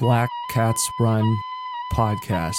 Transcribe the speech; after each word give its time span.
Black 0.00 0.30
Cats 0.50 0.88
Run 1.00 1.36
podcast. 1.92 2.54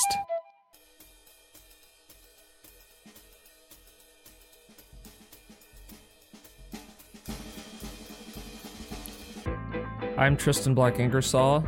I'm 10.17 10.35
Tristan 10.35 10.73
Black 10.73 10.99
Ingersoll. 10.99 11.63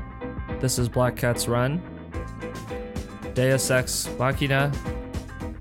This 0.59 0.77
is 0.77 0.89
Black 0.89 1.15
Cats 1.15 1.47
Run. 1.47 1.81
Deus 3.33 3.71
Ex 3.71 4.09
Machina, 4.19 4.73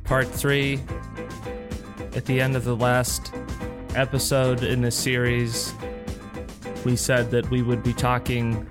Part 0.03 0.27
3. 0.27 0.81
At 2.17 2.25
the 2.25 2.41
end 2.41 2.57
of 2.57 2.65
the 2.65 2.75
last 2.75 3.33
episode 3.95 4.65
in 4.65 4.81
this 4.81 4.97
series, 4.97 5.73
we 6.85 6.97
said 6.97 7.31
that 7.31 7.49
we 7.49 7.63
would 7.63 7.85
be 7.85 7.93
talking 7.93 8.67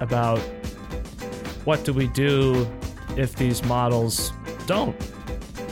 about 0.00 0.38
what 1.64 1.84
do 1.84 1.92
we 1.92 2.06
do 2.08 2.68
if 3.16 3.36
these 3.36 3.62
models 3.64 4.32
don't 4.66 4.96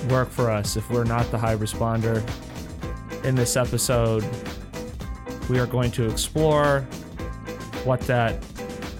work 0.08 0.30
for 0.30 0.50
us, 0.50 0.76
if 0.76 0.88
we're 0.90 1.04
not 1.04 1.30
the 1.30 1.38
high 1.38 1.56
responder. 1.56 2.22
In 3.24 3.34
this 3.34 3.56
episode, 3.56 4.24
we 5.48 5.58
are 5.58 5.66
going 5.66 5.90
to 5.92 6.08
explore 6.08 6.82
what 7.84 8.00
that 8.02 8.42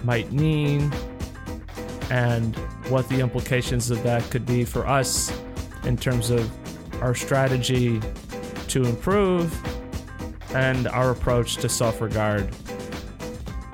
might 0.03 0.31
mean 0.31 0.91
and 2.09 2.55
what 2.89 3.07
the 3.09 3.19
implications 3.19 3.91
of 3.91 4.01
that 4.03 4.23
could 4.31 4.45
be 4.45 4.65
for 4.65 4.87
us 4.87 5.31
in 5.83 5.95
terms 5.95 6.29
of 6.29 6.49
our 7.01 7.13
strategy 7.13 8.01
to 8.67 8.83
improve 8.83 9.55
and 10.55 10.87
our 10.87 11.11
approach 11.11 11.57
to 11.57 11.69
self 11.69 12.01
regard. 12.01 12.49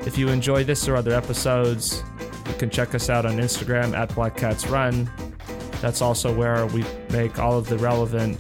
If 0.06 0.20
you 0.20 0.30
enjoy 0.30 0.64
this 0.64 0.88
or 0.88 0.96
other 0.96 1.16
episodes, 1.16 2.04
you 2.48 2.54
can 2.54 2.70
check 2.70 2.94
us 2.94 3.10
out 3.10 3.26
on 3.26 3.38
Instagram 3.38 3.98
at 3.98 4.14
Black 4.14 4.38
Cats 4.38 4.68
Run. 4.68 5.10
That's 5.82 6.00
also 6.00 6.34
where 6.34 6.68
we 6.68 6.86
make 7.10 7.40
all 7.40 7.58
of 7.58 7.68
the 7.68 7.80
relevant 7.80 8.38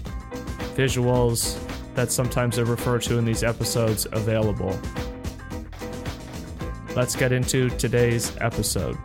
visuals 0.75 1.57
that 1.95 2.11
sometimes 2.11 2.59
are 2.59 2.65
referred 2.65 3.01
to 3.03 3.17
in 3.17 3.25
these 3.25 3.43
episodes 3.43 4.05
available. 4.11 4.79
Let's 6.95 7.15
get 7.15 7.31
into 7.31 7.69
today's 7.71 8.37
episode. 8.41 8.95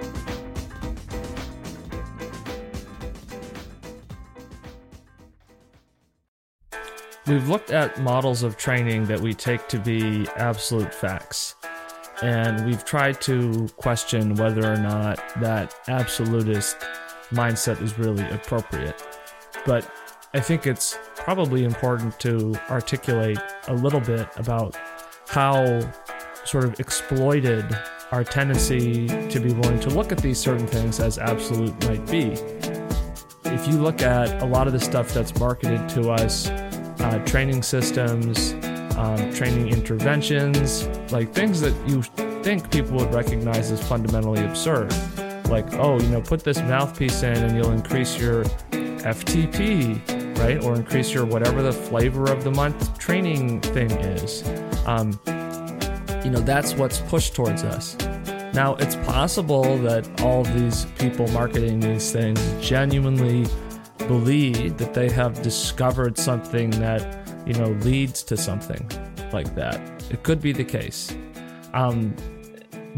We've 7.27 7.49
looked 7.49 7.71
at 7.71 7.99
models 8.01 8.43
of 8.43 8.59
training 8.59 9.07
that 9.07 9.21
we 9.21 9.33
take 9.33 9.67
to 9.69 9.79
be 9.79 10.27
absolute 10.37 10.93
facts 10.93 11.55
and 12.23 12.67
we've 12.67 12.85
tried 12.85 13.21
to 13.23 13.69
question 13.77 14.35
whether 14.35 14.71
or 14.71 14.77
not 14.77 15.19
that 15.41 15.75
absolutist 15.89 16.77
mindset 17.31 17.81
is 17.83 17.99
really 17.99 18.29
appropriate. 18.31 19.03
But 19.65 19.91
I 20.35 20.41
think 20.41 20.67
it's 20.67 20.99
probably 21.17 21.65
important 21.65 22.19
to 22.21 22.55
articulate 22.69 23.39
a 23.69 23.75
little 23.75 24.01
bit 24.01 24.29
about 24.37 24.77
how 25.29 25.81
sort 26.45 26.65
of 26.65 26.79
exploited 26.81 27.65
our 28.13 28.25
tendency 28.25 29.07
to 29.29 29.41
be 29.41 29.53
willing 29.53 29.81
to 29.81 29.91
look 29.91 30.13
at 30.13 30.19
these 30.19 30.39
certain 30.39 30.67
things 30.67 31.01
as 31.01 31.19
absolute 31.19 31.73
might 31.87 32.05
be. 32.11 32.33
If 33.45 33.69
you 33.69 33.75
look 33.75 34.03
at 34.03 34.43
a 34.43 34.47
lot 34.47 34.67
of 34.67 34.73
the 34.73 34.81
stuff 34.81 35.13
that's 35.15 35.39
marketed 35.39 35.89
to 35.91 36.11
us, 36.11 36.49
uh, 36.49 37.23
training 37.27 37.63
systems, 37.63 38.55
um, 39.01 39.33
training 39.33 39.69
interventions, 39.69 40.87
like 41.11 41.33
things 41.33 41.59
that 41.63 41.75
you 41.89 42.03
think 42.43 42.71
people 42.71 42.99
would 42.99 43.13
recognize 43.15 43.71
as 43.71 43.87
fundamentally 43.87 44.45
absurd. 44.45 44.93
Like, 45.49 45.73
oh, 45.75 45.99
you 45.99 46.09
know, 46.09 46.21
put 46.21 46.45
this 46.45 46.59
mouthpiece 46.59 47.23
in 47.23 47.37
and 47.37 47.57
you'll 47.57 47.73
increase 47.73 48.19
your 48.19 48.45
FTP, 48.45 50.39
right? 50.39 50.63
Or 50.63 50.75
increase 50.75 51.15
your 51.15 51.25
whatever 51.25 51.63
the 51.63 51.73
flavor 51.73 52.31
of 52.31 52.45
the 52.45 52.51
month 52.51 52.99
training 52.99 53.63
thing 53.63 53.91
is. 53.91 54.47
Um, 54.87 55.19
you 56.23 56.31
know, 56.31 56.41
that's 56.41 56.75
what's 56.75 57.01
pushed 57.01 57.35
towards 57.35 57.65
us. 57.65 57.97
Now, 58.53 58.75
it's 58.75 58.97
possible 58.97 59.79
that 59.79 60.21
all 60.21 60.45
these 60.45 60.85
people 60.99 61.27
marketing 61.29 61.81
these 61.81 62.13
things 62.13 62.39
genuinely 62.61 63.47
believe 63.97 64.77
that 64.77 64.93
they 64.93 65.09
have 65.09 65.41
discovered 65.41 66.19
something 66.19 66.69
that 66.73 67.20
you 67.47 67.55
know, 67.55 67.71
leads 67.83 68.23
to 68.25 68.37
something 68.37 68.89
like 69.33 69.55
that. 69.55 69.81
It 70.11 70.23
could 70.23 70.41
be 70.41 70.53
the 70.53 70.65
case. 70.65 71.15
Um, 71.73 72.15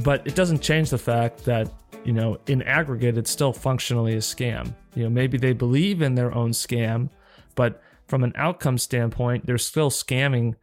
but 0.03 0.27
it 0.27 0.35
doesn't 0.35 0.61
change 0.63 0.91
the 0.91 0.99
fact 0.99 1.45
that, 1.45 1.71
you 2.05 2.13
know, 2.13 2.39
in 2.47 2.63
aggregate, 2.63 3.19
it's 3.19 3.31
still 3.31 3.53
functionally 3.53 4.15
a 4.15 4.19
scam. 4.19 4.75
You 4.95 5.05
know, 5.05 5.11
maybe 5.11 5.39
they 5.39 5.53
believe 5.53 6.03
in 6.03 6.15
their 6.15 6.35
own 6.35 6.51
scam, 6.51 7.11
but 7.55 7.83
from 8.09 8.25
an 8.25 8.33
outcome 8.37 8.79
standpoint, 8.79 9.47
they're 9.47 9.59
still 9.59 9.91
scamming 9.91 10.55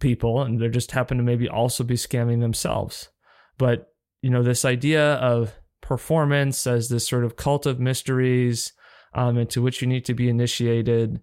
people 0.00 0.42
and 0.42 0.60
they 0.60 0.68
just 0.68 0.92
happen 0.92 1.18
to 1.18 1.22
maybe 1.22 1.48
also 1.48 1.84
be 1.84 1.94
scamming 1.94 2.40
themselves. 2.40 3.10
But, 3.58 3.92
you 4.22 4.30
know, 4.30 4.42
this 4.42 4.64
idea 4.64 5.14
of 5.14 5.52
performance 5.82 6.66
as 6.66 6.88
this 6.88 7.06
sort 7.06 7.24
of 7.24 7.36
cult 7.36 7.66
of 7.66 7.80
mysteries 7.80 8.72
um, 9.12 9.36
into 9.36 9.60
which 9.60 9.82
you 9.82 9.88
need 9.88 10.04
to 10.06 10.14
be 10.14 10.28
initiated 10.28 11.20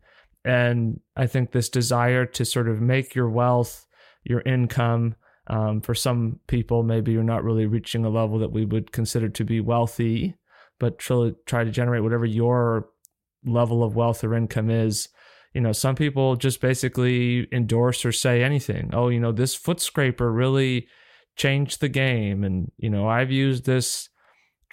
and 0.47 1.01
I 1.15 1.27
think 1.27 1.51
this 1.51 1.67
desire 1.67 2.25
to 2.25 2.45
sort 2.45 2.69
of 2.69 2.81
make 2.81 3.13
your 3.13 3.29
wealth, 3.29 3.85
your 4.23 4.41
income, 4.41 5.15
um, 5.47 5.81
for 5.81 5.93
some 5.93 6.39
people, 6.47 6.83
maybe 6.83 7.11
you're 7.11 7.23
not 7.23 7.43
really 7.43 7.65
reaching 7.65 8.05
a 8.05 8.09
level 8.09 8.39
that 8.39 8.51
we 8.51 8.65
would 8.65 8.91
consider 8.91 9.27
to 9.27 9.43
be 9.43 9.59
wealthy, 9.59 10.35
but 10.79 10.99
try, 10.99 11.31
try 11.45 11.63
to 11.63 11.71
generate 11.71 12.03
whatever 12.03 12.25
your 12.25 12.89
level 13.45 13.83
of 13.83 13.95
wealth 13.95 14.23
or 14.23 14.35
income 14.35 14.69
is. 14.69 15.09
You 15.53 15.61
know, 15.61 15.73
some 15.73 15.95
people 15.95 16.35
just 16.35 16.61
basically 16.61 17.47
endorse 17.51 18.05
or 18.05 18.11
say 18.11 18.43
anything. 18.43 18.91
Oh, 18.93 19.09
you 19.09 19.19
know, 19.19 19.31
this 19.31 19.55
foot 19.55 19.81
scraper 19.81 20.31
really 20.31 20.87
changed 21.35 21.81
the 21.81 21.89
game. 21.89 22.43
And, 22.43 22.71
you 22.77 22.89
know, 22.89 23.07
I've 23.07 23.31
used 23.31 23.65
this 23.65 24.09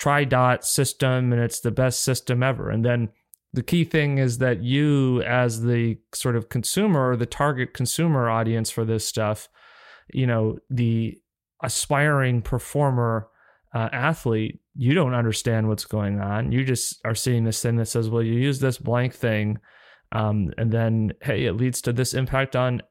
TriDot 0.01 0.65
system 0.65 1.33
and 1.33 1.41
it's 1.43 1.61
the 1.61 1.71
best 1.71 2.05
system 2.05 2.43
ever. 2.43 2.71
And 2.71 2.85
then 2.85 3.11
the 3.55 3.63
key 3.63 3.85
thing 3.85 4.19
is 4.19 4.39
that 4.39 4.63
you 4.63 5.23
as 5.23 5.63
the 5.63 5.97
sort 6.15 6.37
of 6.37 6.49
consumer 6.49 7.11
or 7.11 7.17
the 7.17 7.27
target 7.27 7.73
consumer 7.73 8.29
audience 8.29 8.71
for 8.71 8.85
this 8.85 9.07
stuff 9.07 9.49
you 10.13 10.27
know 10.27 10.59
the 10.71 11.17
aspiring 11.63 12.43
performer 12.43 13.29
uh, 13.75 13.89
athlete 13.93 14.61
you 14.77 14.95
don't 14.95 15.15
understand 15.15 15.69
what's 15.69 15.85
going 15.85 16.21
on. 16.21 16.51
You 16.51 16.65
just 16.65 17.01
are 17.05 17.15
seeing 17.15 17.45
this 17.45 17.63
thing 17.63 17.77
that 17.77 17.87
says 17.87 18.11
well 18.11 18.23
you 18.23 18.35
use 18.35 18.61
this 18.61 18.79
blank 18.79 19.15
thing 19.15 19.59
um, 20.13 20.53
and 20.59 20.73
then 20.73 21.13
hey 21.23 21.45
it 21.45 21.55
leads 21.55 21.81
to 21.83 21.93
this 21.93 22.15
impact 22.15 22.57
on 22.57 22.83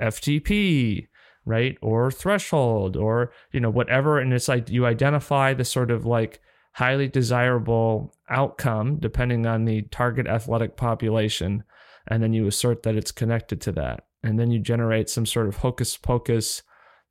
ftp 0.00 1.06
right 1.44 1.78
or 1.80 2.10
threshold 2.10 2.96
or 2.96 3.32
you 3.52 3.60
know 3.60 3.70
whatever. 3.70 4.18
And 4.18 4.32
it's 4.32 4.48
like 4.48 4.70
you 4.70 4.86
identify 4.86 5.54
the 5.54 5.64
sort 5.64 5.90
of 5.90 6.04
like 6.06 6.40
highly 6.76 7.08
desirable 7.08 8.14
outcome 8.28 8.98
depending 8.98 9.46
on 9.46 9.64
the 9.64 9.80
target 9.90 10.26
athletic 10.26 10.76
population. 10.76 11.64
And 12.08 12.22
then 12.22 12.34
you 12.34 12.46
assert 12.46 12.82
that 12.82 12.96
it's 12.96 13.10
connected 13.10 13.62
to 13.62 13.72
that. 13.72 14.04
And 14.22 14.38
then 14.38 14.50
you 14.50 14.58
generate 14.58 15.08
some 15.08 15.24
sort 15.24 15.48
of 15.48 15.56
hocus 15.56 15.96
pocus 15.96 16.62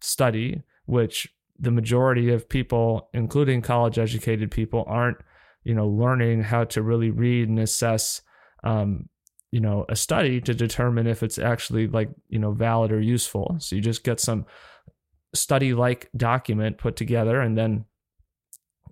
study, 0.01 0.61
which 0.85 1.27
the 1.57 1.71
majority 1.71 2.31
of 2.31 2.47
people, 2.47 3.09
including 3.11 3.63
college 3.63 3.97
educated 3.97 4.51
people, 4.51 4.83
aren't, 4.87 5.17
you 5.63 5.73
know, 5.73 5.87
learning 5.87 6.43
how 6.43 6.65
to 6.65 6.83
really 6.83 7.09
read 7.09 7.49
and 7.49 7.57
assess, 7.57 8.21
um, 8.63 9.09
you 9.49 9.59
know, 9.59 9.83
a 9.89 9.95
study 9.95 10.39
to 10.41 10.53
determine 10.53 11.07
if 11.07 11.23
it's 11.23 11.39
actually 11.39 11.87
like, 11.87 12.11
you 12.29 12.37
know, 12.37 12.51
valid 12.51 12.91
or 12.91 13.01
useful. 13.01 13.55
So 13.59 13.75
you 13.75 13.81
just 13.81 14.03
get 14.03 14.19
some 14.19 14.45
study 15.33 15.73
like 15.73 16.07
document 16.15 16.77
put 16.77 16.95
together 16.95 17.41
and 17.41 17.57
then 17.57 17.85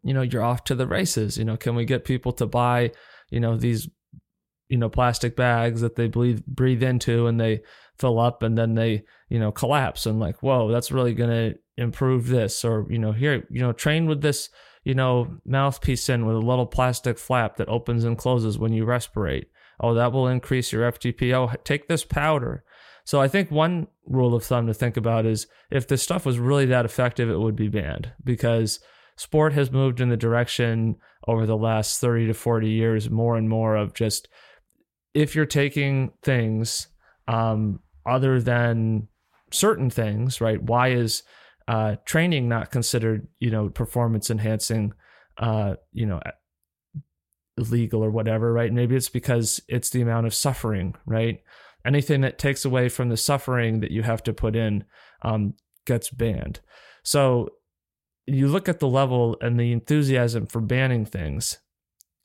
you 0.03 0.13
know, 0.13 0.21
you're 0.21 0.43
off 0.43 0.63
to 0.65 0.75
the 0.75 0.87
races. 0.87 1.37
You 1.37 1.45
know, 1.45 1.57
can 1.57 1.75
we 1.75 1.85
get 1.85 2.05
people 2.05 2.31
to 2.33 2.45
buy, 2.45 2.91
you 3.29 3.39
know, 3.39 3.57
these, 3.57 3.89
you 4.69 4.77
know, 4.77 4.89
plastic 4.89 5.35
bags 5.35 5.81
that 5.81 5.95
they 5.95 6.07
breathe 6.07 6.43
breathe 6.45 6.83
into 6.83 7.27
and 7.27 7.39
they 7.39 7.61
fill 7.97 8.19
up 8.19 8.43
and 8.43 8.57
then 8.57 8.75
they, 8.75 9.03
you 9.29 9.39
know, 9.39 9.51
collapse 9.51 10.05
and 10.05 10.19
like, 10.19 10.41
whoa, 10.43 10.71
that's 10.71 10.91
really 10.91 11.13
gonna 11.13 11.53
improve 11.77 12.27
this. 12.27 12.65
Or, 12.65 12.85
you 12.89 12.99
know, 12.99 13.11
here, 13.11 13.45
you 13.49 13.61
know, 13.61 13.71
train 13.71 14.05
with 14.05 14.21
this, 14.21 14.49
you 14.83 14.93
know, 14.93 15.37
mouthpiece 15.45 16.09
in 16.09 16.25
with 16.25 16.35
a 16.35 16.39
little 16.39 16.65
plastic 16.65 17.17
flap 17.17 17.57
that 17.57 17.69
opens 17.69 18.03
and 18.03 18.17
closes 18.17 18.57
when 18.57 18.73
you 18.73 18.85
respirate. 18.85 19.45
Oh, 19.79 19.93
that 19.93 20.11
will 20.11 20.27
increase 20.27 20.71
your 20.71 20.91
FTP. 20.91 21.33
Oh, 21.33 21.53
take 21.63 21.87
this 21.87 22.03
powder. 22.03 22.63
So 23.05 23.19
I 23.19 23.27
think 23.27 23.51
one 23.51 23.87
rule 24.05 24.33
of 24.33 24.43
thumb 24.43 24.67
to 24.67 24.73
think 24.73 24.97
about 24.97 25.25
is 25.25 25.47
if 25.69 25.87
this 25.87 26.01
stuff 26.01 26.25
was 26.25 26.39
really 26.39 26.65
that 26.67 26.85
effective, 26.85 27.29
it 27.29 27.39
would 27.39 27.55
be 27.55 27.67
banned 27.67 28.11
because 28.23 28.79
sport 29.15 29.53
has 29.53 29.71
moved 29.71 30.01
in 30.01 30.09
the 30.09 30.17
direction 30.17 30.95
over 31.27 31.45
the 31.45 31.57
last 31.57 31.99
30 31.99 32.27
to 32.27 32.33
40 32.33 32.69
years 32.69 33.09
more 33.09 33.37
and 33.37 33.47
more 33.47 33.75
of 33.75 33.93
just 33.93 34.27
if 35.13 35.35
you're 35.35 35.45
taking 35.45 36.11
things 36.23 36.87
um, 37.27 37.79
other 38.05 38.41
than 38.41 39.07
certain 39.51 39.89
things, 39.89 40.41
right? 40.41 40.61
Why 40.61 40.89
is 40.89 41.23
uh, 41.67 41.95
training 42.05 42.49
not 42.49 42.71
considered, 42.71 43.27
you 43.39 43.51
know, 43.51 43.69
performance 43.69 44.29
enhancing, 44.29 44.93
uh, 45.37 45.75
you 45.91 46.05
know, 46.05 46.19
illegal 47.57 48.03
or 48.03 48.09
whatever, 48.09 48.51
right? 48.51 48.73
Maybe 48.73 48.95
it's 48.95 49.09
because 49.09 49.61
it's 49.67 49.91
the 49.91 50.01
amount 50.01 50.25
of 50.25 50.33
suffering, 50.33 50.95
right? 51.05 51.41
Anything 51.85 52.21
that 52.21 52.39
takes 52.39 52.65
away 52.65 52.89
from 52.89 53.09
the 53.09 53.17
suffering 53.17 53.81
that 53.81 53.91
you 53.91 54.03
have 54.03 54.23
to 54.23 54.33
put 54.33 54.55
in 54.55 54.83
um, 55.21 55.53
gets 55.85 56.09
banned. 56.09 56.59
So 57.03 57.49
you 58.25 58.47
look 58.47 58.69
at 58.69 58.79
the 58.79 58.87
level 58.87 59.37
and 59.41 59.59
the 59.59 59.71
enthusiasm 59.71 60.45
for 60.47 60.61
banning 60.61 61.05
things. 61.05 61.59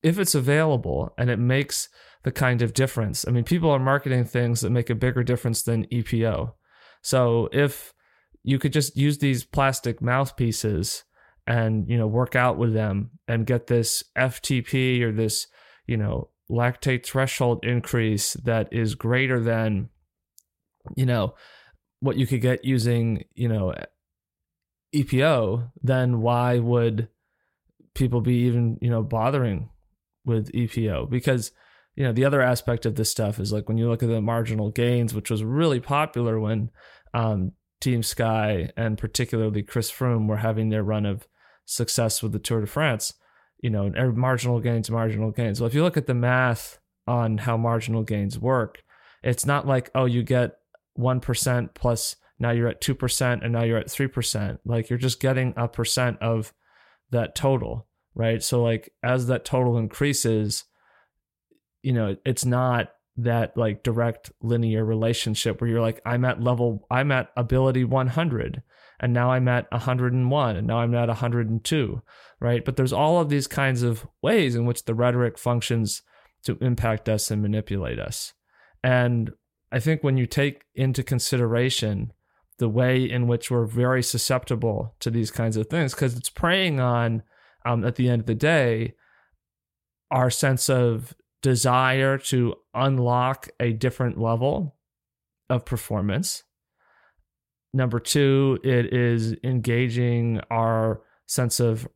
If 0.02 0.18
it's 0.18 0.34
available 0.34 1.12
and 1.18 1.28
it 1.28 1.38
makes 1.38 1.88
the 2.22 2.30
kind 2.30 2.62
of 2.62 2.72
difference, 2.72 3.26
I 3.26 3.30
mean, 3.30 3.44
people 3.44 3.70
are 3.70 3.80
marketing 3.80 4.24
things 4.24 4.60
that 4.60 4.70
make 4.70 4.90
a 4.90 4.94
bigger 4.94 5.24
difference 5.24 5.62
than 5.62 5.86
EPO. 5.86 6.52
So 7.02 7.48
if 7.52 7.92
you 8.42 8.58
could 8.58 8.72
just 8.72 8.96
use 8.96 9.18
these 9.18 9.44
plastic 9.44 10.00
mouthpieces 10.00 11.04
and 11.46 11.88
you 11.88 11.96
know 11.96 12.06
work 12.06 12.36
out 12.36 12.58
with 12.58 12.74
them 12.74 13.10
and 13.26 13.46
get 13.46 13.66
this 13.66 14.04
FTP 14.16 15.02
or 15.02 15.12
this 15.12 15.46
you 15.86 15.96
know 15.96 16.30
lactate 16.50 17.04
threshold 17.04 17.64
increase 17.64 18.34
that 18.44 18.68
is 18.72 18.94
greater 18.94 19.40
than 19.40 19.88
you 20.96 21.06
know 21.06 21.34
what 22.00 22.16
you 22.16 22.26
could 22.26 22.40
get 22.40 22.64
using 22.64 23.24
you 23.34 23.48
know 23.48 23.74
EPO, 24.94 25.70
then 25.82 26.20
why 26.20 26.58
would 26.58 27.08
people 27.94 28.20
be 28.20 28.46
even 28.46 28.78
you 28.80 28.90
know 28.90 29.02
bothering 29.02 29.70
with 30.24 30.52
EPO? 30.52 31.10
Because 31.10 31.52
you 31.94 32.04
know 32.04 32.12
the 32.12 32.24
other 32.24 32.40
aspect 32.40 32.86
of 32.86 32.94
this 32.94 33.10
stuff 33.10 33.38
is 33.38 33.52
like 33.52 33.68
when 33.68 33.78
you 33.78 33.88
look 33.88 34.02
at 34.02 34.08
the 34.08 34.20
marginal 34.20 34.70
gains, 34.70 35.14
which 35.14 35.30
was 35.30 35.44
really 35.44 35.80
popular 35.80 36.38
when 36.40 36.70
um, 37.14 37.52
Team 37.80 38.02
Sky 38.02 38.70
and 38.76 38.98
particularly 38.98 39.62
Chris 39.62 39.90
Froome 39.90 40.28
were 40.28 40.36
having 40.36 40.68
their 40.68 40.82
run 40.82 41.06
of 41.06 41.28
success 41.64 42.22
with 42.22 42.32
the 42.32 42.38
Tour 42.38 42.62
de 42.62 42.66
France. 42.66 43.14
You 43.60 43.70
know, 43.70 43.90
marginal 44.14 44.60
gains, 44.60 44.88
marginal 44.88 45.32
gains. 45.32 45.60
Well, 45.60 45.66
if 45.66 45.74
you 45.74 45.82
look 45.82 45.96
at 45.96 46.06
the 46.06 46.14
math 46.14 46.78
on 47.06 47.38
how 47.38 47.56
marginal 47.56 48.04
gains 48.04 48.38
work, 48.38 48.82
it's 49.22 49.44
not 49.44 49.66
like 49.66 49.90
oh 49.94 50.04
you 50.04 50.22
get 50.22 50.58
one 50.94 51.20
percent 51.20 51.74
plus 51.74 52.16
now 52.38 52.50
you're 52.50 52.68
at 52.68 52.80
2% 52.80 53.42
and 53.42 53.52
now 53.52 53.64
you're 53.64 53.78
at 53.78 53.88
3%. 53.88 54.58
Like 54.64 54.90
you're 54.90 54.98
just 54.98 55.20
getting 55.20 55.54
a 55.56 55.68
percent 55.68 56.18
of 56.20 56.52
that 57.10 57.34
total, 57.34 57.86
right? 58.14 58.42
So 58.42 58.62
like 58.62 58.92
as 59.02 59.26
that 59.26 59.44
total 59.44 59.78
increases, 59.78 60.64
you 61.82 61.92
know, 61.92 62.16
it's 62.24 62.44
not 62.44 62.90
that 63.16 63.56
like 63.56 63.82
direct 63.82 64.30
linear 64.40 64.84
relationship 64.84 65.60
where 65.60 65.68
you're 65.68 65.80
like 65.80 66.00
I'm 66.06 66.24
at 66.24 66.40
level 66.40 66.86
I'm 66.88 67.10
at 67.10 67.30
ability 67.36 67.82
100 67.82 68.62
and 69.00 69.12
now 69.12 69.32
I'm 69.32 69.48
at 69.48 69.70
101 69.72 70.56
and 70.56 70.66
now 70.66 70.78
I'm 70.78 70.94
at 70.94 71.08
102, 71.08 72.02
right? 72.40 72.64
But 72.64 72.76
there's 72.76 72.92
all 72.92 73.20
of 73.20 73.28
these 73.28 73.46
kinds 73.46 73.82
of 73.82 74.06
ways 74.22 74.54
in 74.54 74.66
which 74.66 74.84
the 74.84 74.94
rhetoric 74.94 75.36
functions 75.38 76.02
to 76.44 76.56
impact 76.60 77.08
us 77.08 77.30
and 77.30 77.42
manipulate 77.42 77.98
us. 77.98 78.32
And 78.82 79.32
I 79.70 79.80
think 79.80 80.02
when 80.02 80.16
you 80.16 80.26
take 80.26 80.64
into 80.74 81.02
consideration 81.02 82.12
the 82.58 82.68
way 82.68 83.08
in 83.08 83.26
which 83.26 83.50
we're 83.50 83.66
very 83.66 84.02
susceptible 84.02 84.94
to 85.00 85.10
these 85.10 85.30
kinds 85.30 85.56
of 85.56 85.68
things 85.68 85.94
because 85.94 86.16
it's 86.16 86.30
preying 86.30 86.80
on 86.80 87.22
um, 87.64 87.84
at 87.84 87.96
the 87.96 88.08
end 88.08 88.20
of 88.20 88.26
the 88.26 88.34
day 88.34 88.94
our 90.10 90.30
sense 90.30 90.68
of 90.68 91.14
desire 91.42 92.18
to 92.18 92.54
unlock 92.74 93.48
a 93.60 93.72
different 93.72 94.18
level 94.18 94.76
of 95.48 95.64
performance. 95.64 96.42
Number 97.72 98.00
two 98.00 98.58
it 98.64 98.92
is 98.92 99.34
engaging 99.44 100.40
our 100.50 101.02
sense 101.26 101.60
of 101.60 101.86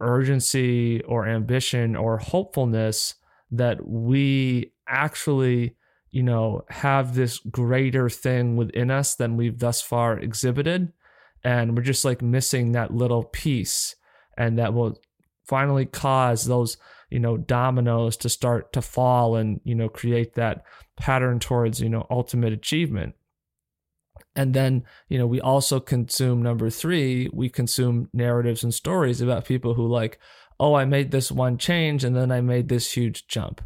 urgency 0.00 1.02
or 1.04 1.26
ambition 1.26 1.96
or 1.96 2.18
hopefulness 2.18 3.14
that 3.50 3.86
we 3.86 4.72
actually 4.88 5.76
you 6.10 6.22
know, 6.22 6.64
have 6.68 7.14
this 7.14 7.38
greater 7.38 8.08
thing 8.08 8.56
within 8.56 8.90
us 8.90 9.14
than 9.14 9.36
we've 9.36 9.58
thus 9.58 9.80
far 9.80 10.18
exhibited. 10.18 10.92
And 11.44 11.76
we're 11.76 11.84
just 11.84 12.04
like 12.04 12.20
missing 12.20 12.72
that 12.72 12.92
little 12.92 13.24
piece. 13.24 13.94
And 14.36 14.58
that 14.58 14.74
will 14.74 14.98
finally 15.48 15.86
cause 15.86 16.44
those, 16.44 16.76
you 17.10 17.20
know, 17.20 17.36
dominoes 17.36 18.16
to 18.18 18.28
start 18.28 18.72
to 18.72 18.82
fall 18.82 19.36
and, 19.36 19.60
you 19.64 19.74
know, 19.74 19.88
create 19.88 20.34
that 20.34 20.64
pattern 20.96 21.38
towards, 21.38 21.80
you 21.80 21.88
know, 21.88 22.06
ultimate 22.10 22.52
achievement. 22.52 23.14
And 24.36 24.54
then, 24.54 24.84
you 25.08 25.18
know, 25.18 25.26
we 25.26 25.40
also 25.40 25.80
consume 25.80 26.42
number 26.42 26.70
three, 26.70 27.28
we 27.32 27.48
consume 27.48 28.08
narratives 28.12 28.62
and 28.62 28.72
stories 28.72 29.20
about 29.20 29.44
people 29.44 29.74
who 29.74 29.86
like, 29.86 30.18
oh, 30.58 30.74
I 30.74 30.84
made 30.84 31.10
this 31.10 31.32
one 31.32 31.56
change 31.56 32.04
and 32.04 32.14
then 32.14 32.30
I 32.30 32.40
made 32.40 32.68
this 32.68 32.92
huge 32.92 33.26
jump 33.26 33.62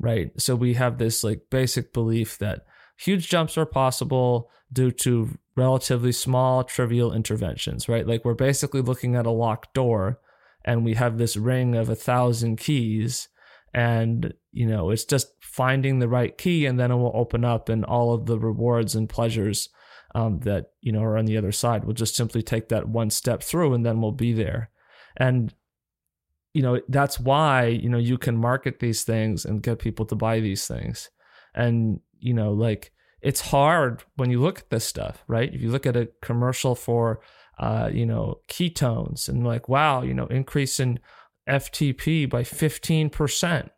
right? 0.00 0.32
So 0.40 0.56
we 0.56 0.74
have 0.74 0.98
this 0.98 1.22
like 1.22 1.42
basic 1.50 1.92
belief 1.92 2.38
that 2.38 2.64
huge 2.96 3.28
jumps 3.28 3.56
are 3.56 3.66
possible 3.66 4.50
due 4.72 4.90
to 4.90 5.38
relatively 5.56 6.12
small, 6.12 6.64
trivial 6.64 7.12
interventions, 7.12 7.88
right? 7.88 8.06
Like 8.06 8.24
we're 8.24 8.34
basically 8.34 8.80
looking 8.80 9.14
at 9.14 9.26
a 9.26 9.30
locked 9.30 9.74
door 9.74 10.18
and 10.64 10.84
we 10.84 10.94
have 10.94 11.18
this 11.18 11.36
ring 11.36 11.76
of 11.76 11.88
a 11.88 11.94
thousand 11.94 12.56
keys 12.56 13.28
and 13.72 14.34
you 14.52 14.66
know 14.66 14.90
it's 14.90 15.04
just 15.04 15.32
finding 15.40 15.98
the 15.98 16.08
right 16.08 16.36
key 16.36 16.66
and 16.66 16.78
then 16.78 16.90
it 16.90 16.96
will 16.96 17.12
open 17.14 17.44
up 17.44 17.68
and 17.68 17.84
all 17.84 18.12
of 18.12 18.26
the 18.26 18.38
rewards 18.38 18.94
and 18.94 19.08
pleasures 19.08 19.68
um, 20.14 20.40
that 20.40 20.72
you 20.80 20.90
know 20.90 21.02
are 21.02 21.16
on 21.16 21.24
the 21.26 21.36
other 21.36 21.52
side 21.52 21.84
we'll 21.84 21.94
just 21.94 22.16
simply 22.16 22.42
take 22.42 22.68
that 22.68 22.88
one 22.88 23.10
step 23.10 23.42
through 23.42 23.72
and 23.72 23.86
then 23.86 24.00
we'll 24.00 24.10
be 24.10 24.32
there 24.32 24.70
and 25.16 25.54
you 26.54 26.62
know 26.62 26.80
that's 26.88 27.20
why 27.20 27.66
you 27.66 27.88
know 27.88 27.98
you 27.98 28.18
can 28.18 28.36
market 28.36 28.80
these 28.80 29.04
things 29.04 29.44
and 29.44 29.62
get 29.62 29.78
people 29.78 30.06
to 30.06 30.14
buy 30.14 30.40
these 30.40 30.66
things. 30.66 31.10
And 31.54 32.00
you 32.18 32.34
know 32.34 32.52
like 32.52 32.92
it's 33.22 33.40
hard 33.40 34.02
when 34.16 34.30
you 34.30 34.40
look 34.40 34.60
at 34.60 34.70
this 34.70 34.84
stuff 34.84 35.24
right? 35.28 35.52
If 35.52 35.60
you 35.60 35.70
look 35.70 35.86
at 35.86 35.96
a 35.96 36.08
commercial 36.22 36.74
for 36.74 37.20
uh 37.58 37.90
you 37.92 38.06
know 38.06 38.40
ketones 38.48 39.28
and 39.28 39.46
like 39.46 39.68
wow 39.68 40.02
you 40.02 40.14
know 40.14 40.26
increase 40.26 40.80
in 40.80 40.98
ftp 41.48 42.30
by 42.30 42.42
15% 42.42 43.70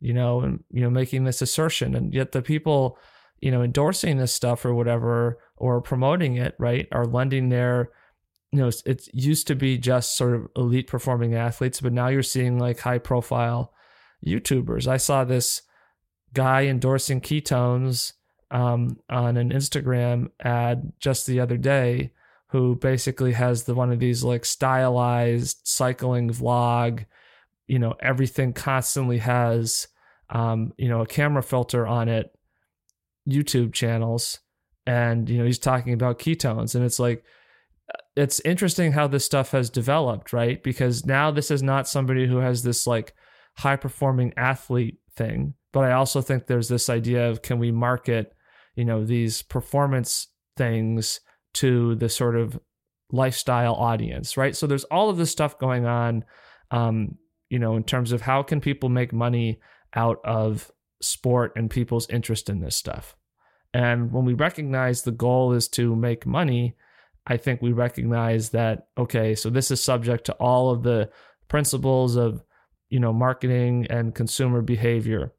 you 0.00 0.12
know 0.12 0.40
and 0.40 0.62
you 0.70 0.82
know 0.82 0.90
making 0.90 1.24
this 1.24 1.42
assertion. 1.42 1.94
And 1.94 2.12
yet 2.12 2.32
the 2.32 2.42
people 2.42 2.98
you 3.40 3.50
know 3.50 3.62
endorsing 3.62 4.18
this 4.18 4.32
stuff 4.32 4.64
or 4.64 4.74
whatever 4.74 5.38
or 5.56 5.80
promoting 5.80 6.36
it 6.36 6.54
right 6.58 6.86
are 6.92 7.06
lending 7.06 7.48
their 7.48 7.90
you 8.54 8.60
know, 8.60 8.70
it 8.86 9.08
used 9.12 9.48
to 9.48 9.56
be 9.56 9.76
just 9.78 10.16
sort 10.16 10.32
of 10.32 10.46
elite 10.54 10.86
performing 10.86 11.34
athletes, 11.34 11.80
but 11.80 11.92
now 11.92 12.06
you're 12.06 12.22
seeing 12.22 12.56
like 12.56 12.78
high 12.78 12.98
profile 12.98 13.74
YouTubers. 14.24 14.86
I 14.86 14.96
saw 14.96 15.24
this 15.24 15.62
guy 16.32 16.66
endorsing 16.66 17.20
ketones 17.20 18.12
um, 18.52 19.00
on 19.10 19.36
an 19.36 19.50
Instagram 19.50 20.30
ad 20.40 20.92
just 21.00 21.26
the 21.26 21.40
other 21.40 21.56
day, 21.56 22.12
who 22.50 22.76
basically 22.76 23.32
has 23.32 23.64
the 23.64 23.74
one 23.74 23.90
of 23.90 23.98
these 23.98 24.22
like 24.22 24.44
stylized 24.44 25.62
cycling 25.64 26.30
vlog. 26.30 27.06
You 27.66 27.80
know, 27.80 27.94
everything 27.98 28.52
constantly 28.52 29.18
has, 29.18 29.88
um, 30.30 30.74
you 30.78 30.88
know, 30.88 31.00
a 31.00 31.06
camera 31.06 31.42
filter 31.42 31.88
on 31.88 32.08
it. 32.08 32.30
YouTube 33.28 33.72
channels, 33.72 34.38
and 34.86 35.28
you 35.28 35.38
know, 35.38 35.44
he's 35.44 35.58
talking 35.58 35.92
about 35.92 36.20
ketones, 36.20 36.76
and 36.76 36.84
it's 36.84 37.00
like 37.00 37.24
it's 38.16 38.40
interesting 38.40 38.92
how 38.92 39.06
this 39.06 39.24
stuff 39.24 39.50
has 39.50 39.70
developed, 39.70 40.32
right? 40.32 40.62
Because 40.62 41.04
now 41.04 41.30
this 41.30 41.50
is 41.50 41.62
not 41.62 41.88
somebody 41.88 42.26
who 42.26 42.38
has 42.38 42.62
this 42.62 42.86
like 42.86 43.14
high 43.56 43.76
performing 43.76 44.32
athlete 44.36 44.98
thing, 45.16 45.54
but 45.72 45.84
I 45.84 45.92
also 45.92 46.20
think 46.20 46.46
there's 46.46 46.68
this 46.68 46.88
idea 46.88 47.28
of 47.28 47.42
can 47.42 47.58
we 47.58 47.72
market, 47.72 48.32
you 48.76 48.84
know, 48.84 49.04
these 49.04 49.42
performance 49.42 50.28
things 50.56 51.20
to 51.54 51.94
the 51.96 52.08
sort 52.08 52.36
of 52.36 52.58
lifestyle 53.10 53.74
audience, 53.74 54.36
right? 54.36 54.56
So 54.56 54.66
there's 54.66 54.84
all 54.84 55.10
of 55.10 55.16
this 55.16 55.30
stuff 55.30 55.58
going 55.58 55.86
on, 55.86 56.24
um, 56.70 57.16
you 57.48 57.58
know, 57.58 57.76
in 57.76 57.84
terms 57.84 58.12
of 58.12 58.22
how 58.22 58.42
can 58.42 58.60
people 58.60 58.88
make 58.88 59.12
money 59.12 59.60
out 59.94 60.18
of 60.24 60.70
sport 61.00 61.52
and 61.56 61.70
people's 61.70 62.08
interest 62.08 62.48
in 62.48 62.60
this 62.60 62.76
stuff. 62.76 63.16
And 63.72 64.12
when 64.12 64.24
we 64.24 64.34
recognize 64.34 65.02
the 65.02 65.12
goal 65.12 65.52
is 65.52 65.68
to 65.70 65.94
make 65.96 66.26
money, 66.26 66.76
I 67.26 67.36
think 67.36 67.62
we 67.62 67.72
recognize 67.72 68.50
that 68.50 68.88
okay, 68.98 69.34
so 69.34 69.50
this 69.50 69.70
is 69.70 69.82
subject 69.82 70.26
to 70.26 70.34
all 70.34 70.70
of 70.70 70.82
the 70.82 71.10
principles 71.48 72.16
of 72.16 72.42
you 72.88 73.00
know 73.00 73.12
marketing 73.12 73.86
and 73.90 74.14
consumer 74.14 74.62
behavior. 74.62 75.32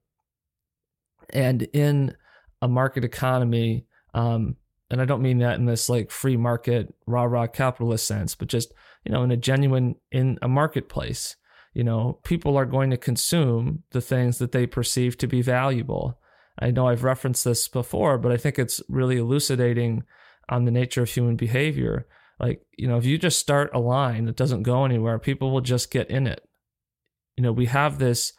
And 1.32 1.64
in 1.74 2.16
a 2.62 2.68
market 2.68 3.04
economy, 3.04 3.86
um, 4.14 4.56
and 4.90 5.02
I 5.02 5.06
don't 5.06 5.22
mean 5.22 5.40
that 5.40 5.60
in 5.60 5.66
this 5.66 5.90
like 5.90 6.12
free 6.12 6.38
market 6.38 6.94
rah 7.06 7.24
rah 7.24 7.48
capitalist 7.48 8.08
sense, 8.08 8.36
but 8.36 8.48
just 8.48 8.74
you 9.06 9.12
know, 9.12 9.24
in 9.24 9.32
a 9.32 9.38
genuine 9.38 9.96
in 10.12 10.38
a 10.42 10.48
marketplace. 10.48 11.36
You 11.74 11.84
know, 11.84 12.20
people 12.24 12.58
are 12.58 12.66
going 12.66 12.90
to 12.92 12.98
consume 12.98 13.84
the 13.92 14.02
things 14.02 14.38
that 14.38 14.54
they 14.54 14.66
perceive 14.66 15.18
to 15.18 15.28
be 15.28 15.42
valuable. 15.42 16.18
I 16.58 16.72
know 16.72 16.88
I've 16.88 17.04
referenced 17.04 17.44
this 17.44 17.68
before, 17.68 18.18
but 18.18 18.32
I 18.32 18.38
think 18.38 18.58
it's 18.58 18.82
really 18.88 19.18
elucidating 19.18 20.04
on 20.50 20.66
the 20.66 20.72
nature 20.72 21.04
of 21.04 21.10
human 21.10 21.36
behavior. 21.36 22.08
Like, 22.40 22.62
you 22.78 22.88
know, 22.88 22.98
if 22.98 23.06
you 23.06 23.18
just 23.18 23.40
start 23.40 23.72
a 23.74 23.80
line 23.80 24.26
that 24.26 24.36
doesn't 24.36 24.64
go 24.64 24.86
anywhere, 24.86 25.20
people 25.20 25.52
will 25.52 25.62
just 25.62 25.92
get 25.92 26.10
in 26.10 26.28
it. 26.28 26.48
You 27.38 27.44
know, 27.44 27.52
we 27.52 27.66
have 27.68 27.98
this 27.98 28.34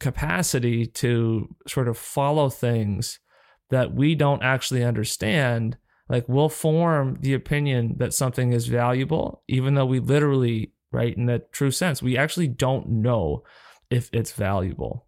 capacity 0.00 0.86
to 0.86 1.54
sort 1.66 1.88
of 1.88 1.96
follow 1.96 2.50
things 2.50 3.20
that 3.70 3.94
we 3.94 4.14
don't 4.14 4.42
actually 4.42 4.84
understand. 4.84 5.76
Like, 6.08 6.28
we'll 6.28 6.48
form 6.48 7.18
the 7.20 7.34
opinion 7.34 7.96
that 7.98 8.14
something 8.14 8.52
is 8.52 8.66
valuable, 8.66 9.42
even 9.48 9.74
though 9.74 9.86
we 9.86 10.00
literally, 10.00 10.72
right, 10.92 11.16
in 11.16 11.26
the 11.26 11.44
true 11.52 11.70
sense, 11.70 12.02
we 12.02 12.18
actually 12.18 12.48
don't 12.48 12.88
know 12.88 13.42
if 13.90 14.10
it's 14.12 14.32
valuable. 14.32 15.06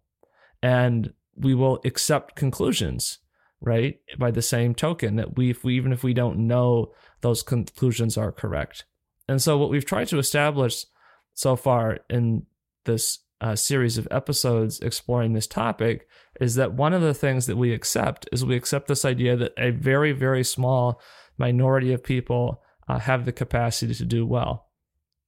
And 0.63 1.13
we 1.35 1.53
will 1.53 1.79
accept 1.85 2.35
conclusions 2.35 3.19
right 3.61 3.99
by 4.17 4.31
the 4.31 4.41
same 4.41 4.75
token 4.75 5.15
that 5.15 5.35
we, 5.35 5.49
if 5.49 5.63
we 5.63 5.75
even 5.75 5.91
if 5.91 6.03
we 6.03 6.13
don't 6.13 6.37
know 6.37 6.91
those 7.21 7.43
conclusions 7.43 8.17
are 8.17 8.31
correct. 8.31 8.85
And 9.27 9.41
so 9.41 9.57
what 9.57 9.69
we've 9.69 9.85
tried 9.85 10.07
to 10.09 10.19
establish 10.19 10.85
so 11.33 11.55
far 11.55 11.99
in 12.09 12.45
this 12.85 13.19
uh, 13.41 13.55
series 13.55 13.97
of 13.97 14.07
episodes 14.09 14.79
exploring 14.79 15.33
this 15.33 15.47
topic 15.47 16.07
is 16.39 16.55
that 16.55 16.73
one 16.73 16.93
of 16.93 17.01
the 17.01 17.13
things 17.13 17.45
that 17.45 17.57
we 17.57 17.73
accept 17.73 18.27
is 18.31 18.43
we 18.43 18.55
accept 18.55 18.87
this 18.87 19.05
idea 19.05 19.35
that 19.35 19.53
a 19.57 19.71
very 19.71 20.11
very 20.11 20.43
small 20.43 20.99
minority 21.37 21.93
of 21.93 22.03
people 22.03 22.63
uh, 22.87 22.97
have 22.97 23.25
the 23.25 23.31
capacity 23.31 23.93
to 23.93 24.05
do 24.05 24.25
well. 24.25 24.69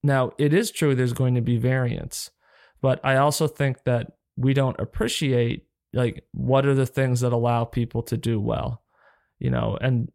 Now 0.01 0.31
it 0.38 0.53
is 0.53 0.71
true 0.71 0.95
there's 0.95 1.13
going 1.13 1.36
to 1.36 1.41
be 1.41 1.57
variance 1.57 2.31
but 2.81 3.00
i 3.03 3.15
also 3.15 3.48
think 3.48 3.83
that 3.83 4.07
we 4.38 4.53
don't 4.53 4.79
appreciate 4.79 5.65
like 5.93 6.24
what 6.31 6.65
are 6.65 6.75
the 6.75 6.86
things 6.86 7.22
that 7.22 7.34
allow 7.34 7.65
people 7.65 8.03
to 8.03 8.17
do 8.17 8.39
well? 8.39 8.81
You 9.39 9.50
know 9.51 9.77
and 9.79 10.12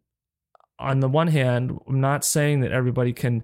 on 0.79 0.99
the 0.99 1.07
one 1.07 1.27
hand 1.27 1.77
i'm 1.87 2.01
not 2.01 2.25
saying 2.25 2.61
that 2.61 2.71
everybody 2.71 3.13
can 3.13 3.43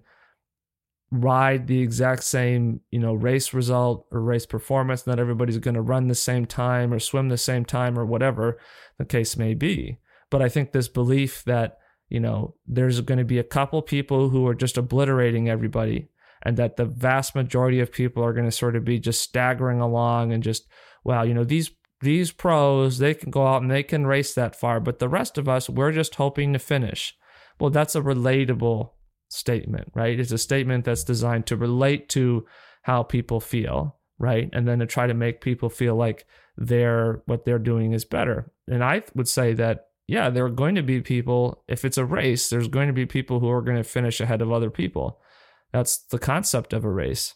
ride 1.11 1.67
the 1.67 1.81
exact 1.81 2.23
same 2.23 2.79
you 2.89 2.99
know 2.99 3.13
race 3.13 3.53
result 3.53 4.05
or 4.11 4.21
race 4.21 4.45
performance 4.45 5.05
not 5.05 5.19
everybody's 5.19 5.57
going 5.57 5.75
to 5.75 5.81
run 5.81 6.07
the 6.07 6.15
same 6.15 6.45
time 6.45 6.93
or 6.93 6.99
swim 6.99 7.27
the 7.27 7.37
same 7.37 7.65
time 7.65 7.99
or 7.99 8.05
whatever 8.05 8.57
the 8.97 9.05
case 9.05 9.35
may 9.35 9.53
be. 9.53 9.97
But 10.29 10.41
i 10.41 10.47
think 10.47 10.71
this 10.71 10.87
belief 10.87 11.43
that 11.43 11.79
you 12.07 12.21
know 12.21 12.55
there's 12.65 13.01
going 13.01 13.17
to 13.17 13.25
be 13.25 13.39
a 13.39 13.43
couple 13.43 13.81
people 13.81 14.29
who 14.29 14.47
are 14.47 14.55
just 14.55 14.77
obliterating 14.77 15.49
everybody 15.49 16.07
and 16.43 16.55
that 16.55 16.77
the 16.77 16.85
vast 16.85 17.35
majority 17.35 17.81
of 17.81 17.91
people 17.91 18.23
are 18.23 18.33
going 18.33 18.45
to 18.45 18.51
sort 18.51 18.77
of 18.77 18.85
be 18.85 18.97
just 18.97 19.21
staggering 19.21 19.81
along 19.81 20.31
and 20.31 20.43
just 20.43 20.65
wow 21.03 21.23
you 21.23 21.33
know 21.33 21.43
these 21.43 21.71
these 22.01 22.31
pros, 22.31 22.97
they 22.97 23.13
can 23.13 23.31
go 23.31 23.45
out 23.45 23.61
and 23.61 23.69
they 23.69 23.83
can 23.83 24.07
race 24.07 24.33
that 24.33 24.55
far, 24.55 24.79
but 24.79 24.99
the 24.99 25.09
rest 25.09 25.37
of 25.37 25.47
us, 25.47 25.69
we're 25.69 25.91
just 25.91 26.15
hoping 26.15 26.53
to 26.53 26.59
finish. 26.59 27.15
Well, 27.59 27.69
that's 27.69 27.95
a 27.95 28.01
relatable 28.01 28.91
statement, 29.29 29.91
right? 29.93 30.19
It's 30.19 30.31
a 30.31 30.37
statement 30.37 30.85
that's 30.85 31.03
designed 31.03 31.45
to 31.47 31.55
relate 31.55 32.09
to 32.09 32.45
how 32.83 33.03
people 33.03 33.39
feel, 33.39 33.97
right? 34.17 34.49
And 34.51 34.67
then 34.67 34.79
to 34.79 34.85
try 34.85 35.07
to 35.07 35.13
make 35.13 35.41
people 35.41 35.69
feel 35.69 35.95
like 35.95 36.25
they're 36.57 37.21
what 37.27 37.45
they're 37.45 37.59
doing 37.59 37.93
is 37.93 38.03
better. 38.03 38.51
And 38.67 38.83
I 38.83 39.03
would 39.15 39.27
say 39.27 39.53
that 39.53 39.87
yeah, 40.07 40.29
there 40.29 40.45
are 40.45 40.49
going 40.49 40.75
to 40.75 40.83
be 40.83 40.99
people 40.99 41.63
if 41.69 41.85
it's 41.85 41.97
a 41.97 42.03
race, 42.03 42.49
there's 42.49 42.67
going 42.67 42.87
to 42.87 42.93
be 42.93 43.05
people 43.05 43.39
who 43.39 43.49
are 43.49 43.61
going 43.61 43.77
to 43.77 43.83
finish 43.83 44.19
ahead 44.19 44.41
of 44.41 44.51
other 44.51 44.69
people. 44.69 45.21
That's 45.71 45.97
the 45.97 46.19
concept 46.19 46.73
of 46.73 46.83
a 46.83 46.89
race. 46.89 47.35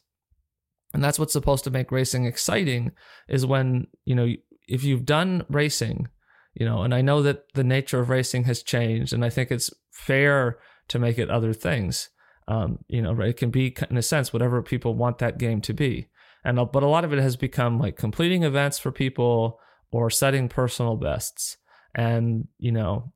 And 0.93 1.03
that's 1.03 1.17
what's 1.17 1.33
supposed 1.33 1.63
to 1.65 1.71
make 1.71 1.91
racing 1.91 2.25
exciting 2.25 2.91
is 3.27 3.45
when, 3.45 3.87
you 4.05 4.15
know, 4.15 4.27
if 4.67 4.83
you've 4.83 5.05
done 5.05 5.45
racing, 5.49 6.07
you 6.53 6.65
know, 6.65 6.83
and 6.83 6.93
I 6.93 7.01
know 7.01 7.21
that 7.21 7.53
the 7.53 7.63
nature 7.63 7.99
of 7.99 8.09
racing 8.09 8.45
has 8.45 8.63
changed, 8.63 9.13
and 9.13 9.23
I 9.23 9.29
think 9.29 9.51
it's 9.51 9.71
fair 9.91 10.57
to 10.87 10.99
make 10.99 11.17
it 11.17 11.29
other 11.29 11.53
things. 11.53 12.09
Um, 12.47 12.79
you 12.87 13.01
know, 13.01 13.19
it 13.21 13.37
can 13.37 13.49
be 13.49 13.75
in 13.89 13.97
a 13.97 14.01
sense 14.01 14.31
whatever 14.31 14.61
people 14.61 14.93
want 14.93 15.17
that 15.17 15.37
game 15.37 15.61
to 15.61 15.73
be, 15.73 16.07
and 16.43 16.57
but 16.71 16.83
a 16.83 16.87
lot 16.87 17.03
of 17.03 17.11
it 17.11 17.19
has 17.19 17.35
become 17.35 17.79
like 17.79 17.97
completing 17.97 18.43
events 18.43 18.77
for 18.77 18.91
people 18.91 19.59
or 19.91 20.09
setting 20.09 20.47
personal 20.47 20.95
bests, 20.95 21.57
and 21.93 22.47
you 22.59 22.71
know, 22.71 23.11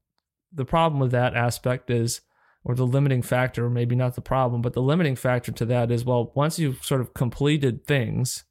the 0.51 0.65
problem 0.65 0.99
with 0.99 1.11
that 1.11 1.35
aspect 1.35 1.89
is 1.89 2.21
or 2.63 2.75
the 2.75 2.85
limiting 2.85 3.21
factor, 3.21 3.69
maybe 3.69 3.95
not 3.95 4.15
the 4.15 4.21
problem, 4.21 4.61
but 4.61 4.73
the 4.73 4.81
limiting 4.81 5.15
factor 5.15 5.51
to 5.51 5.65
that 5.65 5.91
is 5.91 6.03
well, 6.03 6.31
once 6.35 6.59
you've 6.59 6.83
sort 6.83 7.01
of 7.01 7.13
completed 7.13 7.85
things, 7.85 8.43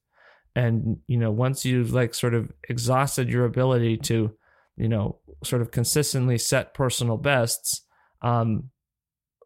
and 0.59 0.99
you 1.07 1.17
know 1.17 1.31
once 1.31 1.65
you've 1.65 1.93
like 1.93 2.13
sort 2.13 2.35
of 2.35 2.51
exhausted 2.69 3.29
your 3.29 3.45
ability 3.45 3.97
to 3.97 4.35
you 4.77 4.89
know 4.89 5.17
sort 5.45 5.63
of 5.63 5.71
consistently 5.71 6.37
set 6.37 6.75
personal 6.75 7.17
bests 7.17 7.83
um 8.23 8.65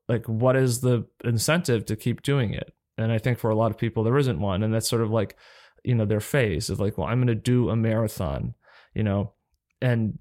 like 0.09 0.27
what 0.27 0.57
is 0.57 0.81
the 0.81 1.07
incentive 1.23 1.85
to 1.87 1.97
keep 1.97 2.23
doing 2.23 2.55
it? 2.55 2.73
And 2.97 3.13
i 3.13 3.19
think 3.19 3.39
for 3.39 3.51
a 3.51 3.55
lot 3.55 3.71
of 3.71 3.79
people 3.79 4.05
there 4.05 4.17
isn't 4.17 4.41
one 4.41 4.63
and 4.63 4.73
that's 4.73 4.89
sort 4.89 5.03
of 5.03 5.11
like 5.11 5.37
you 5.85 5.95
know 5.95 6.07
their 6.07 6.21
phase 6.21 6.71
of 6.71 6.81
like 6.81 6.97
well 6.97 7.09
i'm 7.09 7.19
going 7.19 7.27
to 7.27 7.35
do 7.35 7.69
a 7.69 7.77
marathon 7.77 8.55
you 8.95 9.03
know? 9.03 9.33
And 9.81 10.19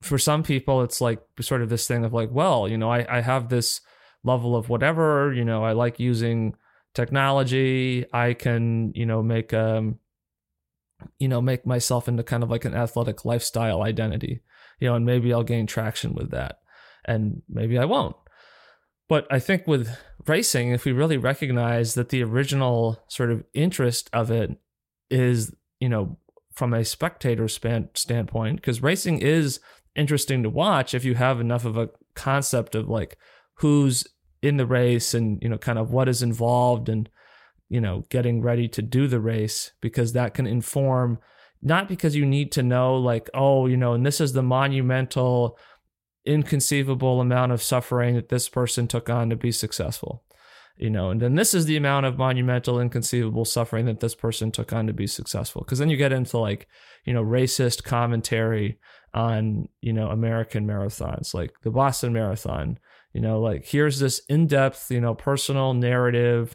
for 0.00 0.18
some 0.18 0.42
people 0.42 0.82
it's 0.82 1.00
like 1.00 1.20
sort 1.40 1.62
of 1.62 1.68
this 1.68 1.86
thing 1.86 2.04
of 2.04 2.12
like 2.12 2.30
well 2.32 2.68
you 2.68 2.76
know 2.76 2.90
i 2.90 3.18
i 3.18 3.20
have 3.20 3.48
this 3.48 3.80
level 4.24 4.56
of 4.56 4.68
whatever 4.68 5.32
you 5.32 5.44
know 5.44 5.64
i 5.64 5.72
like 5.72 6.00
using 6.00 6.54
technology 6.94 8.04
i 8.12 8.32
can 8.32 8.92
you 8.94 9.06
know 9.06 9.22
make 9.22 9.52
um 9.52 9.98
you 11.18 11.28
know, 11.28 11.40
make 11.40 11.66
myself 11.66 12.08
into 12.08 12.22
kind 12.22 12.42
of 12.42 12.50
like 12.50 12.64
an 12.64 12.74
athletic 12.74 13.24
lifestyle 13.24 13.82
identity, 13.82 14.40
you 14.80 14.88
know, 14.88 14.94
and 14.94 15.06
maybe 15.06 15.32
I'll 15.32 15.42
gain 15.42 15.66
traction 15.66 16.14
with 16.14 16.30
that. 16.30 16.60
And 17.04 17.42
maybe 17.48 17.78
I 17.78 17.84
won't. 17.84 18.16
But 19.08 19.26
I 19.30 19.38
think 19.38 19.66
with 19.66 19.96
racing, 20.26 20.70
if 20.72 20.84
we 20.84 20.92
really 20.92 21.16
recognize 21.16 21.94
that 21.94 22.10
the 22.10 22.22
original 22.22 23.02
sort 23.08 23.30
of 23.30 23.44
interest 23.54 24.10
of 24.12 24.30
it 24.30 24.50
is, 25.10 25.54
you 25.80 25.88
know, 25.88 26.18
from 26.52 26.74
a 26.74 26.84
spectator 26.84 27.48
span, 27.48 27.88
standpoint, 27.94 28.56
because 28.56 28.82
racing 28.82 29.20
is 29.20 29.60
interesting 29.94 30.42
to 30.42 30.50
watch 30.50 30.92
if 30.92 31.04
you 31.04 31.14
have 31.14 31.40
enough 31.40 31.64
of 31.64 31.78
a 31.78 31.90
concept 32.14 32.74
of 32.74 32.88
like 32.88 33.16
who's 33.54 34.06
in 34.42 34.56
the 34.56 34.66
race 34.66 35.14
and, 35.14 35.42
you 35.42 35.48
know, 35.48 35.58
kind 35.58 35.78
of 35.78 35.90
what 35.90 36.08
is 36.08 36.22
involved 36.22 36.88
and, 36.88 37.08
you 37.68 37.80
know, 37.80 38.04
getting 38.08 38.42
ready 38.42 38.68
to 38.68 38.82
do 38.82 39.06
the 39.06 39.20
race 39.20 39.72
because 39.80 40.12
that 40.12 40.34
can 40.34 40.46
inform 40.46 41.18
not 41.62 41.88
because 41.88 42.14
you 42.14 42.24
need 42.24 42.52
to 42.52 42.62
know 42.62 42.96
like, 42.96 43.28
oh, 43.34 43.66
you 43.66 43.76
know, 43.76 43.92
and 43.92 44.06
this 44.06 44.20
is 44.20 44.32
the 44.32 44.42
monumental 44.42 45.58
inconceivable 46.24 47.20
amount 47.20 47.52
of 47.52 47.62
suffering 47.62 48.14
that 48.14 48.28
this 48.28 48.48
person 48.48 48.86
took 48.86 49.08
on 49.08 49.30
to 49.30 49.36
be 49.36 49.50
successful. 49.50 50.22
You 50.76 50.90
know, 50.90 51.10
and 51.10 51.20
then 51.20 51.34
this 51.34 51.54
is 51.54 51.64
the 51.64 51.76
amount 51.76 52.06
of 52.06 52.18
monumental, 52.18 52.80
inconceivable 52.80 53.44
suffering 53.44 53.86
that 53.86 53.98
this 53.98 54.14
person 54.14 54.52
took 54.52 54.72
on 54.72 54.86
to 54.86 54.92
be 54.92 55.08
successful. 55.08 55.62
Because 55.62 55.80
then 55.80 55.90
you 55.90 55.96
get 55.96 56.12
into 56.12 56.38
like, 56.38 56.68
you 57.04 57.12
know, 57.12 57.24
racist 57.24 57.82
commentary 57.82 58.78
on, 59.12 59.68
you 59.80 59.92
know, 59.92 60.08
American 60.10 60.68
marathons, 60.68 61.34
like 61.34 61.52
the 61.62 61.72
Boston 61.72 62.12
Marathon. 62.12 62.78
You 63.12 63.20
know, 63.22 63.40
like 63.40 63.64
here's 63.64 63.98
this 63.98 64.20
in 64.28 64.46
depth, 64.46 64.88
you 64.92 65.00
know, 65.00 65.16
personal 65.16 65.74
narrative 65.74 66.54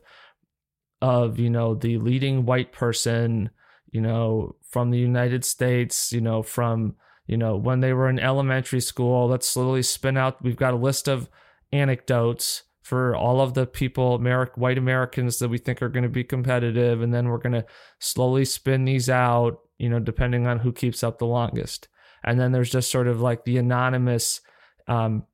of 1.04 1.38
you 1.38 1.50
know 1.50 1.76
the 1.76 1.98
leading 1.98 2.46
white 2.46 2.72
person 2.72 3.50
you 3.92 4.00
know 4.00 4.56
from 4.62 4.90
the 4.90 4.98
united 4.98 5.44
states 5.44 6.14
you 6.14 6.22
know 6.22 6.42
from 6.42 6.96
you 7.28 7.36
know 7.36 7.58
when 7.58 7.82
they 7.82 7.92
were 7.92 8.10
in 8.10 8.18
elementary 8.18 8.80
school 8.80 9.28
let's 9.28 9.48
slowly 9.48 9.84
spin 9.84 10.16
out. 10.16 10.42
We've 10.42 10.56
got 10.56 10.74
a 10.74 10.78
list 10.78 11.10
of 11.10 11.30
anecdotes 11.74 12.64
for 12.84 13.16
all 13.18 13.42
of 13.42 13.54
the 13.54 13.66
people 13.66 14.16
American 14.16 14.62
white 14.62 14.78
americans 14.78 15.40
that 15.40 15.50
we 15.50 15.58
think 15.58 15.82
are 15.82 15.90
going 15.90 16.04
to 16.04 16.10
be 16.10 16.24
competitive 16.24 17.02
and 17.02 17.14
then 17.14 17.28
we're 17.28 17.38
going 17.38 17.54
to 17.62 17.66
slowly 18.00 18.46
spin 18.46 18.86
these 18.86 19.10
out 19.10 19.60
you 19.78 19.90
know 19.90 20.00
depending 20.00 20.48
on 20.48 20.60
who 20.60 20.72
keeps 20.72 21.04
up 21.04 21.20
the 21.20 21.26
longest. 21.26 21.90
And 22.24 22.40
then 22.40 22.54
there's 22.54 22.72
just 22.72 22.90
sort 22.90 23.10
of 23.10 23.20
like 23.20 23.44
the 23.44 23.58
anonymous 23.58 24.40
um 24.88 25.26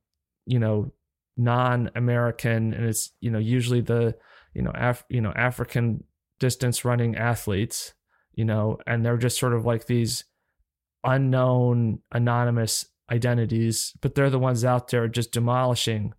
you 0.46 0.58
know 0.58 0.92
non-american 1.36 2.74
and 2.74 2.84
it's 2.86 3.12
you 3.20 3.30
know 3.30 3.38
usually 3.38 3.80
the 3.80 4.16
you 4.54 4.62
know, 4.62 4.72
Af- 4.74 5.04
you 5.08 5.20
know, 5.20 5.32
African 5.32 6.04
distance 6.38 6.84
running 6.84 7.16
athletes, 7.16 7.94
you 8.32 8.44
know, 8.44 8.78
and 8.86 9.04
they're 9.04 9.16
just 9.16 9.38
sort 9.38 9.52
of 9.52 9.64
like 9.64 9.86
these 9.86 10.24
unknown 11.04 12.00
anonymous 12.12 12.84
identities, 13.10 13.92
but 14.00 14.14
they're 14.14 14.30
the 14.30 14.38
ones 14.38 14.64
out 14.64 14.88
there 14.88 15.08
just 15.08 15.32
demolishing 15.32 16.14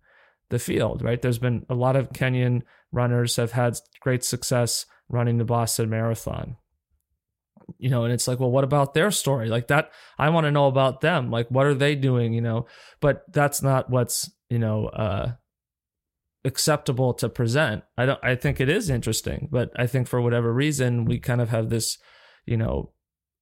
the 0.50 0.58
field, 0.58 1.02
right? 1.02 1.20
There's 1.20 1.38
been 1.38 1.64
a 1.68 1.74
lot 1.74 1.96
of 1.96 2.10
Kenyan 2.10 2.62
runners 2.92 3.36
have 3.36 3.52
had 3.52 3.78
great 4.00 4.22
success 4.24 4.86
running 5.08 5.38
the 5.38 5.44
Boston 5.44 5.90
Marathon. 5.90 6.56
You 7.78 7.90
know, 7.90 8.04
and 8.04 8.12
it's 8.12 8.28
like, 8.28 8.38
well, 8.38 8.50
what 8.50 8.64
about 8.64 8.92
their 8.92 9.10
story? 9.10 9.48
Like 9.48 9.68
that, 9.68 9.92
I 10.18 10.28
want 10.30 10.44
to 10.44 10.50
know 10.50 10.66
about 10.66 11.00
them. 11.00 11.30
Like, 11.30 11.48
what 11.48 11.66
are 11.66 11.74
they 11.74 11.94
doing? 11.94 12.34
You 12.34 12.40
know, 12.40 12.66
but 13.00 13.22
that's 13.32 13.62
not 13.62 13.88
what's, 13.88 14.30
you 14.50 14.58
know, 14.58 14.86
uh, 14.86 15.32
acceptable 16.44 17.14
to 17.14 17.28
present. 17.28 17.84
I 17.96 18.06
don't 18.06 18.20
I 18.22 18.34
think 18.34 18.60
it 18.60 18.68
is 18.68 18.90
interesting, 18.90 19.48
but 19.50 19.70
I 19.76 19.86
think 19.86 20.08
for 20.08 20.20
whatever 20.20 20.52
reason 20.52 21.04
we 21.04 21.18
kind 21.18 21.40
of 21.40 21.50
have 21.50 21.70
this, 21.70 21.98
you 22.46 22.56
know, 22.56 22.92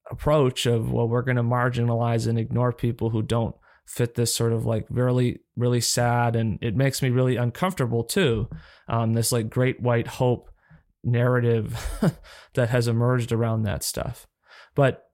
approach 0.09 0.65
of 0.65 0.91
well 0.91 1.07
we're 1.07 1.21
going 1.21 1.37
to 1.37 1.43
marginalize 1.43 2.27
and 2.27 2.37
ignore 2.37 2.73
people 2.73 3.11
who 3.11 3.21
don't 3.21 3.55
fit 3.85 4.15
this 4.15 4.33
sort 4.33 4.53
of 4.53 4.65
like 4.65 4.85
really 4.89 5.39
really 5.55 5.81
sad 5.81 6.35
and 6.35 6.59
it 6.61 6.75
makes 6.75 7.01
me 7.01 7.09
really 7.09 7.35
uncomfortable 7.35 8.03
too. 8.03 8.49
Um, 8.87 9.13
this 9.13 9.31
like 9.31 9.49
great 9.49 9.81
white 9.81 10.07
hope 10.07 10.49
narrative 11.03 11.75
that 12.53 12.69
has 12.69 12.87
emerged 12.87 13.31
around 13.31 13.63
that 13.63 13.83
stuff. 13.83 14.27
But 14.75 15.05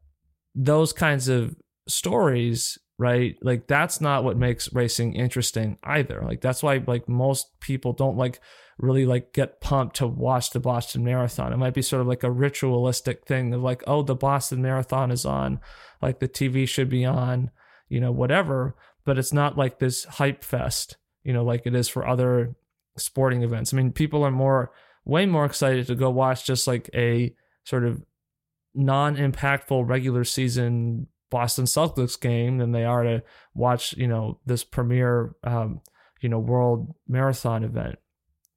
those 0.54 0.92
kinds 0.92 1.28
of 1.28 1.56
stories 1.88 2.78
right? 2.98 3.36
Like 3.42 3.68
that's 3.68 4.02
not 4.02 4.24
what 4.24 4.38
makes 4.38 4.74
racing 4.74 5.14
interesting 5.14 5.78
either. 5.84 6.22
Like 6.26 6.42
that's 6.42 6.64
why 6.64 6.84
like 6.86 7.08
most 7.08 7.60
people 7.60 7.94
don't 7.94 8.18
like 8.18 8.40
really 8.80 9.06
like 9.06 9.34
get 9.34 9.62
pumped 9.62 9.98
to 9.98 10.08
watch 10.08 10.52
the 10.52 10.60
boston 10.60 11.04
marathon. 11.04 11.54
It 11.54 11.58
might 11.58 11.74
be 11.74 11.82
sort 11.82 12.02
of 12.02 12.08
like 12.08 12.24
a 12.24 12.32
ritualistic 12.32 13.26
thing 13.26 13.54
of 13.54 13.62
like 13.62 13.84
oh 13.88 14.02
the 14.02 14.16
boston 14.16 14.62
marathon 14.62 15.12
is 15.12 15.26
on 15.26 15.60
like 16.02 16.20
the 16.20 16.28
tv 16.28 16.68
should 16.68 16.90
be 16.90 17.06
on 17.06 17.50
you 17.90 18.00
know 18.00 18.12
whatever 18.12 18.76
but 19.04 19.18
it's 19.18 19.34
not 19.34 19.58
like 19.58 19.80
this 19.80 20.04
hype 20.06 20.44
fest 20.44 20.98
you 21.24 21.34
know 21.34 21.44
like 21.44 21.66
it 21.66 21.76
is 21.76 21.88
for 21.88 22.08
other 22.08 22.56
sporting 22.98 23.44
events. 23.44 23.74
I 23.74 23.78
mean 23.78 23.92
people 23.92 24.24
are 24.24 24.32
more 24.32 24.72
way 25.06 25.26
more 25.26 25.46
excited 25.46 25.88
to 25.88 25.96
go 25.96 26.10
watch 26.10 26.46
just 26.46 26.68
like 26.68 26.90
a 26.94 27.34
sort 27.64 27.86
of 27.86 28.04
non-impactful 28.74 29.88
regular 29.88 30.24
season 30.24 31.08
Boston 31.30 31.66
Celtics 31.66 32.20
game 32.20 32.58
than 32.58 32.72
they 32.72 32.86
are 32.86 33.04
to 33.04 33.24
watch, 33.54 33.94
you 33.98 34.08
know, 34.08 34.40
this 34.46 34.64
premier, 34.64 35.36
um, 35.44 35.82
you 36.22 36.30
know, 36.30 36.40
world 36.40 36.94
marathon 37.08 37.64
event. 37.64 37.98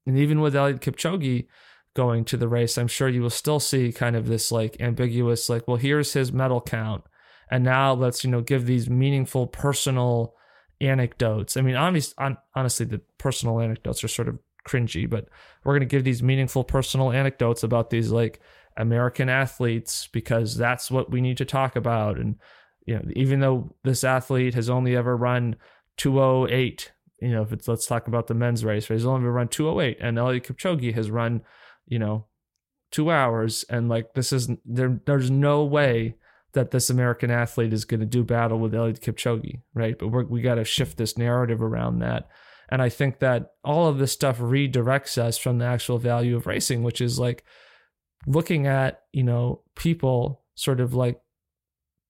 And 0.06 0.16
even 0.18 0.40
with 0.40 0.54
Eliud 0.54 0.80
Kipchoge 0.80 1.46
going 1.94 2.24
to 2.26 2.36
the 2.36 2.48
race, 2.48 2.78
I'm 2.78 2.88
sure 2.88 3.08
you 3.08 3.22
will 3.22 3.30
still 3.30 3.60
see 3.60 3.92
kind 3.92 4.16
of 4.16 4.26
this 4.26 4.50
like 4.52 4.80
ambiguous, 4.80 5.48
like, 5.48 5.66
well, 5.66 5.76
here's 5.76 6.12
his 6.12 6.32
medal 6.32 6.60
count. 6.60 7.04
And 7.50 7.64
now 7.64 7.92
let's, 7.92 8.22
you 8.22 8.30
know, 8.30 8.40
give 8.40 8.66
these 8.66 8.88
meaningful 8.88 9.46
personal 9.48 10.34
anecdotes. 10.80 11.56
I 11.56 11.62
mean, 11.62 11.76
obviously, 11.76 12.14
honestly, 12.54 12.86
the 12.86 13.00
personal 13.18 13.60
anecdotes 13.60 14.04
are 14.04 14.08
sort 14.08 14.28
of 14.28 14.38
cringy, 14.66 15.08
but 15.08 15.26
we're 15.64 15.72
going 15.72 15.80
to 15.80 15.86
give 15.86 16.04
these 16.04 16.22
meaningful 16.22 16.64
personal 16.64 17.12
anecdotes 17.12 17.62
about 17.62 17.90
these 17.90 18.10
like 18.10 18.40
American 18.76 19.28
athletes 19.28 20.08
because 20.12 20.56
that's 20.56 20.90
what 20.90 21.10
we 21.10 21.20
need 21.20 21.36
to 21.38 21.44
talk 21.44 21.76
about. 21.76 22.18
And 22.18 22.36
you 22.86 22.94
know, 22.94 23.02
even 23.14 23.40
though 23.40 23.74
this 23.84 24.04
athlete 24.04 24.54
has 24.54 24.70
only 24.70 24.96
ever 24.96 25.16
run 25.16 25.56
208, 25.96 26.92
you 27.20 27.32
know, 27.32 27.42
if 27.42 27.52
it's 27.52 27.68
let's 27.68 27.86
talk 27.86 28.08
about 28.08 28.26
the 28.26 28.34
men's 28.34 28.64
race, 28.64 28.88
right? 28.88 28.96
He's 28.96 29.06
only 29.06 29.20
ever 29.20 29.32
run 29.32 29.48
208, 29.48 29.98
and 30.00 30.16
Eliud 30.16 30.44
Kipchoge 30.44 30.94
has 30.94 31.10
run, 31.10 31.42
you 31.86 31.98
know, 31.98 32.26
two 32.90 33.10
hours, 33.10 33.64
and 33.68 33.88
like 33.88 34.14
this 34.14 34.32
is 34.32 34.50
there. 34.64 35.00
There's 35.04 35.30
no 35.30 35.64
way 35.64 36.16
that 36.52 36.70
this 36.70 36.90
American 36.90 37.30
athlete 37.30 37.72
is 37.72 37.84
going 37.84 38.00
to 38.00 38.06
do 38.06 38.24
battle 38.24 38.58
with 38.58 38.72
Eliud 38.72 39.00
Kipchoge, 39.00 39.60
right? 39.74 39.98
But 39.98 40.08
we're, 40.08 40.24
we 40.24 40.40
got 40.40 40.56
to 40.56 40.64
shift 40.64 40.96
this 40.96 41.16
narrative 41.16 41.62
around 41.62 42.00
that. 42.00 42.28
And 42.70 42.80
I 42.80 42.88
think 42.88 43.18
that 43.18 43.52
all 43.64 43.86
of 43.86 43.98
this 43.98 44.12
stuff 44.12 44.38
redirects 44.38 45.18
us 45.18 45.38
from 45.38 45.58
the 45.58 45.64
actual 45.64 45.98
value 45.98 46.36
of 46.36 46.46
racing, 46.46 46.82
which 46.82 47.00
is 47.00 47.18
like 47.18 47.44
looking 48.26 48.66
at, 48.66 49.02
you 49.12 49.22
know, 49.22 49.62
people 49.74 50.42
sort 50.54 50.80
of 50.80 50.94
like 50.94 51.20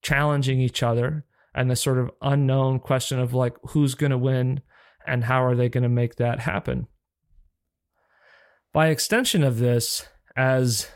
challenging 0.02 0.60
each 0.60 0.82
other 0.82 1.24
and 1.54 1.70
the 1.70 1.76
sort 1.76 1.98
of 1.98 2.10
unknown 2.22 2.78
question 2.78 3.18
of 3.18 3.34
like 3.34 3.54
who's 3.70 3.94
going 3.94 4.10
to 4.10 4.18
win 4.18 4.60
and 5.06 5.24
how 5.24 5.44
are 5.44 5.54
they 5.54 5.68
going 5.68 5.82
to 5.82 5.88
make 5.88 6.16
that 6.16 6.40
happen. 6.40 6.86
By 8.72 8.88
extension 8.88 9.42
of 9.42 9.58
this, 9.58 10.06
as 10.36 10.88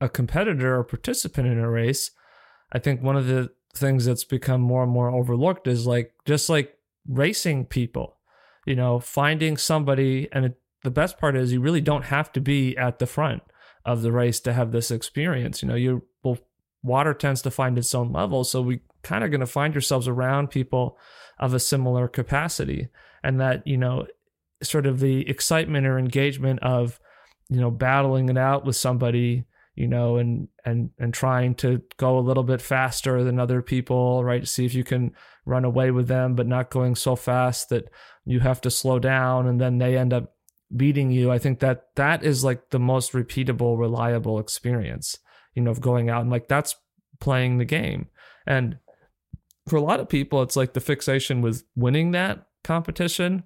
a 0.00 0.08
competitor 0.08 0.78
or 0.78 0.84
participant 0.84 1.48
in 1.48 1.58
a 1.58 1.68
race, 1.68 2.10
I 2.72 2.78
think 2.78 3.02
one 3.02 3.16
of 3.16 3.26
the 3.26 3.50
things 3.74 4.04
that's 4.04 4.24
become 4.24 4.60
more 4.60 4.82
and 4.82 4.92
more 4.92 5.10
overlooked 5.10 5.66
is 5.66 5.86
like 5.86 6.12
just 6.24 6.48
like 6.48 6.74
racing 7.08 7.66
people, 7.66 8.16
you 8.64 8.74
know, 8.74 9.00
finding 9.00 9.56
somebody. 9.56 10.28
And 10.32 10.46
it, 10.46 10.60
the 10.82 10.90
best 10.90 11.18
part 11.18 11.36
is 11.36 11.52
you 11.52 11.60
really 11.60 11.80
don't 11.80 12.06
have 12.06 12.32
to 12.32 12.40
be 12.40 12.76
at 12.76 12.98
the 12.98 13.06
front 13.06 13.42
of 13.84 14.02
the 14.02 14.12
race 14.12 14.40
to 14.40 14.52
have 14.52 14.72
this 14.72 14.90
experience. 14.90 15.62
You 15.62 15.68
know, 15.68 15.74
you 15.74 16.02
will 16.22 16.38
water 16.86 17.12
tends 17.12 17.42
to 17.42 17.50
find 17.50 17.76
its 17.76 17.94
own 17.94 18.12
level. 18.12 18.44
So 18.44 18.62
we 18.62 18.80
kind 19.02 19.24
of 19.24 19.30
going 19.30 19.40
to 19.40 19.46
find 19.46 19.74
yourselves 19.74 20.08
around 20.08 20.50
people 20.50 20.98
of 21.38 21.52
a 21.52 21.60
similar 21.60 22.08
capacity. 22.08 22.88
And 23.22 23.40
that, 23.40 23.66
you 23.66 23.76
know, 23.76 24.06
sort 24.62 24.86
of 24.86 25.00
the 25.00 25.28
excitement 25.28 25.86
or 25.86 25.98
engagement 25.98 26.60
of, 26.62 26.98
you 27.48 27.60
know, 27.60 27.70
battling 27.70 28.28
it 28.28 28.38
out 28.38 28.64
with 28.64 28.76
somebody, 28.76 29.44
you 29.74 29.86
know, 29.86 30.16
and 30.16 30.48
and 30.64 30.90
and 30.98 31.12
trying 31.12 31.54
to 31.56 31.82
go 31.96 32.18
a 32.18 32.20
little 32.20 32.42
bit 32.42 32.62
faster 32.62 33.22
than 33.24 33.38
other 33.38 33.62
people, 33.62 34.24
right? 34.24 34.46
See 34.46 34.64
if 34.64 34.74
you 34.74 34.84
can 34.84 35.12
run 35.44 35.64
away 35.64 35.90
with 35.90 36.08
them, 36.08 36.34
but 36.34 36.46
not 36.46 36.70
going 36.70 36.94
so 36.94 37.16
fast 37.16 37.68
that 37.68 37.88
you 38.24 38.40
have 38.40 38.60
to 38.62 38.70
slow 38.70 38.98
down 38.98 39.46
and 39.46 39.60
then 39.60 39.78
they 39.78 39.96
end 39.96 40.12
up 40.12 40.34
beating 40.74 41.10
you. 41.10 41.30
I 41.30 41.38
think 41.38 41.60
that 41.60 41.88
that 41.96 42.24
is 42.24 42.42
like 42.42 42.70
the 42.70 42.80
most 42.80 43.12
repeatable, 43.12 43.78
reliable 43.78 44.38
experience 44.38 45.18
you 45.56 45.62
know, 45.62 45.72
of 45.72 45.80
going 45.80 46.08
out 46.08 46.20
and 46.20 46.30
like 46.30 46.46
that's 46.46 46.76
playing 47.18 47.58
the 47.58 47.64
game. 47.64 48.06
And 48.46 48.78
for 49.66 49.76
a 49.76 49.82
lot 49.82 49.98
of 49.98 50.08
people, 50.08 50.42
it's 50.42 50.54
like 50.54 50.74
the 50.74 50.80
fixation 50.80 51.40
with 51.40 51.64
winning 51.74 52.12
that 52.12 52.46
competition. 52.62 53.44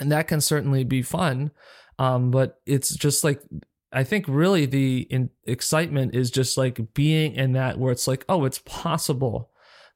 And 0.00 0.12
that 0.12 0.28
can 0.28 0.40
certainly 0.40 0.84
be 0.84 1.00
fun. 1.00 1.52
Um, 1.98 2.30
but 2.30 2.60
it's 2.66 2.94
just 2.94 3.24
like, 3.24 3.40
I 3.92 4.04
think 4.04 4.26
really 4.26 4.66
the 4.66 5.02
in- 5.10 5.30
excitement 5.44 6.14
is 6.14 6.30
just 6.30 6.58
like 6.58 6.94
being 6.94 7.34
in 7.34 7.52
that 7.52 7.78
where 7.78 7.92
it's 7.92 8.08
like, 8.08 8.24
oh, 8.28 8.44
it's 8.44 8.58
possible 8.58 9.50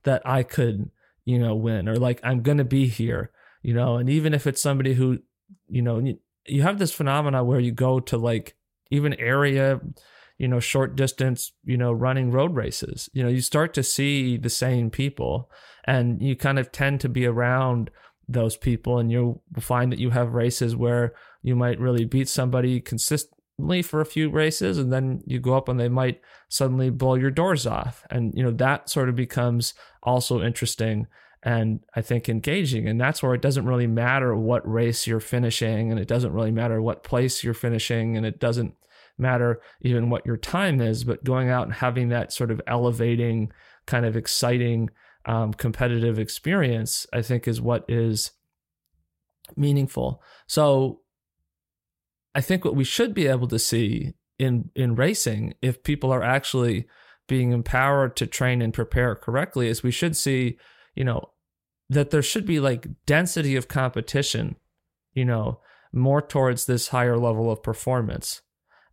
that 0.05 0.23
I 0.25 0.43
could, 0.43 0.91
you 1.25 1.39
know, 1.39 1.55
win 1.55 1.89
or 1.89 1.97
like 1.97 2.21
I'm 2.23 2.43
going 2.43 2.59
to 2.59 2.65
be 2.65 2.87
here, 2.87 3.31
you 3.63 3.75
know, 3.75 3.97
and 3.97 4.09
even 4.09 4.35
if 4.35 4.47
it's 4.47 4.63
somebody 4.63 4.95
who, 4.95 5.19
you 5.69 5.83
know, 5.83 6.01
you 6.47 6.63
have 6.63 6.79
this 6.79 6.93
phenomena 6.93 7.43
where 7.43 7.59
you 7.59 7.73
go 7.73 7.99
to 8.01 8.17
like 8.17 8.55
even 8.91 9.15
area 9.15 9.81
you 10.39 10.49
know, 10.49 10.61
short 10.61 10.97
distance, 10.97 11.53
you 11.65 11.77
know, 11.77 11.93
running 11.93 12.31
road 12.31 12.55
races. 12.55 13.09
You 13.13 13.23
know, 13.23 13.29
you 13.29 13.41
start 13.41 13.75
to 13.75 13.83
see 13.83 14.37
the 14.37 14.51
same 14.51 14.91
people 14.91 15.51
and 15.85 16.21
you 16.21 16.37
kind 16.37 16.59
of 16.59 16.73
tend 16.73 17.01
to 17.01 17.09
be 17.09 17.27
around 17.27 17.91
those 18.29 18.57
people 18.57 18.99
and 18.99 19.11
you'll 19.11 19.43
find 19.59 19.93
that 19.93 19.99
you 19.99 20.11
have 20.11 20.35
races 20.35 20.75
where 20.75 21.15
you 21.43 21.55
might 21.55 21.79
really 21.79 22.05
beat 22.05 22.29
somebody 22.29 22.81
consistently 22.81 23.83
for 23.83 24.01
a 24.01 24.07
few 24.07 24.29
races 24.29 24.79
and 24.79 24.93
then 24.93 25.23
you 25.27 25.39
go 25.39 25.55
up 25.55 25.69
and 25.69 25.79
they 25.79 25.89
might 25.89 26.21
suddenly 26.49 26.91
blow 26.91 27.15
your 27.15 27.31
doors 27.31 27.67
off 27.67 28.05
and 28.11 28.35
you 28.35 28.43
know 28.43 28.51
that 28.51 28.91
sort 28.91 29.09
of 29.09 29.15
becomes 29.15 29.75
also 30.03 30.43
interesting 30.43 31.07
and 31.47 31.79
I 31.95 32.03
think 32.03 32.29
engaging. 32.29 32.89
And 32.89 33.01
that's 33.01 33.23
where 33.23 33.33
it 33.33 33.41
doesn't 33.41 33.67
really 33.67 33.87
matter 33.87 34.35
what 34.35 34.69
race 34.69 35.07
you're 35.07 35.21
finishing, 35.21 35.93
and 35.93 36.01
it 36.01 36.09
doesn't 36.09 36.33
really 36.33 36.51
matter 36.51 36.83
what 36.83 37.05
place 37.05 37.45
you're 37.45 37.55
finishing, 37.55 38.17
and 38.17 38.27
it 38.27 38.41
doesn't 38.41 38.75
matter 39.19 39.61
even 39.81 40.11
what 40.11 40.27
your 40.27 40.37
time 40.37 40.81
is, 40.81 41.05
but 41.05 41.25
going 41.25 41.49
out 41.49 41.65
and 41.65 41.75
having 41.75 42.09
that 42.09 42.33
sort 42.33 42.51
of 42.51 42.61
elevating, 42.67 43.51
kind 43.87 44.05
of 44.05 44.17
exciting, 44.17 44.91
um, 45.25 45.53
competitive 45.53 46.19
experience, 46.19 47.07
I 47.13 47.23
think 47.23 47.49
is 47.49 47.61
what 47.61 47.85
is 47.89 48.33
meaningful. 49.57 50.23
So 50.47 51.01
I 52.35 52.41
think 52.41 52.65
what 52.65 52.77
we 52.77 52.85
should 52.85 53.15
be 53.15 53.27
able 53.27 53.49
to 53.49 53.59
see 53.59 54.15
in 54.39 54.71
in 54.75 54.95
racing, 54.95 55.55
if 55.63 55.83
people 55.83 56.13
are 56.13 56.23
actually 56.23 56.87
being 57.29 57.53
empowered 57.53 58.17
to 58.17 58.27
train 58.27 58.63
and 58.63 58.73
prepare 58.73 59.15
correctly, 59.15 59.69
is 59.69 59.83
we 59.83 59.91
should 59.91 60.17
see, 60.17 60.59
you 60.95 61.05
know, 61.05 61.31
that 61.89 62.11
there 62.11 62.23
should 62.23 62.47
be 62.47 62.61
like 62.61 62.87
density 63.07 63.57
of 63.57 63.69
competition, 63.69 64.57
you 65.13 65.25
know, 65.25 65.61
more 65.93 66.21
towards 66.21 66.67
this 66.67 66.89
higher 66.89 67.17
level 67.17 67.51
of 67.51 67.63
performance. 67.63 68.43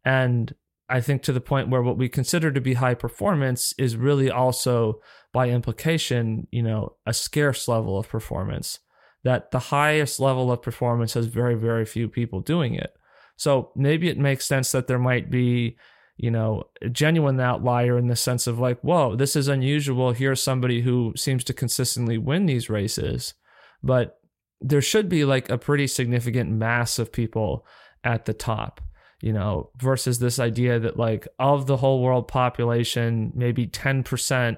And 0.05 0.53
I 0.89 1.01
think 1.01 1.23
to 1.23 1.33
the 1.33 1.41
point 1.41 1.69
where 1.69 1.81
what 1.81 1.97
we 1.97 2.09
consider 2.09 2.51
to 2.51 2.61
be 2.61 2.75
high 2.75 2.93
performance 2.93 3.73
is 3.77 3.95
really 3.95 4.29
also 4.29 5.01
by 5.31 5.49
implication, 5.49 6.47
you 6.51 6.61
know, 6.61 6.95
a 7.05 7.13
scarce 7.13 7.67
level 7.67 7.97
of 7.97 8.09
performance. 8.09 8.79
That 9.23 9.51
the 9.51 9.59
highest 9.59 10.19
level 10.19 10.51
of 10.51 10.61
performance 10.61 11.13
has 11.13 11.27
very, 11.27 11.55
very 11.55 11.85
few 11.85 12.09
people 12.09 12.41
doing 12.41 12.75
it. 12.75 12.93
So 13.37 13.71
maybe 13.75 14.09
it 14.09 14.17
makes 14.17 14.45
sense 14.45 14.73
that 14.73 14.87
there 14.87 14.99
might 14.99 15.31
be, 15.31 15.77
you 16.17 16.29
know, 16.29 16.65
a 16.81 16.89
genuine 16.89 17.39
outlier 17.39 17.97
in 17.97 18.07
the 18.07 18.15
sense 18.17 18.47
of 18.47 18.59
like, 18.59 18.81
whoa, 18.81 19.15
this 19.15 19.35
is 19.37 19.47
unusual. 19.47 20.11
Here's 20.11 20.43
somebody 20.43 20.81
who 20.81 21.13
seems 21.15 21.45
to 21.45 21.53
consistently 21.53 22.17
win 22.17 22.45
these 22.45 22.69
races. 22.69 23.33
But 23.81 24.19
there 24.59 24.81
should 24.81 25.09
be 25.09 25.25
like 25.25 25.49
a 25.49 25.57
pretty 25.57 25.87
significant 25.87 26.51
mass 26.51 26.99
of 26.99 27.11
people 27.11 27.65
at 28.03 28.25
the 28.25 28.33
top 28.33 28.81
you 29.23 29.31
know, 29.31 29.69
versus 29.77 30.19
this 30.19 30.37
idea 30.37 30.77
that 30.79 30.97
like 30.97 31.29
of 31.39 31.65
the 31.65 31.77
whole 31.77 32.03
world 32.03 32.27
population, 32.27 33.31
maybe 33.33 33.65
10%, 33.65 34.57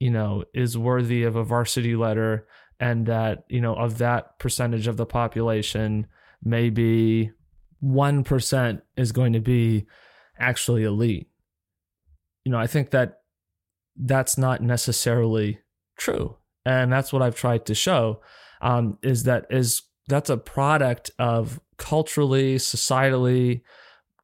you 0.00 0.10
know, 0.10 0.44
is 0.52 0.76
worthy 0.76 1.22
of 1.22 1.34
a 1.34 1.42
varsity 1.42 1.96
letter 1.96 2.46
and 2.78 3.06
that, 3.06 3.44
you 3.48 3.58
know, 3.58 3.74
of 3.74 3.96
that 3.96 4.38
percentage 4.38 4.86
of 4.86 4.98
the 4.98 5.06
population, 5.06 6.06
maybe 6.44 7.30
1% 7.82 8.82
is 8.98 9.12
going 9.12 9.32
to 9.32 9.40
be 9.40 9.86
actually 10.38 10.84
elite. 10.84 11.30
You 12.44 12.52
know, 12.52 12.58
I 12.58 12.66
think 12.66 12.90
that 12.90 13.22
that's 13.96 14.36
not 14.36 14.60
necessarily 14.60 15.60
true. 15.96 16.36
And 16.66 16.92
that's 16.92 17.14
what 17.14 17.22
I've 17.22 17.34
tried 17.34 17.64
to 17.64 17.74
show 17.74 18.20
um, 18.60 18.98
is 19.02 19.22
that 19.22 19.46
is 19.48 19.80
that's 20.06 20.28
a 20.28 20.36
product 20.36 21.10
of 21.18 21.60
culturally, 21.78 22.56
societally, 22.56 23.62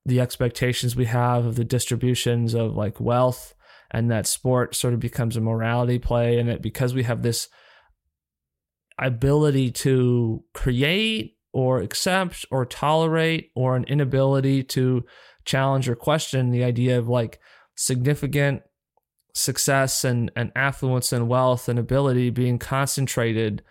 the 0.09 0.21
expectations 0.21 0.97
we 0.97 1.05
have 1.05 1.45
of 1.45 1.57
the 1.57 1.65
distributions 1.65 2.55
of 2.55 2.75
like 2.75 3.01
wealth 3.01 3.55
and 3.91 4.11
that 4.11 4.27
sport 4.27 4.75
sort 4.75 4.95
of 4.95 5.01
becomes 5.01 5.37
a 5.37 5.41
morality 5.41 5.99
play 5.99 6.39
and 6.39 6.49
that 6.49 6.63
because 6.63 6.95
we 6.95 7.03
have 7.05 7.23
this 7.23 7.49
ability 8.99 9.71
to 9.71 10.43
create 10.55 11.37
or 11.53 11.81
accept 11.81 12.45
or 12.51 12.67
tolerate 12.67 13.51
or 13.55 13.77
an 13.77 13.85
inability 13.85 14.63
to 14.63 15.05
challenge 15.45 15.89
or 15.89 15.95
question 15.95 16.51
the 16.51 16.65
idea 16.65 16.99
of 16.99 17.09
like 17.09 17.39
significant 17.75 18.63
success 19.35 20.05
and, 20.05 20.31
and 20.35 20.51
affluence 20.57 21.13
and 21.13 21.29
wealth 21.29 21.69
and 21.69 21.79
ability 21.79 22.31
being 22.31 22.59
concentrated 22.59 23.63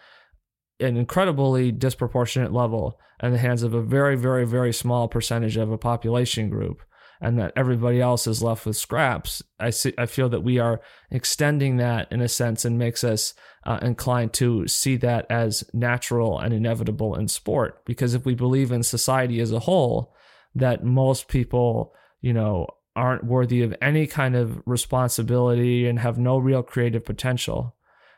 an 0.79 0.97
incredibly 0.97 1.71
disproportionate 1.71 2.53
level 2.53 2.99
in 3.21 3.31
the 3.31 3.37
hands 3.37 3.63
of 3.63 3.73
a 3.73 3.81
very, 3.81 4.15
very, 4.15 4.45
very 4.45 4.73
small 4.73 5.07
percentage 5.07 5.57
of 5.57 5.71
a 5.71 5.77
population 5.77 6.49
group, 6.49 6.81
and 7.19 7.39
that 7.39 7.53
everybody 7.55 7.99
else 7.99 8.27
is 8.27 8.43
left 8.43 8.65
with 8.65 8.77
scraps. 8.77 9.41
I 9.59 9.71
see. 9.71 9.93
I 9.97 10.05
feel 10.05 10.29
that 10.29 10.43
we 10.43 10.59
are 10.59 10.81
extending 11.09 11.77
that 11.77 12.11
in 12.11 12.21
a 12.21 12.27
sense, 12.27 12.63
and 12.63 12.77
makes 12.77 13.03
us 13.03 13.33
uh, 13.65 13.79
inclined 13.81 14.33
to 14.33 14.67
see 14.67 14.97
that 14.97 15.25
as 15.29 15.63
natural 15.73 16.39
and 16.39 16.53
inevitable 16.53 17.15
in 17.15 17.27
sport. 17.27 17.83
Because 17.85 18.13
if 18.13 18.25
we 18.25 18.35
believe 18.35 18.71
in 18.71 18.83
society 18.83 19.39
as 19.39 19.51
a 19.51 19.59
whole, 19.59 20.13
that 20.53 20.83
most 20.83 21.27
people, 21.27 21.93
you 22.21 22.33
know, 22.33 22.67
aren't 22.95 23.23
worthy 23.23 23.61
of 23.61 23.75
any 23.81 24.07
kind 24.07 24.35
of 24.35 24.61
responsibility 24.65 25.87
and 25.87 25.99
have 25.99 26.17
no 26.17 26.37
real 26.37 26.63
creative 26.63 27.05
potential 27.05 27.75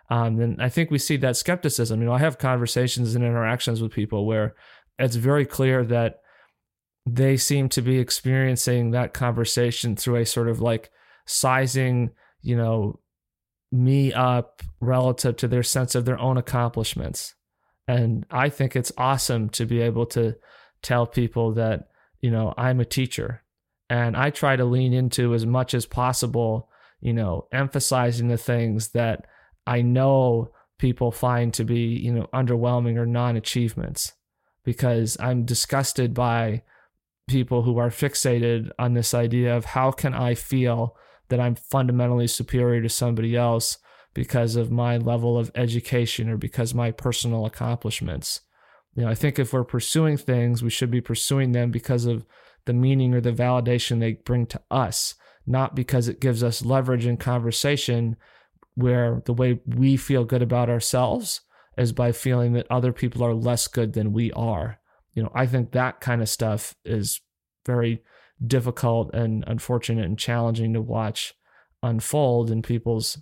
um, 0.09 0.39
and 0.39 0.61
I 0.61 0.69
think 0.69 0.89
we 0.89 0.97
see 0.97 1.17
that 1.17 1.37
skepticism. 1.37 1.99
You 1.99 2.07
know, 2.07 2.13
I 2.13 2.19
have 2.19 2.37
conversations 2.39 3.15
and 3.15 3.23
interactions 3.23 3.81
with 3.81 3.91
people 3.91 4.25
where 4.25 4.55
it's 4.97 5.15
very 5.15 5.45
clear 5.45 5.83
that 5.85 6.21
they 7.05 7.37
seem 7.37 7.69
to 7.69 7.81
be 7.81 7.99
experiencing 7.99 8.91
that 8.91 9.13
conversation 9.13 9.95
through 9.95 10.17
a 10.17 10.25
sort 10.25 10.49
of 10.49 10.61
like 10.61 10.89
sizing, 11.25 12.11
you 12.41 12.57
know, 12.57 12.99
me 13.71 14.11
up 14.11 14.63
relative 14.81 15.37
to 15.37 15.47
their 15.47 15.63
sense 15.63 15.93
of 15.93 16.05
their 16.05 16.19
own 16.19 16.37
accomplishments. 16.37 17.35
And 17.87 18.25
I 18.31 18.49
think 18.49 18.75
it's 18.75 18.91
awesome 18.97 19.49
to 19.49 19.65
be 19.65 19.81
able 19.81 20.07
to 20.07 20.35
tell 20.81 21.05
people 21.05 21.53
that, 21.53 21.87
you 22.19 22.31
know, 22.31 22.53
I'm 22.57 22.79
a 22.79 22.85
teacher 22.85 23.43
and 23.89 24.17
I 24.17 24.31
try 24.31 24.55
to 24.55 24.65
lean 24.65 24.93
into 24.93 25.33
as 25.33 25.45
much 25.45 25.73
as 25.73 25.85
possible, 25.85 26.69
you 26.99 27.13
know, 27.13 27.47
emphasizing 27.51 28.27
the 28.27 28.37
things 28.37 28.89
that 28.89 29.25
I 29.69 29.83
know 29.83 30.49
people 30.79 31.11
find 31.11 31.53
to 31.53 31.63
be, 31.63 31.79
you 31.79 32.11
know, 32.11 32.27
underwhelming 32.33 32.97
or 32.97 33.05
non-achievements 33.05 34.13
because 34.63 35.15
I'm 35.19 35.45
disgusted 35.45 36.15
by 36.15 36.63
people 37.27 37.61
who 37.61 37.77
are 37.77 37.89
fixated 37.89 38.71
on 38.79 38.95
this 38.95 39.13
idea 39.13 39.55
of 39.55 39.65
how 39.65 39.91
can 39.91 40.15
I 40.15 40.33
feel 40.33 40.97
that 41.27 41.39
I'm 41.39 41.53
fundamentally 41.53 42.25
superior 42.25 42.81
to 42.81 42.89
somebody 42.89 43.35
else 43.35 43.77
because 44.15 44.55
of 44.55 44.71
my 44.71 44.97
level 44.97 45.37
of 45.37 45.51
education 45.53 46.29
or 46.29 46.37
because 46.37 46.73
my 46.73 46.89
personal 46.89 47.45
accomplishments. 47.45 48.41
You 48.95 49.03
know, 49.03 49.09
I 49.09 49.13
think 49.13 49.37
if 49.37 49.53
we're 49.53 49.63
pursuing 49.63 50.17
things, 50.17 50.63
we 50.63 50.71
should 50.71 50.89
be 50.89 50.99
pursuing 50.99 51.51
them 51.51 51.69
because 51.69 52.05
of 52.05 52.25
the 52.65 52.73
meaning 52.73 53.13
or 53.13 53.21
the 53.21 53.31
validation 53.31 53.99
they 53.99 54.13
bring 54.13 54.47
to 54.47 54.61
us, 54.71 55.13
not 55.45 55.75
because 55.75 56.07
it 56.07 56.19
gives 56.19 56.41
us 56.41 56.65
leverage 56.65 57.05
in 57.05 57.17
conversation 57.17 58.15
where 58.75 59.21
the 59.25 59.33
way 59.33 59.59
we 59.65 59.97
feel 59.97 60.23
good 60.23 60.41
about 60.41 60.69
ourselves 60.69 61.41
is 61.77 61.91
by 61.91 62.11
feeling 62.11 62.53
that 62.53 62.67
other 62.69 62.91
people 62.91 63.23
are 63.23 63.33
less 63.33 63.67
good 63.67 63.93
than 63.93 64.13
we 64.13 64.31
are. 64.33 64.79
You 65.13 65.23
know, 65.23 65.31
I 65.33 65.45
think 65.45 65.71
that 65.71 66.01
kind 66.01 66.21
of 66.21 66.29
stuff 66.29 66.75
is 66.85 67.21
very 67.65 68.03
difficult 68.45 69.13
and 69.13 69.43
unfortunate 69.47 70.05
and 70.05 70.17
challenging 70.17 70.73
to 70.73 70.81
watch 70.81 71.33
unfold 71.83 72.51
in 72.51 72.61
people's 72.61 73.21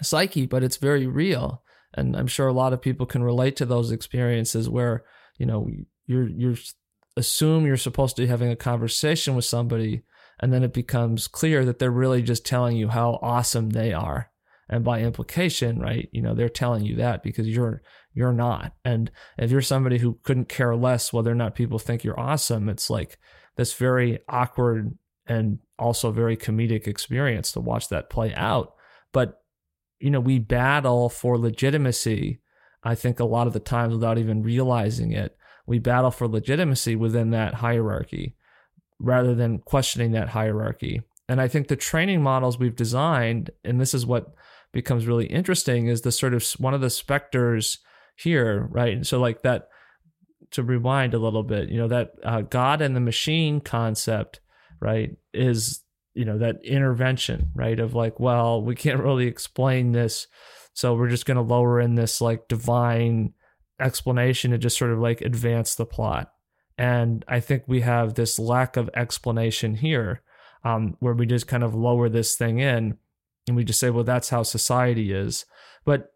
psyche, 0.00 0.46
but 0.46 0.62
it's 0.62 0.76
very 0.76 1.06
real. 1.06 1.62
And 1.94 2.16
I'm 2.16 2.26
sure 2.26 2.48
a 2.48 2.52
lot 2.52 2.72
of 2.72 2.80
people 2.80 3.06
can 3.06 3.22
relate 3.22 3.56
to 3.56 3.66
those 3.66 3.92
experiences 3.92 4.68
where, 4.68 5.04
you 5.38 5.46
know, 5.46 5.68
you're 6.06 6.28
you're 6.28 6.56
assume 7.16 7.66
you're 7.66 7.76
supposed 7.76 8.16
to 8.16 8.22
be 8.22 8.28
having 8.28 8.50
a 8.50 8.56
conversation 8.56 9.36
with 9.36 9.44
somebody 9.44 10.02
and 10.40 10.52
then 10.52 10.64
it 10.64 10.72
becomes 10.72 11.28
clear 11.28 11.64
that 11.64 11.78
they're 11.78 11.90
really 11.90 12.22
just 12.22 12.46
telling 12.46 12.76
you 12.76 12.88
how 12.88 13.18
awesome 13.20 13.70
they 13.70 13.92
are 13.92 14.30
and 14.72 14.82
by 14.82 15.00
implication 15.00 15.78
right 15.78 16.08
you 16.12 16.22
know 16.22 16.34
they're 16.34 16.48
telling 16.48 16.82
you 16.82 16.96
that 16.96 17.22
because 17.22 17.46
you're 17.46 17.82
you're 18.14 18.32
not. 18.32 18.74
And 18.84 19.10
if 19.38 19.50
you're 19.50 19.62
somebody 19.62 19.98
who 19.98 20.18
couldn't 20.22 20.48
care 20.48 20.74
less 20.74 21.12
whether 21.12 21.30
or 21.30 21.34
not 21.34 21.54
people 21.54 21.78
think 21.78 22.02
you're 22.02 22.18
awesome 22.18 22.68
it's 22.68 22.90
like 22.90 23.18
this 23.56 23.74
very 23.74 24.18
awkward 24.28 24.96
and 25.26 25.58
also 25.78 26.10
very 26.10 26.36
comedic 26.36 26.86
experience 26.86 27.52
to 27.52 27.60
watch 27.60 27.88
that 27.88 28.10
play 28.10 28.34
out. 28.34 28.74
But 29.12 29.42
you 30.00 30.10
know 30.10 30.20
we 30.20 30.38
battle 30.38 31.08
for 31.08 31.38
legitimacy 31.38 32.40
i 32.82 32.94
think 32.94 33.20
a 33.20 33.24
lot 33.24 33.46
of 33.46 33.52
the 33.52 33.60
times 33.60 33.94
without 33.94 34.18
even 34.18 34.42
realizing 34.42 35.12
it. 35.12 35.36
We 35.66 35.78
battle 35.78 36.10
for 36.10 36.26
legitimacy 36.26 36.96
within 36.96 37.30
that 37.30 37.54
hierarchy 37.54 38.36
rather 38.98 39.34
than 39.34 39.60
questioning 39.60 40.12
that 40.12 40.30
hierarchy. 40.30 41.02
And 41.28 41.42
i 41.42 41.46
think 41.46 41.68
the 41.68 41.76
training 41.76 42.22
models 42.22 42.58
we've 42.58 42.74
designed 42.74 43.50
and 43.64 43.78
this 43.78 43.92
is 43.92 44.06
what 44.06 44.34
becomes 44.72 45.06
really 45.06 45.26
interesting 45.26 45.86
is 45.86 46.00
the 46.00 46.12
sort 46.12 46.34
of 46.34 46.44
one 46.58 46.74
of 46.74 46.80
the 46.80 46.90
specters 46.90 47.78
here, 48.16 48.68
right? 48.70 48.94
And 48.94 49.06
so 49.06 49.20
like 49.20 49.42
that 49.42 49.68
to 50.52 50.62
rewind 50.62 51.14
a 51.14 51.18
little 51.18 51.42
bit, 51.42 51.68
you 51.68 51.78
know, 51.78 51.88
that 51.88 52.12
uh, 52.24 52.42
God 52.42 52.82
and 52.82 52.94
the 52.94 53.00
machine 53.00 53.60
concept, 53.60 54.40
right, 54.80 55.16
is 55.32 55.82
you 56.14 56.24
know 56.24 56.38
that 56.38 56.64
intervention, 56.64 57.50
right, 57.54 57.78
of 57.78 57.94
like, 57.94 58.20
well, 58.20 58.62
we 58.62 58.74
can't 58.74 59.02
really 59.02 59.26
explain 59.26 59.92
this, 59.92 60.26
so 60.74 60.94
we're 60.94 61.08
just 61.08 61.26
going 61.26 61.36
to 61.36 61.42
lower 61.42 61.80
in 61.80 61.94
this 61.94 62.20
like 62.20 62.48
divine 62.48 63.32
explanation 63.80 64.50
to 64.50 64.58
just 64.58 64.78
sort 64.78 64.92
of 64.92 64.98
like 64.98 65.20
advance 65.20 65.74
the 65.74 65.86
plot. 65.86 66.32
And 66.78 67.24
I 67.28 67.40
think 67.40 67.64
we 67.66 67.80
have 67.82 68.14
this 68.14 68.38
lack 68.38 68.76
of 68.76 68.90
explanation 68.94 69.76
here, 69.76 70.22
um, 70.64 70.96
where 71.00 71.14
we 71.14 71.26
just 71.26 71.46
kind 71.46 71.62
of 71.62 71.74
lower 71.74 72.08
this 72.08 72.36
thing 72.36 72.58
in 72.58 72.98
and 73.46 73.56
we 73.56 73.64
just 73.64 73.80
say, 73.80 73.90
well, 73.90 74.04
that's 74.04 74.28
how 74.28 74.42
society 74.42 75.12
is. 75.12 75.44
But 75.84 76.12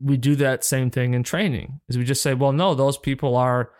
we 0.00 0.16
do 0.16 0.34
that 0.36 0.64
same 0.64 0.90
thing 0.90 1.14
in 1.14 1.22
training 1.22 1.80
is 1.88 1.96
we 1.96 2.04
just 2.04 2.22
say, 2.22 2.34
well, 2.34 2.52
no, 2.52 2.74
those 2.74 2.98
people 2.98 3.36
are, 3.36 3.70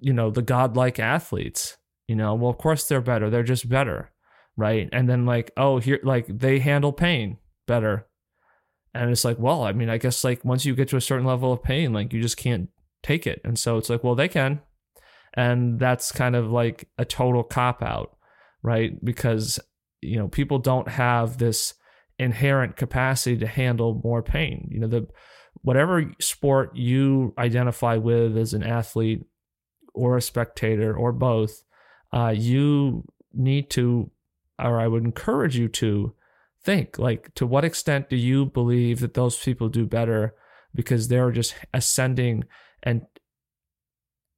you 0.00 0.12
know, 0.12 0.30
the 0.30 0.42
godlike 0.42 0.98
athletes. 0.98 1.76
You 2.06 2.16
know, 2.16 2.34
well, 2.34 2.50
of 2.50 2.58
course 2.58 2.86
they're 2.86 3.00
better. 3.00 3.28
They're 3.28 3.42
just 3.42 3.68
better. 3.68 4.12
Right. 4.56 4.88
And 4.92 5.08
then 5.08 5.26
like, 5.26 5.50
oh, 5.56 5.78
here 5.78 6.00
like 6.02 6.26
they 6.26 6.58
handle 6.58 6.92
pain 6.92 7.38
better. 7.66 8.06
And 8.94 9.10
it's 9.10 9.24
like, 9.24 9.38
well, 9.38 9.62
I 9.62 9.72
mean, 9.72 9.90
I 9.90 9.98
guess 9.98 10.24
like 10.24 10.44
once 10.44 10.64
you 10.64 10.74
get 10.74 10.88
to 10.88 10.96
a 10.96 11.00
certain 11.00 11.26
level 11.26 11.52
of 11.52 11.62
pain, 11.62 11.92
like 11.92 12.12
you 12.12 12.20
just 12.20 12.36
can't 12.36 12.68
take 13.02 13.26
it. 13.26 13.40
And 13.44 13.58
so 13.58 13.76
it's 13.76 13.90
like, 13.90 14.02
well, 14.02 14.14
they 14.14 14.28
can. 14.28 14.60
And 15.34 15.78
that's 15.78 16.10
kind 16.10 16.34
of 16.34 16.50
like 16.50 16.88
a 16.98 17.04
total 17.04 17.44
cop 17.44 17.82
out, 17.82 18.16
right? 18.62 19.04
Because, 19.04 19.60
you 20.00 20.18
know, 20.18 20.28
people 20.28 20.58
don't 20.58 20.88
have 20.88 21.38
this 21.38 21.74
inherent 22.18 22.76
capacity 22.76 23.36
to 23.38 23.46
handle 23.46 24.00
more 24.02 24.22
pain. 24.22 24.68
You 24.70 24.80
know, 24.80 24.88
the 24.88 25.06
whatever 25.62 26.12
sport 26.20 26.76
you 26.76 27.34
identify 27.38 27.96
with 27.96 28.36
as 28.36 28.54
an 28.54 28.62
athlete 28.62 29.24
or 29.94 30.16
a 30.16 30.22
spectator 30.22 30.96
or 30.96 31.12
both, 31.12 31.64
uh, 32.12 32.34
you 32.36 33.04
need 33.32 33.70
to, 33.70 34.10
or 34.58 34.80
I 34.80 34.88
would 34.88 35.04
encourage 35.04 35.56
you 35.56 35.68
to 35.68 36.14
think 36.64 36.98
like, 36.98 37.32
to 37.34 37.46
what 37.46 37.64
extent 37.64 38.08
do 38.08 38.16
you 38.16 38.46
believe 38.46 39.00
that 39.00 39.14
those 39.14 39.38
people 39.38 39.68
do 39.68 39.86
better 39.86 40.34
because 40.74 41.08
they're 41.08 41.30
just 41.30 41.54
ascending 41.72 42.44
and, 42.82 43.02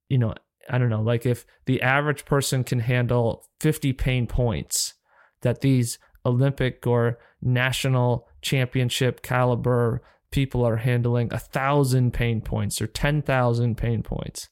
you 0.09 0.17
know, 0.17 0.33
I 0.69 0.77
don't 0.77 0.89
know, 0.89 1.01
like 1.01 1.25
if 1.25 1.45
the 1.65 1.81
average 1.81 2.25
person 2.25 2.63
can 2.63 2.79
handle 2.79 3.47
50 3.59 3.93
pain 3.93 4.27
points, 4.27 4.93
that 5.41 5.61
these 5.61 5.97
Olympic 6.25 6.85
or 6.85 7.17
national 7.41 8.27
championship 8.41 9.21
caliber 9.21 10.01
people 10.31 10.65
are 10.65 10.77
handling 10.77 11.31
a 11.31 11.39
thousand 11.39 12.13
pain 12.13 12.41
points 12.41 12.81
or 12.81 12.87
10,000 12.87 13.75
pain 13.77 14.01
points. 14.01 14.49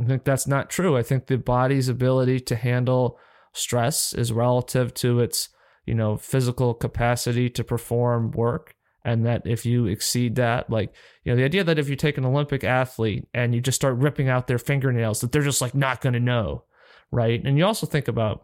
I 0.00 0.04
think 0.04 0.24
that's 0.24 0.46
not 0.46 0.70
true. 0.70 0.96
I 0.96 1.02
think 1.02 1.26
the 1.26 1.38
body's 1.38 1.88
ability 1.88 2.40
to 2.40 2.56
handle 2.56 3.18
stress 3.52 4.12
is 4.12 4.32
relative 4.32 4.94
to 4.94 5.20
its, 5.20 5.48
you 5.86 5.94
know, 5.94 6.16
physical 6.16 6.74
capacity 6.74 7.48
to 7.50 7.64
perform 7.64 8.32
work. 8.32 8.74
and 9.04 9.24
that 9.24 9.42
if 9.46 9.64
you 9.64 9.86
exceed 9.86 10.34
that 10.34 10.68
like 10.68 10.92
you 11.22 11.30
know 11.30 11.36
the 11.36 11.44
idea 11.44 11.62
that 11.62 11.78
if 11.78 11.88
you 11.88 11.94
take 11.96 12.18
an 12.18 12.24
olympic 12.24 12.64
athlete 12.64 13.24
and 13.32 13.54
you 13.54 13.60
just 13.60 13.76
start 13.76 13.96
ripping 13.96 14.28
out 14.28 14.48
their 14.48 14.58
fingernails 14.58 15.20
that 15.20 15.30
they're 15.30 15.50
just 15.50 15.62
like 15.62 15.74
not 15.74 16.00
going 16.00 16.12
to 16.12 16.20
know 16.20 16.64
right 17.12 17.40
and 17.44 17.56
you 17.56 17.64
also 17.64 17.86
think 17.86 18.08
about 18.08 18.42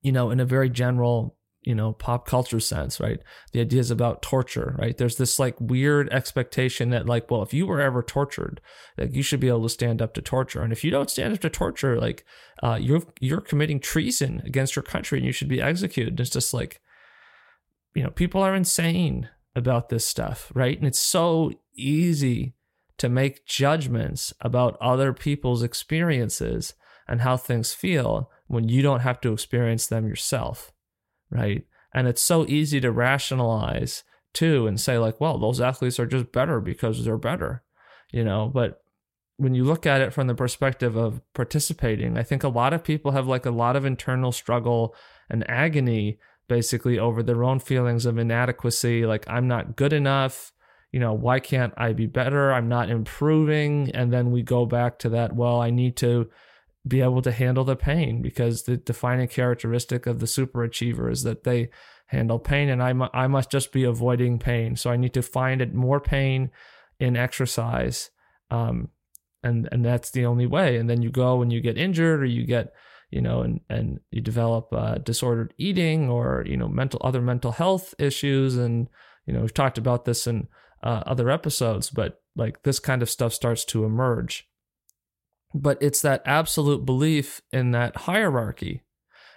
you 0.00 0.10
know 0.10 0.30
in 0.30 0.40
a 0.40 0.44
very 0.44 0.70
general 0.70 1.36
you 1.66 1.74
know 1.74 1.92
pop 1.92 2.26
culture 2.26 2.60
sense 2.60 2.98
right? 3.00 3.20
The 3.52 3.60
ideas 3.60 3.90
about 3.90 4.22
torture 4.22 4.76
right? 4.78 4.96
There's 4.96 5.16
this 5.16 5.38
like 5.38 5.60
weird 5.60 6.08
expectation 6.10 6.90
that 6.90 7.06
like 7.06 7.30
well 7.30 7.42
if 7.42 7.52
you 7.52 7.66
were 7.66 7.80
ever 7.80 8.02
tortured 8.02 8.60
like 8.96 9.14
you 9.14 9.22
should 9.22 9.40
be 9.40 9.48
able 9.48 9.64
to 9.64 9.68
stand 9.68 10.00
up 10.00 10.14
to 10.14 10.22
torture. 10.22 10.62
And 10.62 10.72
if 10.72 10.84
you 10.84 10.90
don't 10.90 11.10
stand 11.10 11.34
up 11.34 11.40
to 11.40 11.50
torture 11.50 12.00
like 12.00 12.24
uh, 12.62 12.78
you're 12.80 13.02
you're 13.20 13.40
committing 13.40 13.80
treason 13.80 14.42
against 14.46 14.76
your 14.76 14.82
country 14.82 15.18
and 15.18 15.26
you 15.26 15.32
should 15.32 15.48
be 15.48 15.60
executed. 15.60 16.18
It's 16.18 16.30
just 16.30 16.54
like 16.54 16.80
you 17.94 18.02
know 18.02 18.10
people 18.10 18.42
are 18.42 18.54
insane 18.54 19.28
about 19.54 19.88
this 19.88 20.06
stuff, 20.06 20.52
right? 20.54 20.78
And 20.78 20.86
it's 20.86 21.00
so 21.00 21.50
easy 21.74 22.54
to 22.98 23.08
make 23.08 23.46
judgments 23.46 24.32
about 24.40 24.78
other 24.80 25.12
people's 25.12 25.62
experiences 25.62 26.74
and 27.08 27.22
how 27.22 27.36
things 27.36 27.74
feel 27.74 28.30
when 28.46 28.68
you 28.68 28.82
don't 28.82 29.00
have 29.00 29.20
to 29.20 29.32
experience 29.32 29.86
them 29.86 30.06
yourself, 30.06 30.72
right? 31.36 31.64
And 31.94 32.08
it's 32.08 32.22
so 32.22 32.46
easy 32.46 32.80
to 32.80 32.90
rationalize 32.90 34.04
too 34.34 34.66
and 34.66 34.80
say, 34.80 34.98
like, 34.98 35.20
well, 35.20 35.38
those 35.38 35.60
athletes 35.60 35.98
are 35.98 36.06
just 36.06 36.32
better 36.32 36.60
because 36.60 37.04
they're 37.04 37.16
better, 37.16 37.62
you 38.12 38.24
know? 38.24 38.50
But 38.52 38.82
when 39.38 39.54
you 39.54 39.64
look 39.64 39.86
at 39.86 40.00
it 40.00 40.12
from 40.12 40.26
the 40.26 40.34
perspective 40.34 40.96
of 40.96 41.20
participating, 41.34 42.18
I 42.18 42.22
think 42.22 42.42
a 42.42 42.48
lot 42.48 42.72
of 42.72 42.84
people 42.84 43.12
have 43.12 43.26
like 43.26 43.46
a 43.46 43.50
lot 43.50 43.76
of 43.76 43.84
internal 43.84 44.32
struggle 44.32 44.94
and 45.28 45.48
agony 45.50 46.18
basically 46.48 46.98
over 46.98 47.22
their 47.22 47.44
own 47.44 47.58
feelings 47.58 48.06
of 48.06 48.18
inadequacy 48.18 49.04
like 49.04 49.24
i'm 49.28 49.48
not 49.48 49.76
good 49.76 49.92
enough 49.92 50.52
you 50.92 51.00
know 51.00 51.12
why 51.12 51.40
can't 51.40 51.74
i 51.76 51.92
be 51.92 52.06
better 52.06 52.52
i'm 52.52 52.68
not 52.68 52.90
improving 52.90 53.90
and 53.94 54.12
then 54.12 54.30
we 54.30 54.42
go 54.42 54.64
back 54.64 54.98
to 54.98 55.08
that 55.08 55.34
well 55.34 55.60
i 55.60 55.70
need 55.70 55.96
to 55.96 56.28
be 56.86 57.00
able 57.00 57.22
to 57.22 57.32
handle 57.32 57.64
the 57.64 57.76
pain 57.76 58.22
because 58.22 58.62
the 58.62 58.76
defining 58.76 59.28
characteristic 59.28 60.06
of 60.06 60.20
the 60.20 60.26
superachiever 60.26 61.10
is 61.10 61.22
that 61.22 61.44
they 61.44 61.68
handle 62.06 62.38
pain 62.38 62.68
and 62.68 62.82
I, 62.82 62.92
mu- 62.92 63.08
I 63.12 63.26
must 63.26 63.50
just 63.50 63.72
be 63.72 63.84
avoiding 63.84 64.38
pain. 64.38 64.76
So 64.76 64.90
i 64.90 64.96
need 64.96 65.14
to 65.14 65.22
find 65.22 65.60
it 65.60 65.74
more 65.74 66.00
pain 66.00 66.50
in 67.00 67.16
exercise 67.16 68.10
um, 68.50 68.88
and 69.42 69.68
and 69.70 69.84
that's 69.84 70.10
the 70.10 70.26
only 70.26 70.46
way. 70.46 70.76
And 70.76 70.88
then 70.88 71.02
you 71.02 71.10
go 71.10 71.42
and 71.42 71.52
you 71.52 71.60
get 71.60 71.78
injured 71.78 72.22
or 72.22 72.26
you 72.26 72.44
get 72.44 72.72
you 73.10 73.20
know, 73.20 73.42
and 73.42 73.60
and 73.68 74.00
you 74.10 74.20
develop 74.20 74.72
uh, 74.72 74.96
disordered 74.96 75.54
eating 75.58 76.08
or 76.08 76.44
you 76.46 76.56
know 76.56 76.68
mental 76.68 77.00
other 77.04 77.20
mental 77.22 77.52
health 77.52 77.94
issues, 77.98 78.56
and 78.56 78.88
you 79.26 79.32
know 79.32 79.40
we've 79.40 79.54
talked 79.54 79.78
about 79.78 80.04
this 80.04 80.26
in 80.26 80.48
uh, 80.82 81.02
other 81.06 81.30
episodes, 81.30 81.90
but 81.90 82.20
like 82.34 82.62
this 82.62 82.78
kind 82.80 83.02
of 83.02 83.10
stuff 83.10 83.32
starts 83.32 83.64
to 83.66 83.84
emerge. 83.84 84.48
But 85.58 85.78
it's 85.80 86.02
that 86.02 86.22
absolute 86.26 86.84
belief 86.84 87.40
in 87.50 87.70
that 87.70 87.96
hierarchy, 87.96 88.82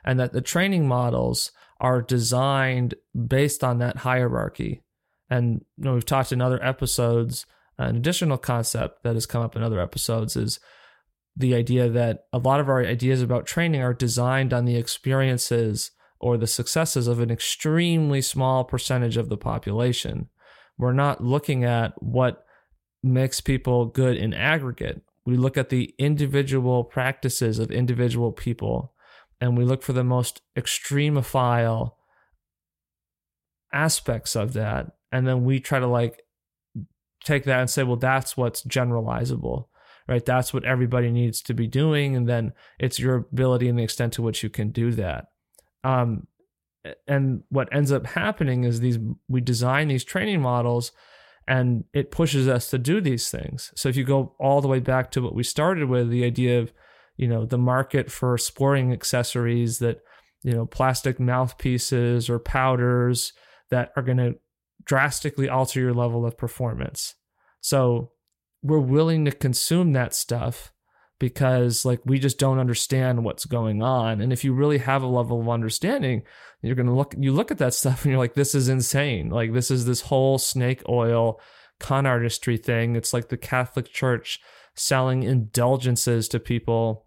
and 0.04 0.20
that 0.20 0.34
the 0.34 0.42
training 0.42 0.86
models 0.88 1.52
are 1.80 2.02
designed 2.02 2.96
based 3.16 3.64
on 3.64 3.78
that 3.80 3.98
hierarchy. 3.98 4.82
And 5.30 5.64
you 5.78 5.86
know 5.86 5.94
we've 5.94 6.06
talked 6.06 6.34
in 6.34 6.42
other 6.42 6.62
episodes. 6.64 7.46
An 7.78 7.96
additional 7.96 8.38
concept 8.38 9.04
that 9.04 9.14
has 9.14 9.26
come 9.26 9.42
up 9.42 9.56
in 9.56 9.64
other 9.64 9.80
episodes 9.80 10.36
is 10.36 10.60
the 11.38 11.56
idea 11.56 11.88
that 11.88 12.26
a 12.34 12.38
lot 12.38 12.60
of 12.60 12.68
our 12.68 12.84
ideas 12.84 13.22
about 13.22 13.46
training 13.46 13.82
are 13.82 13.94
designed 13.94 14.54
on 14.54 14.66
the 14.66 14.76
experiences 14.76 15.92
or 16.20 16.38
the 16.38 16.48
successes 16.48 17.08
of 17.08 17.22
an 17.22 17.32
extremely 17.32 18.22
small 18.22 18.66
percentage 18.66 19.16
of 19.16 19.30
the 19.30 19.38
population. 19.38 20.28
We're 20.78 20.92
not 20.92 21.24
looking 21.24 21.64
at 21.64 21.94
what 22.04 22.44
makes 23.02 23.40
people 23.40 23.86
good 23.86 24.18
in 24.18 24.34
aggregate. 24.34 25.02
We 25.26 25.38
look 25.38 25.58
at 25.58 25.70
the 25.70 25.94
individual 25.98 26.84
practices 26.84 27.60
of 27.60 27.72
individual 27.72 28.32
people 28.32 28.94
and 29.42 29.58
we 29.58 29.64
look 29.64 29.84
for 29.84 29.94
the 29.94 30.04
most 30.04 30.42
extremophile 30.58 31.94
aspects 33.72 34.36
of 34.36 34.54
that. 34.54 34.92
And 35.12 35.28
then 35.28 35.46
we 35.46 35.60
try 35.60 35.80
to 35.80 35.88
like 35.88 36.24
take 37.24 37.44
that 37.46 37.60
and 37.60 37.70
say, 37.70 37.84
well, 37.84 37.96
that's 37.96 38.36
what's 38.36 38.64
generalizable 38.64 39.66
right? 40.10 40.26
That's 40.26 40.52
what 40.52 40.66
everybody 40.66 41.12
needs 41.12 41.40
to 41.44 41.54
be 41.54 41.68
doing. 41.68 42.16
And 42.16 42.28
then 42.28 42.54
it's 42.80 42.98
your 42.98 43.16
ability 43.16 43.70
and 43.70 43.78
the 43.78 43.84
extent 43.84 44.14
to 44.14 44.24
which 44.24 44.42
you 44.42 44.50
can 44.50 44.72
do 44.72 44.92
that. 44.94 45.28
Um, 45.84 46.26
and 47.08 47.44
what 47.50 47.70
ends 47.72 47.92
up 47.92 48.08
happening 48.08 48.64
is 48.64 48.80
these 48.80 48.98
we 49.28 49.40
design 49.40 49.88
these 49.88 50.04
training 50.04 50.42
models 50.42 50.92
and 51.50 51.84
it 51.94 52.12
pushes 52.12 52.48
us 52.48 52.70
to 52.70 52.78
do 52.78 53.02
these 53.02 53.30
things. 53.30 53.72
So 53.76 53.90
if 53.90 53.98
you 53.98 54.04
go 54.04 54.36
all 54.40 54.62
the 54.62 54.68
way 54.68 54.80
back 54.80 55.10
to 55.12 55.22
what 55.22 55.34
we 55.34 55.42
started 55.42 55.90
with, 55.90 56.10
the 56.10 56.24
idea 56.24 56.60
of, 56.60 56.72
you 57.18 57.28
know, 57.28 57.46
the 57.46 57.58
market 57.58 58.12
for 58.12 58.38
sporting 58.38 58.94
accessories 58.94 59.80
that, 59.80 60.02
you 60.44 60.54
know, 60.54 60.68
plastic 60.68 61.20
mouthpieces 61.20 62.30
or 62.30 62.38
powders 62.38 63.34
that 63.72 63.92
are 63.96 64.04
going 64.04 64.20
to 64.20 64.36
drastically 64.86 65.50
alter 65.50 65.80
your 65.80 65.94
level 65.94 66.24
of 66.24 66.38
performance. 66.38 67.16
So 67.62 68.12
we're 68.62 68.78
willing 68.78 69.26
to 69.26 69.32
consume 69.32 69.94
that 69.94 70.14
stuff 70.14 70.72
because 71.20 71.86
like 71.86 72.00
we 72.06 72.18
just 72.18 72.40
don't 72.40 72.60
understand 72.60 73.24
what's 73.24 73.46
going 73.46 73.84
on. 73.84 74.22
And 74.22 74.34
if 74.34 74.44
you 74.44 74.54
really 74.54 74.80
have 74.80 75.04
a 75.04 75.08
level 75.08 75.42
of 75.42 75.50
understanding 75.50 76.24
you're 76.62 76.76
going 76.76 76.88
to 76.88 76.94
look 76.94 77.16
you 77.18 77.32
look 77.32 77.52
at 77.52 77.58
that 77.60 77.74
stuff 77.76 78.04
and 78.04 78.12
you're 78.12 78.20
like 78.20 78.34
this 78.34 78.56
is 78.56 78.70
insane. 78.70 79.30
Like 79.30 79.54
this 79.54 79.70
is 79.70 79.86
this 79.86 80.02
whole 80.02 80.38
snake 80.38 80.82
oil 80.90 81.40
con 81.80 82.06
artistry 82.06 82.58
thing. 82.58 82.96
It's 82.96 83.14
like 83.14 83.30
the 83.30 83.38
catholic 83.38 83.92
church 83.92 84.40
selling 84.76 85.24
indulgences 85.24 86.30
to 86.30 86.40
people 86.40 87.06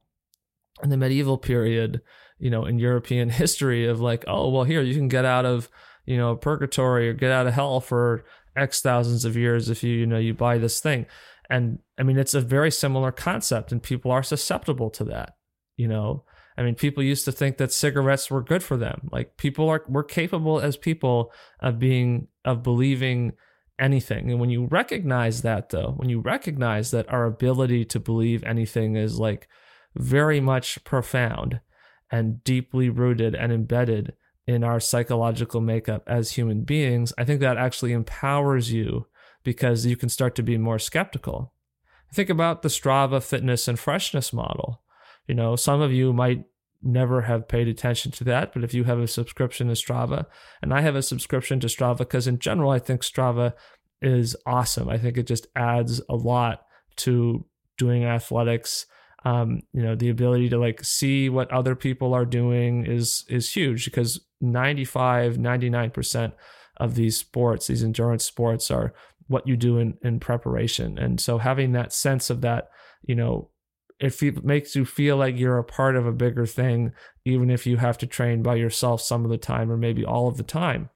in 0.83 0.91
the 0.91 0.97
medieval 0.97 1.39
period 1.39 2.03
you 2.39 2.51
know 2.51 2.65
in 2.65 2.79
european 2.79 3.31
history 3.43 3.87
of 3.87 4.01
like 4.01 4.25
oh 4.27 4.51
well 4.51 4.65
here 4.65 4.83
you 4.83 4.95
can 4.95 5.09
get 5.09 5.25
out 5.25 5.47
of 5.47 5.71
you 6.05 6.17
know 6.17 6.37
purgatory 6.37 7.09
or 7.09 7.13
get 7.15 7.31
out 7.31 7.47
of 7.47 7.55
hell 7.55 7.81
for 7.81 8.25
x 8.57 8.83
thousands 8.83 9.25
of 9.25 9.37
years 9.37 9.71
if 9.71 9.83
you 9.83 9.95
you 9.95 10.07
know 10.07 10.19
you 10.19 10.35
buy 10.35 10.59
this 10.59 10.81
thing 10.81 11.07
and 11.53 11.79
i 11.99 12.03
mean 12.03 12.19
it's 12.19 12.35
a 12.35 12.41
very 12.41 12.71
similar 12.71 13.13
concept 13.13 13.71
and 13.71 13.83
people 13.83 14.11
are 14.11 14.23
susceptible 14.23 14.91
to 14.91 15.05
that 15.05 15.37
you 15.77 15.89
know? 15.89 16.25
I 16.57 16.63
mean 16.63 16.75
people 16.75 17.03
used 17.03 17.25
to 17.25 17.33
think 17.33 17.57
that 17.57 17.73
cigarettes 17.73 18.31
were 18.31 18.43
good 18.43 18.63
for 18.63 18.77
them. 18.77 19.09
Like 19.11 19.37
people 19.39 19.69
are 19.71 19.83
we're 19.89 20.05
capable 20.05 20.61
as 20.61 20.77
people 20.77 21.33
of 21.61 21.79
being 21.79 22.29
of 22.45 22.63
believing 22.63 23.33
anything. 23.79 24.31
And 24.31 24.39
when 24.39 24.51
you 24.51 24.67
recognize 24.67 25.43
that 25.43 25.71
though 25.71 25.95
when 25.97 26.11
you 26.11 26.21
recognize 26.21 26.91
that 26.91 27.11
our 27.11 27.25
ability 27.25 27.87
to 27.87 27.99
believe 27.99 28.45
anything 28.45 28.97
is 28.97 29.19
like 29.19 29.49
very 29.97 30.41
much 30.41 30.85
profound 30.85 31.61
and 32.11 32.45
deeply 32.45 32.91
rooted 32.91 33.35
and 33.35 33.51
embedded 33.51 34.13
in 34.47 34.63
our 34.63 34.79
psychological 34.79 35.61
makeup 35.61 36.03
as 36.07 36.33
human 36.33 36.65
beings 36.65 37.13
i 37.17 37.25
think 37.25 37.41
that 37.41 37.57
actually 37.57 37.93
empowers 37.93 38.73
you 38.73 39.07
because 39.43 39.87
you 39.87 39.97
can 39.97 40.09
start 40.09 40.35
to 40.37 40.43
be 40.43 40.59
more 40.59 40.79
skeptical. 40.79 41.53
Think 42.15 42.31
about 42.31 42.63
the 42.63 42.69
Strava 42.69 43.23
fitness 43.23 43.69
and 43.69 43.79
freshness 43.79 44.33
model. 44.33 44.83
You 45.27 45.35
know, 45.35 45.57
some 45.57 45.81
of 45.81 45.93
you 45.93 46.13
might 46.13 46.45
never 46.83 47.23
have 47.23 47.49
paid 47.49 47.69
attention 47.69 48.11
to 48.13 48.25
that, 48.25 48.53
but 48.53 48.65
if 48.65 48.75
you 48.75 48.85
have 48.85 48.99
a 48.99 49.07
subscription 49.07 49.69
to 49.69 49.75
Strava, 49.75 50.27
and 50.61 50.75
I 50.75 50.81
have 50.81 50.97
a 50.97 51.03
subscription 51.03 51.61
to 51.61 51.69
Strava 51.69 51.99
because 51.99 52.27
in 52.27 52.39
general, 52.39 52.71
I 52.71 52.79
think 52.79 53.03
Strava 53.03 53.53
is 54.01 54.37
awesome. 54.47 54.89
I 54.89 54.99
think 54.99 55.17
it 55.17 55.27
just 55.27 55.47
adds 55.55 56.01
a 56.09 56.17
lot 56.17 56.65
to 56.97 57.47
doing 57.79 58.05
athletics. 58.05 58.87
Um, 59.25 59.63
you 59.73 59.83
know, 59.83 59.95
the 59.95 60.11
ability 60.11 60.49
to 60.51 60.59
like 60.59 60.83
see 60.83 61.29
what 61.29 61.51
other 61.53 61.77
people 61.77 62.13
are 62.13 62.27
doing 62.27 62.85
is 62.85 63.25
is 63.29 63.53
huge 63.53 63.85
because 63.85 64.21
95, 64.41 65.37
99% 65.37 66.33
of 66.79 66.97
these 66.97 67.17
sports, 67.17 67.69
these 67.69 67.85
endurance 67.85 68.25
sports 68.25 68.71
are 68.71 68.93
what 69.29 69.47
you 69.47 69.57
do 69.57 69.79
in, 69.79 69.99
in 70.03 70.21
preparation. 70.21 70.99
And 70.99 71.21
so 71.21 71.39
having 71.39 71.73
that 71.73 71.93
sense 71.93 72.31
of 72.31 72.41
that, 72.43 72.69
you 73.03 73.15
know, 73.15 73.51
it 74.01 74.45
makes 74.45 74.75
you 74.75 74.85
feel 74.85 75.17
like 75.17 75.39
you're 75.39 75.59
a 75.59 75.65
part 75.65 75.97
of 75.97 76.07
a 76.07 76.13
bigger 76.13 76.45
thing, 76.45 76.93
even 77.25 77.51
if 77.51 77.67
you 77.67 77.77
have 77.77 77.97
to 77.99 78.07
train 78.07 78.43
by 78.43 78.57
yourself 78.57 79.01
some 79.01 79.25
of 79.25 79.31
the 79.31 79.39
time 79.39 79.71
or 79.71 79.77
maybe 79.77 80.05
all 80.05 80.27
of 80.27 80.37
the 80.37 80.43
time. 80.43 80.91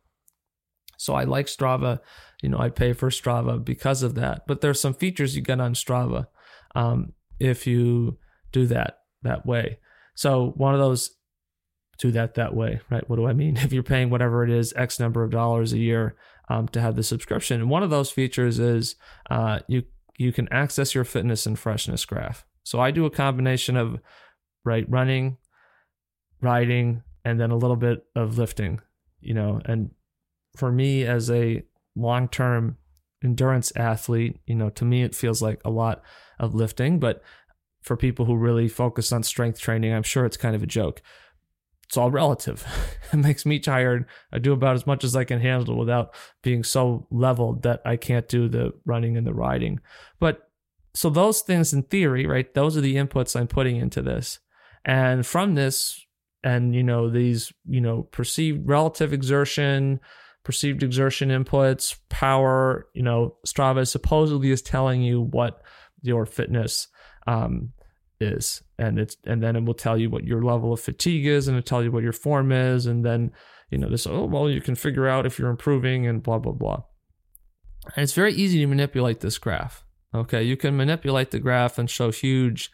So 0.96 1.14
I 1.14 1.24
like 1.24 1.46
Strava. 1.46 2.00
You 2.42 2.48
know, 2.48 2.58
I 2.58 2.68
pay 2.68 2.92
for 2.92 3.10
Strava 3.10 3.64
because 3.64 4.02
of 4.02 4.14
that. 4.16 4.46
But 4.46 4.60
there's 4.60 4.80
some 4.80 4.94
features 4.94 5.36
you 5.36 5.42
get 5.42 5.60
on 5.60 5.74
Strava 5.74 6.26
um, 6.74 7.12
if 7.38 7.66
you 7.66 8.18
do 8.50 8.66
that 8.66 9.00
that 9.22 9.46
way. 9.46 9.78
So 10.14 10.52
one 10.56 10.74
of 10.74 10.80
those 10.80 11.16
do 11.98 12.10
that 12.12 12.34
that 12.34 12.54
way, 12.54 12.80
right? 12.90 13.08
What 13.08 13.16
do 13.16 13.26
I 13.26 13.32
mean? 13.32 13.56
If 13.62 13.72
you're 13.72 13.82
paying 13.82 14.10
whatever 14.10 14.44
it 14.44 14.50
is, 14.50 14.72
X 14.74 14.98
number 14.98 15.22
of 15.22 15.30
dollars 15.30 15.72
a 15.72 15.78
year 15.78 16.16
um, 16.48 16.68
to 16.68 16.80
have 16.80 16.96
the 16.96 17.02
subscription, 17.02 17.60
and 17.60 17.70
one 17.70 17.82
of 17.82 17.90
those 17.90 18.10
features 18.10 18.58
is 18.58 18.96
uh, 19.30 19.60
you 19.68 19.84
you 20.18 20.32
can 20.32 20.48
access 20.52 20.94
your 20.94 21.04
fitness 21.04 21.46
and 21.46 21.58
freshness 21.58 22.04
graph. 22.04 22.44
So 22.62 22.80
I 22.80 22.90
do 22.90 23.06
a 23.06 23.10
combination 23.10 23.76
of 23.76 24.00
right 24.64 24.86
running, 24.88 25.36
riding, 26.40 27.02
and 27.24 27.40
then 27.40 27.50
a 27.50 27.56
little 27.56 27.76
bit 27.76 28.04
of 28.14 28.38
lifting. 28.38 28.80
You 29.20 29.34
know, 29.34 29.60
and 29.64 29.90
for 30.56 30.72
me 30.72 31.04
as 31.04 31.30
a 31.30 31.62
long 31.94 32.28
term 32.28 32.76
endurance 33.22 33.72
athlete, 33.76 34.38
you 34.46 34.54
know, 34.54 34.70
to 34.70 34.84
me, 34.84 35.02
it 35.02 35.14
feels 35.14 35.42
like 35.42 35.60
a 35.64 35.70
lot 35.70 36.02
of 36.38 36.54
lifting. 36.54 36.98
But 36.98 37.22
for 37.82 37.96
people 37.96 38.24
who 38.24 38.36
really 38.36 38.68
focus 38.68 39.12
on 39.12 39.22
strength 39.22 39.60
training, 39.60 39.92
I'm 39.92 40.02
sure 40.02 40.26
it's 40.26 40.36
kind 40.36 40.56
of 40.56 40.62
a 40.62 40.66
joke. 40.66 41.02
It's 41.86 41.96
all 41.96 42.10
relative. 42.10 42.66
it 43.12 43.16
makes 43.16 43.46
me 43.46 43.58
tired. 43.58 44.06
I 44.32 44.38
do 44.38 44.52
about 44.52 44.74
as 44.74 44.86
much 44.86 45.04
as 45.04 45.14
I 45.14 45.24
can 45.24 45.40
handle 45.40 45.78
without 45.78 46.14
being 46.42 46.64
so 46.64 47.06
leveled 47.10 47.62
that 47.62 47.80
I 47.84 47.96
can't 47.96 48.28
do 48.28 48.48
the 48.48 48.72
running 48.84 49.16
and 49.16 49.26
the 49.26 49.34
riding. 49.34 49.80
But 50.18 50.50
so 50.94 51.10
those 51.10 51.42
things 51.42 51.72
in 51.72 51.84
theory, 51.84 52.26
right? 52.26 52.52
Those 52.54 52.76
are 52.76 52.80
the 52.80 52.96
inputs 52.96 53.38
I'm 53.38 53.46
putting 53.46 53.76
into 53.76 54.02
this. 54.02 54.40
And 54.84 55.26
from 55.26 55.54
this, 55.54 56.04
and 56.42 56.74
you 56.74 56.82
know, 56.82 57.10
these, 57.10 57.52
you 57.66 57.80
know, 57.80 58.02
perceived 58.04 58.68
relative 58.68 59.12
exertion, 59.12 60.00
perceived 60.44 60.82
exertion 60.82 61.28
inputs, 61.28 61.98
power, 62.08 62.86
you 62.94 63.02
know, 63.02 63.36
Strava 63.46 63.86
supposedly 63.86 64.50
is 64.50 64.62
telling 64.62 65.02
you 65.02 65.20
what 65.20 65.60
your 66.02 66.24
fitness 66.24 66.88
um, 67.26 67.72
is. 68.20 68.62
And 68.78 68.98
it's 68.98 69.16
and 69.24 69.42
then 69.42 69.56
it 69.56 69.64
will 69.64 69.74
tell 69.74 69.98
you 69.98 70.10
what 70.10 70.24
your 70.24 70.42
level 70.42 70.72
of 70.72 70.80
fatigue 70.80 71.26
is 71.26 71.48
and 71.48 71.56
it'll 71.56 71.66
tell 71.66 71.82
you 71.82 71.90
what 71.90 72.02
your 72.02 72.12
form 72.12 72.52
is. 72.52 72.86
And 72.86 73.04
then, 73.04 73.32
you 73.70 73.78
know, 73.78 73.88
this, 73.88 74.06
oh 74.06 74.24
well, 74.24 74.50
you 74.50 74.60
can 74.60 74.74
figure 74.74 75.06
out 75.06 75.26
if 75.26 75.38
you're 75.38 75.50
improving 75.50 76.06
and 76.06 76.22
blah 76.22 76.38
blah 76.38 76.52
blah. 76.52 76.82
And 77.94 78.02
it's 78.02 78.14
very 78.14 78.32
easy 78.32 78.58
to 78.58 78.66
manipulate 78.66 79.20
this 79.20 79.38
graph. 79.38 79.84
Okay. 80.14 80.42
You 80.42 80.56
can 80.56 80.76
manipulate 80.76 81.30
the 81.30 81.38
graph 81.38 81.78
and 81.78 81.88
show 81.88 82.10
huge 82.10 82.70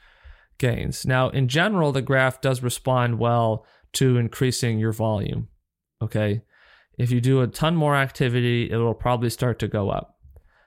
gains. 0.59 1.07
Now, 1.07 1.28
in 1.31 1.48
general, 1.48 1.92
the 1.92 2.02
graph 2.02 2.40
does 2.40 2.62
respond 2.62 3.18
well 3.18 3.66
to 3.94 4.16
increasing 4.16 4.78
your 4.78 4.92
volume. 4.92 5.48
Okay. 6.00 6.42
If 6.98 7.11
you 7.11 7.20
do 7.20 7.40
a 7.40 7.46
ton 7.46 7.74
more 7.74 7.96
activity, 7.96 8.70
it 8.70 8.76
will 8.76 8.94
probably 8.94 9.31
start 9.31 9.59
to 9.61 9.68
go 9.68 9.90
up. 9.90 10.18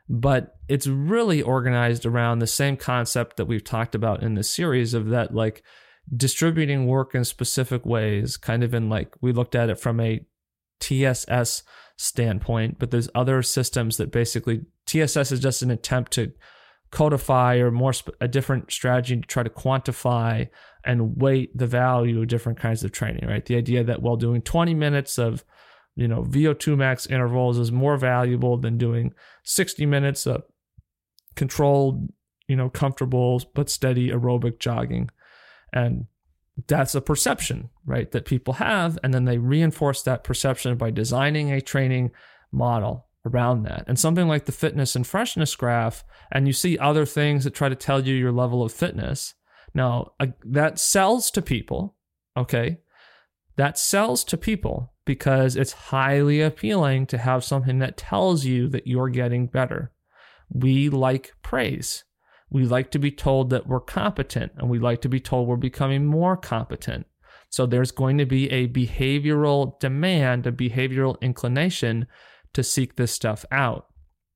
But 0.08 0.56
it's 0.68 0.88
really 0.88 1.42
organized 1.42 2.06
around 2.06 2.40
the 2.40 2.48
same 2.48 2.78
concept 2.78 3.38
that 3.38 3.46
we've 3.46 3.64
talked 3.64 3.96
about 3.96 4.22
in 4.22 4.36
this 4.36 4.50
series 4.50 4.94
of 4.94 5.10
that, 5.10 5.34
like 5.34 5.64
distributing 6.16 6.86
work 6.86 7.16
in 7.16 7.24
specific 7.24 7.86
ways, 7.86 8.38
kind 8.38 8.64
of 8.64 8.74
in 8.74 8.90
like 8.90 9.16
we 9.22 9.32
looked 9.32 9.56
at 9.56 9.70
it 9.70 9.80
from 9.80 10.00
a 10.00 10.26
TSS 10.80 11.64
standpoint, 11.98 12.78
but 12.78 12.92
there's 12.92 13.10
other 13.16 13.42
systems 13.42 13.98
that 13.98 14.12
basically 14.12 14.66
TSS 14.86 15.32
is 15.32 15.40
just 15.40 15.62
an 15.62 15.72
attempt 15.72 16.12
to 16.14 16.34
codify 16.92 17.56
or 17.56 17.72
more 17.72 17.94
sp- 17.96 18.16
a 18.22 18.28
different 18.28 18.72
strategy 18.72 19.16
to 19.16 19.28
try 19.28 19.44
to 19.44 19.50
quantify 19.50 20.48
and 20.84 21.18
weight 21.22 21.58
the 21.58 21.68
value 21.68 22.22
of 22.22 22.28
different 22.28 22.60
kinds 22.60 22.84
of 22.84 22.92
training, 22.92 23.28
right? 23.28 23.46
The 23.46 23.56
idea 23.56 23.84
that 23.84 24.02
while 24.02 24.18
doing 24.18 24.42
20 24.42 24.74
minutes 24.74 25.18
of 25.18 25.44
you 25.96 26.08
know, 26.08 26.24
VO2 26.24 26.78
max 26.78 27.06
intervals 27.08 27.58
is 27.58 27.72
more 27.72 27.98
valuable 27.98 28.58
than 28.58 28.78
doing 28.78 29.14
60 29.44 29.86
minutes 29.86 30.26
of 30.26 30.44
controlled, 31.36 32.10
you 32.48 32.56
know, 32.56 32.70
comfortable 32.70 33.42
but 33.54 33.70
steady 33.70 34.10
aerobic 34.10 34.60
jogging. 34.60 35.10
And 35.74 36.06
that's 36.68 36.96
a 36.96 37.02
perception, 37.02 37.70
right, 37.86 38.12
that 38.12 38.26
people 38.26 38.56
have. 38.56 38.98
And 39.04 39.14
then 39.14 39.26
they 39.26 39.38
reinforce 39.38 40.04
that 40.04 40.24
perception 40.24 40.78
by 40.78 40.92
designing 40.92 41.52
a 41.52 41.62
training 41.62 42.12
model 42.52 43.08
around 43.26 43.64
that. 43.64 43.84
And 43.88 43.98
something 43.98 44.28
like 44.28 44.46
the 44.46 44.52
fitness 44.52 44.96
and 44.96 45.06
freshness 45.06 45.56
graph, 45.56 46.04
and 46.32 46.48
you 46.48 46.54
see 46.54 46.78
other 46.78 47.06
things 47.06 47.44
that 47.44 47.56
try 47.56 47.70
to 47.70 47.76
tell 47.76 48.06
you 48.06 48.14
your 48.14 48.32
level 48.32 48.64
of 48.64 48.72
fitness. 48.72 49.34
Now, 49.74 50.14
that 50.44 50.80
sells 50.80 51.32
to 51.32 51.42
people, 51.42 51.96
okay? 52.38 52.80
That 53.58 53.78
sells 53.78 54.24
to 54.26 54.38
people 54.38 54.94
because 55.06 55.56
it's 55.56 55.72
highly 55.72 56.42
appealing 56.42 57.06
to 57.08 57.18
have 57.18 57.44
something 57.44 57.80
that 57.80 57.98
tells 57.98 58.46
you 58.46 58.68
that 58.70 58.88
you're 58.88 59.10
getting 59.10 59.48
better. 59.48 59.92
We 60.50 60.90
like 60.90 61.34
praise. 61.42 62.04
We 62.50 62.66
like 62.66 62.92
to 62.92 63.00
be 63.00 63.12
told 63.12 63.50
that 63.52 63.68
we're 63.68 63.80
competent 63.80 64.52
and 64.58 64.70
we 64.70 64.80
like 64.80 65.02
to 65.02 65.10
be 65.10 65.20
told 65.20 65.48
we're 65.48 65.56
becoming 65.56 66.06
more 66.06 66.38
competent. 66.38 67.06
So 67.50 67.66
there's 67.66 67.92
going 67.92 68.18
to 68.18 68.26
be 68.26 68.52
a 68.52 68.68
behavioral 68.68 69.80
demand, 69.80 70.46
a 70.46 70.52
behavioral 70.52 71.20
inclination 71.22 72.08
to 72.54 72.64
seek 72.64 72.96
this 72.96 73.12
stuff 73.12 73.46
out. 73.52 73.88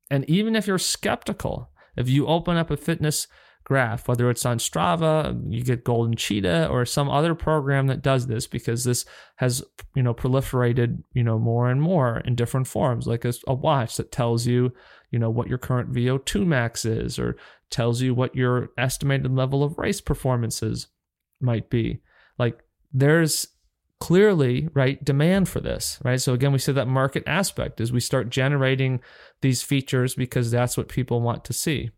And 0.09 0.27
even 0.29 0.55
if 0.55 0.67
you're 0.67 0.77
skeptical, 0.77 1.71
if 1.95 2.09
you 2.09 2.27
open 2.27 2.57
up 2.57 2.71
a 2.71 2.77
fitness 2.77 3.27
graph, 3.69 4.07
whether 4.07 4.31
it's 4.31 4.47
on 4.47 4.57
Strava, 4.57 5.39
you 5.47 5.63
get 5.63 5.83
Golden 5.83 6.15
Cheetah 6.15 6.67
or 6.69 6.85
some 6.85 7.07
other 7.07 7.35
program 7.35 7.85
that 7.85 8.01
does 8.01 8.25
this 8.25 8.47
because 8.47 8.83
this 8.83 9.05
has, 9.35 9.63
you 9.93 10.01
know, 10.01 10.13
proliferated, 10.13 11.03
you 11.13 11.23
know, 11.23 11.37
more 11.37 11.69
and 11.69 11.79
more 11.79 12.17
in 12.25 12.33
different 12.33 12.65
forms, 12.65 13.05
like 13.05 13.25
a, 13.25 13.33
a 13.45 13.53
watch 13.53 13.95
that 13.97 14.11
tells 14.11 14.47
you, 14.47 14.73
you 15.11 15.19
know, 15.19 15.29
what 15.29 15.47
your 15.47 15.59
current 15.59 15.93
VO2 15.93 16.47
max 16.47 16.83
is 16.83 17.19
or 17.19 17.37
tells 17.69 18.01
you 18.01 18.15
what 18.15 18.35
your 18.35 18.71
estimated 18.75 19.31
level 19.31 19.63
of 19.63 19.77
race 19.77 20.01
performances 20.01 20.87
might 21.39 21.69
be. 21.69 22.01
Like 22.39 22.59
there's 22.91 23.49
clearly 23.99 24.67
right 24.73 25.03
demand 25.03 25.49
for 25.49 25.59
this 25.59 25.99
right 26.05 26.21
so 26.21 26.31
again 26.31 26.53
we 26.53 26.57
see 26.57 26.71
that 26.71 26.87
market 26.87 27.21
aspect 27.27 27.81
is 27.81 27.91
we 27.91 27.99
start 27.99 28.29
generating 28.29 29.01
these 29.41 29.61
features 29.61 30.15
because 30.15 30.49
that's 30.49 30.77
what 30.77 30.87
people 30.87 31.19
want 31.19 31.43
to 31.43 31.51
see 31.51 31.89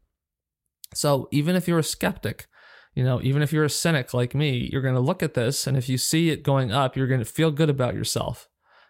so 0.93 1.27
even 1.31 1.55
if 1.55 1.67
you're 1.67 1.79
a 1.79 1.83
skeptic, 1.83 2.47
you 2.93 3.03
know, 3.03 3.21
even 3.21 3.41
if 3.41 3.53
you're 3.53 3.63
a 3.63 3.69
cynic 3.69 4.13
like 4.13 4.35
me, 4.35 4.69
you're 4.71 4.81
going 4.81 4.95
to 4.95 4.99
look 4.99 5.23
at 5.23 5.33
this, 5.33 5.65
and 5.65 5.77
if 5.77 5.87
you 5.87 5.97
see 5.97 6.29
it 6.29 6.43
going 6.43 6.71
up, 6.71 6.97
you're 6.97 7.07
going 7.07 7.21
to 7.21 7.25
feel 7.25 7.51
good 7.51 7.69
about 7.69 7.95
yourself. 7.95 8.49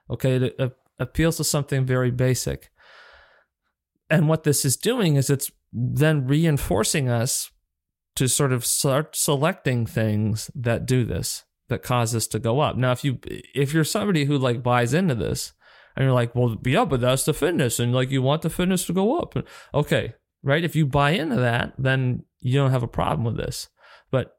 Okay, 0.10 0.36
it, 0.36 0.56
it 0.58 0.78
appeals 1.00 1.38
to 1.38 1.44
something 1.44 1.86
very 1.86 2.12
basic. 2.12 2.72
And 4.10 4.28
what 4.28 4.44
this 4.44 4.66
is 4.66 4.76
doing 4.76 5.16
is 5.16 5.30
it's 5.30 5.52
then 5.72 6.28
reinforcing 6.28 7.08
us 7.10 7.52
to 8.16 8.28
sort 8.28 8.52
of 8.52 8.66
start 8.66 9.16
selecting 9.16 9.86
things 9.86 10.52
that 10.54 10.86
do 10.86 11.06
this, 11.06 11.44
that 11.70 11.84
cause 11.84 12.12
this 12.12 12.28
to 12.28 12.40
go 12.40 12.60
up. 12.60 12.76
Now, 12.76 12.92
if 12.92 13.04
you 13.06 13.20
if 13.24 13.74
you're 13.74 13.84
somebody 13.84 14.26
who 14.26 14.38
like 14.38 14.64
buys 14.64 14.94
into 14.94 15.16
this, 15.16 15.54
and 15.96 16.04
you're 16.04 16.14
like, 16.14 16.36
well, 16.36 16.58
yeah, 16.66 16.86
but 16.86 17.02
that's 17.02 17.26
the 17.26 17.34
fitness, 17.34 17.80
and 17.80 17.94
like 17.94 18.12
you 18.12 18.22
want 18.22 18.42
the 18.42 18.50
fitness 18.50 18.86
to 18.86 18.94
go 18.94 19.18
up. 19.20 19.36
Okay, 19.74 20.14
right? 20.44 20.64
If 20.64 20.76
you 20.76 20.86
buy 20.86 21.12
into 21.12 21.36
that, 21.38 21.74
then 21.78 22.24
you 22.40 22.60
don't 22.60 22.72
have 22.72 22.84
a 22.84 22.88
problem 22.88 23.24
with 23.24 23.38
this. 23.38 23.70
But 24.12 24.36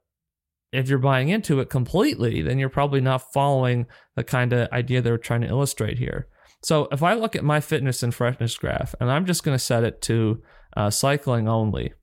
if 0.71 0.89
you're 0.89 0.99
buying 0.99 1.29
into 1.29 1.59
it 1.59 1.69
completely, 1.69 2.41
then 2.41 2.59
you're 2.59 2.69
probably 2.69 3.01
not 3.01 3.31
following 3.31 3.85
the 4.15 4.23
kind 4.23 4.53
of 4.53 4.69
idea 4.71 5.01
they're 5.01 5.17
trying 5.17 5.41
to 5.41 5.47
illustrate 5.47 5.99
here. 5.99 6.27
So 6.63 6.87
if 6.91 7.03
I 7.03 7.13
look 7.13 7.35
at 7.35 7.43
my 7.43 7.59
fitness 7.59 8.03
and 8.03 8.13
freshness 8.13 8.55
graph, 8.57 8.95
and 8.99 9.11
I'm 9.11 9.25
just 9.25 9.43
going 9.43 9.55
to 9.55 9.63
set 9.63 9.83
it 9.83 10.01
to 10.03 10.41
uh, 10.75 10.89
cycling 10.89 11.47
only, 11.47 11.93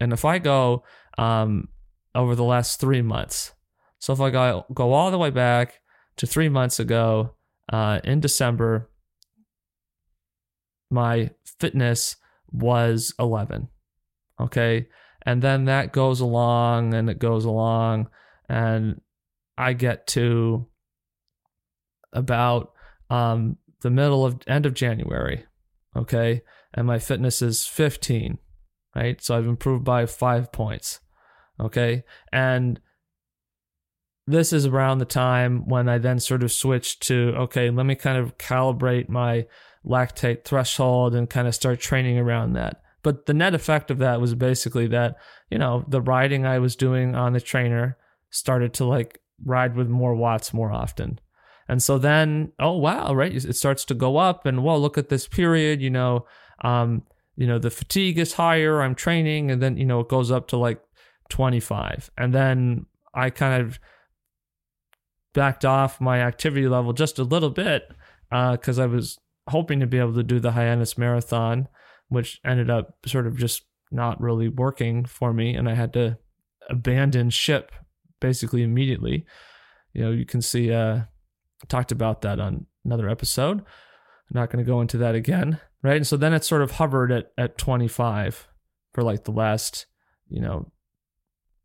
and 0.00 0.12
if 0.12 0.24
I 0.24 0.38
go 0.38 0.84
um, 1.18 1.68
over 2.14 2.34
the 2.34 2.44
last 2.44 2.78
three 2.80 3.02
months, 3.02 3.52
so 3.98 4.12
if 4.12 4.20
I 4.20 4.30
go, 4.30 4.66
go 4.72 4.92
all 4.92 5.10
the 5.10 5.18
way 5.18 5.30
back 5.30 5.80
to 6.16 6.26
three 6.26 6.48
months 6.48 6.78
ago 6.78 7.34
uh, 7.72 8.00
in 8.04 8.20
December, 8.20 8.90
my 10.90 11.30
fitness 11.58 12.16
was 12.52 13.14
11. 13.18 13.68
Okay. 14.40 14.88
And 15.24 15.42
then 15.42 15.66
that 15.66 15.92
goes 15.92 16.20
along 16.20 16.94
and 16.94 17.08
it 17.08 17.18
goes 17.18 17.44
along. 17.44 18.08
And 18.48 19.00
I 19.56 19.72
get 19.72 20.06
to 20.08 20.66
about 22.12 22.72
um, 23.10 23.56
the 23.82 23.90
middle 23.90 24.24
of 24.24 24.40
end 24.46 24.66
of 24.66 24.74
January. 24.74 25.44
Okay. 25.96 26.42
And 26.74 26.86
my 26.86 26.98
fitness 26.98 27.42
is 27.42 27.66
15. 27.66 28.38
Right. 28.94 29.22
So 29.22 29.36
I've 29.36 29.46
improved 29.46 29.84
by 29.84 30.06
five 30.06 30.52
points. 30.52 31.00
Okay. 31.60 32.04
And 32.32 32.80
this 34.26 34.52
is 34.52 34.66
around 34.66 34.98
the 34.98 35.04
time 35.04 35.68
when 35.68 35.88
I 35.88 35.98
then 35.98 36.20
sort 36.20 36.42
of 36.42 36.52
switched 36.52 37.02
to, 37.08 37.34
okay, 37.36 37.70
let 37.70 37.86
me 37.86 37.94
kind 37.94 38.18
of 38.18 38.38
calibrate 38.38 39.08
my 39.08 39.46
lactate 39.86 40.44
threshold 40.44 41.14
and 41.14 41.28
kind 41.28 41.48
of 41.48 41.54
start 41.54 41.80
training 41.80 42.18
around 42.18 42.52
that. 42.54 42.82
But 43.02 43.26
the 43.26 43.34
net 43.34 43.54
effect 43.54 43.90
of 43.90 43.98
that 43.98 44.20
was 44.20 44.34
basically 44.34 44.86
that, 44.88 45.16
you 45.50 45.58
know, 45.58 45.84
the 45.88 46.00
riding 46.00 46.46
I 46.46 46.58
was 46.58 46.76
doing 46.76 47.14
on 47.14 47.32
the 47.32 47.40
trainer 47.40 47.96
started 48.30 48.72
to 48.74 48.84
like 48.84 49.20
ride 49.44 49.74
with 49.74 49.88
more 49.88 50.14
watts 50.14 50.54
more 50.54 50.72
often. 50.72 51.18
And 51.68 51.82
so 51.82 51.98
then, 51.98 52.52
oh 52.60 52.76
wow, 52.76 53.14
right? 53.14 53.32
It 53.32 53.56
starts 53.56 53.84
to 53.86 53.94
go 53.94 54.18
up 54.18 54.46
and 54.46 54.62
well, 54.62 54.80
look 54.80 54.98
at 54.98 55.08
this 55.08 55.26
period, 55.26 55.82
you 55.82 55.90
know, 55.90 56.26
um, 56.62 57.02
you 57.36 57.46
know, 57.46 57.58
the 57.58 57.70
fatigue 57.70 58.18
is 58.18 58.34
higher, 58.34 58.82
I'm 58.82 58.94
training, 58.94 59.50
and 59.50 59.62
then, 59.62 59.76
you 59.76 59.86
know, 59.86 60.00
it 60.00 60.08
goes 60.08 60.30
up 60.30 60.48
to 60.48 60.56
like 60.56 60.80
25. 61.30 62.10
And 62.18 62.34
then 62.34 62.86
I 63.14 63.30
kind 63.30 63.62
of 63.62 63.80
backed 65.32 65.64
off 65.64 66.00
my 66.00 66.20
activity 66.20 66.68
level 66.68 66.92
just 66.92 67.18
a 67.18 67.24
little 67.24 67.50
bit 67.50 67.90
because 68.30 68.78
uh, 68.78 68.82
I 68.82 68.86
was 68.86 69.18
hoping 69.48 69.80
to 69.80 69.86
be 69.86 69.98
able 69.98 70.14
to 70.14 70.22
do 70.22 70.40
the 70.40 70.52
Hyannis 70.52 70.96
Marathon, 70.96 71.68
which 72.08 72.40
ended 72.44 72.70
up 72.70 72.96
sort 73.06 73.26
of 73.26 73.36
just 73.36 73.64
not 73.90 74.20
really 74.20 74.48
working 74.48 75.04
for 75.04 75.32
me, 75.32 75.54
and 75.54 75.68
I 75.68 75.74
had 75.74 75.92
to 75.94 76.18
abandon 76.70 77.30
ship 77.30 77.72
basically 78.20 78.62
immediately. 78.62 79.26
You 79.92 80.04
know, 80.04 80.10
you 80.10 80.24
can 80.24 80.40
see 80.40 80.72
uh 80.72 81.02
talked 81.68 81.92
about 81.92 82.22
that 82.22 82.40
on 82.40 82.66
another 82.84 83.08
episode. 83.08 83.58
I'm 83.58 84.40
not 84.40 84.50
going 84.50 84.64
to 84.64 84.68
go 84.68 84.80
into 84.80 84.98
that 84.98 85.14
again. 85.14 85.60
right? 85.82 85.96
And 85.96 86.06
so 86.06 86.16
then 86.16 86.32
it 86.32 86.44
sort 86.44 86.62
of 86.62 86.72
hovered 86.72 87.12
at, 87.12 87.32
at 87.36 87.58
25 87.58 88.48
for 88.94 89.02
like 89.02 89.24
the 89.24 89.30
last, 89.32 89.86
you 90.28 90.40
know, 90.40 90.72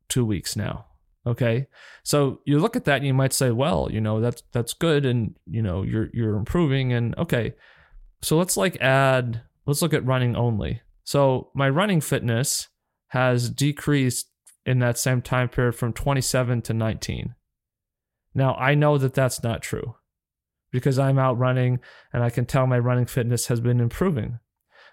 two 0.09 0.25
weeks 0.25 0.55
now. 0.55 0.86
Okay. 1.27 1.67
So 2.03 2.39
you 2.45 2.57
look 2.57 2.77
at 2.77 2.85
that 2.85 2.97
and 2.97 3.05
you 3.05 3.13
might 3.13 3.33
say, 3.33 3.51
well, 3.51 3.89
you 3.91 3.99
know, 3.99 4.21
that's 4.21 4.43
that's 4.53 4.73
good 4.73 5.05
and 5.05 5.35
you 5.45 5.61
know, 5.61 5.83
you're 5.83 6.09
you're 6.13 6.35
improving 6.35 6.93
and 6.93 7.15
okay. 7.17 7.53
So 8.21 8.37
let's 8.37 8.55
like 8.55 8.77
add 8.77 9.41
let's 9.65 9.81
look 9.81 9.93
at 9.93 10.05
running 10.05 10.35
only. 10.37 10.81
So 11.03 11.51
my 11.53 11.69
running 11.69 11.99
fitness 11.99 12.69
has 13.09 13.49
decreased 13.49 14.31
in 14.65 14.79
that 14.79 14.97
same 14.97 15.21
time 15.21 15.49
period 15.49 15.75
from 15.75 15.93
27 15.93 16.61
to 16.63 16.73
19. 16.73 17.35
Now, 18.33 18.55
I 18.55 18.75
know 18.75 18.97
that 18.97 19.13
that's 19.13 19.43
not 19.43 19.61
true 19.61 19.95
because 20.71 20.99
I'm 20.99 21.19
out 21.19 21.37
running 21.37 21.79
and 22.13 22.23
I 22.23 22.29
can 22.29 22.45
tell 22.45 22.67
my 22.67 22.79
running 22.79 23.05
fitness 23.05 23.47
has 23.47 23.59
been 23.59 23.79
improving. 23.79 24.39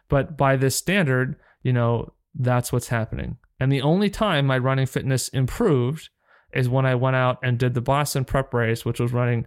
But 0.09 0.37
by 0.37 0.57
this 0.57 0.77
standard, 0.77 1.37
you 1.63 1.73
know, 1.73 2.13
that's 2.35 2.73
what's 2.73 2.89
happening. 2.89 3.37
And 3.61 3.71
the 3.71 3.83
only 3.83 4.11
time 4.11 4.47
my 4.47 4.59
running 4.59 4.87
fitness 4.87 5.29
improved 5.29 6.11
is 6.55 6.69
when 6.69 6.87
I 6.87 6.95
went 6.95 7.17
out 7.17 7.39
and 7.43 7.59
did 7.59 7.75
the 7.75 7.81
Boston 7.81 8.25
prep 8.25 8.55
race, 8.55 8.85
which 8.85 9.01
was 9.01 9.13
running 9.13 9.47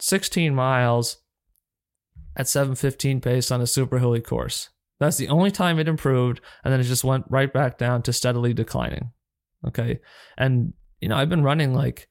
16 0.00 0.54
miles 0.54 1.18
at 2.36 2.48
715 2.48 3.20
pace 3.20 3.50
on 3.50 3.60
a 3.60 3.66
super 3.66 3.98
hilly 3.98 4.20
course. 4.20 4.70
That's 5.00 5.16
the 5.16 5.28
only 5.28 5.50
time 5.50 5.78
it 5.78 5.88
improved. 5.88 6.40
And 6.62 6.72
then 6.72 6.80
it 6.80 6.84
just 6.84 7.04
went 7.04 7.24
right 7.28 7.52
back 7.52 7.76
down 7.76 8.02
to 8.02 8.12
steadily 8.12 8.54
declining. 8.54 9.10
Okay. 9.66 10.00
And, 10.38 10.74
you 11.00 11.08
know, 11.08 11.16
I've 11.16 11.28
been 11.28 11.42
running 11.42 11.74
like, 11.74 12.08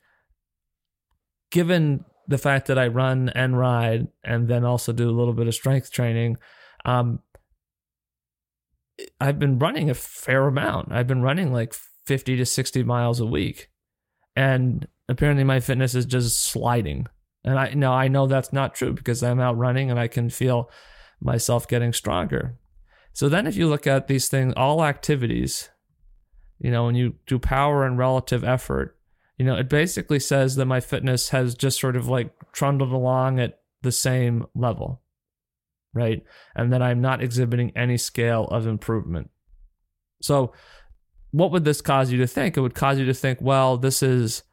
given 1.51 2.05
the 2.27 2.37
fact 2.37 2.67
that 2.67 2.77
I 2.77 2.87
run 2.87 3.29
and 3.29 3.57
ride 3.57 4.07
and 4.23 4.47
then 4.47 4.65
also 4.65 4.93
do 4.93 5.09
a 5.09 5.11
little 5.11 5.33
bit 5.33 5.47
of 5.47 5.55
strength 5.55 5.91
training, 5.91 6.37
um, 6.85 7.19
I've 9.19 9.39
been 9.39 9.57
running 9.57 9.89
a 9.89 9.93
fair 9.93 10.47
amount. 10.47 10.91
I've 10.91 11.07
been 11.07 11.21
running 11.21 11.51
like 11.51 11.73
50 12.05 12.37
to 12.37 12.45
60 12.45 12.83
miles 12.83 13.19
a 13.19 13.25
week. 13.25 13.70
And 14.35 14.87
apparently 15.09 15.43
my 15.43 15.59
fitness 15.59 15.95
is 15.95 16.05
just 16.05 16.41
sliding. 16.41 17.07
And 17.43 17.57
I 17.57 17.73
know 17.73 17.91
I 17.91 18.07
know 18.07 18.27
that's 18.27 18.53
not 18.53 18.75
true 18.75 18.93
because 18.93 19.23
I'm 19.23 19.39
out 19.39 19.57
running 19.57 19.89
and 19.89 19.99
I 19.99 20.07
can 20.07 20.29
feel 20.29 20.69
myself 21.19 21.67
getting 21.67 21.93
stronger. 21.93 22.57
So 23.13 23.29
then 23.29 23.47
if 23.47 23.55
you 23.55 23.67
look 23.67 23.87
at 23.87 24.07
these 24.07 24.29
things, 24.29 24.53
all 24.55 24.83
activities, 24.83 25.69
you 26.59 26.71
know, 26.71 26.85
when 26.85 26.95
you 26.95 27.15
do 27.25 27.39
power 27.39 27.85
and 27.85 27.97
relative 27.97 28.43
effort, 28.43 28.97
you 29.37 29.45
know, 29.45 29.55
it 29.55 29.69
basically 29.69 30.19
says 30.19 30.55
that 30.55 30.65
my 30.65 30.79
fitness 30.79 31.29
has 31.29 31.55
just 31.55 31.79
sort 31.79 31.95
of 31.95 32.07
like 32.07 32.31
trundled 32.51 32.91
along 32.91 33.39
at 33.39 33.59
the 33.81 33.91
same 33.91 34.45
level, 34.53 35.01
right? 35.93 36.23
And 36.55 36.71
that 36.71 36.81
I'm 36.81 37.01
not 37.01 37.23
exhibiting 37.23 37.71
any 37.75 37.97
scale 37.97 38.45
of 38.45 38.67
improvement. 38.67 39.31
So, 40.21 40.53
what 41.31 41.51
would 41.51 41.65
this 41.65 41.81
cause 41.81 42.11
you 42.11 42.17
to 42.19 42.27
think? 42.27 42.57
It 42.57 42.61
would 42.61 42.75
cause 42.75 42.99
you 42.99 43.05
to 43.05 43.13
think, 43.13 43.39
well, 43.41 43.77
this 43.77 44.03
is 44.03 44.43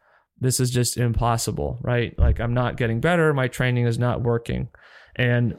this 0.40 0.60
is 0.60 0.70
just 0.70 0.96
impossible, 0.96 1.78
right? 1.82 2.16
Like 2.16 2.38
I'm 2.40 2.54
not 2.54 2.76
getting 2.76 3.00
better, 3.00 3.34
my 3.34 3.48
training 3.48 3.86
is 3.86 3.98
not 3.98 4.22
working. 4.22 4.68
And 5.16 5.56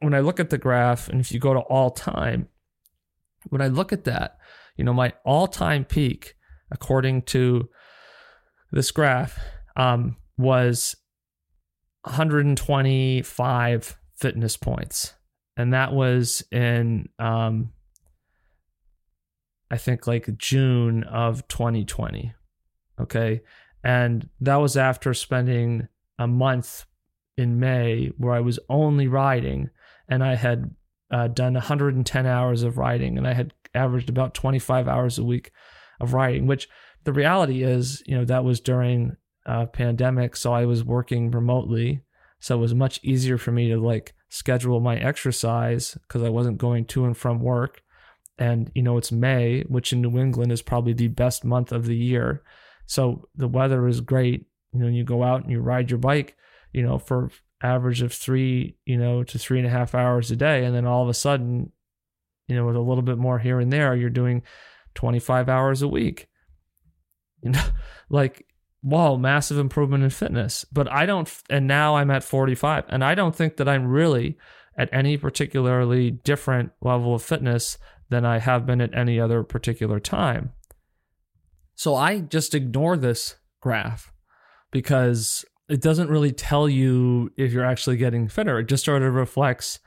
when 0.00 0.14
I 0.14 0.20
look 0.20 0.40
at 0.40 0.48
the 0.50 0.58
graph, 0.58 1.08
and 1.08 1.20
if 1.20 1.30
you 1.32 1.38
go 1.38 1.52
to 1.52 1.60
all 1.60 1.90
time, 1.90 2.48
when 3.50 3.60
I 3.60 3.68
look 3.68 3.92
at 3.92 4.04
that, 4.04 4.38
you 4.76 4.84
know, 4.84 4.94
my 4.94 5.12
all 5.24 5.46
time 5.46 5.84
peak, 5.84 6.34
according 6.70 7.22
to 7.22 7.68
this 8.70 8.90
graph 8.90 9.38
um, 9.76 10.16
was 10.38 10.96
125 12.04 13.98
fitness 14.16 14.56
points. 14.56 15.14
And 15.56 15.74
that 15.74 15.92
was 15.92 16.42
in, 16.50 17.10
um, 17.18 17.72
I 19.72 19.78
think, 19.78 20.06
like 20.06 20.38
June 20.38 21.02
of 21.04 21.48
2020. 21.48 22.34
Okay. 23.00 23.40
And 23.82 24.28
that 24.40 24.56
was 24.56 24.76
after 24.76 25.14
spending 25.14 25.88
a 26.18 26.26
month 26.28 26.84
in 27.36 27.58
May 27.58 28.12
where 28.18 28.34
I 28.34 28.40
was 28.40 28.60
only 28.68 29.08
riding 29.08 29.70
and 30.08 30.22
I 30.22 30.36
had 30.36 30.74
uh, 31.10 31.28
done 31.28 31.54
110 31.54 32.26
hours 32.26 32.62
of 32.62 32.78
riding 32.78 33.18
and 33.18 33.26
I 33.26 33.32
had 33.32 33.54
averaged 33.74 34.10
about 34.10 34.34
25 34.34 34.86
hours 34.86 35.18
a 35.18 35.24
week 35.24 35.50
of 36.00 36.12
riding, 36.12 36.46
which 36.46 36.68
the 37.04 37.12
reality 37.12 37.62
is, 37.62 38.02
you 38.06 38.16
know, 38.16 38.24
that 38.24 38.44
was 38.44 38.60
during 38.60 39.16
a 39.46 39.66
pandemic, 39.66 40.36
so 40.36 40.52
I 40.52 40.66
was 40.66 40.84
working 40.84 41.30
remotely, 41.30 42.02
so 42.38 42.56
it 42.56 42.60
was 42.60 42.74
much 42.74 43.00
easier 43.02 43.38
for 43.38 43.50
me 43.50 43.68
to 43.70 43.80
like 43.80 44.14
schedule 44.28 44.80
my 44.80 44.96
exercise 44.96 45.96
because 46.06 46.22
I 46.22 46.28
wasn't 46.28 46.58
going 46.58 46.84
to 46.86 47.04
and 47.04 47.16
from 47.16 47.40
work. 47.40 47.82
And 48.42 48.70
you 48.74 48.82
know, 48.82 48.98
it's 48.98 49.12
May, 49.12 49.62
which 49.62 49.92
in 49.92 50.00
New 50.00 50.18
England 50.18 50.52
is 50.52 50.62
probably 50.62 50.92
the 50.92 51.08
best 51.08 51.44
month 51.44 51.72
of 51.72 51.86
the 51.86 51.96
year, 51.96 52.42
so 52.86 53.28
the 53.36 53.48
weather 53.48 53.86
is 53.86 54.00
great. 54.00 54.46
You 54.72 54.80
know, 54.80 54.88
you 54.88 55.04
go 55.04 55.22
out 55.22 55.42
and 55.42 55.50
you 55.50 55.60
ride 55.60 55.90
your 55.90 55.98
bike, 55.98 56.36
you 56.72 56.82
know, 56.82 56.98
for 56.98 57.30
average 57.62 58.02
of 58.02 58.12
three, 58.12 58.76
you 58.84 58.96
know, 58.96 59.22
to 59.22 59.38
three 59.38 59.58
and 59.58 59.66
a 59.66 59.70
half 59.70 59.94
hours 59.94 60.30
a 60.30 60.36
day, 60.36 60.64
and 60.64 60.74
then 60.74 60.86
all 60.86 61.02
of 61.02 61.08
a 61.08 61.14
sudden, 61.14 61.72
you 62.48 62.56
know, 62.56 62.66
with 62.66 62.76
a 62.76 62.80
little 62.80 63.02
bit 63.02 63.18
more 63.18 63.38
here 63.38 63.60
and 63.60 63.72
there, 63.72 63.94
you're 63.94 64.10
doing 64.10 64.42
25 64.94 65.48
hours 65.48 65.82
a 65.82 65.88
week 65.88 66.28
you 67.42 67.50
know, 67.50 67.64
like 68.08 68.46
wow, 68.84 69.16
massive 69.16 69.58
improvement 69.58 70.02
in 70.02 70.10
fitness. 70.10 70.64
But 70.72 70.90
I 70.90 71.06
don't, 71.06 71.32
and 71.48 71.68
now 71.68 71.96
I'm 71.96 72.10
at 72.10 72.24
45, 72.24 72.84
and 72.88 73.04
I 73.04 73.14
don't 73.14 73.34
think 73.34 73.56
that 73.56 73.68
I'm 73.68 73.86
really 73.86 74.36
at 74.76 74.88
any 74.92 75.16
particularly 75.16 76.10
different 76.10 76.72
level 76.80 77.14
of 77.14 77.22
fitness 77.22 77.78
than 78.12 78.26
I 78.26 78.38
have 78.38 78.66
been 78.66 78.82
at 78.82 78.94
any 78.94 79.18
other 79.18 79.42
particular 79.42 79.98
time. 79.98 80.52
So 81.74 81.94
I 81.94 82.20
just 82.20 82.54
ignore 82.54 82.96
this 82.96 83.36
graph 83.60 84.12
because 84.70 85.44
it 85.68 85.80
doesn't 85.80 86.10
really 86.10 86.30
tell 86.30 86.68
you 86.68 87.32
if 87.38 87.52
you're 87.52 87.64
actually 87.64 87.96
getting 87.96 88.28
fitter. 88.28 88.58
It 88.58 88.68
just 88.68 88.84
sort 88.84 89.02
of 89.02 89.14
reflects 89.14 89.78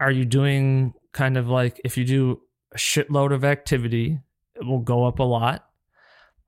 are 0.00 0.10
you 0.10 0.24
doing 0.24 0.94
kind 1.12 1.36
of 1.36 1.48
like 1.48 1.80
if 1.84 1.98
you 1.98 2.04
do 2.04 2.40
a 2.72 2.78
shitload 2.78 3.32
of 3.34 3.44
activity, 3.44 4.18
it 4.54 4.64
will 4.64 4.78
go 4.80 5.04
up 5.04 5.18
a 5.18 5.24
lot. 5.24 5.68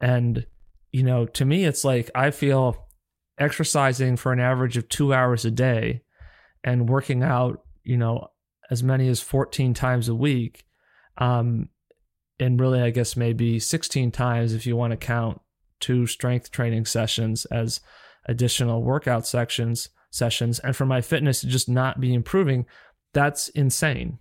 And, 0.00 0.46
you 0.92 1.02
know, 1.02 1.26
to 1.26 1.44
me, 1.44 1.64
it's 1.66 1.84
like 1.84 2.10
I 2.14 2.30
feel 2.30 2.88
exercising 3.38 4.16
for 4.16 4.32
an 4.32 4.40
average 4.40 4.78
of 4.78 4.88
two 4.88 5.12
hours 5.12 5.44
a 5.44 5.50
day 5.50 6.02
and 6.64 6.88
working 6.88 7.22
out, 7.22 7.62
you 7.82 7.98
know, 7.98 8.28
as 8.70 8.82
many 8.82 9.08
as 9.08 9.20
14 9.20 9.74
times 9.74 10.08
a 10.08 10.14
week. 10.14 10.64
Um, 11.20 11.68
and 12.40 12.58
really, 12.58 12.80
I 12.80 12.90
guess 12.90 13.16
maybe 13.16 13.60
16 13.60 14.10
times 14.10 14.54
if 14.54 14.66
you 14.66 14.74
want 14.74 14.92
to 14.92 14.96
count 14.96 15.40
two 15.78 16.06
strength 16.06 16.50
training 16.50 16.86
sessions 16.86 17.44
as 17.46 17.80
additional 18.26 18.82
workout 18.82 19.26
sections 19.26 19.90
sessions. 20.10 20.58
And 20.58 20.74
for 20.74 20.86
my 20.86 21.00
fitness 21.00 21.42
to 21.42 21.46
just 21.46 21.68
not 21.68 22.00
be 22.00 22.12
improving 22.12 22.66
that's 23.12 23.48
insane. 23.50 24.18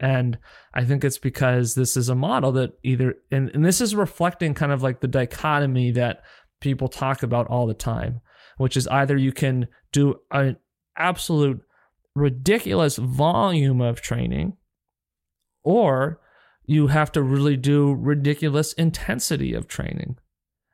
And 0.00 0.38
I 0.72 0.84
think 0.84 1.04
it's 1.04 1.18
because 1.18 1.74
this 1.74 1.96
is 1.96 2.08
a 2.08 2.14
model 2.14 2.52
that 2.52 2.72
either, 2.82 3.14
and, 3.30 3.50
and 3.54 3.64
this 3.64 3.80
is 3.80 3.94
reflecting 3.94 4.54
kind 4.54 4.72
of 4.72 4.82
like 4.82 5.00
the 5.00 5.08
dichotomy 5.08 5.92
that 5.92 6.22
people 6.60 6.88
talk 6.88 7.22
about 7.22 7.46
all 7.46 7.66
the 7.66 7.74
time, 7.74 8.20
which 8.58 8.76
is 8.76 8.88
either 8.88 9.16
you 9.16 9.32
can 9.32 9.68
do 9.92 10.16
an 10.30 10.56
absolute 10.96 11.60
ridiculous 12.14 12.96
volume 12.96 13.80
of 13.80 14.00
training 14.00 14.56
or 15.64 16.20
you 16.66 16.86
have 16.86 17.10
to 17.12 17.22
really 17.22 17.56
do 17.56 17.92
ridiculous 17.94 18.72
intensity 18.74 19.52
of 19.54 19.66
training 19.66 20.16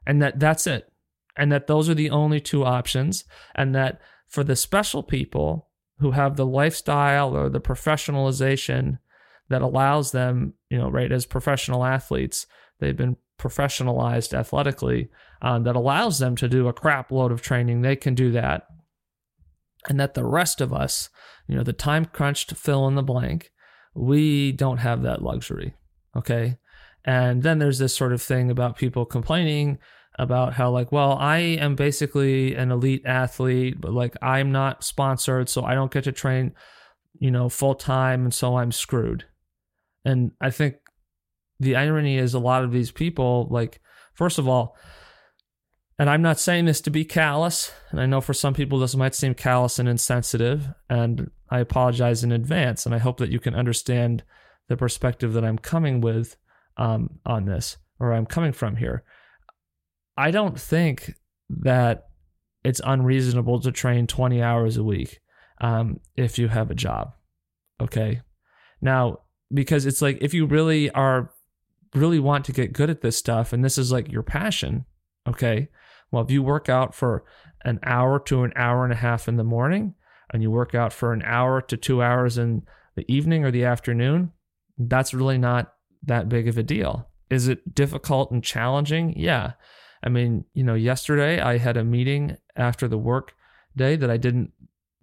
and 0.07 0.21
that 0.21 0.39
that's 0.39 0.67
it 0.67 0.93
and 1.37 1.51
that 1.51 1.67
those 1.67 1.89
are 1.89 1.95
the 1.95 2.11
only 2.11 2.41
two 2.41 2.65
options 2.65 3.25
and 3.55 3.75
that 3.75 4.01
for 4.29 4.45
the 4.45 4.57
special 4.57 5.03
people 5.03 5.69
who 5.99 6.13
have 6.13 6.37
the 6.37 6.47
lifestyle 6.47 7.37
or 7.37 7.49
the 7.49 7.61
professionalization 7.61 8.99
that 9.49 9.63
allows 9.63 10.13
them, 10.13 10.55
you 10.71 10.79
know, 10.79 10.89
right, 10.89 11.13
as 11.13 11.27
professional 11.27 11.85
athletes, 11.85 12.47
they've 12.79 12.97
been 12.97 13.17
professionalized 13.39 14.33
athletically, 14.33 15.11
um, 15.43 15.65
that 15.65 15.77
allows 15.77 16.19
them 16.19 16.37
to 16.37 16.49
do 16.49 16.69
a 16.69 16.73
crap 16.73 17.11
load 17.11 17.33
of 17.33 17.43
training. 17.43 17.83
They 17.83 17.97
can 17.97 18.15
do 18.15 18.31
that. 18.33 18.67
And 19.89 19.99
that 19.99 20.15
the 20.15 20.25
rest 20.25 20.61
of 20.61 20.73
us, 20.73 21.09
you 21.47 21.57
know, 21.57 21.63
the 21.63 21.73
time 21.73 22.05
crunched 22.05 22.55
fill 22.55 22.87
in 22.87 22.95
the 22.95 23.03
blank, 23.03 23.51
we 23.95 24.53
don't 24.53 24.79
have 24.79 25.03
that 25.03 25.23
luxury. 25.23 25.75
Okay. 26.17 26.59
And 27.05 27.43
then 27.43 27.59
there's 27.59 27.79
this 27.79 27.95
sort 27.95 28.13
of 28.13 28.21
thing 28.21 28.51
about 28.51 28.77
people 28.77 29.05
complaining 29.05 29.79
about 30.19 30.53
how, 30.55 30.71
like, 30.71 30.93
well, 30.93 31.17
I 31.19 31.39
am 31.39 31.75
basically 31.77 32.55
an 32.55 32.71
elite 32.71 33.03
athlete, 33.07 33.81
but 33.81 33.93
like 33.93 34.17
I'm 34.21 34.53
not 34.53 34.85
sponsored, 34.85 35.49
so 35.49 35.65
I 35.65 35.75
don't 35.75 35.93
get 35.93 36.05
to 36.05 36.13
train, 36.13 36.53
you 37.19 37.31
know, 37.31 37.49
full 37.49 37.75
time, 37.75 38.25
and 38.25 38.35
so 38.35 38.57
I'm 38.57 38.73
screwed. 38.73 39.25
And 40.05 40.33
I 40.41 40.51
think 40.51 40.77
the 41.59 41.77
irony 41.77 42.19
is 42.19 42.35
a 42.35 42.39
lot 42.39 42.65
of 42.65 42.73
these 42.73 42.91
people, 42.91 43.49
like, 43.51 43.81
first 44.15 44.39
of 44.39 44.49
all, 44.49 44.77
and 46.01 46.09
I'm 46.09 46.23
not 46.23 46.41
saying 46.41 46.65
this 46.65 46.81
to 46.81 46.91
be 46.91 47.05
callous, 47.05 47.71
and 47.91 48.01
I 48.01 48.07
know 48.07 48.23
for 48.23 48.33
some 48.33 48.55
people 48.55 48.79
this 48.79 48.97
might 48.97 49.15
seem 49.15 49.35
callous 49.35 49.79
and 49.79 49.87
insensitive, 49.87 50.73
and 50.89 51.31
I 51.51 51.59
apologize 51.59 52.25
in 52.25 52.33
advance, 52.33 52.87
and 52.87 52.95
I 52.95 52.99
hope 52.99 53.19
that 53.19 53.29
you 53.29 53.39
can 53.39 53.55
understand 53.55 54.25
the 54.69 54.79
perspective 54.79 55.35
that 55.35 55.45
I'm 55.45 55.59
coming 55.59 56.01
with 56.01 56.39
um, 56.79 57.19
on 57.27 57.45
this, 57.45 57.77
or 57.99 58.15
I'm 58.15 58.25
coming 58.25 58.53
from 58.53 58.77
here. 58.77 59.05
I 60.17 60.31
don't 60.31 60.59
think 60.59 61.17
that 61.51 62.07
it's 62.65 62.81
unreasonable 62.83 63.61
to 63.61 63.71
train 63.71 64.07
20 64.07 64.43
hours 64.43 64.79
a 64.79 64.85
week 64.85 65.21
um, 65.61 66.01
if 66.17 66.39
you 66.39 66.49
have 66.49 66.71
a 66.71 66.75
job. 66.75 67.13
Okay. 67.79 68.23
Now, 68.81 69.19
because 69.53 69.85
it's 69.85 70.01
like 70.01 70.17
if 70.23 70.33
you 70.33 70.47
really 70.47 70.91
are, 70.93 71.35
really 71.95 72.21
want 72.21 72.47
to 72.47 72.53
get 72.53 72.73
good 72.73 72.89
at 72.89 73.03
this 73.03 73.19
stuff, 73.19 73.53
and 73.53 73.63
this 73.63 73.77
is 73.77 73.93
like 73.93 74.11
your 74.11 74.23
passion, 74.23 74.87
okay, 75.29 75.69
well, 76.11 76.23
if 76.23 76.31
you 76.31 76.43
work 76.43 76.69
out 76.69 76.95
for 76.95 77.25
an 77.65 77.79
hour 77.83 78.19
to 78.21 78.43
an 78.43 78.53
hour 78.57 78.85
and 78.85 78.93
a 78.93 78.97
half 78.97 79.29
in 79.29 79.37
the 79.37 79.45
morning, 79.45 79.95
and 80.33 80.43
you 80.43 80.51
work 80.51 80.75
out 80.75 80.93
for 80.93 81.13
an 81.13 81.23
hour 81.25 81.61
to 81.61 81.77
two 81.77 82.03
hours 82.03 82.39
in 82.39 82.63
the 82.95 83.05
evening 83.13 83.45
or 83.45 83.51
the 83.51 83.65
afternoon, 83.65 84.33
that's 84.79 85.15
really 85.15 85.39
not 85.39 85.75
that 86.05 86.29
big 86.29 86.49
of 86.49 86.57
a 86.57 86.63
deal. 86.63 87.09
Is 87.29 87.49
it 87.49 87.75
difficult 87.75 88.31
and 88.31 88.43
challenging? 88.43 89.15
Yeah. 89.17 89.53
I 90.03 90.09
mean, 90.09 90.45
you 90.55 90.65
know, 90.65 90.75
yesterday 90.75 91.41
I 91.41 91.59
had 91.59 91.77
a 91.77 91.85
meeting 91.85 92.37
after 92.57 92.89
the 92.89 92.99
work 92.99 93.35
day 93.77 93.97
that 93.97 94.11
I 94.11 94.17
didn't 94.17 94.53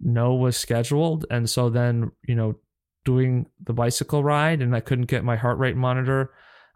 know 0.00 0.34
was 0.34 0.56
scheduled. 0.56 1.24
And 1.30 1.48
so 1.48 1.70
then, 1.70 2.10
you 2.26 2.34
know, 2.34 2.56
doing 3.04 3.46
the 3.64 3.72
bicycle 3.72 4.22
ride 4.22 4.60
and 4.60 4.74
I 4.74 4.80
couldn't 4.80 5.06
get 5.06 5.24
my 5.24 5.36
heart 5.36 5.58
rate 5.58 5.76
monitor 5.76 6.32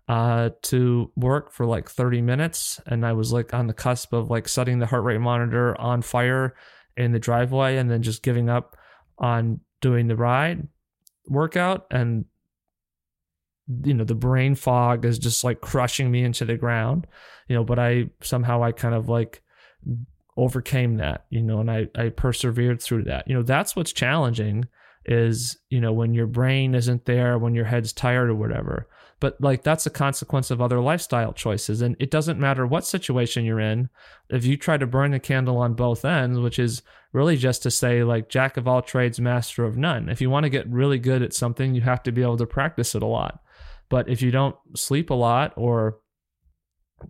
uh, 0.09 0.51
to 0.63 1.11
work 1.17 1.53
for 1.53 1.67
like 1.67 1.89
30 1.89 2.23
minutes. 2.23 2.81
And 2.87 3.07
I 3.07 3.13
was 3.13 3.33
like 3.33 3.55
on 3.55 3.67
the 3.67 3.73
cusp 3.73 4.13
of 4.13 4.31
like 4.31 4.49
setting 4.49 4.79
the 4.79 4.87
heart 4.87 5.05
rate 5.05 5.21
monitor 5.21 5.81
on 5.81 6.03
fire 6.03 6.55
in 6.97 7.13
the 7.13 7.19
driveway 7.19 7.77
and 7.77 7.91
then 7.91 8.03
just 8.03 8.23
giving 8.23 8.49
up 8.49 8.77
on 9.19 9.61
doing 9.81 10.09
the 10.09 10.17
ride 10.17 10.67
workout. 11.29 11.87
And, 11.91 12.25
you 13.85 13.95
know, 13.95 14.05
the 14.05 14.15
brain 14.15 14.55
fog 14.55 15.05
is 15.05 15.19
just 15.19 15.45
like 15.45 15.61
crushing 15.61 16.11
me 16.11 16.25
into 16.25 16.45
the 16.45 16.57
ground, 16.57 17.07
you 17.49 17.55
know, 17.55 17.65
but 17.65 17.79
I 17.79 18.11
somehow 18.23 18.63
I 18.63 18.73
kind 18.73 18.95
of 18.95 19.09
like 19.09 19.43
overcame 20.37 20.97
that, 20.97 21.27
you 21.31 21.43
know, 21.43 21.61
and 21.61 21.71
I, 21.71 21.89
I 21.95 22.09
persevered 22.09 22.83
through 22.83 23.05
that. 23.05 23.29
You 23.29 23.35
know, 23.35 23.43
that's 23.43 23.77
what's 23.77 23.93
challenging 23.93 24.67
is, 25.05 25.59
you 25.71 25.81
know, 25.81 25.93
when 25.93 26.13
your 26.13 26.27
brain 26.27 26.75
isn't 26.75 27.05
there, 27.05 27.39
when 27.39 27.55
your 27.55 27.65
head's 27.65 27.93
tired 27.93 28.31
or 28.31 28.35
whatever 28.35 28.89
but 29.23 29.41
like 29.41 29.63
that's 29.63 29.87
a 29.87 29.91
consequence 29.91 30.51
of 30.51 30.61
other 30.61 30.81
lifestyle 30.81 31.33
choices 31.33 31.81
and 31.81 31.95
it 32.01 32.11
doesn't 32.11 32.41
matter 32.41 32.67
what 32.67 32.85
situation 32.85 33.45
you're 33.45 33.61
in 33.61 33.89
if 34.31 34.45
you 34.45 34.57
try 34.57 34.77
to 34.77 34.85
burn 34.85 35.13
the 35.13 35.21
candle 35.21 35.59
on 35.59 35.75
both 35.75 36.05
ends 36.05 36.41
which 36.41 36.59
is 36.59 36.83
really 37.13 37.37
just 37.37 37.63
to 37.63 37.71
say 37.71 38.03
like 38.03 38.29
jack 38.29 38.57
of 38.57 38.67
all 38.67 38.83
trades 38.83 39.21
master 39.21 39.65
of 39.65 39.77
none. 39.77 40.09
If 40.09 40.21
you 40.21 40.29
want 40.29 40.45
to 40.45 40.51
get 40.51 40.69
really 40.69 40.99
good 40.99 41.23
at 41.23 41.33
something 41.33 41.73
you 41.73 41.83
have 41.83 42.03
to 42.03 42.13
be 42.13 42.23
able 42.23 42.39
to 42.39 42.47
practice 42.47 42.97
it 42.97 43.03
a 43.03 43.07
lot. 43.07 43.41
But 43.89 44.09
if 44.09 44.23
you 44.23 44.33
don't 44.33 44.57
sleep 44.75 45.11
a 45.11 45.15
lot 45.15 45.53
or 45.57 45.99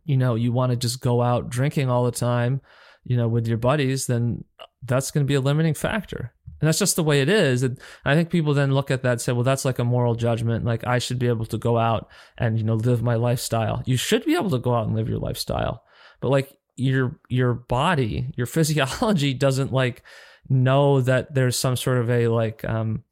you 0.04 0.18
know 0.18 0.34
you 0.34 0.52
want 0.52 0.70
to 0.70 0.76
just 0.76 1.00
go 1.00 1.22
out 1.22 1.48
drinking 1.48 1.88
all 1.88 2.04
the 2.04 2.12
time 2.12 2.60
you 3.04 3.16
know 3.16 3.28
with 3.28 3.46
your 3.46 3.58
buddies 3.58 4.06
then 4.06 4.44
that's 4.84 5.10
going 5.10 5.24
to 5.24 5.28
be 5.28 5.34
a 5.34 5.40
limiting 5.40 5.74
factor 5.74 6.32
and 6.62 6.68
that's 6.68 6.78
just 6.78 6.94
the 6.94 7.02
way 7.02 7.20
it 7.20 7.28
is. 7.28 7.64
And 7.64 7.76
I 8.04 8.14
think 8.14 8.30
people 8.30 8.54
then 8.54 8.72
look 8.72 8.92
at 8.92 9.02
that 9.02 9.10
and 9.10 9.20
say, 9.20 9.32
well, 9.32 9.42
that's 9.42 9.64
like 9.64 9.80
a 9.80 9.84
moral 9.84 10.14
judgment. 10.14 10.64
Like 10.64 10.86
I 10.86 11.00
should 11.00 11.18
be 11.18 11.26
able 11.26 11.44
to 11.46 11.58
go 11.58 11.76
out 11.76 12.08
and, 12.38 12.56
you 12.56 12.62
know, 12.62 12.76
live 12.76 13.02
my 13.02 13.16
lifestyle. 13.16 13.82
You 13.84 13.96
should 13.96 14.24
be 14.24 14.36
able 14.36 14.50
to 14.50 14.60
go 14.60 14.72
out 14.72 14.86
and 14.86 14.94
live 14.94 15.08
your 15.08 15.18
lifestyle. 15.18 15.82
But 16.20 16.28
like 16.28 16.56
your 16.76 17.18
your 17.28 17.52
body, 17.52 18.32
your 18.36 18.46
physiology 18.56 19.34
doesn't 19.34 19.72
like 19.72 20.04
know 20.48 21.00
that 21.00 21.34
there's 21.34 21.58
some 21.58 21.74
sort 21.74 21.98
of 21.98 22.08
a 22.08 22.28
like 22.28 22.64
um 22.64 23.02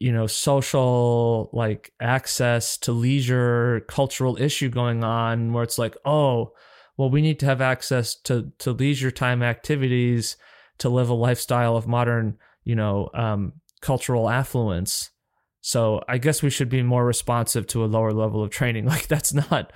you 0.00 0.10
know 0.10 0.26
social 0.26 1.48
like 1.52 1.92
access 2.00 2.76
to 2.76 2.90
leisure 2.90 3.84
cultural 3.86 4.36
issue 4.40 4.68
going 4.68 5.04
on 5.04 5.52
where 5.52 5.62
it's 5.62 5.78
like 5.78 5.96
oh 6.04 6.52
well 6.96 7.10
we 7.10 7.22
need 7.22 7.38
to 7.38 7.46
have 7.46 7.60
access 7.60 8.14
to 8.14 8.52
to 8.58 8.72
leisure 8.72 9.10
time 9.10 9.42
activities 9.42 10.36
to 10.82 10.88
live 10.88 11.08
a 11.08 11.14
lifestyle 11.14 11.76
of 11.76 11.86
modern, 11.86 12.36
you 12.64 12.74
know, 12.74 13.08
um, 13.14 13.52
cultural 13.80 14.28
affluence. 14.28 15.10
So 15.60 16.02
I 16.08 16.18
guess 16.18 16.42
we 16.42 16.50
should 16.50 16.68
be 16.68 16.82
more 16.82 17.06
responsive 17.06 17.68
to 17.68 17.84
a 17.84 17.86
lower 17.86 18.12
level 18.12 18.42
of 18.42 18.50
training. 18.50 18.84
Like 18.92 19.06
that's 19.06 19.32
not 19.32 19.72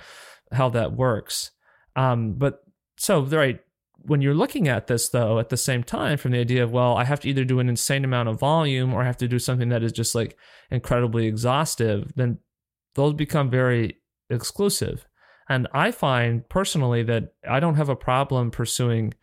how 0.51 0.69
that 0.69 0.93
works. 0.93 1.51
Um, 1.95 2.33
but 2.33 2.63
so 2.97 3.21
right 3.23 3.59
when 3.99 4.21
you're 4.21 4.33
looking 4.33 4.67
at 4.67 4.87
this 4.87 5.09
though, 5.09 5.39
at 5.39 5.49
the 5.49 5.57
same 5.57 5.83
time, 5.83 6.17
from 6.17 6.31
the 6.31 6.39
idea 6.39 6.63
of 6.63 6.71
well, 6.71 6.95
I 6.97 7.05
have 7.05 7.21
to 7.21 7.29
either 7.29 7.45
do 7.45 7.59
an 7.59 7.69
insane 7.69 8.03
amount 8.03 8.29
of 8.29 8.39
volume 8.39 8.93
or 8.93 9.01
I 9.01 9.05
have 9.05 9.17
to 9.17 9.27
do 9.27 9.39
something 9.39 9.69
that 9.69 9.83
is 9.83 9.93
just 9.93 10.13
like 10.13 10.37
incredibly 10.69 11.25
exhaustive, 11.25 12.11
then 12.15 12.39
those 12.95 13.13
become 13.13 13.49
very 13.49 13.97
exclusive. 14.29 15.07
And 15.49 15.67
I 15.73 15.91
find 15.91 16.47
personally 16.49 17.03
that 17.03 17.33
I 17.49 17.61
don't 17.61 17.75
have 17.75 17.89
a 17.89 17.95
problem 17.95 18.51
pursuing 18.51 19.13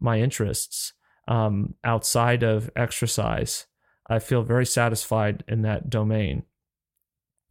my 0.00 0.20
interests 0.20 0.92
um, 1.28 1.74
outside 1.84 2.42
of 2.42 2.70
exercise. 2.74 3.66
I 4.10 4.18
feel 4.18 4.42
very 4.42 4.66
satisfied 4.66 5.44
in 5.46 5.62
that 5.62 5.90
domain. 5.90 6.42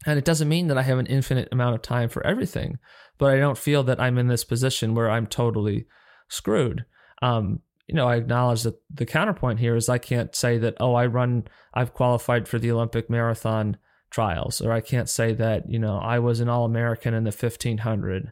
And 0.05 0.17
it 0.17 0.25
doesn't 0.25 0.49
mean 0.49 0.67
that 0.67 0.77
I 0.77 0.81
have 0.81 0.97
an 0.97 1.05
infinite 1.05 1.47
amount 1.51 1.75
of 1.75 1.81
time 1.81 2.09
for 2.09 2.25
everything, 2.25 2.79
but 3.17 3.33
I 3.33 3.37
don't 3.37 3.57
feel 3.57 3.83
that 3.83 4.01
I'm 4.01 4.17
in 4.17 4.27
this 4.27 4.43
position 4.43 4.95
where 4.95 5.09
I'm 5.09 5.27
totally 5.27 5.87
screwed. 6.27 6.85
Um, 7.21 7.61
you 7.87 7.95
know, 7.95 8.07
I 8.07 8.17
acknowledge 8.17 8.63
that 8.63 8.79
the 8.93 9.05
counterpoint 9.05 9.59
here 9.59 9.75
is 9.75 9.89
I 9.89 9.97
can't 9.97 10.35
say 10.35 10.57
that, 10.57 10.75
oh, 10.79 10.93
I 10.93 11.05
run, 11.05 11.47
I've 11.73 11.93
qualified 11.93 12.47
for 12.47 12.59
the 12.59 12.71
Olympic 12.71 13.09
marathon 13.09 13.77
trials, 14.09 14.59
or 14.61 14.71
I 14.71 14.81
can't 14.81 15.09
say 15.09 15.33
that, 15.33 15.69
you 15.69 15.79
know, 15.79 15.97
I 15.97 16.19
was 16.19 16.39
an 16.39 16.49
All 16.49 16.65
American 16.65 17.13
in 17.13 17.23
the 17.23 17.31
1500. 17.31 18.31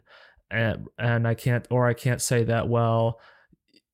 And, 0.50 0.86
and 0.98 1.26
I 1.26 1.34
can't, 1.34 1.66
or 1.70 1.88
I 1.88 1.94
can't 1.94 2.22
say 2.22 2.44
that, 2.44 2.68
well, 2.68 3.18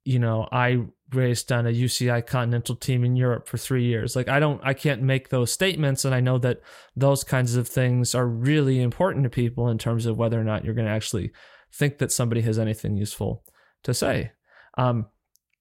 you 0.05 0.19
know, 0.19 0.49
I 0.51 0.85
raced 1.15 1.51
on 1.53 1.67
a 1.67 1.71
UCI 1.71 2.27
Continental 2.27 2.77
team 2.77 3.05
in 3.05 3.17
Europe 3.17 3.47
for 3.47 3.59
three 3.59 3.85
years. 3.85 4.17
Like 4.17 4.29
I 4.29 4.41
don't, 4.41 4.61
I 4.65 4.75
can't 4.75 5.03
make 5.03 5.29
those 5.29 5.53
statements, 5.53 6.05
and 6.05 6.15
I 6.15 6.21
know 6.21 6.39
that 6.39 6.61
those 6.97 7.25
kinds 7.25 7.57
of 7.57 7.69
things 7.69 8.15
are 8.15 8.27
really 8.27 8.81
important 8.81 9.25
to 9.25 9.31
people 9.31 9.69
in 9.69 9.79
terms 9.79 10.07
of 10.07 10.19
whether 10.19 10.41
or 10.41 10.45
not 10.45 10.65
you're 10.65 10.75
going 10.75 10.87
to 10.87 10.93
actually 10.93 11.33
think 11.73 11.99
that 11.99 12.13
somebody 12.13 12.43
has 12.43 12.59
anything 12.59 12.97
useful 12.97 13.45
to 13.85 13.95
say. 13.95 14.33
Um, 14.79 15.07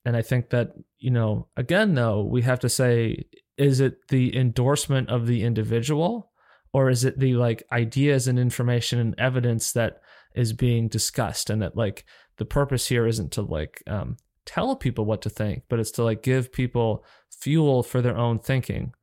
and 0.06 0.18
I 0.18 0.22
think 0.22 0.50
that 0.50 0.74
you 1.02 1.12
know, 1.12 1.48
again, 1.58 1.96
though, 1.96 2.24
we 2.24 2.44
have 2.44 2.60
to 2.60 2.70
say, 2.70 3.26
is 3.58 3.80
it 3.80 4.08
the 4.10 4.38
endorsement 4.38 5.10
of 5.10 5.28
the 5.28 5.44
individual, 5.44 6.32
or 6.74 6.90
is 6.90 7.04
it 7.04 7.20
the 7.20 7.36
like 7.36 7.64
ideas 7.72 8.28
and 8.28 8.40
information 8.40 9.00
and 9.00 9.16
evidence 9.18 9.72
that 9.74 10.02
is 10.36 10.54
being 10.54 10.88
discussed, 10.88 11.50
and 11.50 11.62
that 11.62 11.76
like 11.76 12.06
the 12.38 12.46
purpose 12.46 12.88
here 12.88 13.08
isn't 13.08 13.32
to 13.34 13.42
like 13.42 13.84
um, 13.88 14.18
tell 14.46 14.76
people 14.76 15.06
what 15.06 15.22
to 15.24 15.30
think, 15.30 15.64
but 15.70 15.80
it's 15.80 15.92
to 15.92 16.04
like 16.04 16.24
give 16.24 16.52
people 16.52 17.06
fuel 17.30 17.84
for 17.84 18.02
their 18.02 18.18
own 18.18 18.40
thinking. 18.40 18.94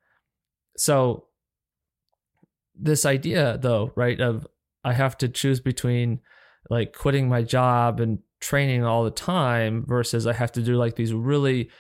So 0.77 1.27
this 2.75 3.05
idea 3.05 3.59
though, 3.61 3.93
right, 3.97 4.21
of 4.21 4.47
I 4.85 4.93
have 4.93 5.19
to 5.19 5.29
choose 5.29 5.61
between 5.61 6.21
like 6.71 6.93
quitting 6.93 7.29
my 7.29 7.43
job 7.43 8.01
and 8.01 8.19
training 8.41 8.85
all 8.85 9.05
the 9.05 9.11
time 9.11 9.85
versus 9.87 10.27
I 10.27 10.33
have 10.33 10.53
to 10.53 10.63
do 10.63 10.77
like 10.77 10.97
these 10.97 11.13
really 11.13 11.71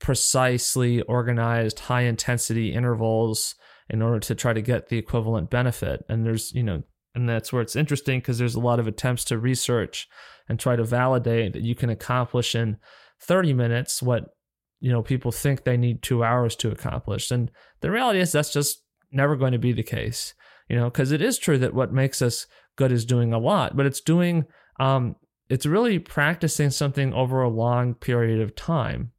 precisely 0.00 1.02
organized 1.02 1.80
high 1.80 2.02
intensity 2.02 2.72
intervals 2.72 3.54
in 3.88 4.02
order 4.02 4.20
to 4.20 4.34
try 4.34 4.52
to 4.52 4.62
get 4.62 4.88
the 4.88 4.98
equivalent 4.98 5.50
benefit. 5.50 6.04
And 6.08 6.24
there's, 6.24 6.52
you 6.52 6.62
know, 6.62 6.82
and 7.14 7.28
that's 7.28 7.52
where 7.52 7.62
it's 7.62 7.76
interesting 7.76 8.20
because 8.20 8.38
there's 8.38 8.54
a 8.54 8.60
lot 8.60 8.80
of 8.80 8.86
attempts 8.86 9.24
to 9.26 9.38
research 9.38 10.08
and 10.50 10.58
try 10.58 10.74
to 10.74 10.82
validate 10.82 11.52
that 11.52 11.62
you 11.62 11.76
can 11.76 11.88
accomplish 11.88 12.56
in 12.56 12.76
30 13.20 13.54
minutes 13.54 14.02
what 14.02 14.34
you 14.80 14.90
know 14.90 15.00
people 15.00 15.30
think 15.30 15.62
they 15.62 15.76
need 15.76 16.02
2 16.02 16.24
hours 16.24 16.56
to 16.56 16.70
accomplish. 16.70 17.30
And 17.30 17.50
the 17.80 17.90
reality 17.90 18.18
is 18.18 18.32
that's 18.32 18.52
just 18.52 18.82
never 19.12 19.36
going 19.36 19.52
to 19.52 19.58
be 19.58 19.72
the 19.72 19.82
case 19.82 20.34
you 20.68 20.76
know 20.76 20.84
because 20.84 21.12
it 21.12 21.22
is 21.22 21.38
true 21.38 21.58
that 21.58 21.74
what 21.74 21.92
makes 21.92 22.20
us 22.20 22.46
good 22.76 22.92
is 22.92 23.04
doing 23.04 23.32
a 23.32 23.38
lot 23.38 23.76
but 23.76 23.86
it's 23.86 24.00
doing 24.00 24.44
um 24.78 25.16
it's 25.48 25.66
really 25.66 25.98
practicing 25.98 26.70
something 26.70 27.12
over 27.12 27.42
a 27.42 27.48
long 27.48 27.94
period 27.94 28.40
of 28.40 28.54
time. 28.54 29.12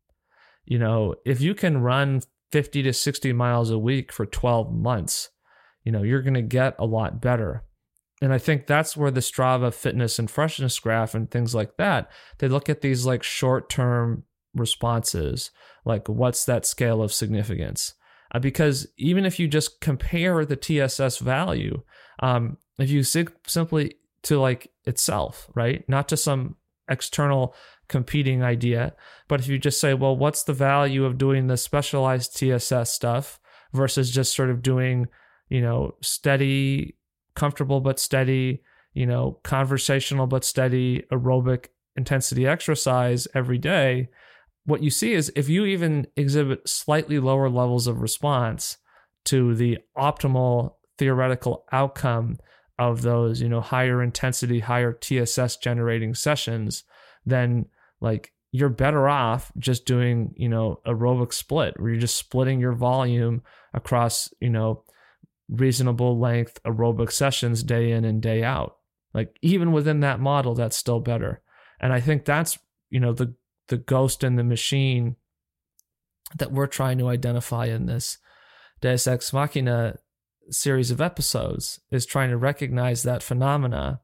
You 0.65 0.79
know 0.79 1.15
if 1.25 1.39
you 1.39 1.55
can 1.55 1.81
run 1.81 2.21
50 2.51 2.83
to 2.83 2.93
60 2.93 3.31
miles 3.33 3.69
a 3.69 3.79
week 3.79 4.11
for 4.11 4.25
12 4.25 4.73
months 4.73 5.29
you 5.85 5.93
know 5.93 6.03
you're 6.03 6.21
going 6.21 6.33
to 6.33 6.41
get 6.41 6.75
a 6.77 6.85
lot 6.85 7.21
better 7.21 7.63
and 8.21 8.31
I 8.31 8.37
think 8.37 8.67
that's 8.67 8.95
where 8.95 9.11
the 9.11 9.19
Strava 9.19 9.73
fitness 9.73 10.19
and 10.19 10.29
freshness 10.29 10.77
graph 10.79 11.15
and 11.15 11.29
things 11.29 11.55
like 11.55 11.77
that, 11.77 12.11
they 12.37 12.47
look 12.47 12.69
at 12.69 12.81
these 12.81 13.05
like 13.05 13.23
short 13.23 13.69
term 13.69 14.23
responses, 14.53 15.51
like 15.85 16.07
what's 16.07 16.45
that 16.45 16.65
scale 16.65 17.01
of 17.01 17.11
significance? 17.11 17.95
Uh, 18.33 18.39
because 18.39 18.87
even 18.97 19.25
if 19.25 19.39
you 19.39 19.47
just 19.47 19.81
compare 19.81 20.45
the 20.45 20.55
TSS 20.55 21.17
value, 21.17 21.81
um, 22.19 22.57
if 22.77 22.89
you 22.89 23.03
sig- 23.03 23.33
simply 23.47 23.95
to 24.23 24.39
like 24.39 24.71
itself, 24.85 25.49
right, 25.55 25.87
not 25.89 26.07
to 26.09 26.15
some 26.15 26.55
external 26.87 27.55
competing 27.87 28.43
idea. 28.43 28.93
But 29.27 29.39
if 29.39 29.47
you 29.47 29.57
just 29.57 29.79
say, 29.79 29.93
well, 29.93 30.15
what's 30.15 30.43
the 30.43 30.53
value 30.53 31.05
of 31.05 31.17
doing 31.17 31.47
the 31.47 31.57
specialized 31.57 32.37
TSS 32.37 32.91
stuff 32.91 33.39
versus 33.73 34.11
just 34.11 34.35
sort 34.35 34.49
of 34.49 34.61
doing, 34.61 35.07
you 35.49 35.61
know, 35.61 35.95
steady, 36.01 36.95
comfortable 37.35 37.81
but 37.81 37.99
steady, 37.99 38.61
you 38.93 39.05
know, 39.05 39.39
conversational 39.43 40.27
but 40.27 40.43
steady 40.43 41.03
aerobic 41.11 41.67
intensity 41.95 42.47
exercise 42.47 43.27
every 43.33 43.57
day, 43.57 44.09
what 44.65 44.83
you 44.83 44.89
see 44.89 45.13
is 45.13 45.31
if 45.35 45.49
you 45.49 45.65
even 45.65 46.07
exhibit 46.15 46.67
slightly 46.67 47.19
lower 47.19 47.49
levels 47.49 47.87
of 47.87 48.01
response 48.01 48.77
to 49.25 49.55
the 49.55 49.77
optimal 49.97 50.75
theoretical 50.97 51.65
outcome 51.71 52.37
of 52.77 53.01
those, 53.01 53.41
you 53.41 53.49
know, 53.49 53.61
higher 53.61 54.01
intensity, 54.01 54.59
higher 54.59 54.93
TSS 54.93 55.57
generating 55.57 56.13
sessions, 56.13 56.83
then 57.25 57.65
like 57.99 58.33
you're 58.51 58.69
better 58.69 59.07
off 59.07 59.51
just 59.57 59.85
doing, 59.85 60.33
you 60.35 60.49
know, 60.49 60.79
aerobic 60.85 61.33
split 61.33 61.79
where 61.79 61.91
you're 61.91 61.99
just 61.99 62.15
splitting 62.15 62.59
your 62.59 62.73
volume 62.73 63.41
across, 63.73 64.33
you 64.39 64.49
know, 64.49 64.83
reasonable 65.51 66.17
length 66.17 66.63
aerobic 66.63 67.11
sessions 67.11 67.61
day 67.61 67.91
in 67.91 68.05
and 68.05 68.21
day 68.21 68.43
out. 68.43 68.77
Like 69.13 69.37
even 69.41 69.71
within 69.71 69.99
that 69.99 70.19
model, 70.19 70.55
that's 70.55 70.77
still 70.77 70.99
better. 70.99 71.41
And 71.79 71.91
I 71.91 71.99
think 71.99 72.25
that's, 72.25 72.57
you 72.89 72.99
know, 72.99 73.13
the 73.13 73.35
the 73.67 73.77
ghost 73.77 74.23
in 74.23 74.35
the 74.35 74.43
machine 74.43 75.15
that 76.37 76.51
we're 76.51 76.67
trying 76.67 76.97
to 76.97 77.07
identify 77.07 77.65
in 77.65 77.85
this 77.85 78.17
Deus 78.81 79.07
Ex 79.07 79.31
Machina 79.31 79.97
series 80.49 80.91
of 80.91 81.01
episodes 81.01 81.79
is 81.91 82.05
trying 82.05 82.29
to 82.29 82.37
recognize 82.37 83.03
that 83.03 83.23
phenomena. 83.23 84.01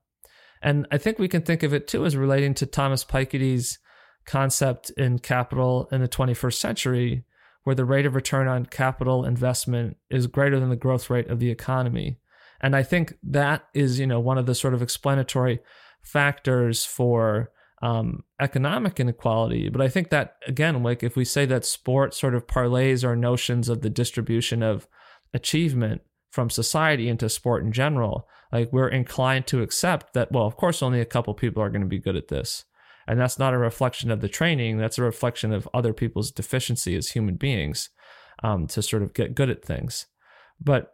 And 0.62 0.88
I 0.92 0.98
think 0.98 1.20
we 1.20 1.28
can 1.28 1.42
think 1.42 1.64
of 1.64 1.74
it 1.74 1.88
too 1.88 2.06
as 2.06 2.16
relating 2.16 2.54
to 2.56 2.66
Thomas 2.66 3.04
Piketty's 3.04 3.80
concept 4.26 4.90
in 4.92 5.20
capital 5.20 5.88
in 5.92 6.02
the 6.02 6.08
21st 6.08 6.54
century, 6.54 7.26
where 7.68 7.76
the 7.76 7.84
rate 7.84 8.06
of 8.06 8.16
return 8.16 8.48
on 8.48 8.66
capital 8.66 9.26
investment 9.26 9.98
is 10.10 10.26
greater 10.26 10.58
than 10.58 10.70
the 10.70 10.76
growth 10.78 11.10
rate 11.10 11.28
of 11.28 11.40
the 11.40 11.52
economy. 11.52 12.18
And 12.62 12.74
I 12.74 12.82
think 12.82 13.16
that 13.22 13.68
is, 13.74 14.00
you 14.00 14.08
know, 14.08 14.22
one 14.22 14.38
of 14.38 14.46
the 14.46 14.56
sort 14.56 14.74
of 14.74 14.82
explanatory 14.82 15.60
factors 16.02 16.86
for 16.86 17.52
um, 17.82 18.24
economic 18.40 19.02
inequality. 19.02 19.68
But 19.68 19.82
I 19.82 19.90
think 19.90 20.12
that, 20.12 20.38
again, 20.48 20.82
like 20.82 21.04
if 21.04 21.18
we 21.18 21.26
say 21.26 21.46
that 21.48 21.66
sport 21.66 22.14
sort 22.14 22.36
of 22.36 22.48
parlays 22.48 23.06
our 23.06 23.18
notions 23.18 23.68
of 23.68 23.82
the 23.82 23.90
distribution 23.90 24.64
of 24.64 24.88
achievement 25.34 26.04
from 26.32 26.50
society 26.50 27.10
into 27.10 27.28
sport 27.28 27.66
in 27.66 27.74
general, 27.74 28.30
like 28.54 28.72
we're 28.72 28.88
inclined 28.88 29.46
to 29.48 29.62
accept 29.62 30.14
that, 30.14 30.32
well, 30.32 30.46
of 30.46 30.56
course, 30.56 30.82
only 30.82 31.02
a 31.02 31.06
couple 31.06 31.34
people 31.34 31.62
are 31.62 31.70
going 31.70 31.82
to 31.82 31.88
be 31.88 32.00
good 32.00 32.16
at 32.16 32.30
this. 32.30 32.64
And 33.08 33.20
that's 33.20 33.40
not 33.40 33.54
a 33.54 33.58
reflection 33.58 34.12
of 34.12 34.22
the 34.22 34.28
training, 34.28 34.78
that's 34.78 34.98
a 34.98 35.04
reflection 35.04 35.54
of 35.54 35.68
other 35.74 35.94
people's 35.94 36.32
deficiency 36.32 36.96
as 36.96 37.10
human 37.10 37.36
beings 37.36 37.90
um, 38.44 38.68
to 38.68 38.82
sort 38.82 39.04
of 39.04 39.14
get 39.14 39.36
good 39.36 39.50
at 39.50 39.64
things. 39.64 40.08
But 40.60 40.94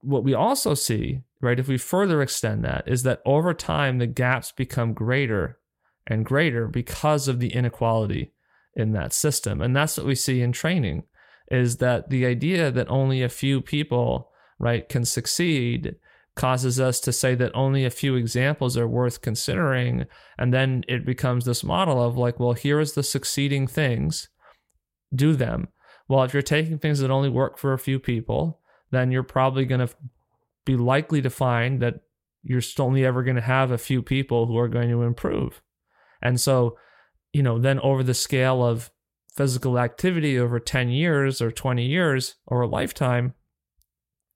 what 0.00 0.24
we 0.24 0.34
also 0.34 0.74
see, 0.74 1.22
right, 1.40 1.60
if 1.60 1.68
we 1.68 1.78
further 1.78 2.22
extend 2.22 2.64
that, 2.64 2.84
is 2.86 3.02
that 3.02 3.22
over 3.24 3.54
time 3.54 3.98
the 3.98 4.06
gaps 4.06 4.52
become 4.52 4.94
greater 4.94 5.58
and 6.06 6.24
greater 6.24 6.66
because 6.66 7.28
of 7.28 7.38
the 7.38 7.52
inequality 7.54 8.32
in 8.74 8.92
that 8.92 9.12
system. 9.12 9.60
And 9.60 9.76
that's 9.76 9.96
what 9.96 10.06
we 10.06 10.14
see 10.14 10.40
in 10.40 10.52
training 10.52 11.04
is 11.50 11.76
that 11.76 12.08
the 12.08 12.24
idea 12.24 12.70
that 12.70 12.90
only 12.90 13.22
a 13.22 13.28
few 13.28 13.60
people, 13.60 14.30
right, 14.58 14.88
can 14.88 15.04
succeed 15.04 15.96
causes 16.34 16.80
us 16.80 16.98
to 17.00 17.12
say 17.12 17.34
that 17.34 17.52
only 17.54 17.84
a 17.84 17.90
few 17.90 18.16
examples 18.16 18.76
are 18.76 18.88
worth 18.88 19.20
considering. 19.20 20.06
And 20.38 20.52
then 20.52 20.82
it 20.88 21.04
becomes 21.04 21.44
this 21.44 21.62
model 21.62 22.02
of 22.02 22.16
like, 22.16 22.40
well, 22.40 22.54
here 22.54 22.80
is 22.80 22.94
the 22.94 23.02
succeeding 23.02 23.66
things, 23.66 24.28
do 25.14 25.34
them. 25.34 25.68
Well, 26.08 26.24
if 26.24 26.32
you're 26.32 26.42
taking 26.42 26.78
things 26.78 27.00
that 27.00 27.10
only 27.10 27.28
work 27.28 27.58
for 27.58 27.72
a 27.72 27.78
few 27.78 27.98
people, 27.98 28.60
then 28.90 29.10
you're 29.10 29.22
probably 29.22 29.64
going 29.64 29.86
to 29.86 29.94
be 30.64 30.76
likely 30.76 31.22
to 31.22 31.30
find 31.30 31.80
that 31.80 32.00
you're 32.42 32.62
only 32.78 33.04
ever 33.04 33.22
going 33.22 33.36
to 33.36 33.42
have 33.42 33.70
a 33.70 33.78
few 33.78 34.02
people 34.02 34.46
who 34.46 34.58
are 34.58 34.68
going 34.68 34.90
to 34.90 35.02
improve. 35.02 35.62
And 36.20 36.40
so, 36.40 36.76
you 37.32 37.42
know, 37.42 37.58
then 37.58 37.78
over 37.80 38.02
the 38.02 38.14
scale 38.14 38.64
of 38.64 38.90
physical 39.34 39.78
activity 39.78 40.38
over 40.38 40.60
10 40.60 40.88
years 40.88 41.40
or 41.40 41.50
20 41.50 41.84
years 41.84 42.36
or 42.46 42.62
a 42.62 42.68
lifetime, 42.68 43.34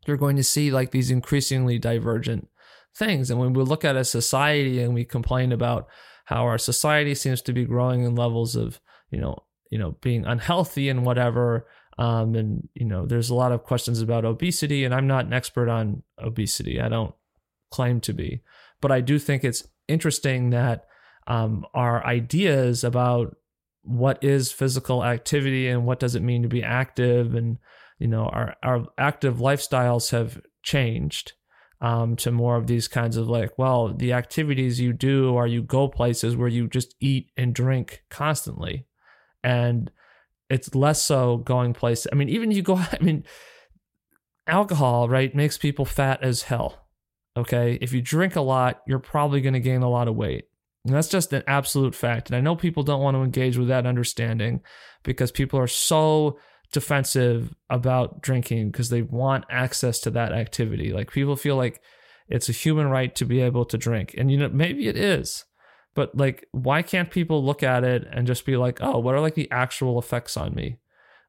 you're 0.07 0.17
going 0.17 0.37
to 0.37 0.45
see 0.45 0.71
like 0.71 0.91
these 0.91 1.11
increasingly 1.11 1.79
divergent 1.79 2.49
things. 2.97 3.31
And 3.31 3.39
when 3.39 3.53
we 3.53 3.63
look 3.63 3.85
at 3.85 3.97
a 3.97 4.05
society 4.05 4.81
and 4.83 4.95
we 4.95 5.05
complain 5.05 5.53
about 5.53 5.87
how 6.27 6.45
our 6.45 6.59
society 6.59 7.15
seems 7.15 7.43
to 7.43 7.53
be 7.53 7.65
growing 7.65 8.05
in 8.05 8.15
levels 8.15 8.57
of, 8.57 8.81
you 9.11 9.21
know, 9.21 9.45
you 9.71 9.79
know, 9.79 9.97
being 10.01 10.25
unhealthy 10.25 10.89
and 10.89 11.05
whatever, 11.05 11.67
um, 11.99 12.35
and 12.35 12.69
you 12.75 12.85
know, 12.85 13.07
there's 13.07 13.31
a 13.31 13.35
lot 13.35 13.53
of 13.53 13.65
questions 13.65 14.01
about 14.01 14.25
obesity, 14.25 14.85
and 14.85 14.95
I'm 14.95 15.07
not 15.07 15.27
an 15.27 15.33
expert 15.33 15.69
on 15.69 16.03
obesity. 16.19 16.81
I 16.81 16.89
don't 16.89 17.15
claim 17.71 18.01
to 18.03 18.13
be, 18.13 18.43
but 18.81 18.93
I 18.93 19.01
do 19.01 19.19
think 19.19 19.45
it's 19.45 19.67
interesting 19.89 20.51
that 20.51 20.87
um, 21.27 21.65
our 21.75 22.05
ideas 22.05 22.85
about 22.85 23.37
what 23.83 24.23
is 24.23 24.53
physical 24.53 25.05
activity 25.05 25.69
and 25.69 25.87
what 25.87 26.01
does 26.01 26.15
it 26.15 26.23
mean 26.23 26.43
to 26.43 26.49
be 26.49 26.63
active 26.63 27.35
and 27.35 27.59
you 27.99 28.07
know 28.07 28.27
our 28.27 28.55
our 28.63 28.87
active 28.99 29.37
lifestyles 29.37 30.11
have 30.11 30.41
changed 30.63 31.33
um, 31.81 32.17
to 32.17 32.31
more 32.31 32.57
of 32.57 32.67
these 32.67 32.89
kinds 32.89 33.17
of 33.17 33.29
like 33.29 33.59
well 33.59 33.93
the 33.95 34.13
activities 34.13 34.81
you 34.81 34.93
do 34.93 35.37
are 35.37 35.47
you 35.47 35.63
go 35.63 35.89
places 35.89 36.37
where 36.37 36.49
you 36.49 36.69
just 36.69 36.95
eat 37.01 37.31
and 37.37 37.55
drink 37.55 38.03
constantly 38.11 38.87
and 39.43 39.91
it's 40.49 40.75
less 40.75 41.03
so 41.03 41.39
going 41.39 41.73
places 41.73 42.07
i 42.13 42.15
mean 42.15 42.29
even 42.29 42.51
you 42.51 42.63
go 42.63 42.77
i 42.93 42.99
mean 43.01 43.25
alcohol 44.47 45.09
right 45.09 45.35
makes 45.35 45.59
people 45.59 45.85
fat 45.85 46.23
as 46.23 46.43
hell 46.43 46.87
okay 47.37 47.79
if 47.81 47.93
you 47.93 48.01
drink 48.01 48.37
a 48.37 48.41
lot 48.41 48.81
you're 48.87 48.99
probably 48.99 49.41
going 49.41 49.55
to 49.55 49.61
gain 49.61 49.83
a 49.83 49.91
lot 49.91 50.09
of 50.09 50.15
weight 50.15 50.45
and 50.87 50.95
that's 50.95 51.09
just 51.09 51.33
an 51.33 51.43
absolute 51.49 51.95
fact. 51.95 52.29
And 52.29 52.37
I 52.37 52.41
know 52.41 52.55
people 52.55 52.85
don't 52.85 53.03
want 53.03 53.17
to 53.17 53.23
engage 53.23 53.59
with 53.59 53.69
that 53.69 53.87
understanding 53.87 54.61
because 55.03 55.33
people 55.33 55.59
are 55.59 55.67
so 55.67 56.39
defensive 56.73 57.55
about 57.71 58.23
drinking 58.23 58.71
because 58.71 58.91
they 58.91 59.03
want 59.03 59.45
access 59.51 60.01
to 60.01 60.11
that 60.11 60.33
activity. 60.33 60.93
Like 60.93 61.11
people 61.11 61.37
feel 61.37 61.57
like 61.57 61.81
it's 62.29 62.49
a 62.49 62.53
human 62.53 62.89
right 62.89 63.15
to 63.17 63.25
be 63.25 63.41
able 63.41 63.65
to 63.67 63.79
drink. 63.79 64.15
And 64.17 64.31
you 64.31 64.39
know, 64.39 64.49
maybe 64.49 64.89
it 64.89 64.97
is. 64.97 65.45
But 65.95 66.17
like 66.17 66.47
why 66.53 66.83
can't 66.83 67.11
people 67.11 67.45
look 67.45 67.63
at 67.63 67.85
it 67.85 68.07
and 68.13 68.27
just 68.27 68.45
be 68.45 68.57
like, 68.57 68.79
"Oh, 68.81 68.99
what 68.99 69.15
are 69.15 69.21
like 69.21 69.35
the 69.35 69.51
actual 69.51 69.99
effects 69.99 70.37
on 70.37 70.55
me?" 70.55 70.79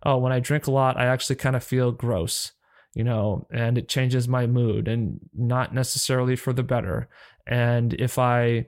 Oh, 0.04 0.18
when 0.18 0.32
I 0.32 0.40
drink 0.40 0.68
a 0.68 0.72
lot, 0.72 0.98
I 0.98 1.06
actually 1.06 1.38
kind 1.38 1.56
of 1.56 1.64
feel 1.64 1.92
gross, 1.92 2.52
you 2.94 3.04
know, 3.04 3.48
and 3.52 3.78
it 3.78 3.90
changes 3.90 4.28
my 4.28 4.46
mood 4.46 4.88
and 4.88 5.20
not 5.34 5.74
necessarily 5.74 6.36
for 6.36 6.54
the 6.54 6.64
better. 6.64 7.08
And 7.48 7.94
if 7.94 8.20
I 8.20 8.68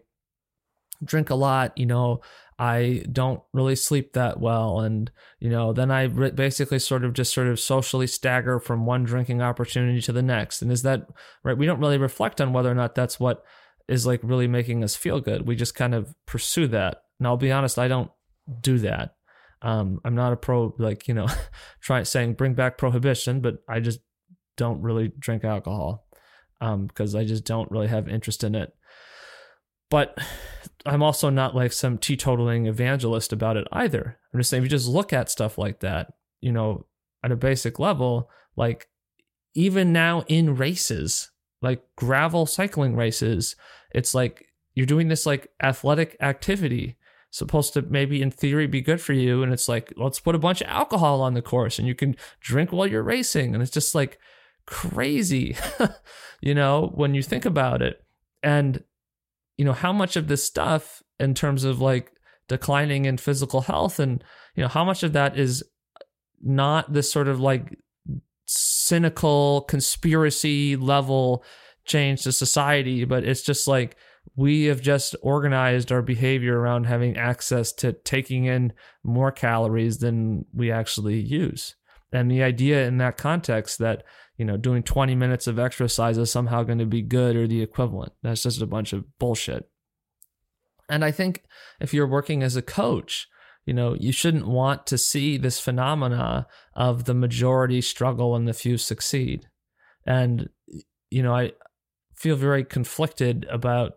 drink 1.04 1.30
a 1.30 1.36
lot, 1.36 1.78
you 1.78 1.86
know, 1.86 2.22
I 2.60 3.06
don't 3.10 3.42
really 3.54 3.78
sleep 3.78 4.12
that 4.14 4.42
well. 4.42 4.82
And, 4.82 5.10
you 5.40 5.50
know, 5.50 5.72
then 5.72 5.92
I 5.92 6.04
re- 6.04 6.32
basically 6.32 6.80
sort 6.80 7.06
of 7.06 7.14
just 7.14 7.34
sort 7.34 7.48
of 7.48 7.58
socially 7.58 8.06
stagger 8.06 8.60
from 8.60 8.86
one 8.86 9.06
drinking 9.06 9.42
opportunity 9.42 10.02
to 10.02 10.12
the 10.12 10.22
next. 10.22 10.62
And 10.62 10.70
is 10.70 10.82
that 10.82 11.08
right? 11.42 11.58
We 11.58 11.66
don't 11.66 11.80
really 11.80 11.98
reflect 11.98 12.42
on 12.42 12.52
whether 12.52 12.70
or 12.70 12.76
not 12.76 12.96
that's 12.96 13.18
what 13.18 13.46
is 13.88 14.06
like 14.06 14.20
really 14.24 14.48
making 14.48 14.84
us 14.84 14.94
feel 14.94 15.22
good. 15.22 15.48
We 15.48 15.56
just 15.56 15.74
kind 15.74 15.96
of 15.96 16.14
pursue 16.26 16.68
that. 16.68 17.04
And 17.18 17.28
I'll 17.28 17.38
be 17.38 17.52
honest, 17.52 17.80
I 17.80 17.88
don't 17.88 18.12
do 18.60 18.78
that. 18.80 19.16
Um, 19.62 20.02
I'm 20.04 20.16
not 20.16 20.34
a 20.34 20.38
pro, 20.38 20.76
like, 20.78 21.08
you 21.08 21.14
know, 21.14 21.28
trying 21.82 22.04
saying 22.04 22.34
bring 22.34 22.56
back 22.56 22.78
prohibition, 22.78 23.40
but 23.40 23.60
I 23.70 23.80
just 23.80 24.00
don't 24.58 24.82
really 24.82 25.14
drink 25.18 25.46
alcohol 25.46 26.06
um, 26.60 26.88
because 26.88 27.16
I 27.16 27.24
just 27.24 27.46
don't 27.46 27.72
really 27.72 27.88
have 27.88 28.10
interest 28.10 28.44
in 28.44 28.54
it. 28.54 28.74
But 29.90 30.18
I'm 30.86 31.04
also 31.04 31.30
not 31.30 31.56
like 31.56 31.74
some 31.74 31.98
teetotaling 31.98 32.68
evangelist 32.68 33.34
about 33.34 33.58
it 33.58 33.68
either. 33.72 34.18
I'm 34.34 34.40
just 34.40 34.50
saying, 34.50 34.64
if 34.64 34.66
you 34.66 34.70
just 34.70 34.88
look 34.88 35.12
at 35.12 35.30
stuff 35.30 35.58
like 35.58 35.80
that, 35.82 36.14
you 36.42 36.52
know, 36.52 36.86
at 37.24 37.32
a 37.32 37.36
basic 37.36 37.80
level, 37.80 38.30
like 38.56 38.88
even 39.54 39.92
now 39.92 40.24
in 40.28 40.56
races, 40.56 41.32
like 41.62 41.84
gravel 41.96 42.46
cycling 42.46 42.96
races, 42.96 43.56
it's 43.92 44.14
like 44.14 44.46
you're 44.74 44.86
doing 44.86 45.10
this 45.10 45.26
like 45.26 45.50
athletic 45.62 46.16
activity 46.22 46.98
supposed 47.32 47.74
to 47.74 47.82
maybe 47.84 48.22
in 48.22 48.32
theory 48.32 48.66
be 48.66 48.82
good 48.82 49.00
for 49.00 49.14
you 49.14 49.44
and 49.44 49.54
it's 49.54 49.70
like 49.70 49.94
let's 49.98 50.20
put 50.20 50.34
a 50.34 50.40
bunch 50.40 50.62
of 50.62 50.68
alcohol 50.68 51.22
on 51.22 51.36
the 51.36 51.42
course 51.42 51.78
and 51.78 51.88
you 51.88 51.94
can 51.94 52.16
drink 52.40 52.72
while 52.72 52.88
you're 52.88 53.04
racing 53.04 53.54
and 53.54 53.62
it's 53.62 53.72
just 53.72 53.94
like 53.94 54.18
crazy 54.66 55.56
you 56.42 56.56
know 56.56 56.92
when 56.96 57.14
you 57.14 57.22
think 57.22 57.46
about 57.46 57.84
it 57.84 58.04
and 58.42 58.84
you 59.60 59.66
know, 59.66 59.74
how 59.74 59.92
much 59.92 60.16
of 60.16 60.30
this 60.30 60.42
stuff 60.42 61.04
in 61.20 61.34
terms 61.34 61.66
of 61.66 61.82
like 61.82 62.14
declining 62.48 63.04
in 63.04 63.18
physical 63.18 63.60
health 63.60 64.00
and, 64.00 64.24
you 64.56 64.64
know, 64.64 64.70
how 64.70 64.86
much 64.86 65.04
of 65.04 65.12
that 65.12 65.38
is 65.38 65.62
not 66.42 66.94
this 66.94 67.12
sort 67.12 67.28
of 67.28 67.42
like 67.42 67.78
cynical 68.46 69.64
conspiracy 69.68 70.78
level 70.78 71.44
change 71.84 72.24
to 72.24 72.32
society, 72.32 73.04
but 73.04 73.26
it's 73.26 73.42
just 73.42 73.68
like 73.68 73.98
we 74.38 74.64
have 74.64 74.80
just 74.80 75.14
organized 75.22 75.92
our 75.92 76.02
behavior 76.02 76.58
around 76.58 76.86
having 76.86 77.18
access 77.18 77.74
to 77.74 77.92
taking 77.92 78.46
in 78.46 78.72
more 79.04 79.30
calories 79.30 79.98
than 79.98 80.46
we 80.54 80.72
actually 80.72 81.20
use. 81.20 81.76
And 82.12 82.30
the 82.30 82.44
idea 82.44 82.88
in 82.88 82.98
that 82.98 83.18
context 83.18 83.80
that, 83.80 84.04
you 84.38 84.46
know, 84.46 84.58
doing 84.58 84.84
20 84.84 85.16
minutes 85.16 85.48
of 85.48 85.60
exercise 85.60 86.18
is 86.18 86.32
somehow 86.32 86.64
going 86.64 86.80
to 86.80 86.86
be 86.86 87.02
good 87.02 87.36
or 87.36 87.48
the 87.48 87.62
equivalent. 87.62 88.14
That's 88.24 88.44
just 88.44 88.62
a 88.62 88.68
bunch 88.68 88.94
of 88.94 89.06
bullshit. 89.20 89.70
And 90.90 91.06
I 91.06 91.12
think 91.12 91.44
if 91.80 91.94
you're 91.94 92.08
working 92.08 92.42
as 92.42 92.56
a 92.56 92.64
coach, 92.64 93.28
you 93.66 93.74
know, 93.74 93.96
you 94.00 94.12
shouldn't 94.12 94.48
want 94.48 94.88
to 94.88 94.98
see 94.98 95.38
this 95.38 95.60
phenomena 95.60 96.48
of 96.74 97.06
the 97.06 97.14
majority 97.14 97.82
struggle 97.82 98.36
and 98.36 98.48
the 98.48 98.54
few 98.54 98.78
succeed. 98.78 99.48
And, 100.06 100.50
you 101.12 101.22
know, 101.22 101.36
I 101.36 101.52
feel 102.16 102.36
very 102.36 102.64
conflicted 102.64 103.46
about 103.52 103.94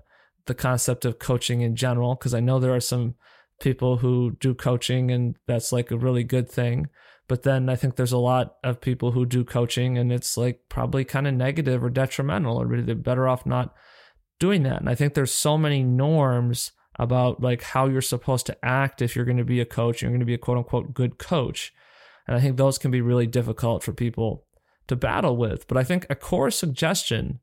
the 0.47 0.55
concept 0.55 1.05
of 1.05 1.19
coaching 1.19 1.63
in 1.63 1.77
general 1.77 2.15
because 2.15 2.35
I 2.35 2.41
know 2.41 2.59
there 2.59 2.75
are 2.75 2.81
some 2.81 3.15
people 3.61 3.97
who 3.99 4.37
do 4.41 4.55
coaching 4.55 5.11
and 5.11 5.37
that's 5.47 5.73
like 5.73 5.91
a 5.91 5.97
really 5.97 6.25
good 6.25 6.51
thing. 6.51 6.89
But 7.29 7.45
then 7.45 7.69
I 7.69 7.77
think 7.77 7.97
there's 7.97 8.13
a 8.13 8.19
lot 8.19 8.57
of 8.65 8.81
people 8.81 9.13
who 9.13 9.25
do 9.25 9.45
coaching 9.45 9.97
and 9.97 10.13
it's 10.13 10.37
like 10.37 10.61
probably 10.69 11.05
kind 11.05 11.27
of 11.27 11.35
negative 11.35 11.83
or 11.83 11.91
detrimental 11.91 12.61
or 12.61 12.67
really 12.67 12.83
they're 12.83 12.95
better 12.95 13.29
off 13.29 13.47
not 13.47 13.75
doing 14.39 14.65
that. 14.65 14.81
And 14.81 14.89
I 14.89 14.95
think 14.95 15.15
there's 15.15 15.33
so 15.33 15.57
many 15.57 15.83
norms 15.83 16.73
about 16.99 17.41
like 17.41 17.63
how 17.63 17.87
you're 17.87 18.03
supposed 18.03 18.47
to 18.47 18.65
act 18.65 19.01
if 19.01 19.17
you're 19.17 19.25
going 19.25 19.39
to 19.39 19.45
be 19.45 19.61
a 19.61 19.65
coach, 19.65 20.03
you're 20.03 20.11
going 20.11 20.21
to 20.21 20.27
be 20.27 20.35
a 20.35 20.39
quote 20.39 20.59
unquote 20.59 20.93
good 20.95 21.19
coach. 21.19 21.73
And 22.27 22.37
I 22.37 22.41
think 22.41 22.57
those 22.57 22.79
can 22.79 22.91
be 22.91 23.01
really 23.01 23.27
difficult 23.27 23.83
for 23.83 23.93
people 23.93 24.47
to 24.89 24.97
battle 24.97 25.37
with. 25.37 25.67
But 25.69 25.79
I 25.79 25.85
think 25.85 26.07
a 26.11 26.15
core 26.15 26.51
suggestion 26.51 27.41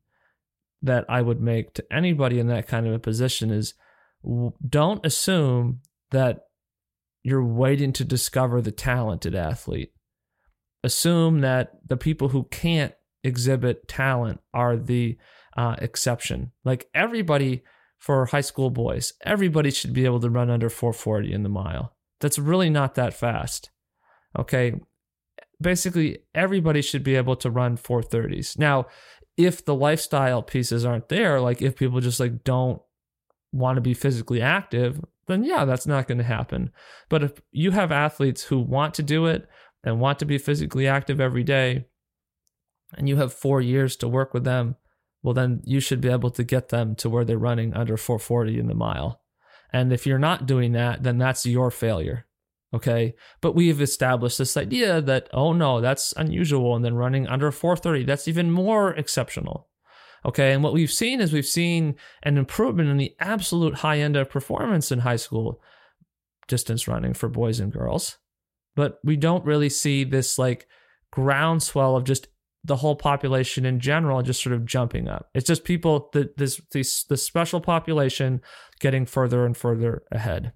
that 0.82 1.04
I 1.08 1.22
would 1.22 1.40
make 1.40 1.74
to 1.74 1.92
anybody 1.92 2.38
in 2.38 2.46
that 2.46 2.68
kind 2.68 2.86
of 2.86 2.94
a 2.94 2.98
position 2.98 3.50
is 3.50 3.74
don't 4.66 5.04
assume 5.04 5.80
that 6.10 6.46
you're 7.22 7.44
waiting 7.44 7.92
to 7.94 8.04
discover 8.04 8.60
the 8.60 8.72
talented 8.72 9.34
athlete. 9.34 9.92
Assume 10.82 11.40
that 11.40 11.72
the 11.86 11.96
people 11.96 12.28
who 12.28 12.44
can't 12.44 12.94
exhibit 13.22 13.86
talent 13.86 14.40
are 14.54 14.76
the 14.76 15.18
uh, 15.56 15.76
exception. 15.78 16.52
Like 16.64 16.88
everybody 16.94 17.62
for 17.98 18.26
high 18.26 18.40
school 18.40 18.70
boys, 18.70 19.12
everybody 19.22 19.70
should 19.70 19.92
be 19.92 20.06
able 20.06 20.20
to 20.20 20.30
run 20.30 20.50
under 20.50 20.70
440 20.70 21.32
in 21.32 21.42
the 21.42 21.48
mile. 21.48 21.94
That's 22.20 22.38
really 22.38 22.70
not 22.70 22.94
that 22.94 23.14
fast. 23.14 23.70
Okay. 24.38 24.74
Basically, 25.60 26.20
everybody 26.34 26.80
should 26.80 27.04
be 27.04 27.16
able 27.16 27.36
to 27.36 27.50
run 27.50 27.76
430s. 27.76 28.58
Now, 28.58 28.86
if 29.36 29.64
the 29.64 29.74
lifestyle 29.74 30.42
pieces 30.42 30.84
aren't 30.84 31.10
there, 31.10 31.40
like 31.40 31.60
if 31.60 31.76
people 31.76 32.00
just 32.00 32.20
like 32.20 32.44
don't 32.44 32.80
want 33.52 33.76
to 33.76 33.82
be 33.82 33.94
physically 33.94 34.40
active, 34.40 35.00
then 35.30 35.44
yeah, 35.44 35.64
that's 35.64 35.86
not 35.86 36.06
going 36.06 36.18
to 36.18 36.24
happen. 36.24 36.70
But 37.08 37.22
if 37.22 37.40
you 37.50 37.70
have 37.70 37.92
athletes 37.92 38.44
who 38.44 38.58
want 38.58 38.94
to 38.94 39.02
do 39.02 39.26
it 39.26 39.48
and 39.82 40.00
want 40.00 40.18
to 40.18 40.24
be 40.24 40.38
physically 40.38 40.86
active 40.86 41.20
every 41.20 41.44
day, 41.44 41.86
and 42.94 43.08
you 43.08 43.16
have 43.16 43.32
four 43.32 43.60
years 43.60 43.96
to 43.96 44.08
work 44.08 44.34
with 44.34 44.44
them, 44.44 44.76
well, 45.22 45.34
then 45.34 45.62
you 45.64 45.80
should 45.80 46.00
be 46.00 46.08
able 46.08 46.30
to 46.30 46.44
get 46.44 46.70
them 46.70 46.94
to 46.96 47.08
where 47.08 47.24
they're 47.24 47.38
running 47.38 47.74
under 47.74 47.96
440 47.96 48.58
in 48.58 48.66
the 48.66 48.74
mile. 48.74 49.20
And 49.72 49.92
if 49.92 50.06
you're 50.06 50.18
not 50.18 50.46
doing 50.46 50.72
that, 50.72 51.02
then 51.02 51.18
that's 51.18 51.46
your 51.46 51.70
failure. 51.70 52.26
Okay. 52.72 53.14
But 53.40 53.54
we've 53.54 53.80
established 53.80 54.38
this 54.38 54.56
idea 54.56 55.00
that, 55.00 55.28
oh 55.32 55.52
no, 55.52 55.80
that's 55.80 56.12
unusual. 56.16 56.74
And 56.74 56.84
then 56.84 56.94
running 56.94 57.26
under 57.26 57.50
430, 57.50 58.04
that's 58.04 58.28
even 58.28 58.50
more 58.50 58.92
exceptional. 58.94 59.68
Okay. 60.24 60.52
And 60.52 60.62
what 60.62 60.72
we've 60.72 60.90
seen 60.90 61.20
is 61.20 61.32
we've 61.32 61.46
seen 61.46 61.96
an 62.22 62.36
improvement 62.38 62.88
in 62.88 62.96
the 62.96 63.14
absolute 63.20 63.76
high 63.76 63.98
end 63.98 64.16
of 64.16 64.30
performance 64.30 64.92
in 64.92 65.00
high 65.00 65.16
school 65.16 65.60
distance 66.48 66.88
running 66.88 67.14
for 67.14 67.28
boys 67.28 67.60
and 67.60 67.72
girls. 67.72 68.18
But 68.76 68.98
we 69.04 69.16
don't 69.16 69.44
really 69.44 69.68
see 69.68 70.04
this 70.04 70.38
like 70.38 70.66
groundswell 71.10 71.96
of 71.96 72.04
just 72.04 72.28
the 72.62 72.76
whole 72.76 72.96
population 72.96 73.64
in 73.64 73.80
general 73.80 74.20
just 74.22 74.42
sort 74.42 74.54
of 74.54 74.66
jumping 74.66 75.08
up. 75.08 75.30
It's 75.34 75.46
just 75.46 75.64
people, 75.64 76.10
the, 76.12 76.30
this, 76.36 76.60
this, 76.72 77.04
the 77.04 77.16
special 77.16 77.60
population 77.60 78.42
getting 78.80 79.06
further 79.06 79.46
and 79.46 79.56
further 79.56 80.02
ahead 80.12 80.52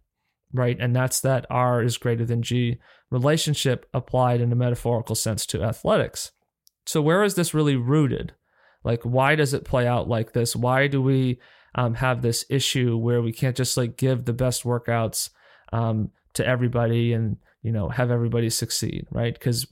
right? 0.54 0.76
And 0.80 0.94
that's 0.96 1.20
that 1.20 1.44
R 1.50 1.82
is 1.82 1.98
greater 1.98 2.24
than 2.24 2.40
G 2.40 2.78
relationship 3.10 3.86
applied 3.92 4.40
in 4.40 4.52
a 4.52 4.56
metaphorical 4.56 5.16
sense 5.16 5.44
to 5.46 5.62
athletics. 5.62 6.30
So, 6.86 7.02
where 7.02 7.22
is 7.22 7.34
this 7.34 7.52
really 7.52 7.76
rooted? 7.76 8.32
Like, 8.84 9.02
why 9.02 9.34
does 9.34 9.54
it 9.54 9.64
play 9.64 9.86
out 9.86 10.08
like 10.08 10.32
this? 10.32 10.54
Why 10.54 10.86
do 10.86 11.02
we 11.02 11.40
um, 11.74 11.94
have 11.94 12.22
this 12.22 12.44
issue 12.48 12.96
where 12.96 13.22
we 13.22 13.32
can't 13.32 13.56
just 13.56 13.76
like 13.76 13.96
give 13.96 14.24
the 14.24 14.32
best 14.32 14.62
workouts 14.62 15.30
um, 15.72 16.10
to 16.34 16.46
everybody 16.46 17.12
and, 17.12 17.38
you 17.62 17.72
know, 17.72 17.88
have 17.88 18.10
everybody 18.10 18.50
succeed, 18.50 19.06
right? 19.10 19.34
Because 19.34 19.66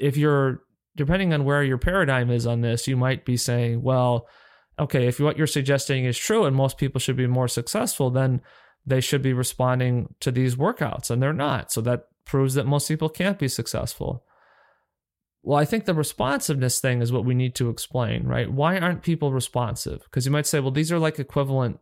if 0.00 0.16
you're, 0.16 0.62
depending 0.96 1.32
on 1.32 1.44
where 1.44 1.62
your 1.62 1.78
paradigm 1.78 2.30
is 2.30 2.46
on 2.46 2.62
this, 2.62 2.88
you 2.88 2.96
might 2.96 3.24
be 3.24 3.36
saying, 3.36 3.82
well, 3.82 4.26
okay, 4.78 5.06
if 5.06 5.20
what 5.20 5.36
you're 5.36 5.46
suggesting 5.46 6.04
is 6.04 6.18
true 6.18 6.44
and 6.44 6.56
most 6.56 6.78
people 6.78 6.98
should 6.98 7.16
be 7.16 7.26
more 7.26 7.48
successful, 7.48 8.10
then 8.10 8.40
they 8.84 9.00
should 9.00 9.22
be 9.22 9.32
responding 9.32 10.14
to 10.20 10.30
these 10.30 10.56
workouts 10.56 11.10
and 11.10 11.22
they're 11.22 11.32
not. 11.32 11.70
So 11.72 11.80
that 11.82 12.08
proves 12.24 12.54
that 12.54 12.66
most 12.66 12.88
people 12.88 13.08
can't 13.08 13.38
be 13.38 13.48
successful. 13.48 14.24
Well, 15.46 15.58
I 15.58 15.64
think 15.64 15.84
the 15.84 15.94
responsiveness 15.94 16.80
thing 16.80 17.00
is 17.00 17.12
what 17.12 17.24
we 17.24 17.34
need 17.34 17.54
to 17.54 17.70
explain, 17.70 18.26
right? 18.26 18.50
Why 18.50 18.78
aren't 18.78 19.02
people 19.02 19.32
responsive? 19.32 20.02
Because 20.04 20.26
you 20.26 20.32
might 20.32 20.46
say, 20.46 20.58
well, 20.58 20.72
these 20.72 20.90
are 20.90 20.98
like 20.98 21.20
equivalent 21.20 21.78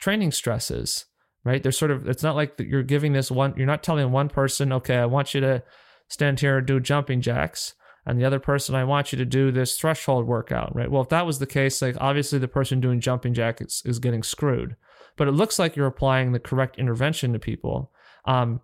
training 0.00 0.32
stresses, 0.32 1.06
right? 1.42 1.62
They're 1.62 1.72
sort 1.72 1.90
of, 1.90 2.06
it's 2.06 2.22
not 2.22 2.36
like 2.36 2.54
you're 2.58 2.82
giving 2.82 3.14
this 3.14 3.30
one, 3.30 3.54
you're 3.56 3.66
not 3.66 3.82
telling 3.82 4.12
one 4.12 4.28
person, 4.28 4.72
okay, 4.74 4.96
I 4.96 5.06
want 5.06 5.32
you 5.32 5.40
to 5.40 5.62
stand 6.08 6.40
here 6.40 6.58
and 6.58 6.66
do 6.66 6.78
jumping 6.78 7.22
jacks. 7.22 7.74
And 8.04 8.20
the 8.20 8.24
other 8.24 8.40
person, 8.40 8.74
I 8.74 8.84
want 8.84 9.12
you 9.12 9.18
to 9.18 9.24
do 9.24 9.50
this 9.50 9.78
threshold 9.78 10.26
workout, 10.26 10.76
right? 10.76 10.90
Well, 10.90 11.02
if 11.02 11.08
that 11.08 11.26
was 11.26 11.38
the 11.38 11.46
case, 11.46 11.80
like 11.80 11.96
obviously 12.00 12.38
the 12.38 12.48
person 12.48 12.80
doing 12.80 13.00
jumping 13.00 13.32
jacks 13.34 13.82
is 13.84 13.98
getting 13.98 14.22
screwed 14.22 14.76
but 15.20 15.28
it 15.28 15.32
looks 15.32 15.58
like 15.58 15.76
you're 15.76 15.86
applying 15.86 16.32
the 16.32 16.38
correct 16.38 16.78
intervention 16.78 17.34
to 17.34 17.38
people. 17.38 17.92
Um, 18.24 18.62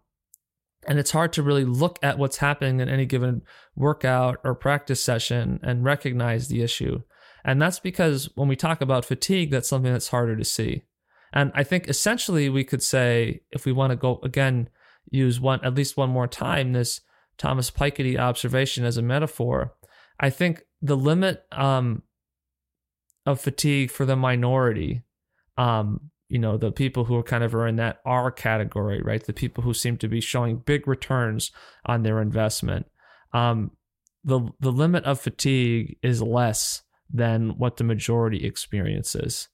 and 0.87 0.99
it's 0.99 1.11
hard 1.11 1.33
to 1.35 1.43
really 1.43 1.65
look 1.65 1.99
at 2.03 2.19
what's 2.19 2.39
happening 2.39 2.81
in 2.81 2.89
any 2.89 3.07
given 3.07 3.43
workout 3.75 4.41
or 4.45 4.55
practice 4.55 5.03
session 5.03 5.61
and 5.63 5.85
recognize 5.85 6.49
the 6.49 6.63
issue. 6.63 7.03
And 7.45 7.61
that's 7.61 7.79
because 7.79 8.31
when 8.35 8.49
we 8.49 8.57
talk 8.57 8.81
about 8.81 9.05
fatigue, 9.05 9.51
that's 9.51 9.69
something 9.69 9.93
that's 9.93 10.09
harder 10.09 10.37
to 10.37 10.45
see. 10.45 10.83
And 11.33 11.53
I 11.55 11.65
think 11.65 11.89
essentially 11.89 12.49
we 12.49 12.65
could 12.65 12.83
say, 12.83 13.43
if 13.51 13.65
we 13.65 13.73
want 13.73 13.91
to 13.91 13.97
go 13.97 14.21
again, 14.23 14.69
use 15.11 15.41
one 15.41 15.65
at 15.65 15.75
least 15.75 15.97
one 15.97 16.11
more 16.11 16.27
time, 16.27 16.73
this 16.73 17.01
Thomas 17.39 17.71
Piketty 17.71 18.19
observation 18.19 18.85
as 18.85 18.97
a 18.97 19.03
metaphor. 19.03 19.75
I 20.19 20.31
think 20.31 20.63
the 20.81 20.97
limit 20.97 21.45
um, 21.53 22.03
of 23.27 23.41
fatigue 23.41 23.91
for 23.91 24.07
the 24.07 24.17
minority 24.17 25.03
um, 25.59 26.11
you 26.29 26.39
know 26.39 26.57
the 26.57 26.73
people 26.73 27.05
who 27.05 27.17
are 27.17 27.23
kind 27.23 27.45
of 27.45 27.55
are 27.55 27.67
in 27.67 27.77
that 27.77 28.01
R 28.05 28.31
category, 28.31 29.01
right? 29.03 29.25
The 29.25 29.33
people 29.33 29.63
who 29.63 29.75
seem 29.75 29.97
to 29.99 30.09
be 30.09 30.21
showing 30.21 30.59
big 30.59 30.89
returns 30.89 31.51
on 31.85 32.03
their 32.03 32.21
investment. 32.21 32.87
Um, 33.33 33.73
the 34.25 34.41
the 34.61 34.73
limit 34.73 35.05
of 35.05 35.21
fatigue 35.21 35.99
is 36.03 36.21
less 36.21 36.83
than 37.13 37.51
what 37.59 37.77
the 37.77 37.85
majority 37.85 38.45
experiences, 38.45 39.49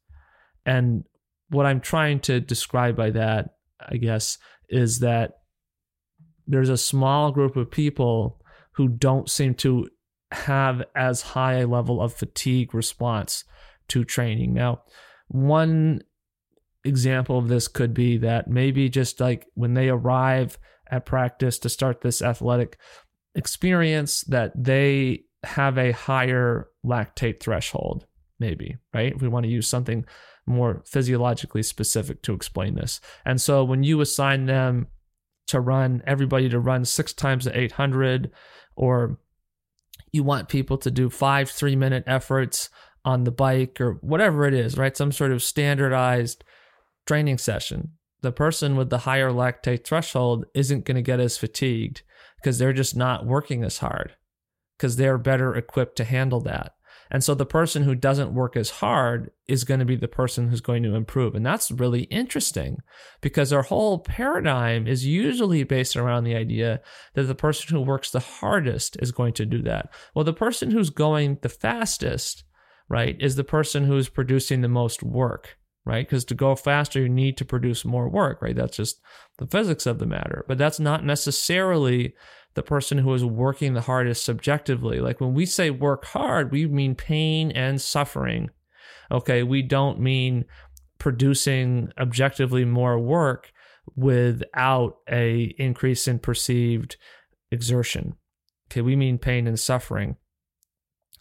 and 0.64 1.04
what 1.50 1.66
I'm 1.66 1.80
trying 1.80 2.20
to 2.20 2.40
describe 2.40 2.96
by 2.96 3.10
that, 3.10 3.50
I 3.86 3.96
guess, 3.96 4.38
is 4.70 5.00
that 5.00 5.40
there's 6.46 6.70
a 6.70 6.78
small 6.78 7.30
group 7.30 7.56
of 7.56 7.70
people 7.70 8.40
who 8.72 8.88
don't 8.88 9.28
seem 9.28 9.54
to 9.54 9.88
have 10.32 10.82
as 10.96 11.20
high 11.20 11.58
a 11.58 11.66
level 11.66 12.00
of 12.00 12.14
fatigue 12.14 12.74
response 12.74 13.44
to 13.88 14.04
training. 14.04 14.54
Now, 14.54 14.82
one 15.28 16.00
example 16.84 17.38
of 17.38 17.48
this 17.48 17.68
could 17.68 17.94
be 17.94 18.16
that 18.18 18.48
maybe 18.48 18.88
just 18.88 19.20
like 19.20 19.46
when 19.54 19.74
they 19.74 19.88
arrive 19.88 20.58
at 20.90 21.06
practice 21.06 21.58
to 21.60 21.68
start 21.68 22.00
this 22.00 22.20
athletic 22.20 22.76
experience 23.34 24.22
that 24.22 24.52
they 24.56 25.24
have 25.44 25.78
a 25.78 25.92
higher 25.92 26.68
lactate 26.84 27.40
threshold 27.40 28.06
maybe 28.42 28.76
right? 28.92 29.14
If 29.14 29.22
we 29.22 29.28
want 29.28 29.44
to 29.44 29.50
use 29.50 29.68
something 29.68 30.04
more 30.44 30.82
physiologically 30.84 31.62
specific 31.62 32.22
to 32.22 32.34
explain 32.34 32.74
this. 32.74 33.00
And 33.24 33.40
so 33.40 33.62
when 33.62 33.84
you 33.84 34.00
assign 34.00 34.46
them 34.46 34.88
to 35.46 35.60
run 35.60 36.02
everybody 36.06 36.48
to 36.48 36.58
run 36.58 36.84
six 36.84 37.12
times 37.12 37.44
the 37.44 37.58
800 37.58 38.30
or 38.74 39.18
you 40.10 40.24
want 40.24 40.48
people 40.48 40.76
to 40.78 40.90
do 40.90 41.08
five 41.08 41.50
three 41.50 41.76
minute 41.76 42.04
efforts 42.06 42.68
on 43.04 43.24
the 43.24 43.30
bike 43.30 43.80
or 43.80 43.94
whatever 44.00 44.46
it 44.46 44.54
is 44.54 44.76
right? 44.76 44.96
Some 44.96 45.12
sort 45.12 45.32
of 45.32 45.42
standardized 45.42 46.44
training 47.06 47.38
session, 47.38 47.92
the 48.22 48.32
person 48.32 48.76
with 48.76 48.90
the 48.90 48.98
higher 48.98 49.30
lactate 49.30 49.84
threshold 49.84 50.46
isn't 50.54 50.84
going 50.84 50.96
to 50.96 51.02
get 51.02 51.20
as 51.20 51.36
fatigued 51.36 52.02
because 52.36 52.58
they're 52.58 52.72
just 52.72 52.96
not 52.96 53.26
working 53.26 53.64
as 53.64 53.78
hard 53.78 54.14
because 54.76 54.96
they're 54.96 55.18
better 55.18 55.54
equipped 55.54 55.96
to 55.96 56.04
handle 56.04 56.40
that. 56.40 56.72
And 57.10 57.22
so 57.22 57.34
the 57.34 57.44
person 57.44 57.82
who 57.82 57.94
doesn't 57.94 58.32
work 58.32 58.56
as 58.56 58.70
hard 58.70 59.30
is 59.46 59.64
going 59.64 59.80
to 59.80 59.86
be 59.86 59.96
the 59.96 60.08
person 60.08 60.48
who's 60.48 60.62
going 60.62 60.82
to 60.84 60.94
improve. 60.94 61.34
And 61.34 61.44
that's 61.44 61.70
really 61.70 62.04
interesting 62.04 62.78
because 63.20 63.52
our 63.52 63.62
whole 63.62 63.98
paradigm 63.98 64.86
is 64.86 65.04
usually 65.04 65.62
based 65.62 65.94
around 65.94 66.24
the 66.24 66.34
idea 66.34 66.80
that 67.14 67.24
the 67.24 67.34
person 67.34 67.76
who 67.76 67.82
works 67.82 68.10
the 68.10 68.20
hardest 68.20 68.96
is 69.00 69.12
going 69.12 69.34
to 69.34 69.44
do 69.44 69.60
that. 69.62 69.92
Well, 70.14 70.24
the 70.24 70.32
person 70.32 70.70
who's 70.70 70.88
going 70.88 71.38
the 71.42 71.50
fastest, 71.50 72.44
right, 72.88 73.16
is 73.20 73.36
the 73.36 73.44
person 73.44 73.84
who's 73.84 74.08
producing 74.08 74.62
the 74.62 74.68
most 74.68 75.02
work 75.02 75.58
right? 75.84 76.06
Because 76.06 76.24
to 76.26 76.34
go 76.34 76.54
faster, 76.54 77.00
you 77.00 77.08
need 77.08 77.36
to 77.38 77.44
produce 77.44 77.84
more 77.84 78.08
work, 78.08 78.40
right? 78.40 78.54
That's 78.56 78.76
just 78.76 79.00
the 79.38 79.46
physics 79.46 79.86
of 79.86 79.98
the 79.98 80.06
matter. 80.06 80.44
But 80.46 80.58
that's 80.58 80.80
not 80.80 81.04
necessarily 81.04 82.14
the 82.54 82.62
person 82.62 82.98
who 82.98 83.12
is 83.14 83.24
working 83.24 83.74
the 83.74 83.80
hardest 83.80 84.24
subjectively. 84.24 85.00
Like 85.00 85.20
when 85.20 85.34
we 85.34 85.46
say 85.46 85.70
work 85.70 86.04
hard, 86.04 86.52
we 86.52 86.66
mean 86.66 86.94
pain 86.94 87.50
and 87.50 87.80
suffering. 87.80 88.50
Okay, 89.10 89.42
we 89.42 89.62
don't 89.62 90.00
mean 90.00 90.44
producing 90.98 91.90
objectively 91.98 92.64
more 92.64 92.98
work 92.98 93.52
without 93.96 94.98
a 95.10 95.54
increase 95.58 96.06
in 96.06 96.18
perceived 96.18 96.96
exertion. 97.50 98.14
Okay, 98.70 98.82
we 98.82 98.96
mean 98.96 99.18
pain 99.18 99.46
and 99.46 99.58
suffering. 99.58 100.16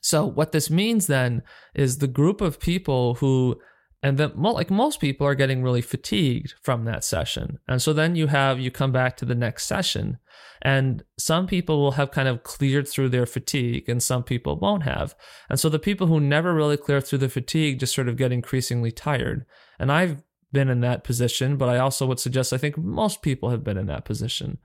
So 0.02 0.26
what 0.26 0.52
this 0.52 0.70
means 0.70 1.08
then 1.08 1.44
is 1.76 1.98
the 1.98 2.08
group 2.08 2.42
of 2.42 2.60
people 2.60 3.16
who 3.16 3.60
and 4.04 4.18
then 4.18 4.32
like 4.36 4.72
most 4.72 5.00
people 5.00 5.28
are 5.28 5.36
getting 5.36 5.62
really 5.62 5.82
fatigued 5.82 6.56
from 6.62 6.86
that 6.86 7.04
session. 7.04 7.60
And 7.68 7.82
so 7.82 7.94
then 7.94 8.16
you 8.16 8.28
have 8.28 8.60
you 8.60 8.72
come 8.72 8.92
back 8.92 9.16
to 9.18 9.26
the 9.26 9.36
next 9.36 9.66
session. 9.66 10.18
And 10.64 11.04
some 11.18 11.46
people 11.46 11.80
will 11.80 11.92
have 11.92 12.12
kind 12.12 12.28
of 12.28 12.44
cleared 12.44 12.88
through 12.88 13.10
their 13.10 13.26
fatigue 13.28 13.88
and 13.88 14.02
some 14.02 14.24
people 14.24 14.58
won't 14.58 14.84
have. 14.84 15.16
And 15.50 15.60
so 15.60 15.70
the 15.70 15.80
people 15.80 16.08
who 16.08 16.20
never 16.20 16.54
really 16.54 16.78
clear 16.78 17.00
through 17.00 17.20
the 17.20 17.30
fatigue 17.30 17.80
just 17.80 17.94
sort 17.94 18.08
of 18.08 18.18
get 18.18 18.32
increasingly 18.32 18.92
tired. 18.92 19.46
And 19.80 19.92
i've 19.92 20.22
been 20.52 20.70
in 20.70 20.82
that 20.82 21.06
position 21.06 21.56
but 21.56 21.70
i 21.70 21.78
also 21.78 22.06
would 22.06 22.20
suggest 22.20 22.52
i 22.52 22.58
think 22.58 22.78
most 22.78 23.22
people 23.22 23.52
have 23.52 23.64
been 23.64 23.78
in 23.78 23.88
that 23.88 24.06
position. 24.06 24.58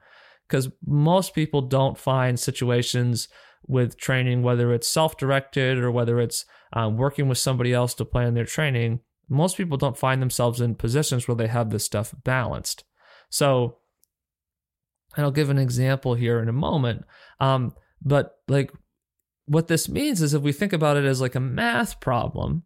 Because 0.49 0.71
most 0.87 1.35
people 1.35 1.61
don't 1.61 1.99
find 1.99 2.39
situations 2.39 3.29
with 3.67 3.99
training 3.99 4.43
whether 4.43 4.73
it's 4.73 4.89
self-directed 4.89 5.77
or 5.77 5.91
whether 5.91 6.21
it's 6.21 6.45
um, 6.73 6.97
working 6.97 7.29
with 7.29 7.39
somebody 7.39 7.73
else 7.73 7.95
to 7.95 8.05
plan 8.05 8.35
their 8.35 8.45
training 8.45 9.01
most 9.29 9.57
people 9.57 9.77
don't 9.77 9.99
find 9.99 10.23
themselves 10.23 10.61
in 10.61 10.75
positions 10.75 11.27
where 11.27 11.37
they 11.37 11.49
have 11.49 11.71
this 11.71 11.85
stuff 11.85 12.15
balanced. 12.25 12.85
So, 13.29 13.79
and 15.17 15.25
I'll 15.25 15.33
give 15.33 15.51
an 15.51 15.59
example 15.59 16.15
here 16.15 16.41
in 16.41 16.49
a 16.49 16.53
moment. 16.53 17.05
Um, 17.41 17.75
but 18.03 18.37
like 18.49 18.71
what 19.47 19.69
this 19.69 19.89
means 19.89 20.21
is 20.21 20.35
if 20.35 20.43
we 20.43 20.53
think 20.53 20.73
about 20.73 20.97
it 20.97 21.05
as 21.05 21.21
like 21.21 21.35
a 21.35 21.41
math 21.41 22.01
problem 22.01 22.65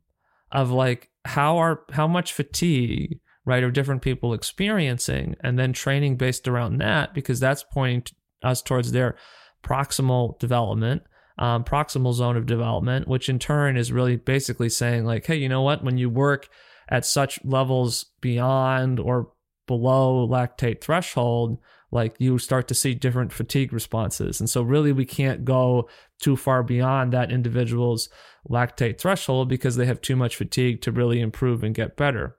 of 0.50 0.70
like 0.70 1.10
how 1.24 1.58
are 1.58 1.82
how 1.92 2.08
much 2.08 2.32
fatigue 2.32 3.20
right 3.44 3.62
are 3.62 3.70
different 3.70 4.02
people 4.02 4.34
experiencing 4.34 5.36
and 5.42 5.58
then 5.58 5.72
training 5.72 6.16
based 6.16 6.48
around 6.48 6.78
that 6.78 7.14
because 7.14 7.38
that's 7.38 7.64
pointing 7.72 8.14
us 8.42 8.62
towards 8.62 8.92
their 8.92 9.16
proximal 9.62 10.38
development 10.38 11.02
um, 11.40 11.64
proximal 11.64 12.12
zone 12.12 12.36
of 12.36 12.46
development, 12.46 13.08
which 13.08 13.28
in 13.28 13.38
turn 13.38 13.76
is 13.76 13.90
really 13.90 14.16
basically 14.16 14.68
saying, 14.68 15.06
like, 15.06 15.26
hey, 15.26 15.36
you 15.36 15.48
know 15.48 15.62
what? 15.62 15.82
When 15.82 15.96
you 15.96 16.10
work 16.10 16.48
at 16.88 17.06
such 17.06 17.42
levels 17.44 18.04
beyond 18.20 19.00
or 19.00 19.32
below 19.66 20.28
lactate 20.28 20.82
threshold, 20.82 21.58
like 21.90 22.14
you 22.18 22.38
start 22.38 22.68
to 22.68 22.74
see 22.74 22.94
different 22.94 23.32
fatigue 23.32 23.72
responses. 23.72 24.38
And 24.38 24.50
so, 24.50 24.62
really, 24.62 24.92
we 24.92 25.06
can't 25.06 25.44
go 25.44 25.88
too 26.20 26.36
far 26.36 26.62
beyond 26.62 27.12
that 27.12 27.32
individual's 27.32 28.10
lactate 28.48 29.00
threshold 29.00 29.48
because 29.48 29.76
they 29.76 29.86
have 29.86 30.00
too 30.00 30.16
much 30.16 30.36
fatigue 30.36 30.82
to 30.82 30.92
really 30.92 31.20
improve 31.20 31.64
and 31.64 31.74
get 31.74 31.96
better. 31.96 32.36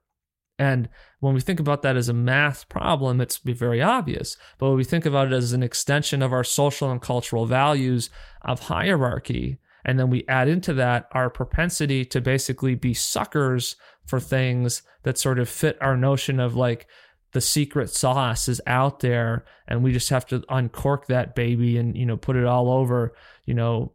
And 0.62 0.90
when 1.22 1.34
we 1.34 1.42
think 1.42 1.60
about 1.60 1.82
that 1.82 1.98
as 1.98 2.08
a 2.08 2.14
math 2.14 2.70
problem, 2.70 3.20
it's 3.20 3.38
very 3.38 3.82
obvious. 3.82 4.38
But 4.60 4.68
when 4.68 4.78
we 4.78 4.84
think 4.84 5.08
about 5.08 5.26
it 5.26 5.34
as 5.34 5.54
an 5.54 5.64
extension 5.64 6.22
of 6.22 6.32
our 6.32 6.44
social 6.44 6.92
and 6.92 7.02
cultural 7.02 7.48
values 7.48 8.12
of 8.44 8.60
hierarchy, 8.60 9.58
and 9.84 9.98
then 9.98 10.12
we 10.12 10.24
add 10.28 10.48
into 10.48 10.76
that 10.76 11.08
our 11.14 11.32
propensity 11.32 12.06
to 12.06 12.22
basically 12.22 12.76
be 12.76 12.94
suckers 12.94 13.76
for 14.06 14.20
things 14.20 14.84
that 15.02 15.18
sort 15.18 15.40
of 15.40 15.50
fit 15.50 15.80
our 15.82 15.98
notion 15.98 16.40
of 16.40 16.56
like 16.56 16.86
the 17.32 17.42
secret 17.42 17.90
sauce 17.90 18.48
is 18.48 18.62
out 18.68 19.00
there 19.00 19.44
and 19.68 19.82
we 19.82 19.92
just 19.92 20.10
have 20.10 20.28
to 20.28 20.44
uncork 20.50 21.08
that 21.08 21.34
baby 21.34 21.78
and 21.78 21.98
you 21.98 22.06
know 22.06 22.18
put 22.18 22.36
it 22.36 22.46
all 22.46 22.70
over 22.70 23.14
you 23.46 23.54
know 23.54 23.92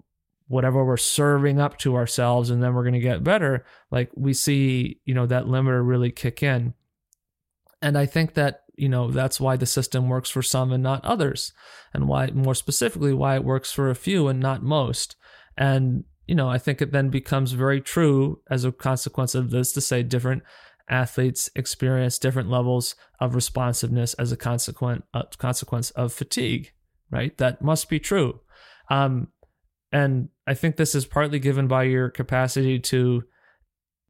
whatever 0.48 0.84
we're 0.84 0.96
serving 0.96 1.60
up 1.60 1.76
to 1.78 1.96
ourselves 1.96 2.50
and 2.50 2.62
then 2.62 2.74
we're 2.74 2.82
going 2.82 2.94
to 2.94 3.00
get 3.00 3.24
better 3.24 3.64
like 3.90 4.10
we 4.14 4.32
see 4.32 5.00
you 5.04 5.14
know 5.14 5.26
that 5.26 5.44
limiter 5.44 5.86
really 5.86 6.10
kick 6.10 6.42
in. 6.42 6.74
And 7.82 7.96
i 7.98 8.06
think 8.06 8.34
that 8.34 8.62
you 8.76 8.88
know 8.88 9.10
that's 9.10 9.40
why 9.40 9.56
the 9.56 9.66
system 9.66 10.08
works 10.08 10.30
for 10.30 10.42
some 10.42 10.72
and 10.72 10.82
not 10.82 11.04
others 11.04 11.52
and 11.92 12.08
why 12.08 12.28
more 12.28 12.54
specifically 12.54 13.12
why 13.12 13.36
it 13.36 13.44
works 13.44 13.72
for 13.72 13.90
a 13.90 13.94
few 13.94 14.28
and 14.28 14.40
not 14.40 14.62
most. 14.62 15.16
And 15.56 16.04
you 16.26 16.34
know 16.34 16.48
i 16.48 16.58
think 16.58 16.82
it 16.82 16.92
then 16.92 17.08
becomes 17.08 17.52
very 17.52 17.80
true 17.80 18.40
as 18.50 18.64
a 18.64 18.72
consequence 18.72 19.34
of 19.34 19.50
this 19.50 19.72
to 19.72 19.80
say 19.80 20.02
different 20.02 20.42
athletes 20.88 21.50
experience 21.56 22.18
different 22.18 22.48
levels 22.48 22.94
of 23.20 23.34
responsiveness 23.34 24.14
as 24.14 24.30
a 24.30 24.36
consequent 24.36 25.04
uh, 25.14 25.24
consequence 25.38 25.90
of 25.90 26.12
fatigue 26.12 26.72
right? 27.10 27.36
That 27.38 27.62
must 27.62 27.88
be 27.88 27.98
true. 27.98 28.40
Um, 28.90 29.28
and 29.96 30.28
I 30.46 30.52
think 30.52 30.76
this 30.76 30.94
is 30.94 31.06
partly 31.06 31.38
given 31.38 31.68
by 31.68 31.84
your 31.84 32.10
capacity 32.10 32.78
to 32.80 33.24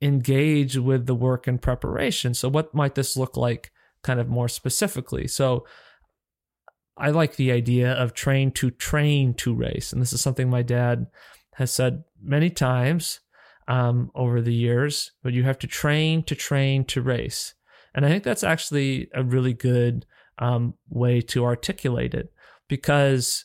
engage 0.02 0.76
with 0.76 1.06
the 1.06 1.14
work 1.14 1.46
and 1.46 1.62
preparation. 1.62 2.34
So, 2.34 2.48
what 2.48 2.74
might 2.74 2.96
this 2.96 3.16
look 3.16 3.36
like 3.36 3.70
kind 4.02 4.18
of 4.18 4.26
more 4.28 4.48
specifically? 4.48 5.28
So, 5.28 5.64
I 6.96 7.10
like 7.10 7.36
the 7.36 7.52
idea 7.52 7.92
of 7.92 8.14
train 8.14 8.50
to 8.52 8.72
train 8.72 9.34
to 9.34 9.54
race. 9.54 9.92
And 9.92 10.02
this 10.02 10.12
is 10.12 10.20
something 10.20 10.50
my 10.50 10.62
dad 10.62 11.06
has 11.54 11.70
said 11.70 12.02
many 12.20 12.50
times 12.50 13.20
um, 13.68 14.10
over 14.16 14.40
the 14.40 14.54
years, 14.54 15.12
but 15.22 15.34
you 15.34 15.44
have 15.44 15.58
to 15.60 15.68
train 15.68 16.24
to 16.24 16.34
train 16.34 16.84
to 16.86 17.00
race. 17.00 17.54
And 17.94 18.04
I 18.04 18.08
think 18.08 18.24
that's 18.24 18.42
actually 18.42 19.08
a 19.14 19.22
really 19.22 19.52
good 19.52 20.04
um, 20.40 20.74
way 20.88 21.20
to 21.20 21.44
articulate 21.44 22.12
it 22.12 22.32
because 22.66 23.44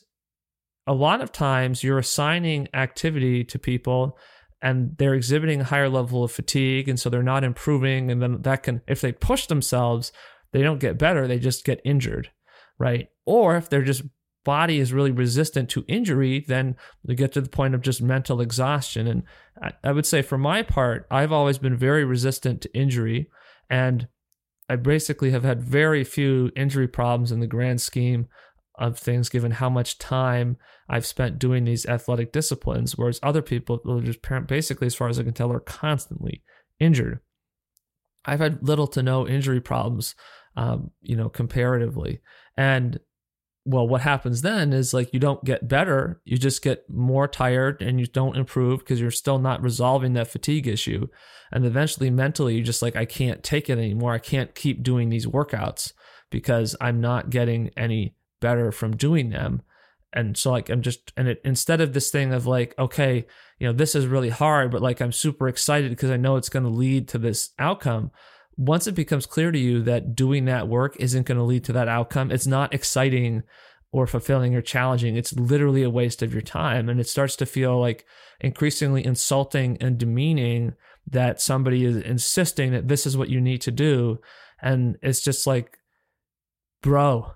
a 0.86 0.92
lot 0.92 1.20
of 1.20 1.32
times 1.32 1.82
you're 1.82 1.98
assigning 1.98 2.68
activity 2.74 3.44
to 3.44 3.58
people 3.58 4.18
and 4.60 4.96
they're 4.98 5.14
exhibiting 5.14 5.60
a 5.60 5.64
higher 5.64 5.88
level 5.88 6.24
of 6.24 6.32
fatigue 6.32 6.88
and 6.88 6.98
so 6.98 7.10
they're 7.10 7.22
not 7.22 7.44
improving 7.44 8.10
and 8.10 8.22
then 8.22 8.42
that 8.42 8.62
can 8.62 8.80
if 8.86 9.00
they 9.00 9.12
push 9.12 9.46
themselves 9.46 10.12
they 10.52 10.62
don't 10.62 10.80
get 10.80 10.98
better 10.98 11.26
they 11.26 11.38
just 11.38 11.64
get 11.64 11.80
injured 11.84 12.30
right? 12.78 13.10
Or 13.26 13.56
if 13.56 13.68
their 13.68 13.82
just 13.82 14.02
body 14.44 14.80
is 14.80 14.92
really 14.92 15.12
resistant 15.12 15.68
to 15.70 15.84
injury 15.86 16.44
then 16.48 16.76
they 17.04 17.14
get 17.14 17.32
to 17.32 17.40
the 17.40 17.48
point 17.48 17.74
of 17.74 17.80
just 17.82 18.02
mental 18.02 18.40
exhaustion. 18.40 19.06
And 19.06 19.22
I, 19.62 19.72
I 19.84 19.92
would 19.92 20.06
say 20.06 20.22
for 20.22 20.38
my 20.38 20.62
part 20.62 21.06
i've 21.10 21.32
always 21.32 21.58
been 21.58 21.76
very 21.76 22.04
resistant 22.04 22.60
to 22.62 22.76
injury 22.76 23.30
and 23.70 24.08
I 24.68 24.76
basically 24.76 25.32
have 25.32 25.44
had 25.44 25.62
very 25.62 26.02
few 26.02 26.50
injury 26.56 26.88
problems 26.88 27.30
in 27.30 27.40
the 27.40 27.46
grand 27.46 27.80
scheme 27.80 28.28
of 28.76 28.98
things 28.98 29.28
given 29.28 29.52
how 29.52 29.68
much 29.68 29.98
time 29.98 30.56
I've 30.88 31.06
spent 31.06 31.38
doing 31.38 31.64
these 31.64 31.86
athletic 31.86 32.32
disciplines, 32.32 32.96
whereas 32.96 33.20
other 33.22 33.42
people 33.42 34.00
just 34.00 34.20
basically, 34.46 34.86
as 34.86 34.94
far 34.94 35.08
as 35.08 35.18
I 35.18 35.22
can 35.22 35.32
tell, 35.32 35.52
are 35.52 35.60
constantly 35.60 36.42
injured. 36.78 37.20
I've 38.24 38.40
had 38.40 38.66
little 38.66 38.86
to 38.88 39.02
no 39.02 39.26
injury 39.26 39.60
problems, 39.60 40.14
um, 40.56 40.90
you 41.00 41.16
know, 41.16 41.28
comparatively. 41.28 42.20
And 42.56 43.00
well, 43.64 43.86
what 43.86 44.00
happens 44.00 44.42
then 44.42 44.72
is 44.72 44.92
like 44.92 45.12
you 45.12 45.20
don't 45.20 45.44
get 45.44 45.68
better, 45.68 46.20
you 46.24 46.36
just 46.36 46.62
get 46.62 46.84
more 46.90 47.28
tired 47.28 47.80
and 47.80 48.00
you 48.00 48.06
don't 48.06 48.36
improve 48.36 48.80
because 48.80 49.00
you're 49.00 49.10
still 49.10 49.38
not 49.38 49.62
resolving 49.62 50.14
that 50.14 50.28
fatigue 50.28 50.66
issue. 50.66 51.06
And 51.52 51.64
eventually, 51.64 52.10
mentally, 52.10 52.56
you're 52.56 52.64
just 52.64 52.82
like, 52.82 52.96
I 52.96 53.04
can't 53.04 53.42
take 53.42 53.68
it 53.70 53.78
anymore. 53.78 54.12
I 54.12 54.18
can't 54.18 54.54
keep 54.54 54.82
doing 54.82 55.10
these 55.10 55.26
workouts 55.26 55.92
because 56.30 56.74
I'm 56.80 57.00
not 57.00 57.30
getting 57.30 57.70
any 57.76 58.16
better 58.42 58.70
from 58.70 58.94
doing 58.94 59.30
them. 59.30 59.62
And 60.12 60.36
so 60.36 60.50
like 60.50 60.68
i'm 60.68 60.82
just 60.82 61.10
and 61.16 61.26
it 61.26 61.40
instead 61.42 61.80
of 61.80 61.94
this 61.94 62.10
thing 62.10 62.34
of 62.34 62.46
like 62.46 62.78
okay 62.78 63.24
you 63.58 63.66
know 63.66 63.72
this 63.72 63.94
is 63.94 64.06
really 64.06 64.28
hard 64.28 64.70
but 64.70 64.82
like 64.82 65.00
i'm 65.00 65.10
super 65.10 65.48
excited 65.48 65.88
because 65.88 66.10
i 66.10 66.18
know 66.18 66.36
it's 66.36 66.50
going 66.50 66.64
to 66.64 66.68
lead 66.68 67.08
to 67.08 67.16
this 67.16 67.52
outcome 67.58 68.10
once 68.58 68.86
it 68.86 68.94
becomes 68.94 69.24
clear 69.24 69.50
to 69.50 69.58
you 69.58 69.80
that 69.82 70.14
doing 70.14 70.44
that 70.44 70.68
work 70.68 70.96
isn't 70.98 71.26
going 71.26 71.38
to 71.38 71.44
lead 71.44 71.64
to 71.64 71.72
that 71.72 71.88
outcome 71.88 72.30
it's 72.30 72.46
not 72.46 72.74
exciting 72.74 73.42
or 73.92 74.06
fulfilling 74.06 74.54
or 74.54 74.62
challenging. 74.62 75.16
It's 75.16 75.34
literally 75.34 75.82
a 75.82 75.90
waste 75.90 76.22
of 76.22 76.32
your 76.32 76.42
time. 76.42 76.88
And 76.88 76.98
it 76.98 77.08
starts 77.08 77.36
to 77.36 77.46
feel 77.46 77.78
like 77.78 78.06
increasingly 78.40 79.04
insulting 79.04 79.76
and 79.80 79.98
demeaning 79.98 80.74
that 81.06 81.40
somebody 81.40 81.84
is 81.84 81.96
insisting 81.98 82.72
that 82.72 82.88
this 82.88 83.06
is 83.06 83.16
what 83.16 83.28
you 83.28 83.40
need 83.40 83.60
to 83.62 83.70
do. 83.70 84.18
And 84.60 84.96
it's 85.02 85.20
just 85.20 85.46
like 85.46 85.78
bro 86.80 87.32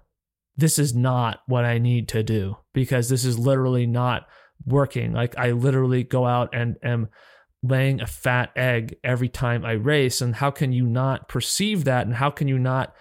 this 0.57 0.79
is 0.79 0.95
not 0.95 1.41
what 1.47 1.65
I 1.65 1.79
need 1.79 2.09
to 2.09 2.23
do 2.23 2.57
because 2.73 3.09
this 3.09 3.25
is 3.25 3.39
literally 3.39 3.87
not 3.87 4.27
working. 4.65 5.13
Like 5.13 5.37
I 5.37 5.51
literally 5.53 6.03
go 6.03 6.27
out 6.27 6.51
and 6.53 6.77
am 6.83 7.09
laying 7.63 8.01
a 8.01 8.07
fat 8.07 8.51
egg 8.57 8.97
every 9.05 9.29
time 9.29 9.65
I 9.65 9.73
race. 9.73 10.21
And 10.21 10.37
how 10.37 10.51
can 10.51 10.73
you 10.73 10.87
not 10.87 11.29
perceive 11.29 11.85
that? 11.85 12.07
And 12.07 12.17
how 12.17 12.31
can 12.31 12.49
you 12.49 12.59
not 12.59 12.95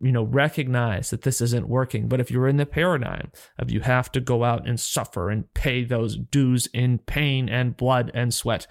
you 0.00 0.12
know 0.12 0.24
recognize 0.24 1.10
that 1.10 1.22
this 1.22 1.40
isn't 1.40 1.68
working. 1.68 2.08
But 2.08 2.20
if 2.20 2.30
you're 2.30 2.48
in 2.48 2.56
the 2.56 2.66
paradigm 2.66 3.30
of 3.58 3.70
you 3.70 3.80
have 3.80 4.10
to 4.12 4.20
go 4.20 4.44
out 4.44 4.66
and 4.66 4.78
suffer 4.78 5.30
and 5.30 5.52
pay 5.54 5.84
those 5.84 6.16
dues 6.16 6.66
in 6.74 6.98
pain 6.98 7.48
and 7.48 7.76
blood 7.76 8.10
and 8.14 8.32
sweat 8.32 8.66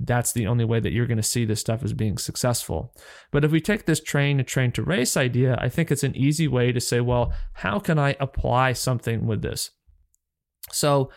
that's 0.00 0.32
the 0.32 0.46
only 0.46 0.64
way 0.64 0.80
that 0.80 0.92
you're 0.92 1.06
going 1.06 1.16
to 1.16 1.22
see 1.22 1.44
this 1.44 1.60
stuff 1.60 1.82
as 1.82 1.92
being 1.92 2.18
successful. 2.18 2.94
But 3.30 3.44
if 3.44 3.50
we 3.50 3.60
take 3.60 3.86
this 3.86 4.00
train 4.00 4.38
to 4.38 4.44
train 4.44 4.72
to 4.72 4.82
race 4.82 5.16
idea 5.16 5.58
i 5.60 5.68
think 5.68 5.90
it's 5.90 6.04
an 6.04 6.16
easy 6.16 6.48
way 6.48 6.72
to 6.72 6.80
say 6.80 7.00
well 7.00 7.32
how 7.54 7.78
can 7.78 7.98
i 7.98 8.16
apply 8.20 8.72
something 8.72 9.26
with 9.26 9.42
this? 9.42 9.70
So 10.70 11.10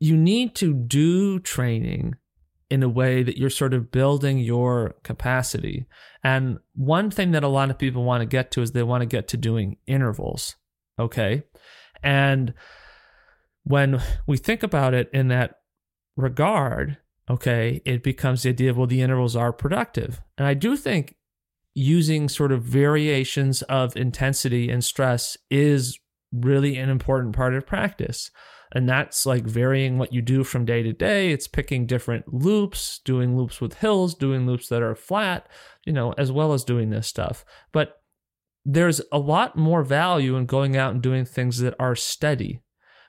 you 0.00 0.16
need 0.16 0.54
to 0.56 0.72
do 0.72 1.40
training 1.40 2.14
in 2.70 2.82
a 2.82 2.88
way 2.88 3.22
that 3.22 3.38
you're 3.38 3.50
sort 3.50 3.72
of 3.72 3.90
building 3.90 4.38
your 4.38 4.94
capacity. 5.02 5.86
And 6.22 6.58
one 6.74 7.10
thing 7.10 7.30
that 7.30 7.44
a 7.44 7.48
lot 7.48 7.70
of 7.70 7.78
people 7.78 8.04
want 8.04 8.20
to 8.20 8.26
get 8.26 8.50
to 8.52 8.62
is 8.62 8.72
they 8.72 8.82
want 8.82 9.02
to 9.02 9.06
get 9.06 9.28
to 9.28 9.36
doing 9.36 9.78
intervals. 9.86 10.56
Okay. 10.98 11.44
And 12.02 12.54
when 13.64 14.02
we 14.26 14.36
think 14.36 14.62
about 14.62 14.94
it 14.94 15.08
in 15.12 15.28
that 15.28 15.60
regard, 16.16 16.98
okay, 17.30 17.80
it 17.84 18.02
becomes 18.02 18.42
the 18.42 18.50
idea 18.50 18.70
of, 18.70 18.76
well, 18.76 18.86
the 18.86 19.02
intervals 19.02 19.36
are 19.36 19.52
productive. 19.52 20.20
And 20.36 20.46
I 20.46 20.54
do 20.54 20.76
think 20.76 21.14
using 21.74 22.28
sort 22.28 22.52
of 22.52 22.62
variations 22.62 23.62
of 23.62 23.96
intensity 23.96 24.68
and 24.68 24.84
stress 24.84 25.36
is 25.50 25.98
really 26.32 26.76
an 26.76 26.90
important 26.90 27.34
part 27.34 27.54
of 27.54 27.66
practice. 27.66 28.30
And 28.72 28.88
that's 28.88 29.24
like 29.24 29.44
varying 29.44 29.98
what 29.98 30.12
you 30.12 30.20
do 30.20 30.44
from 30.44 30.64
day 30.64 30.82
to 30.82 30.92
day. 30.92 31.32
It's 31.32 31.48
picking 31.48 31.86
different 31.86 32.32
loops, 32.32 33.00
doing 33.04 33.36
loops 33.36 33.60
with 33.60 33.74
hills, 33.74 34.14
doing 34.14 34.46
loops 34.46 34.68
that 34.68 34.82
are 34.82 34.94
flat, 34.94 35.48
you 35.84 35.92
know, 35.92 36.12
as 36.18 36.30
well 36.30 36.52
as 36.52 36.64
doing 36.64 36.90
this 36.90 37.06
stuff. 37.06 37.44
But 37.72 38.02
there's 38.64 39.00
a 39.10 39.18
lot 39.18 39.56
more 39.56 39.82
value 39.82 40.36
in 40.36 40.44
going 40.46 40.76
out 40.76 40.92
and 40.92 41.02
doing 41.02 41.24
things 41.24 41.58
that 41.58 41.74
are 41.80 41.96
steady. 41.96 42.60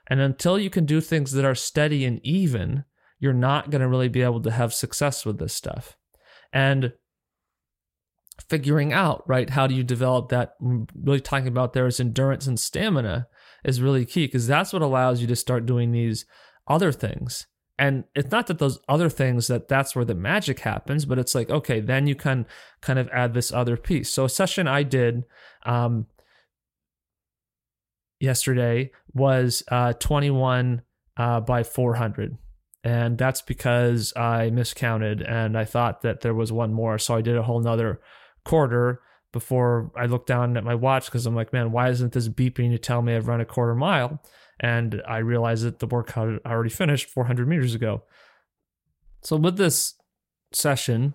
And 0.08 0.22
until 0.22 0.58
you 0.58 0.70
can 0.70 0.86
do 0.86 1.02
things 1.02 1.34
that 1.34 1.46
are 1.46 1.56
steady 1.56 2.06
and 2.06 2.20
even, 2.24 2.86
you're 3.20 3.34
not 3.34 3.70
going 3.70 3.82
to 3.82 3.88
really 3.88 4.08
be 4.08 4.22
able 4.22 4.42
to 4.42 4.52
have 4.52 4.74
success 4.74 5.26
with 5.26 5.38
this 5.38 5.54
stuff. 5.54 5.98
And 6.54 6.94
figuring 8.48 8.94
out, 8.94 9.24
right, 9.28 9.50
how 9.50 9.68
do 9.68 9.76
you 9.76 9.84
develop 9.84 10.30
that? 10.30 10.60
Mm, 10.62 10.90
really 10.96 11.20
talking 11.20 11.48
about 11.48 11.74
there 11.74 11.88
is 11.88 12.00
endurance 12.00 12.48
and 12.48 12.60
stamina 12.60 13.28
is 13.64 13.82
really 13.82 14.06
key 14.06 14.26
because 14.26 14.48
that's 14.48 14.74
what 14.74 14.82
allows 14.82 15.22
you 15.22 15.28
to 15.28 15.36
start 15.36 15.66
doing 15.66 15.92
these 15.92 16.26
other 16.68 16.92
things. 16.92 17.48
And 17.78 18.04
it's 18.14 18.32
not 18.32 18.48
that 18.48 18.60
those 18.60 18.80
other 18.90 19.10
things 19.10 19.48
that 19.48 19.70
that's 19.70 19.96
where 19.96 20.04
the 20.04 20.16
magic 20.16 20.60
happens, 20.60 21.06
but 21.06 21.18
it's 21.18 21.34
like 21.34 21.50
okay, 21.50 21.80
then 21.80 22.08
you 22.08 22.16
can 22.16 22.46
kind 22.82 23.00
of 23.00 23.10
add 23.10 23.34
this 23.34 23.52
other 23.52 23.78
piece. 23.78 24.10
So 24.10 24.26
a 24.26 24.30
session 24.30 24.68
I 24.68 24.84
did 24.84 25.24
um, 25.66 26.08
yesterday 28.20 28.92
was 29.14 29.64
uh, 29.70 29.94
21 29.94 30.82
uh, 31.18 31.40
by 31.42 31.64
400 31.64 32.38
and 32.84 33.18
that's 33.18 33.42
because 33.42 34.14
I 34.16 34.50
miscounted 34.52 35.22
and 35.22 35.58
I 35.58 35.66
thought 35.66 36.02
that 36.02 36.22
there 36.22 36.34
was 36.34 36.52
one 36.52 36.74
more, 36.74 36.98
so 36.98 37.16
I 37.16 37.22
did 37.22 37.36
a 37.36 37.44
whole 37.44 37.60
nother 37.60 38.00
quarter 38.46 39.02
before 39.32 39.92
I 39.96 40.06
looked 40.06 40.28
down 40.28 40.58
at 40.58 40.64
my 40.64 40.76
watch 40.76 41.06
because 41.06 41.26
I'm 41.26 41.36
like, 41.36 41.54
man, 41.54 41.72
why 41.72 41.90
isn't 41.90 42.14
this 42.14 42.28
beeping 42.28 42.72
to 42.72 42.78
tell 42.78 43.02
me 43.02 43.16
I've 43.16 43.28
run 43.28 43.42
a 43.42 43.46
quarter 43.46 43.76
mile? 43.76 44.22
And 44.60 45.02
I 45.08 45.18
realized 45.18 45.64
that 45.64 45.80
the 45.80 45.88
workout 45.88 46.30
had 46.30 46.40
already 46.46 46.70
finished 46.70 47.10
400 47.10 47.48
meters 47.48 47.76
ago. 47.76 48.04
So 49.22 49.36
with 49.36 49.58
this 49.58 49.96
session, 50.52 51.14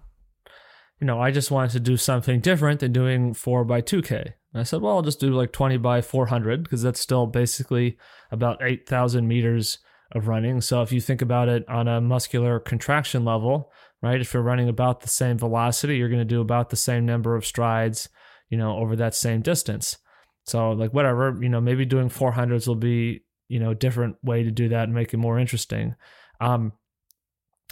you 1.01 1.07
know, 1.07 1.21
I 1.21 1.31
just 1.31 1.51
wanted 1.51 1.73
to 1.73 1.81
do 1.81 1.97
something 1.97 2.41
different 2.41 2.81
than 2.81 2.93
doing 2.93 3.35
4 3.35 3.65
by 3.65 3.83
2K. 3.83 4.35
And 4.55 4.61
I 4.61 4.63
said, 4.63 4.81
well, 4.81 4.97
I'll 4.97 5.03
just 5.03 5.21
do 5.21 5.31
like 5.31 5.53
20 5.53 5.77
by 5.79 6.01
400 6.01 6.63
because 6.63 6.83
that's 6.83 7.01
still 7.01 7.27
basically 7.27 7.99
about 8.31 8.63
8,000 8.63 9.27
meters 9.27 9.79
of 10.13 10.29
running. 10.29 10.61
So 10.61 10.83
if 10.83 10.93
you 10.93 11.01
think 11.01 11.21
about 11.21 11.49
it 11.49 11.69
on 11.69 11.89
a 11.89 12.01
muscular 12.01 12.61
contraction 12.61 13.25
level, 13.25 13.73
right? 14.05 14.21
If 14.21 14.35
you're 14.35 14.43
running 14.43 14.69
about 14.69 15.01
the 15.01 15.09
same 15.09 15.39
velocity, 15.39 15.97
you're 15.97 16.11
going 16.11 16.21
to 16.21 16.25
do 16.25 16.41
about 16.43 16.71
the 16.71 16.77
same 16.77 17.07
number 17.07 17.35
of 17.35 17.47
strides, 17.47 18.09
you 18.51 18.59
know, 18.59 18.77
over 18.77 18.95
that 18.97 19.15
same 19.15 19.41
distance. 19.41 19.97
So 20.45 20.73
like 20.73 20.93
whatever, 20.93 21.37
you 21.41 21.49
know, 21.49 21.61
maybe 21.61 21.87
doing 21.87 22.11
400s 22.11 22.69
will 22.69 22.75
be, 22.75 23.23
you 23.49 23.59
know, 23.59 23.71
a 23.71 23.75
different 23.75 24.17
way 24.23 24.43
to 24.43 24.51
do 24.51 24.69
that 24.69 24.85
and 24.85 24.95
make 24.95 25.15
it 25.15 25.17
more 25.17 25.39
interesting. 25.39 25.95
Um, 26.39 26.73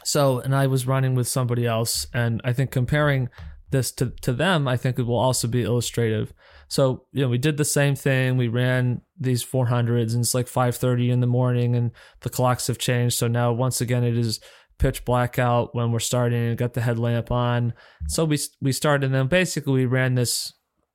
so, 0.05 0.41
and 0.41 0.55
I 0.55 0.67
was 0.67 0.87
running 0.87 1.15
with 1.15 1.29
somebody 1.29 1.67
else, 1.67 2.07
and 2.13 2.41
I 2.45 2.53
think 2.53 2.71
comparing 2.71 3.29
this 3.71 3.93
to, 3.93 4.11
to 4.23 4.33
them, 4.33 4.67
I 4.67 4.77
think 4.77 4.99
it 4.99 5.03
will 5.03 5.19
also 5.19 5.47
be 5.47 5.63
illustrative. 5.63 6.33
So, 6.69 7.05
you 7.13 7.23
know, 7.23 7.29
we 7.29 7.39
did 7.39 7.57
the 7.57 7.65
same 7.65 7.95
thing. 7.95 8.37
We 8.37 8.49
ran 8.49 9.03
these 9.19 9.45
400s, 9.45 10.13
and 10.15 10.23
it's 10.23 10.35
like 10.35 10.47
5:30 10.47 11.11
in 11.11 11.21
the 11.21 11.27
morning, 11.27 11.77
and 11.77 11.91
the 12.21 12.31
clocks 12.31 12.67
have 12.67 12.79
changed. 12.79 13.19
So 13.19 13.29
now, 13.29 13.53
once 13.53 13.81
again, 13.81 14.05
it 14.05 14.17
is 14.17 14.41
pitch 14.79 15.05
blackout 15.05 15.75
when 15.75 15.93
we're 15.93 15.99
starting 15.99 16.49
and 16.49 16.59
got 16.59 16.75
the 16.75 16.81
headlamp 16.81 17.31
on. 17.31 17.73
So 18.09 18.25
we 18.25 18.39
we 18.61 18.73
started 18.73 19.07
and 19.07 19.15
then 19.15 19.27
basically 19.29 19.73
we 19.73 19.87
ran 19.87 20.15
this 20.15 20.53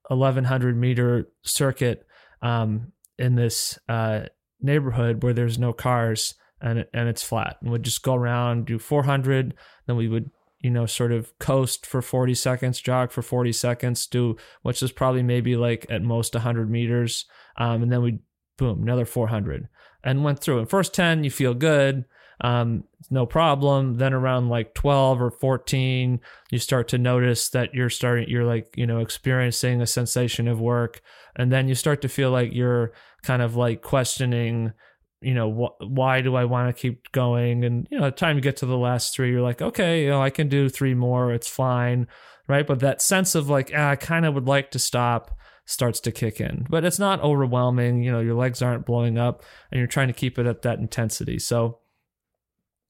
1100 0.09 0.77
meter 0.77 1.29
circuit 1.43 2.05
um, 2.41 2.91
in 3.17 3.35
this 3.35 3.77
uh, 3.89 4.21
neighborhood 4.61 5.23
where 5.23 5.33
there's 5.33 5.59
no 5.59 5.73
cars 5.73 6.35
and 6.61 6.85
and 6.93 7.09
it's 7.09 7.23
flat. 7.23 7.57
And 7.61 7.71
we'd 7.71 7.83
just 7.83 8.03
go 8.03 8.15
around, 8.15 8.65
do 8.65 8.79
400, 8.79 9.53
then 9.85 9.95
we 9.95 10.07
would 10.07 10.31
you 10.59 10.71
know 10.71 10.85
sort 10.85 11.11
of 11.11 11.37
coast 11.39 11.85
for 11.85 12.01
40 12.01 12.33
seconds, 12.33 12.81
jog 12.81 13.11
for 13.11 13.21
40 13.21 13.51
seconds, 13.51 14.07
do 14.07 14.35
which 14.63 14.81
is 14.81 14.91
probably 14.91 15.23
maybe 15.23 15.55
like 15.55 15.85
at 15.89 16.01
most 16.01 16.33
100 16.33 16.69
meters, 16.69 17.25
um, 17.57 17.83
and 17.83 17.91
then 17.91 18.01
we 18.01 18.19
boom 18.57 18.81
another 18.81 19.05
400 19.05 19.67
and 20.03 20.23
went 20.23 20.39
through. 20.39 20.59
And 20.59 20.69
first 20.69 20.93
10 20.93 21.23
you 21.23 21.31
feel 21.31 21.53
good 21.53 22.05
um, 22.41 22.83
no 23.09 23.25
problem. 23.25 23.97
Then 23.97 24.13
around 24.13 24.49
like 24.49 24.73
12 24.73 25.21
or 25.21 25.31
14, 25.31 26.19
you 26.51 26.59
start 26.59 26.87
to 26.89 26.97
notice 26.97 27.49
that 27.49 27.73
you're 27.73 27.89
starting, 27.89 28.29
you're 28.29 28.45
like, 28.45 28.73
you 28.75 28.85
know, 28.85 28.99
experiencing 28.99 29.81
a 29.81 29.87
sensation 29.87 30.47
of 30.47 30.59
work. 30.59 31.01
And 31.35 31.51
then 31.51 31.67
you 31.67 31.75
start 31.75 32.01
to 32.01 32.09
feel 32.09 32.31
like 32.31 32.53
you're 32.53 32.93
kind 33.23 33.41
of 33.41 33.55
like 33.55 33.81
questioning, 33.81 34.73
you 35.21 35.33
know, 35.33 35.51
wh- 35.51 35.81
why 35.81 36.21
do 36.21 36.35
I 36.35 36.45
want 36.45 36.75
to 36.75 36.79
keep 36.79 37.11
going? 37.11 37.63
And, 37.63 37.87
you 37.89 37.99
know, 37.99 38.05
the 38.05 38.11
time 38.11 38.35
you 38.35 38.41
get 38.41 38.57
to 38.57 38.65
the 38.65 38.77
last 38.77 39.15
three, 39.15 39.31
you're 39.31 39.41
like, 39.41 39.61
okay, 39.61 40.03
you 40.03 40.09
know, 40.09 40.21
I 40.21 40.29
can 40.29 40.47
do 40.47 40.69
three 40.69 40.93
more. 40.93 41.33
It's 41.33 41.49
fine. 41.49 42.07
Right. 42.47 42.65
But 42.65 42.79
that 42.79 43.01
sense 43.01 43.35
of 43.35 43.49
like, 43.49 43.71
ah, 43.75 43.89
I 43.89 43.95
kind 43.95 44.25
of 44.25 44.33
would 44.33 44.47
like 44.47 44.71
to 44.71 44.79
stop 44.79 45.37
starts 45.65 45.99
to 45.99 46.11
kick 46.13 46.39
in. 46.39 46.65
But 46.69 46.85
it's 46.85 46.97
not 46.97 47.21
overwhelming. 47.21 48.01
You 48.01 48.11
know, 48.11 48.21
your 48.21 48.35
legs 48.35 48.61
aren't 48.61 48.85
blowing 48.85 49.17
up 49.17 49.43
and 49.69 49.77
you're 49.77 49.87
trying 49.87 50.07
to 50.07 50.13
keep 50.13 50.39
it 50.39 50.47
at 50.47 50.61
that 50.61 50.79
intensity. 50.79 51.39
So, 51.39 51.79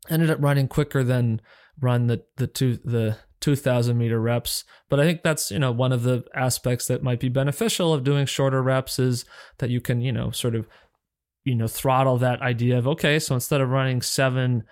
ended 0.10 0.30
up 0.30 0.42
running 0.42 0.68
quicker 0.68 1.04
than 1.04 1.42
run 1.80 2.08
the 2.08 2.24
the 2.38 2.48
two 2.48 2.78
the 2.78 3.18
2000 3.40 3.98
meter 3.98 4.20
reps. 4.20 4.64
But 4.90 5.00
i 5.00 5.04
think 5.04 5.24
that's 5.24 5.52
you 5.52 5.60
know 5.60 5.72
one 5.72 5.92
of 5.92 6.04
the 6.04 6.24
aspects 6.34 6.88
that 6.88 7.04
might 7.04 7.20
be 7.20 7.30
beneficial 7.30 7.94
of 7.94 8.04
doing 8.04 8.26
shorter 8.26 8.62
reps 8.62 9.00
is 9.00 9.26
that 9.60 9.70
you 9.70 9.82
can 9.82 10.02
you 10.02 10.12
know 10.12 10.32
sort 10.32 10.56
of 10.56 10.68
you 11.44 11.56
know 11.56 11.68
throttle 11.68 12.18
that 12.18 12.42
idea 12.42 12.78
of 12.78 12.88
okay 12.88 13.20
so 13.20 13.34
instead 13.34 13.62
of 13.62 13.70
running 13.70 14.02
7 14.02 14.64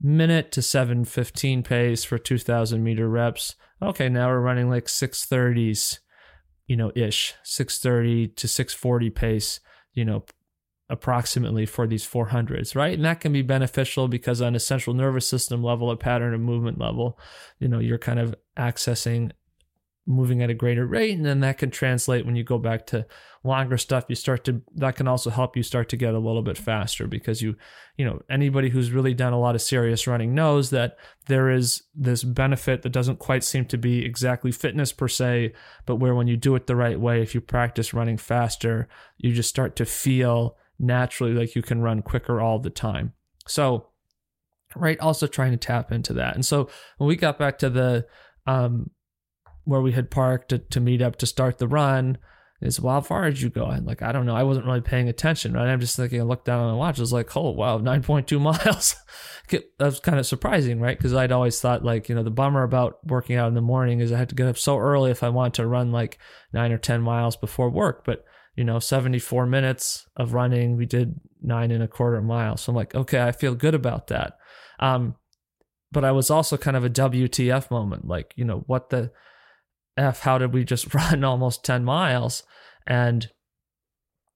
minute 0.00 0.52
to 0.52 0.62
715 0.62 1.62
pace 1.62 2.04
for 2.04 2.18
2000 2.18 2.82
meter 2.82 3.08
reps 3.08 3.56
okay 3.82 4.08
now 4.08 4.28
we're 4.28 4.40
running 4.40 4.70
like 4.70 4.86
630s 4.86 5.98
you 6.66 6.76
know 6.76 6.92
ish 6.94 7.34
630 7.42 8.28
to 8.28 8.46
640 8.46 9.10
pace 9.10 9.60
you 9.92 10.04
know 10.04 10.24
approximately 10.90 11.64
for 11.64 11.86
these 11.86 12.06
400s, 12.06 12.74
right? 12.74 12.94
And 12.94 13.04
that 13.04 13.20
can 13.20 13.32
be 13.32 13.42
beneficial 13.42 14.08
because 14.08 14.42
on 14.42 14.54
a 14.54 14.60
central 14.60 14.94
nervous 14.94 15.26
system 15.26 15.62
level, 15.62 15.90
a 15.90 15.96
pattern 15.96 16.34
of 16.34 16.40
movement 16.40 16.78
level, 16.78 17.18
you 17.58 17.68
know, 17.68 17.78
you're 17.78 17.98
kind 17.98 18.18
of 18.18 18.34
accessing 18.58 19.30
moving 20.06 20.42
at 20.42 20.50
a 20.50 20.54
greater 20.54 20.86
rate 20.86 21.16
and 21.16 21.24
then 21.24 21.40
that 21.40 21.58
can 21.58 21.70
translate 21.70 22.26
when 22.26 22.34
you 22.34 22.42
go 22.42 22.58
back 22.58 22.86
to 22.86 23.06
longer 23.44 23.76
stuff 23.76 24.04
you 24.08 24.14
start 24.14 24.44
to 24.44 24.60
that 24.74 24.96
can 24.96 25.06
also 25.06 25.30
help 25.30 25.56
you 25.56 25.62
start 25.62 25.88
to 25.88 25.96
get 25.96 26.14
a 26.14 26.18
little 26.18 26.42
bit 26.42 26.58
faster 26.58 27.06
because 27.06 27.42
you 27.42 27.54
you 27.96 28.04
know 28.04 28.20
anybody 28.28 28.70
who's 28.70 28.90
really 28.90 29.14
done 29.14 29.32
a 29.32 29.38
lot 29.38 29.54
of 29.54 29.62
serious 29.62 30.06
running 30.06 30.34
knows 30.34 30.70
that 30.70 30.96
there 31.26 31.50
is 31.50 31.82
this 31.94 32.24
benefit 32.24 32.82
that 32.82 32.90
doesn't 32.90 33.18
quite 33.18 33.44
seem 33.44 33.64
to 33.64 33.78
be 33.78 34.04
exactly 34.04 34.50
fitness 34.50 34.92
per 34.92 35.06
se 35.06 35.52
but 35.86 35.96
where 35.96 36.14
when 36.14 36.26
you 36.26 36.36
do 36.36 36.54
it 36.54 36.66
the 36.66 36.76
right 36.76 36.98
way 36.98 37.22
if 37.22 37.34
you 37.34 37.40
practice 37.40 37.94
running 37.94 38.16
faster 38.16 38.88
you 39.18 39.32
just 39.32 39.50
start 39.50 39.76
to 39.76 39.84
feel 39.84 40.56
naturally 40.80 41.34
like 41.34 41.54
you 41.54 41.62
can 41.62 41.82
run 41.82 42.02
quicker 42.02 42.40
all 42.40 42.58
the 42.58 42.70
time. 42.70 43.12
So, 43.46 43.88
right, 44.74 44.98
also 44.98 45.26
trying 45.26 45.52
to 45.52 45.56
tap 45.56 45.92
into 45.92 46.12
that. 46.14 46.34
And 46.34 46.44
so 46.44 46.68
when 46.98 47.08
we 47.08 47.16
got 47.16 47.38
back 47.38 47.58
to 47.58 47.70
the 47.70 48.06
um, 48.46 48.90
where 49.64 49.80
we 49.80 49.92
had 49.92 50.10
parked 50.10 50.48
to, 50.48 50.58
to 50.58 50.80
meet 50.80 51.02
up 51.02 51.16
to 51.16 51.26
start 51.26 51.58
the 51.58 51.68
run, 51.68 52.18
Is 52.60 52.80
well, 52.80 52.94
how 52.94 53.00
far 53.02 53.24
did 53.24 53.40
you 53.40 53.50
go? 53.50 53.66
And 53.66 53.86
like, 53.86 54.02
I 54.02 54.12
don't 54.12 54.26
know. 54.26 54.34
I 54.34 54.42
wasn't 54.42 54.66
really 54.66 54.80
paying 54.80 55.08
attention. 55.08 55.52
Right? 55.52 55.68
I'm 55.68 55.80
just 55.80 55.96
thinking. 55.96 56.20
I 56.20 56.24
looked 56.24 56.46
down 56.46 56.60
on 56.60 56.72
the 56.72 56.78
watch. 56.78 56.98
I 56.98 57.02
was 57.02 57.12
like, 57.12 57.36
oh 57.36 57.50
wow, 57.50 57.78
9.2 57.80 58.40
miles. 58.40 58.96
that 59.48 59.64
was 59.78 60.00
kind 60.00 60.18
of 60.18 60.26
surprising, 60.26 60.80
right? 60.80 60.96
Because 60.96 61.14
I'd 61.14 61.32
always 61.32 61.60
thought 61.60 61.84
like, 61.84 62.08
you 62.08 62.14
know, 62.14 62.22
the 62.22 62.30
bummer 62.30 62.62
about 62.62 62.98
working 63.06 63.36
out 63.36 63.48
in 63.48 63.54
the 63.54 63.60
morning 63.60 64.00
is 64.00 64.12
I 64.12 64.18
had 64.18 64.28
to 64.30 64.34
get 64.34 64.46
up 64.46 64.58
so 64.58 64.78
early 64.78 65.10
if 65.10 65.22
I 65.22 65.28
wanted 65.28 65.54
to 65.54 65.66
run 65.66 65.92
like 65.92 66.18
nine 66.52 66.72
or 66.72 66.78
10 66.78 67.02
miles 67.02 67.36
before 67.36 67.68
work. 67.68 68.04
But 68.04 68.24
you 68.60 68.64
know, 68.64 68.78
74 68.78 69.46
minutes 69.46 70.06
of 70.16 70.34
running, 70.34 70.76
we 70.76 70.84
did 70.84 71.18
nine 71.40 71.70
and 71.70 71.82
a 71.82 71.88
quarter 71.88 72.20
miles. 72.20 72.60
So 72.60 72.70
I'm 72.70 72.76
like, 72.76 72.94
okay, 72.94 73.22
I 73.22 73.32
feel 73.32 73.54
good 73.54 73.74
about 73.74 74.08
that. 74.08 74.34
Um, 74.78 75.14
but 75.90 76.04
I 76.04 76.12
was 76.12 76.30
also 76.30 76.58
kind 76.58 76.76
of 76.76 76.84
a 76.84 76.90
WTF 76.90 77.70
moment, 77.70 78.06
like, 78.06 78.34
you 78.36 78.44
know, 78.44 78.62
what 78.66 78.90
the 78.90 79.12
F, 79.96 80.20
how 80.20 80.36
did 80.36 80.52
we 80.52 80.64
just 80.64 80.92
run 80.94 81.24
almost 81.24 81.64
10 81.64 81.84
miles? 81.84 82.42
And, 82.86 83.30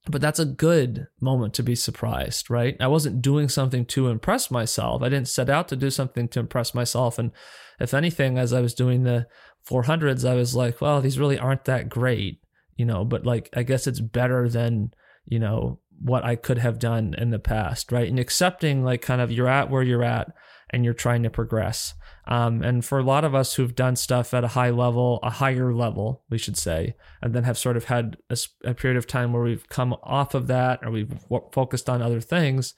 but 0.07 0.23
that's 0.23 0.39
a 0.39 0.47
good 0.47 1.07
moment 1.21 1.53
to 1.55 1.63
be 1.63 1.75
surprised, 1.75 2.49
right? 2.49 2.79
I 2.81 2.87
wasn't 2.87 3.21
doing 3.21 3.51
something 3.51 3.85
to 3.89 4.09
impress 4.09 4.51
myself. 4.51 5.03
I 5.03 5.11
didn't 5.11 5.29
set 5.29 5.51
out 5.51 5.69
to 5.69 5.77
do 5.77 5.91
something 5.91 6.29
to 6.29 6.41
impress 6.41 6.73
myself. 6.73 7.19
And 7.19 7.31
if 7.79 7.93
anything, 7.93 8.39
as 8.39 8.55
I 8.55 8.63
was 8.63 8.73
doing 8.73 9.03
the 9.03 9.27
400s, 9.69 10.27
I 10.27 10.35
was 10.35 10.57
like, 10.57 10.81
well, 10.81 11.03
these 11.03 11.19
really 11.19 11.39
aren't 11.39 11.67
that 11.67 11.91
great, 11.91 12.41
you 12.77 12.85
know, 12.85 13.05
but 13.05 13.25
like, 13.25 13.49
I 13.55 13.63
guess 13.63 13.87
it's 13.87 14.01
better 14.01 14.49
than, 14.49 14.93
you 15.27 15.39
know, 15.39 15.81
what 16.01 16.25
I 16.25 16.37
could 16.37 16.59
have 16.59 16.79
done 16.79 17.15
in 17.17 17.31
the 17.31 17.39
past, 17.39 17.93
right? 17.93 18.09
And 18.09 18.19
accepting 18.19 18.85
like 18.85 19.03
kind 19.03 19.21
of 19.21 19.31
you're 19.31 19.49
at 19.49 19.71
where 19.71 19.83
you're 19.83 20.05
at 20.05 20.33
and 20.71 20.85
you're 20.85 20.95
trying 20.95 21.23
to 21.23 21.31
progress. 21.31 21.95
Um, 22.27 22.63
and 22.63 22.85
for 22.85 22.99
a 22.99 23.05
lot 23.05 23.25
of 23.25 23.35
us 23.35 23.55
who've 23.55 23.75
done 23.75 23.97
stuff 23.97 24.33
at 24.35 24.45
a 24.45 24.49
high 24.49 24.71
level, 24.71 25.21
a 25.23 25.31
higher 25.31 25.75
level, 25.75 26.25
we 26.31 26.39
should 26.39 26.57
say, 26.57 26.97
and 27.23 27.35
then 27.35 27.45
have 27.45 27.59
sort 27.59 27.77
of 27.77 27.85
had 27.85 28.17
a, 28.31 28.37
a 28.65 28.75
period 28.75 28.97
of 28.97 29.07
time 29.07 29.33
where 29.33 29.43
we've 29.43 29.69
come 29.69 29.95
off 30.03 30.35
of 30.35 30.47
that 30.47 30.81
or 30.83 30.91
we've 30.91 31.21
w- 31.29 31.49
focused 31.53 31.89
on 31.89 32.03
other 32.03 32.21
things. 32.21 32.75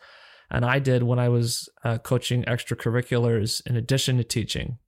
And 0.51 0.65
I 0.65 0.79
did 0.79 1.03
when 1.03 1.19
I 1.19 1.29
was 1.29 1.69
uh, 1.85 1.99
coaching 1.99 2.45
extracurriculars 2.45 3.67
in 3.67 3.77
addition 3.77 4.17
to 4.19 4.25
teaching. 4.25 4.79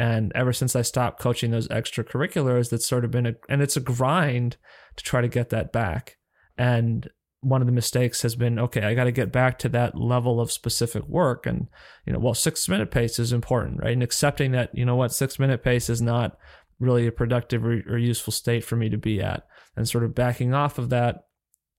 And 0.00 0.32
ever 0.34 0.54
since 0.54 0.74
I 0.74 0.80
stopped 0.80 1.20
coaching 1.20 1.50
those 1.50 1.68
extracurriculars, 1.68 2.70
that's 2.70 2.86
sort 2.86 3.04
of 3.04 3.10
been 3.10 3.26
a, 3.26 3.34
and 3.50 3.60
it's 3.60 3.76
a 3.76 3.80
grind 3.80 4.56
to 4.96 5.04
try 5.04 5.20
to 5.20 5.28
get 5.28 5.50
that 5.50 5.72
back. 5.72 6.16
And 6.56 7.06
one 7.42 7.60
of 7.60 7.66
the 7.66 7.72
mistakes 7.72 8.20
has 8.20 8.36
been 8.36 8.58
okay 8.58 8.82
i 8.82 8.92
got 8.92 9.04
to 9.04 9.12
get 9.12 9.32
back 9.32 9.58
to 9.58 9.68
that 9.70 9.94
level 9.94 10.40
of 10.40 10.50
specific 10.50 11.06
work. 11.06 11.44
And 11.44 11.68
you 12.06 12.14
know 12.14 12.18
well 12.18 12.32
six 12.32 12.66
minute 12.66 12.90
pace 12.90 13.18
is 13.18 13.30
important 13.30 13.80
right? 13.82 13.92
And 13.92 14.02
accepting 14.02 14.52
that 14.52 14.70
you 14.72 14.86
know 14.86 14.96
what 14.96 15.12
six 15.12 15.38
minute 15.38 15.62
pace 15.62 15.90
is 15.90 16.00
not 16.00 16.38
really 16.78 17.06
a 17.06 17.12
productive 17.12 17.62
or, 17.62 17.82
or 17.86 17.98
useful 17.98 18.32
state 18.32 18.64
for 18.64 18.76
me 18.76 18.88
to 18.88 18.96
be 18.96 19.20
at. 19.20 19.46
And 19.76 19.86
sort 19.86 20.04
of 20.04 20.14
backing 20.14 20.54
off 20.54 20.78
of 20.78 20.88
that 20.88 21.26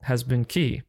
has 0.04 0.22
been 0.22 0.46
key. 0.46 0.84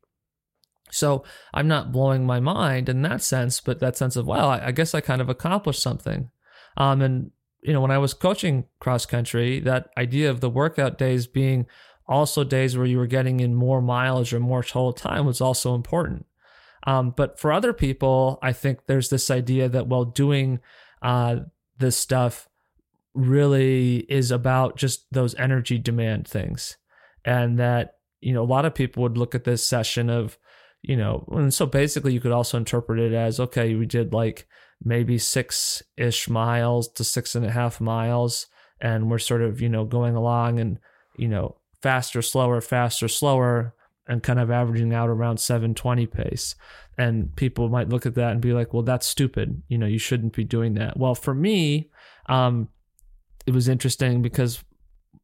So 0.90 1.24
i'm 1.54 1.66
not 1.66 1.92
blowing 1.92 2.26
my 2.26 2.40
mind 2.40 2.90
in 2.90 3.00
that 3.02 3.22
sense 3.22 3.58
but 3.58 3.80
that 3.80 3.96
sense 3.96 4.16
of 4.16 4.26
well 4.26 4.50
i, 4.50 4.66
I 4.66 4.72
guess 4.72 4.94
i 4.94 5.00
kind 5.00 5.22
of 5.22 5.30
accomplished 5.30 5.80
something 5.80 6.28
um 6.76 7.00
and 7.00 7.30
you 7.62 7.72
know 7.72 7.80
when 7.80 7.90
i 7.90 7.98
was 7.98 8.14
coaching 8.14 8.64
cross 8.80 9.06
country 9.06 9.60
that 9.60 9.88
idea 9.96 10.30
of 10.30 10.40
the 10.40 10.50
workout 10.50 10.98
days 10.98 11.26
being 11.26 11.66
also 12.12 12.44
days 12.44 12.76
where 12.76 12.86
you 12.86 12.98
were 12.98 13.06
getting 13.06 13.40
in 13.40 13.54
more 13.54 13.80
mileage 13.80 14.34
or 14.34 14.40
more 14.40 14.62
total 14.62 14.92
time 14.92 15.26
was 15.26 15.40
also 15.40 15.74
important. 15.74 16.26
Um, 16.86 17.10
but 17.16 17.38
for 17.38 17.52
other 17.52 17.72
people, 17.72 18.38
I 18.42 18.52
think 18.52 18.80
there's 18.86 19.08
this 19.08 19.30
idea 19.30 19.68
that 19.68 19.86
while 19.86 20.04
doing 20.04 20.60
uh, 21.00 21.36
this 21.78 21.96
stuff 21.96 22.48
really 23.14 23.98
is 24.08 24.30
about 24.30 24.76
just 24.76 25.06
those 25.12 25.34
energy 25.36 25.78
demand 25.78 26.26
things, 26.26 26.76
and 27.24 27.58
that 27.58 27.98
you 28.20 28.34
know 28.34 28.42
a 28.42 28.44
lot 28.44 28.64
of 28.64 28.74
people 28.74 29.02
would 29.04 29.16
look 29.16 29.34
at 29.34 29.44
this 29.44 29.64
session 29.64 30.10
of 30.10 30.38
you 30.82 30.96
know, 30.96 31.28
and 31.30 31.54
so 31.54 31.66
basically 31.66 32.12
you 32.12 32.20
could 32.20 32.32
also 32.32 32.58
interpret 32.58 32.98
it 32.98 33.12
as 33.12 33.38
okay, 33.38 33.76
we 33.76 33.86
did 33.86 34.12
like 34.12 34.48
maybe 34.84 35.18
six 35.18 35.82
ish 35.96 36.28
miles 36.28 36.88
to 36.88 37.04
six 37.04 37.34
and 37.34 37.44
a 37.44 37.50
half 37.50 37.80
miles, 37.80 38.46
and 38.80 39.10
we're 39.10 39.18
sort 39.18 39.42
of 39.42 39.60
you 39.60 39.68
know 39.68 39.84
going 39.84 40.14
along 40.14 40.60
and 40.60 40.78
you 41.16 41.28
know 41.28 41.56
faster, 41.82 42.22
slower, 42.22 42.60
faster, 42.60 43.08
slower, 43.08 43.74
and 44.06 44.22
kind 44.22 44.38
of 44.38 44.50
averaging 44.50 44.94
out 44.94 45.08
around 45.08 45.38
720 45.38 46.06
pace. 46.06 46.54
And 46.98 47.34
people 47.36 47.68
might 47.68 47.88
look 47.88 48.06
at 48.06 48.14
that 48.14 48.32
and 48.32 48.40
be 48.40 48.52
like, 48.52 48.72
well, 48.72 48.82
that's 48.82 49.06
stupid. 49.06 49.62
You 49.68 49.78
know, 49.78 49.86
you 49.86 49.98
shouldn't 49.98 50.34
be 50.34 50.44
doing 50.44 50.74
that. 50.74 50.96
Well, 50.96 51.14
for 51.14 51.34
me, 51.34 51.90
um, 52.26 52.68
it 53.46 53.52
was 53.52 53.68
interesting 53.68 54.22
because 54.22 54.62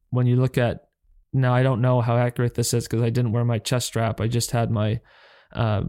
when 0.09 0.27
you 0.27 0.35
look 0.35 0.57
at 0.57 0.85
now, 1.31 1.53
I 1.53 1.61
don't 1.61 1.81
know 1.81 2.01
how 2.01 2.17
accurate 2.17 2.55
this 2.55 2.73
is 2.73 2.85
because 2.85 3.03
I 3.03 3.11
didn't 3.11 3.33
wear 3.33 3.45
my 3.45 3.59
chest 3.59 3.87
strap. 3.87 4.19
I 4.19 4.27
just 4.27 4.51
had 4.51 4.71
my 4.71 4.99
uh, 5.53 5.83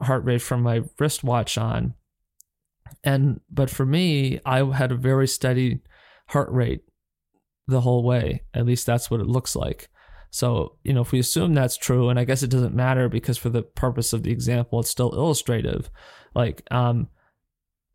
heart 0.00 0.24
rate 0.24 0.42
from 0.42 0.62
my 0.62 0.82
wristwatch 0.98 1.58
on. 1.58 1.94
And, 3.04 3.40
but 3.50 3.70
for 3.70 3.86
me, 3.86 4.40
I 4.44 4.64
had 4.64 4.92
a 4.92 4.96
very 4.96 5.28
steady 5.28 5.80
heart 6.28 6.50
rate 6.50 6.82
the 7.66 7.80
whole 7.80 8.02
way. 8.02 8.42
At 8.54 8.66
least 8.66 8.86
that's 8.86 9.10
what 9.10 9.20
it 9.20 9.26
looks 9.26 9.56
like. 9.56 9.88
So, 10.30 10.76
you 10.84 10.92
know, 10.92 11.00
if 11.00 11.12
we 11.12 11.18
assume 11.18 11.54
that's 11.54 11.76
true, 11.76 12.08
and 12.08 12.18
I 12.18 12.24
guess 12.24 12.42
it 12.42 12.50
doesn't 12.50 12.74
matter 12.74 13.08
because 13.08 13.36
for 13.36 13.48
the 13.48 13.62
purpose 13.62 14.12
of 14.12 14.22
the 14.22 14.30
example, 14.30 14.80
it's 14.80 14.90
still 14.90 15.12
illustrative. 15.12 15.90
Like, 16.34 16.62
um, 16.70 17.08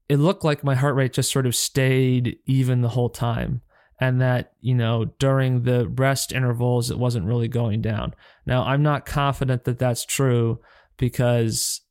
it 0.09 0.17
looked 0.17 0.43
like 0.43 0.63
my 0.63 0.75
heart 0.75 0.95
rate 0.95 1.13
just 1.13 1.31
sort 1.31 1.45
of 1.45 1.55
stayed 1.55 2.37
even 2.45 2.81
the 2.81 2.89
whole 2.89 3.09
time. 3.09 3.61
And 3.99 4.19
that, 4.21 4.51
you 4.59 4.75
know, 4.75 5.05
during 5.19 5.63
the 5.63 5.87
rest 5.87 6.33
intervals, 6.33 6.91
it 6.91 6.99
wasn't 6.99 7.25
really 7.25 7.47
going 7.47 7.81
down. 7.81 8.13
Now, 8.45 8.63
I'm 8.63 8.83
not 8.83 9.05
confident 9.05 9.63
that 9.63 9.79
that's 9.79 10.05
true 10.05 10.59
because 10.97 11.81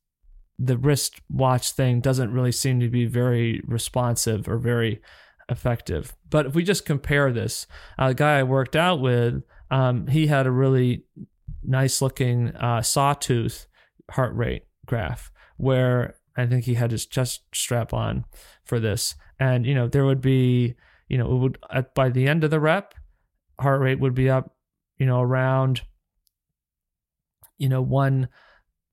the 0.57 0.77
wrist 0.77 1.21
watch 1.29 1.71
thing 1.71 1.99
doesn't 1.99 2.31
really 2.31 2.51
seem 2.51 2.79
to 2.79 2.89
be 2.89 3.05
very 3.05 3.61
responsive 3.65 4.47
or 4.47 4.57
very 4.57 5.01
effective. 5.49 6.15
But 6.29 6.45
if 6.45 6.55
we 6.55 6.63
just 6.63 6.85
compare 6.85 7.31
this, 7.31 7.67
a 7.97 8.13
guy 8.13 8.39
I 8.39 8.43
worked 8.43 8.75
out 8.75 9.01
with, 9.01 9.43
um, 9.69 10.07
he 10.07 10.27
had 10.27 10.47
a 10.47 10.51
really 10.51 11.03
nice 11.63 12.01
looking 12.01 12.55
uh, 12.55 12.81
sawtooth 12.81 13.67
heart 14.11 14.35
rate 14.35 14.65
graph 14.85 15.31
where 15.57 16.15
I 16.37 16.45
think 16.45 16.65
he 16.65 16.75
had 16.75 16.91
his 16.91 17.05
chest 17.05 17.41
strap 17.53 17.93
on 17.93 18.25
for 18.63 18.79
this. 18.79 19.15
And, 19.39 19.65
you 19.65 19.73
know, 19.73 19.87
there 19.87 20.05
would 20.05 20.21
be, 20.21 20.75
you 21.09 21.17
know, 21.17 21.31
it 21.31 21.37
would, 21.37 21.57
at, 21.71 21.93
by 21.93 22.09
the 22.09 22.27
end 22.27 22.43
of 22.43 22.51
the 22.51 22.59
rep, 22.59 22.93
heart 23.59 23.81
rate 23.81 23.99
would 23.99 24.15
be 24.15 24.29
up, 24.29 24.55
you 24.97 25.05
know, 25.05 25.21
around, 25.21 25.81
you 27.57 27.69
know, 27.69 27.81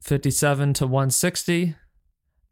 157 0.03 0.75
to 0.75 0.87
160. 0.87 1.77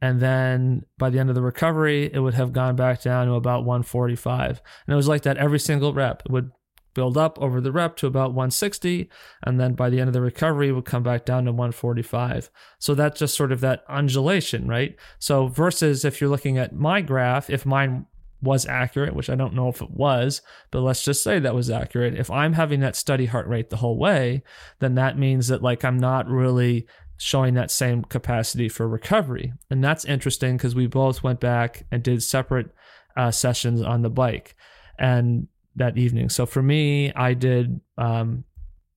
And 0.01 0.21
then 0.21 0.85
by 0.99 1.11
the 1.11 1.19
end 1.19 1.29
of 1.29 1.35
the 1.35 1.43
recovery, 1.43 2.09
it 2.13 2.21
would 2.21 2.35
have 2.35 2.53
gone 2.53 2.77
back 2.77 3.03
down 3.03 3.27
to 3.27 3.35
about 3.35 3.65
145. 3.65 4.63
And 4.87 4.93
it 4.93 4.97
was 4.97 5.09
like 5.09 5.23
that 5.23 5.37
every 5.37 5.59
single 5.59 5.93
rep. 5.93 6.23
It 6.25 6.33
would 6.33 6.53
build 6.95 7.17
up 7.17 7.39
over 7.41 7.61
the 7.61 7.73
rep 7.73 7.97
to 7.97 8.07
about 8.07 8.31
160 8.31 9.09
and 9.45 9.61
then 9.61 9.75
by 9.75 9.89
the 9.91 10.01
end 10.01 10.09
of 10.09 10.15
the 10.15 10.21
recovery 10.21 10.69
it 10.69 10.73
would 10.73 10.85
come 10.85 11.03
back 11.03 11.25
down 11.25 11.45
to 11.45 11.53
145 11.53 12.51
so 12.79 12.95
that's 12.95 13.21
just 13.21 13.37
sort 13.37 13.53
of 13.53 13.61
that 13.61 13.85
undulation 13.89 14.67
right 14.67 14.97
so 15.21 15.47
versus 15.47 16.05
if 16.05 16.21
you're 16.21 16.29
looking 16.29 16.59
at 16.59 16.75
my 16.75 17.01
graph 17.01 17.49
if 17.49 17.65
mine 17.65 18.07
was 18.43 18.67
accurate 18.67 19.15
which 19.15 19.31
i 19.31 19.37
don't 19.37 19.55
know 19.55 19.69
if 19.69 19.81
it 19.81 19.91
was 19.93 20.43
but 20.73 20.81
let's 20.81 21.05
just 21.05 21.23
say 21.23 21.39
that 21.39 21.55
was 21.55 21.71
accurate 21.71 22.19
if 22.19 22.31
i'm 22.31 22.55
having 22.55 22.81
that 22.81 22.97
steady 22.97 23.27
heart 23.27 23.47
rate 23.47 23.71
the 23.71 23.77
whole 23.77 23.97
way 23.97 24.43
then 24.81 24.97
that 24.97 25.17
means 25.17 25.47
that 25.47 25.63
like 25.63 25.85
i'm 25.85 25.99
not 25.99 26.27
really 26.27 26.89
showing 27.23 27.55
that 27.55 27.71
same 27.71 28.03
capacity 28.03 28.69
for 28.69 28.89
recovery 28.89 29.53
and 29.69 29.85
that's 29.85 30.05
interesting 30.05 30.57
because 30.57 30.75
we 30.75 30.87
both 30.87 31.23
went 31.23 31.39
back 31.39 31.85
and 31.93 32.03
did 32.03 32.23
separate 32.23 32.71
uh, 33.17 33.31
sessions 33.31 33.83
on 33.83 34.03
the 34.03 34.11
bike 34.11 34.57
and 34.99 35.49
that 35.77 35.99
evening. 35.99 36.29
So 36.29 36.47
for 36.47 36.63
me, 36.63 37.13
I 37.13 37.35
did 37.35 37.81
um, 37.99 38.45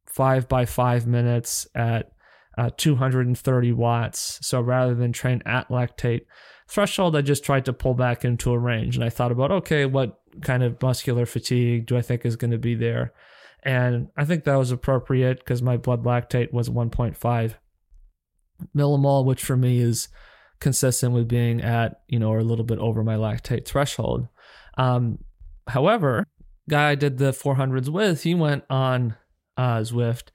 five 0.06 0.48
by 0.48 0.66
five 0.66 1.08
minutes 1.08 1.68
at 1.76 2.12
uh, 2.58 2.70
230 2.78 3.72
watts. 3.72 4.40
So 4.42 4.62
rather 4.62 4.94
than 4.94 5.12
train 5.12 5.42
at 5.46 5.70
lactate 5.70 6.26
threshold, 6.68 7.16
I 7.16 7.22
just 7.22 7.44
tried 7.44 7.66
to 7.66 7.74
pull 7.74 7.94
back 7.94 8.24
into 8.24 8.52
a 8.52 8.60
range. 8.60 8.96
And 8.96 9.04
I 9.04 9.10
thought 9.10 9.32
about, 9.32 9.52
okay, 9.52 9.86
what 9.86 10.20
kind 10.42 10.64
of 10.64 10.82
muscular 10.82 11.26
fatigue 11.26 11.86
do 11.88 11.98
I 11.98 12.02
think 12.02 12.26
is 12.26 12.36
going 12.36 12.52
to 12.52 12.58
be 12.58 12.76
there? 12.76 13.14
And 13.64 14.10
I 14.18 14.26
think 14.26 14.44
that 14.44 14.56
was 14.56 14.72
appropriate 14.72 15.40
because 15.40 15.62
my 15.62 15.78
blood 15.78 16.04
lactate 16.04 16.52
was 16.52 16.70
1.5 16.70 17.56
millimole, 18.76 19.26
which 19.26 19.44
for 19.44 19.58
me 19.58 19.80
is 19.80 20.08
consistent 20.60 21.14
with 21.14 21.28
being 21.28 21.62
at, 21.62 22.02
you 22.08 22.20
know, 22.20 22.30
or 22.30 22.40
a 22.40 22.44
little 22.44 22.66
bit 22.66 22.80
over 22.80 23.04
my 23.04 23.16
lactate 23.16 23.66
threshold. 23.66 24.28
Um, 24.78 25.20
however, 25.68 26.26
guy 26.70 26.92
I 26.92 26.96
did 26.96 27.18
the 27.18 27.32
400s 27.32 27.90
with, 27.90 28.24
he 28.24 28.34
went 28.34 28.64
on 28.70 29.16
uh, 29.58 29.80
Zwift 29.80 30.30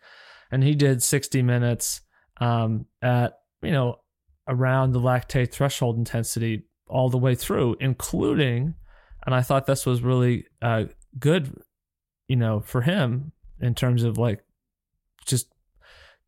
and 0.51 0.63
he 0.63 0.75
did 0.75 1.03
60 1.03 1.43
minutes 1.43 2.03
um, 2.41 2.87
at, 3.03 3.39
you 3.63 3.71
know, 3.71 4.01
around 4.47 4.93
the 4.93 5.01
lactate 5.01 5.53
threshold 5.53 5.97
intensity 5.97 6.65
all 6.89 7.11
the 7.11 7.19
way 7.19 7.35
through, 7.35 7.77
including, 7.81 8.75
and 9.27 9.35
I 9.35 9.43
thought 9.43 9.67
this 9.67 9.85
was 9.85 10.03
really 10.03 10.47
uh, 10.63 10.85
good, 11.19 11.63
you 12.29 12.37
know, 12.37 12.61
for 12.61 12.81
him 12.81 13.33
in 13.61 13.75
terms 13.75 14.05
of 14.05 14.17
like 14.17 14.43
just 15.27 15.49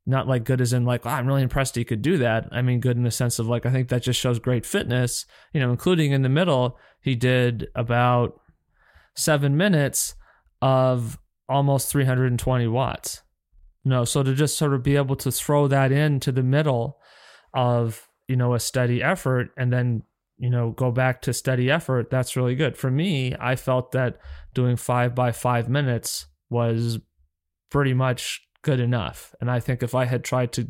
not 0.07 0.27
like 0.27 0.45
good 0.45 0.61
as 0.61 0.73
in 0.73 0.85
like 0.85 1.05
oh, 1.05 1.11
I'm 1.11 1.27
really 1.27 1.43
impressed 1.43 1.77
he 1.77 1.85
could 1.85 2.03
do 2.03 2.19
that. 2.19 2.49
I 2.53 2.63
mean 2.63 2.81
good 2.81 2.97
in 2.97 3.03
the 3.03 3.11
sense 3.11 3.39
of 3.39 3.47
like 3.47 3.67
I 3.67 3.71
think 3.71 3.89
that 3.89 4.03
just 4.03 4.21
shows 4.21 4.39
great 4.39 4.67
fitness, 4.67 5.27
you 5.53 5.61
know, 5.61 5.71
including 5.71 6.13
in 6.13 6.23
the 6.23 6.29
middle 6.29 6.79
he 7.01 7.15
did 7.15 7.69
about 7.75 8.41
7 9.17 9.57
minutes 9.57 10.15
of 10.63 11.19
almost 11.49 11.91
320 11.91 12.67
watts. 12.69 13.23
Know, 13.83 14.05
so 14.05 14.23
to 14.23 14.35
just 14.35 14.59
sort 14.59 14.75
of 14.75 14.83
be 14.83 14.97
able 14.97 15.17
to 15.17 15.33
throw 15.33 15.67
that 15.69 15.91
into 15.91 16.33
the 16.33 16.43
middle 16.43 16.99
of, 17.55 18.07
you 18.29 18.37
know, 18.37 18.53
a 18.53 18.61
steady 18.61 19.03
effort 19.03 19.53
and 19.57 19.73
then, 19.73 20.03
you 20.37 20.51
know, 20.51 20.73
go 20.73 20.91
back 20.91 21.23
to 21.23 21.33
steady 21.33 21.71
effort, 21.71 22.11
that's 22.11 22.37
really 22.37 22.55
good. 22.55 22.77
For 22.77 22.91
me, 22.91 23.35
I 23.41 23.57
felt 23.57 23.93
that 23.93 24.19
doing 24.53 24.77
5 24.77 25.15
by 25.15 25.33
5 25.33 25.71
minutes 25.71 26.27
was 26.51 26.99
pretty 27.71 27.95
much 27.95 28.47
good 28.63 28.81
enough. 28.81 29.35
And 29.41 29.51
I 29.51 29.61
think 29.61 29.83
if 29.83 29.95
I 29.95 30.05
had 30.05 30.25
tried 30.25 30.53
to 30.53 30.69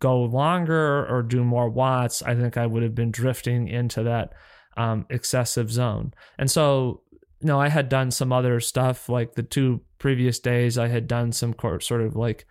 go 0.00 0.22
longer 0.22 1.06
or 1.06 1.22
do 1.22 1.44
more 1.44 1.70
watts, 1.70 2.22
I 2.22 2.34
think 2.34 2.56
I 2.56 2.66
would 2.66 2.82
have 2.82 2.94
been 2.94 3.10
drifting 3.10 3.68
into 3.68 4.02
that 4.02 4.32
um, 4.76 5.06
excessive 5.10 5.70
zone. 5.70 6.12
And 6.38 6.50
so, 6.50 7.02
you 7.40 7.46
know, 7.46 7.60
I 7.60 7.68
had 7.68 7.88
done 7.88 8.10
some 8.10 8.32
other 8.32 8.60
stuff 8.60 9.08
like 9.08 9.34
the 9.34 9.42
two 9.42 9.82
previous 9.98 10.40
days, 10.40 10.78
I 10.78 10.88
had 10.88 11.06
done 11.06 11.30
some 11.30 11.54
sort 11.80 12.02
of 12.02 12.16
like 12.16 12.44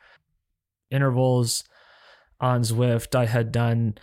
intervals 0.89 1.65
on 2.39 2.61
Zwift. 2.61 3.13
I 3.13 3.25
had 3.25 3.51
done, 3.51 3.95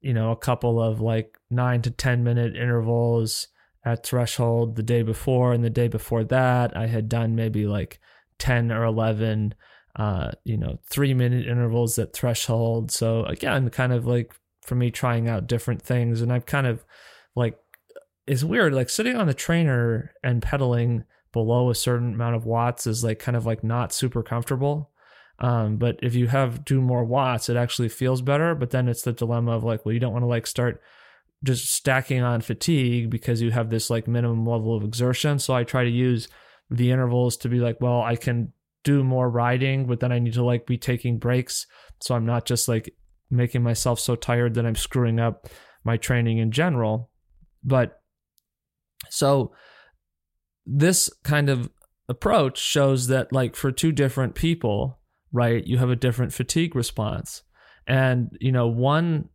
you 0.00 0.12
know, 0.12 0.30
a 0.30 0.36
couple 0.36 0.80
of 0.80 1.00
like 1.00 1.38
nine 1.50 1.82
to 1.82 1.90
10 1.90 2.22
minute 2.22 2.54
intervals 2.54 3.48
at 3.84 4.04
threshold 4.04 4.76
the 4.76 4.82
day 4.82 5.02
before 5.02 5.52
and 5.52 5.64
the 5.64 5.70
day 5.70 5.88
before 5.88 6.24
that. 6.24 6.76
I 6.76 6.86
had 6.86 7.08
done 7.08 7.34
maybe 7.34 7.66
like 7.66 7.98
10 8.38 8.70
or 8.70 8.84
11 8.84 9.54
uh, 9.96 10.32
you 10.44 10.56
know, 10.56 10.78
three 10.88 11.14
minute 11.14 11.46
intervals 11.46 11.98
at 11.98 12.12
threshold. 12.12 12.90
So 12.90 13.24
again, 13.24 13.70
kind 13.70 13.92
of 13.92 14.06
like 14.06 14.34
for 14.62 14.74
me 14.74 14.90
trying 14.90 15.28
out 15.28 15.46
different 15.46 15.82
things. 15.82 16.20
And 16.20 16.32
I've 16.32 16.46
kind 16.46 16.66
of 16.66 16.84
like, 17.34 17.58
it's 18.26 18.44
weird, 18.44 18.72
like 18.72 18.88
sitting 18.88 19.16
on 19.16 19.26
the 19.26 19.34
trainer 19.34 20.12
and 20.22 20.42
pedaling 20.42 21.04
below 21.32 21.70
a 21.70 21.74
certain 21.74 22.14
amount 22.14 22.36
of 22.36 22.46
watts 22.46 22.86
is 22.86 23.02
like 23.02 23.18
kind 23.18 23.36
of 23.36 23.46
like 23.46 23.64
not 23.64 23.92
super 23.92 24.22
comfortable. 24.22 24.90
Um, 25.38 25.78
but 25.78 25.98
if 26.02 26.14
you 26.14 26.26
have 26.26 26.64
do 26.64 26.80
more 26.80 27.04
watts, 27.04 27.48
it 27.48 27.56
actually 27.56 27.88
feels 27.88 28.20
better. 28.20 28.54
But 28.54 28.70
then 28.70 28.88
it's 28.88 29.02
the 29.02 29.12
dilemma 29.12 29.52
of 29.52 29.64
like, 29.64 29.84
well, 29.84 29.92
you 29.92 30.00
don't 30.00 30.12
want 30.12 30.22
to 30.22 30.28
like 30.28 30.46
start 30.46 30.82
just 31.42 31.72
stacking 31.72 32.22
on 32.22 32.42
fatigue 32.42 33.08
because 33.08 33.40
you 33.40 33.50
have 33.50 33.70
this 33.70 33.88
like 33.88 34.06
minimum 34.06 34.46
level 34.46 34.76
of 34.76 34.84
exertion. 34.84 35.38
So 35.38 35.54
I 35.54 35.64
try 35.64 35.84
to 35.84 35.90
use 35.90 36.28
the 36.68 36.90
intervals 36.90 37.36
to 37.38 37.48
be 37.48 37.58
like, 37.58 37.80
well, 37.80 38.02
I 38.02 38.16
can 38.16 38.52
do 38.84 39.04
more 39.04 39.28
riding, 39.28 39.86
but 39.86 40.00
then 40.00 40.12
I 40.12 40.18
need 40.18 40.34
to 40.34 40.44
like 40.44 40.66
be 40.66 40.78
taking 40.78 41.18
breaks. 41.18 41.66
So 42.00 42.14
I'm 42.14 42.26
not 42.26 42.46
just 42.46 42.68
like 42.68 42.94
making 43.30 43.62
myself 43.62 44.00
so 44.00 44.16
tired 44.16 44.54
that 44.54 44.66
I'm 44.66 44.76
screwing 44.76 45.20
up 45.20 45.48
my 45.84 45.96
training 45.96 46.38
in 46.38 46.50
general. 46.50 47.10
But 47.62 48.00
so 49.08 49.52
this 50.66 51.10
kind 51.22 51.48
of 51.48 51.70
approach 52.08 52.58
shows 52.58 53.06
that 53.08 53.32
like 53.32 53.54
for 53.54 53.70
two 53.70 53.92
different 53.92 54.34
people, 54.34 54.98
right, 55.32 55.64
you 55.66 55.78
have 55.78 55.90
a 55.90 55.96
different 55.96 56.32
fatigue 56.32 56.74
response. 56.74 57.42
And, 57.86 58.36
you 58.40 58.52
know, 58.52 58.66
one 58.66 59.28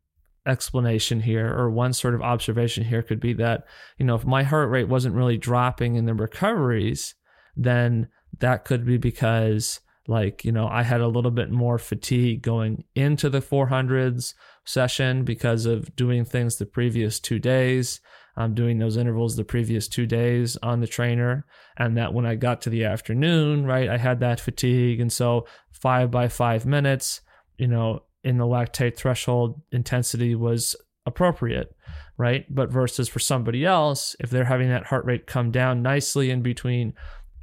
explanation 0.48 1.22
here 1.22 1.52
or 1.52 1.70
one 1.70 1.94
sort 1.94 2.14
of 2.14 2.22
observation 2.22 2.84
here 2.84 3.02
could 3.02 3.20
be 3.20 3.34
that, 3.34 3.66
you 3.98 4.06
know, 4.06 4.16
if 4.16 4.26
my 4.26 4.44
heart 4.44 4.70
rate 4.70 4.88
wasn't 4.88 5.16
really 5.16 5.38
dropping 5.38 5.96
in 5.96 6.06
the 6.06 6.14
recoveries, 6.14 7.16
then 7.56 8.08
that 8.40 8.66
could 8.66 8.86
be 8.86 8.98
because 8.98 9.80
like 10.08 10.46
you 10.46 10.52
know 10.52 10.68
i 10.68 10.84
had 10.84 11.02
a 11.02 11.08
little 11.08 11.32
bit 11.32 11.50
more 11.50 11.80
fatigue 11.80 12.42
going 12.42 12.84
into 12.96 13.30
the 13.30 13.42
400s 13.42 14.34
session 14.66 15.24
because 15.24 15.66
of 15.66 15.96
doing 15.96 16.26
things 16.26 16.58
the 16.58 16.66
previous 16.66 17.20
two 17.20 17.40
days. 17.40 18.02
I'm 18.36 18.54
doing 18.54 18.80
those 18.80 18.98
intervals 18.98 19.36
the 19.36 19.46
previous 19.46 19.88
two 19.88 20.06
days 20.06 20.58
on 20.58 20.82
the 20.82 20.88
trainer. 20.88 21.46
And 21.78 21.96
that 21.98 22.14
when 22.14 22.26
i 22.26 22.36
got 22.36 22.62
to 22.64 22.70
the 22.70 22.84
afternoon 22.84 23.66
right 23.66 23.90
i 23.90 23.98
had 23.98 24.20
that 24.20 24.40
fatigue. 24.40 25.00
And 25.00 25.14
so 25.14 25.46
five 25.72 26.12
by 26.12 26.28
five 26.28 26.66
minutes 26.66 27.22
you 27.58 27.68
know 27.68 28.04
in 28.24 28.38
the 28.38 28.46
lactate 28.46 28.98
threshold 28.98 29.62
intensity 29.72 30.36
was 30.36 30.76
appropriate 31.06 31.76
right? 32.18 32.46
But 32.50 32.72
versus 32.72 33.10
for 33.10 33.20
somebody 33.20 33.66
else 33.66 34.16
if 34.20 34.30
they're 34.30 34.46
having 34.46 34.70
that 34.70 34.86
heart 34.86 35.06
rate 35.06 35.28
come 35.28 35.52
down 35.52 35.82
nicely 35.82 36.32
in 36.32 36.42
between 36.42 36.94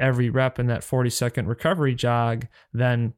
every 0.02 0.28
rep 0.28 0.58
in 0.58 0.66
that 0.66 0.84
40 0.84 1.08
second 1.08 1.46
recovery 1.46 1.94
jog, 1.94 2.48
then 2.74 3.14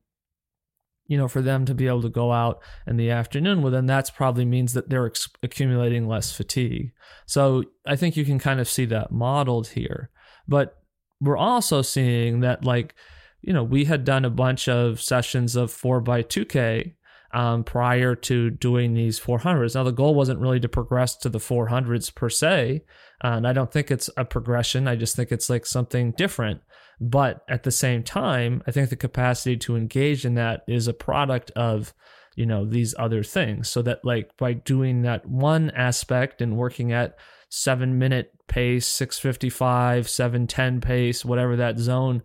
you 1.07 1.19
know, 1.19 1.29
for 1.29 1.43
them 1.43 1.67
to 1.67 1.75
be 1.75 1.87
able 1.87 2.03
to 2.03 2.09
go 2.09 2.33
out 2.33 2.61
in 2.87 2.97
the 2.97 3.11
afternoon, 3.11 3.61
well, 3.61 3.73
then 3.73 3.87
that's 3.87 4.11
probably 4.11 4.45
means 4.45 4.73
that 4.73 4.89
they're 4.89 5.07
ex- 5.07 5.29
accumulating 5.43 6.09
less 6.09 6.33
fatigue. 6.33 6.93
So 7.27 7.65
I 7.87 7.97
think 7.97 8.17
you 8.17 8.25
can 8.25 8.39
kind 8.39 8.59
of 8.59 8.69
see 8.69 8.87
that 8.87 9.13
modeled 9.13 9.69
here. 9.69 10.11
But 10.49 10.83
we're 11.21 11.37
also 11.37 11.83
seeing 11.83 12.41
that, 12.41 12.65
like, 12.65 12.95
you 13.43 13.53
know, 13.53 13.63
we 13.63 13.85
had 13.85 14.05
done 14.05 14.25
a 14.25 14.31
bunch 14.31 14.67
of 14.67 15.01
sessions 15.01 15.57
of 15.57 15.71
4 15.71 16.01
by 16.01 16.23
2K 16.23 16.95
um, 17.35 17.65
prior 17.65 18.15
to 18.15 18.49
doing 18.49 18.95
these 18.95 19.21
400s. 19.21 19.75
Now, 19.75 19.83
the 19.83 19.91
goal 19.91 20.15
wasn't 20.15 20.41
really 20.41 20.61
to 20.61 20.69
progress 20.69 21.17
to 21.17 21.29
the 21.29 21.39
400s 21.39 22.15
per 22.15 22.31
se. 22.31 22.85
And 23.21 23.47
I 23.47 23.53
don't 23.53 23.73
think 23.73 23.91
it's 23.91 24.09
a 24.17 24.25
progression. 24.25 24.89
I 24.89 24.97
just 24.97 25.17
think 25.17 25.33
it's 25.33 25.51
like 25.51 25.67
something 25.67 26.13
different. 26.13 26.63
But 27.01 27.45
at 27.49 27.63
the 27.63 27.71
same 27.71 28.03
time, 28.03 28.63
I 28.67 28.71
think 28.71 28.91
the 28.91 28.97
capacity 28.97 29.57
to 29.59 29.77
engage 29.77 30.25
in 30.25 30.35
that 30.35 30.63
is 30.69 30.89
a 30.89 30.95
product 30.95 31.51
of, 31.53 31.93
you 32.37 32.47
know, 32.47 32.65
these 32.65 32.95
other 32.99 33.23
things. 33.23 33.69
So 33.69 33.83
that, 33.83 34.05
like, 34.05 34.37
by 34.37 34.53
doing 34.53 35.03
that 35.03 35.27
one 35.27 35.71
aspect 35.71 36.41
and 36.41 36.57
working 36.57 36.93
at 36.93 37.17
seven 37.51 37.99
minute 37.99 38.33
pace, 38.49 38.87
655, 38.87 40.09
710 40.09 40.81
pace, 40.81 41.25
whatever 41.25 41.57
that 41.57 41.79
zone 41.79 42.23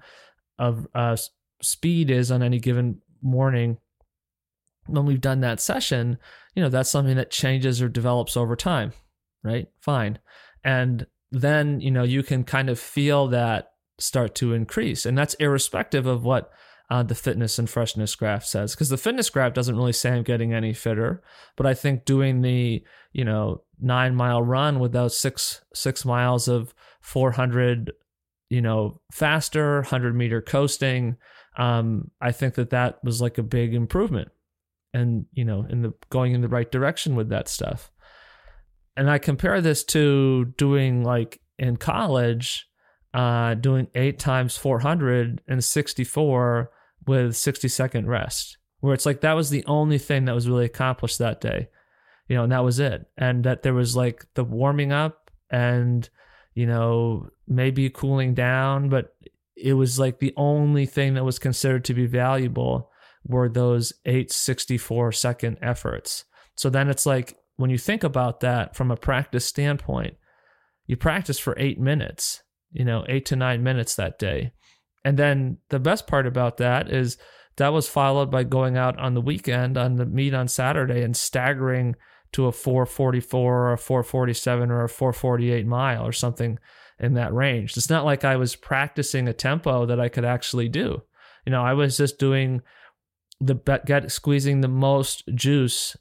of 0.58 0.88
uh, 0.94 1.18
speed 1.62 2.12
is 2.12 2.32
on 2.32 2.44
any 2.44 2.60
given 2.60 3.02
morning, 3.22 3.78
when 4.86 5.06
we've 5.06 5.22
done 5.22 5.42
that 5.42 5.60
session, 5.60 6.18
you 6.56 6.64
know, 6.64 6.70
that's 6.70 6.90
something 6.90 7.16
that 7.18 7.32
changes 7.32 7.82
or 7.82 7.90
develops 7.90 8.36
over 8.36 8.56
time, 8.56 8.94
right? 9.44 9.68
Fine. 9.82 10.20
And 10.64 11.06
then, 11.32 11.80
you 11.80 11.92
know, 11.92 12.04
you 12.04 12.24
can 12.24 12.44
kind 12.44 12.70
of 12.70 12.80
feel 12.80 13.28
that 13.28 13.72
start 14.00 14.36
to 14.36 14.54
increase. 14.54 15.06
And 15.06 15.18
that's 15.18 15.34
irrespective 15.36 16.06
of 16.06 16.24
what 16.24 16.52
uh, 16.90 17.04
the 17.04 17.16
fitness 17.16 17.60
and 17.60 17.70
freshness 17.70 18.16
graph 18.16 18.46
says. 18.46 18.74
Because 18.74 18.90
the 18.90 18.98
fitness 18.98 19.30
graph 19.30 19.54
doesn't 19.54 19.76
really 19.76 19.94
say 19.94 20.12
I'm 20.12 20.24
getting 20.24 20.54
any 20.54 20.74
fitter. 20.74 21.22
But 21.56 21.66
I 21.66 21.74
think 21.74 22.06
doing 22.06 22.42
the, 22.42 22.84
you 23.12 23.26
know, 23.26 23.64
nine 23.80 24.16
mile 24.16 24.42
run 24.42 24.80
with 24.80 24.92
those 24.92 25.18
six 25.18 25.62
six 25.74 26.04
miles 26.06 26.48
of 26.48 26.74
400, 27.02 27.92
you 28.50 28.62
know, 28.62 29.02
faster, 29.12 29.76
100 29.82 30.16
meter 30.16 30.42
coasting, 30.42 31.18
um, 31.58 32.10
I 32.22 32.32
think 32.32 32.56
that 32.56 32.72
that 32.72 33.04
was 33.04 33.22
like 33.22 33.38
a 33.38 33.44
big 33.44 33.74
improvement 33.74 34.30
and 34.94 35.26
you 35.32 35.46
know 35.46 35.66
in 35.70 35.82
the 35.82 35.94
going 36.10 36.34
in 36.34 36.42
the 36.42 36.48
right 36.48 36.72
direction 36.72 37.16
with 37.16 37.30
that 37.30 37.48
stuff 37.48 37.92
and 38.96 39.10
i 39.10 39.18
compare 39.18 39.62
this 39.62 39.84
to 39.84 40.46
doing 40.58 41.04
like 41.04 41.40
in 41.58 41.78
college 41.78 42.69
uh 43.14 43.56
doing 43.56 43.88
8 43.96 44.20
times 44.20 44.56
400 44.58 45.42
and 45.48 45.64
64 45.64 46.72
with 47.08 47.36
60 47.36 47.68
second 47.68 48.08
rest 48.08 48.58
where 48.82 48.94
it's 48.94 49.06
like 49.06 49.22
that 49.22 49.34
was 49.34 49.50
the 49.50 49.66
only 49.66 49.98
thing 49.98 50.26
that 50.26 50.36
was 50.36 50.48
really 50.48 50.66
accomplished 50.66 51.20
that 51.20 51.42
day. 51.42 51.70
You 52.28 52.36
know 52.36 52.44
and 52.44 52.52
that 52.52 52.64
was 52.64 52.80
it. 52.80 53.08
And 53.18 53.44
that 53.44 53.64
there 53.64 53.74
was 53.74 53.96
like 53.96 54.26
the 54.36 54.44
warming 54.44 54.92
up 54.92 55.32
and 55.50 56.08
you 56.54 56.66
know 56.66 57.30
maybe 57.48 57.90
cooling 57.90 58.34
down 58.34 58.90
but 58.90 59.16
it 59.56 59.74
was 59.74 60.00
like 60.00 60.20
the 60.20 60.34
only 60.38 60.86
thing 60.86 61.16
that 61.16 61.26
was 61.26 61.40
considered 61.40 61.84
to 61.86 61.94
be 61.94 62.06
valuable 62.06 62.90
were 63.26 63.50
those 63.50 63.94
864 64.06 65.12
second 65.12 65.58
efforts. 65.62 66.26
So 66.56 66.70
then 66.70 66.90
it's 66.90 67.06
like 67.06 67.38
when 67.58 67.70
you 67.70 67.78
think 67.78 68.04
about 68.04 68.40
that 68.40 68.76
from 68.76 68.92
a 68.92 68.96
practice 68.96 69.46
standpoint, 69.46 70.16
you 70.88 70.96
practice 70.96 71.38
for 71.38 71.56
eight 71.58 71.80
minutes, 71.80 72.42
you 72.72 72.86
know, 72.86 73.06
eight 73.08 73.26
to 73.28 73.36
nine 73.36 73.64
minutes 73.64 73.96
that 73.96 74.20
day. 74.20 74.52
And 75.04 75.18
then 75.18 75.58
the 75.70 75.80
best 75.80 76.08
part 76.08 76.28
about 76.28 76.58
that 76.58 76.92
is 76.92 77.18
that 77.58 77.74
was 77.74 77.90
followed 77.90 78.32
by 78.32 78.44
going 78.44 78.78
out 78.78 78.98
on 79.00 79.14
the 79.14 79.22
weekend 79.22 79.78
on 79.78 79.96
the 79.96 80.06
meet 80.06 80.34
on 80.34 80.48
Saturday 80.48 81.02
and 81.02 81.16
staggering 81.16 81.96
to 82.32 82.46
a 82.46 82.52
444 82.52 83.68
or 83.70 83.74
a 83.74 83.78
447 83.78 84.72
or 84.72 84.84
a 84.84 84.90
448 84.90 85.66
mile 85.66 86.06
or 86.06 86.12
something 86.12 86.60
in 87.00 87.14
that 87.16 87.34
range. 87.34 87.76
It's 87.76 87.90
not 87.90 88.06
like 88.06 88.24
I 88.24 88.36
was 88.36 88.56
practicing 88.56 89.28
a 89.28 89.34
tempo 89.34 89.86
that 89.86 90.00
I 90.00 90.10
could 90.10 90.26
actually 90.26 90.70
do. 90.70 91.02
You 91.46 91.52
know, 91.52 91.64
I 91.64 91.74
was 91.74 91.98
just 91.98 92.20
doing 92.20 92.62
the 93.42 93.56
get 93.86 94.12
squeezing 94.12 94.62
the 94.62 94.68
most 94.68 95.24
juice 95.34 95.96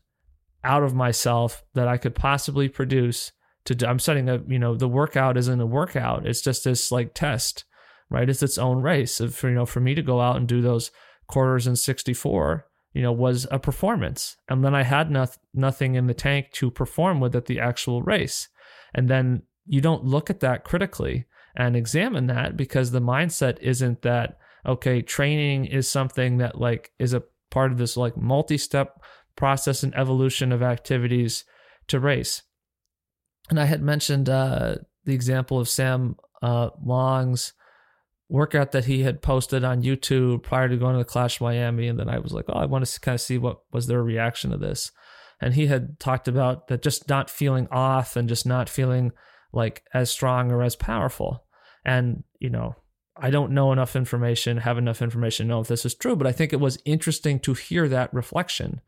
out 0.64 0.82
of 0.82 0.94
myself 0.94 1.64
that 1.74 1.88
I 1.88 1.96
could 1.96 2.14
possibly 2.14 2.68
produce 2.68 3.32
to 3.68 3.74
do, 3.74 3.86
I'm 3.86 3.98
setting 3.98 4.28
a 4.28 4.42
you 4.46 4.58
know 4.58 4.74
the 4.74 4.88
workout 4.88 5.36
isn't 5.36 5.60
a 5.60 5.66
workout. 5.66 6.26
It's 6.26 6.42
just 6.42 6.64
this 6.64 6.92
like 6.92 7.14
test 7.14 7.64
right? 8.10 8.28
It's 8.28 8.42
its 8.42 8.58
own 8.58 8.82
race. 8.82 9.20
Of 9.20 9.42
you 9.42 9.50
know 9.50 9.66
for 9.66 9.80
me 9.80 9.94
to 9.94 10.02
go 10.02 10.20
out 10.20 10.36
and 10.36 10.46
do 10.46 10.60
those 10.60 10.90
quarters 11.26 11.66
in 11.66 11.76
64 11.76 12.64
you 12.94 13.02
know 13.02 13.12
was 13.12 13.46
a 13.50 13.58
performance. 13.58 14.36
And 14.48 14.64
then 14.64 14.74
i 14.74 14.82
had 14.82 15.10
no- 15.10 15.26
nothing 15.52 15.94
in 15.94 16.06
the 16.06 16.14
tank 16.14 16.50
to 16.52 16.70
perform 16.70 17.20
with 17.20 17.36
at 17.36 17.46
the 17.46 17.60
actual 17.60 18.02
race. 18.02 18.48
And 18.94 19.08
then 19.08 19.42
you 19.66 19.80
don't 19.80 20.04
look 20.04 20.30
at 20.30 20.40
that 20.40 20.64
critically 20.64 21.26
and 21.54 21.76
examine 21.76 22.26
that 22.28 22.56
because 22.56 22.90
the 22.90 23.00
mindset 23.00 23.58
isn't 23.60 24.02
that 24.02 24.38
okay 24.64 25.02
training 25.02 25.66
is 25.66 25.88
something 25.88 26.38
that 26.38 26.58
like 26.58 26.92
is 26.98 27.12
a 27.12 27.22
part 27.50 27.72
of 27.72 27.78
this 27.78 27.96
like 27.96 28.16
multi-step 28.16 29.02
process 29.36 29.82
and 29.82 29.94
evolution 29.94 30.50
of 30.50 30.62
activities 30.62 31.44
to 31.86 32.00
race 32.00 32.42
and 33.50 33.60
i 33.60 33.64
had 33.64 33.82
mentioned 33.82 34.28
uh, 34.28 34.76
the 35.04 35.14
example 35.14 35.58
of 35.58 35.68
sam 35.68 36.16
uh, 36.42 36.70
long's 36.84 37.52
workout 38.28 38.72
that 38.72 38.84
he 38.84 39.02
had 39.02 39.22
posted 39.22 39.64
on 39.64 39.82
youtube 39.82 40.42
prior 40.42 40.68
to 40.68 40.76
going 40.76 40.94
to 40.94 40.98
the 40.98 41.04
clash 41.04 41.40
miami. 41.40 41.88
And 41.88 41.98
then 41.98 42.08
i 42.08 42.18
was 42.18 42.32
like 42.32 42.44
oh 42.48 42.58
i 42.58 42.66
want 42.66 42.84
to 42.84 43.00
kind 43.00 43.14
of 43.14 43.20
see 43.20 43.38
what 43.38 43.60
was 43.72 43.86
their 43.86 44.02
reaction 44.02 44.50
to 44.50 44.56
this. 44.56 44.92
And 45.40 45.54
he 45.54 45.66
had 45.66 46.00
talked 46.00 46.28
about 46.28 46.68
that 46.68 46.82
just 46.82 47.08
not 47.08 47.30
feeling 47.30 47.68
off 47.70 48.16
and 48.16 48.28
just 48.28 48.46
not 48.46 48.68
feeling 48.68 49.12
like 49.52 49.84
as 49.94 50.10
strong 50.10 50.50
or 50.50 50.62
as 50.62 50.76
powerful. 50.76 51.44
And, 51.84 52.24
you 52.38 52.50
know, 52.50 52.74
I 53.16 53.30
don't 53.30 53.52
know 53.52 53.72
enough 53.72 53.96
information, 53.96 54.58
have 54.58 54.78
enough 54.78 55.02
information 55.02 55.46
to 55.46 55.50
know 55.50 55.60
if 55.60 55.68
this 55.68 55.84
is 55.84 55.94
true, 55.94 56.16
but 56.16 56.26
I 56.26 56.32
think 56.32 56.52
it 56.52 56.60
was 56.60 56.82
interesting 56.84 57.40
to 57.40 57.54
hear 57.54 57.88
that 57.88 58.12
reflection 58.12 58.80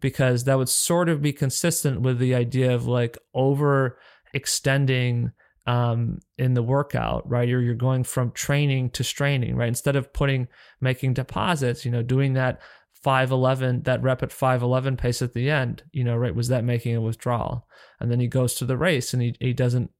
because 0.00 0.44
that 0.44 0.58
would 0.58 0.68
sort 0.68 1.08
of 1.08 1.22
be 1.22 1.32
consistent 1.32 2.00
with 2.00 2.18
the 2.18 2.34
idea 2.34 2.74
of 2.74 2.86
like 2.86 3.18
over 3.34 3.98
extending 4.34 5.32
um, 5.66 6.20
in 6.38 6.54
the 6.54 6.62
workout, 6.62 7.28
right? 7.28 7.50
Or 7.50 7.60
you're 7.60 7.74
going 7.74 8.04
from 8.04 8.30
training 8.30 8.90
to 8.90 9.04
straining, 9.04 9.56
right? 9.56 9.68
Instead 9.68 9.96
of 9.96 10.12
putting, 10.12 10.48
making 10.80 11.14
deposits, 11.14 11.84
you 11.84 11.90
know, 11.90 12.02
doing 12.02 12.34
that 12.34 12.60
511, 13.02 13.82
that 13.82 14.02
rep 14.02 14.22
at 14.22 14.32
511 14.32 14.96
pace 14.96 15.22
at 15.22 15.32
the 15.32 15.50
end, 15.50 15.82
you 15.92 16.04
know, 16.04 16.16
right? 16.16 16.34
Was 16.34 16.48
that 16.48 16.64
making 16.64 16.94
a 16.94 17.00
withdrawal? 17.00 17.66
And 17.98 18.10
then 18.10 18.20
he 18.20 18.28
goes 18.28 18.54
to 18.54 18.64
the 18.64 18.76
race 18.76 19.12
and 19.12 19.22
he, 19.22 19.34
he 19.40 19.52
doesn't 19.52 19.90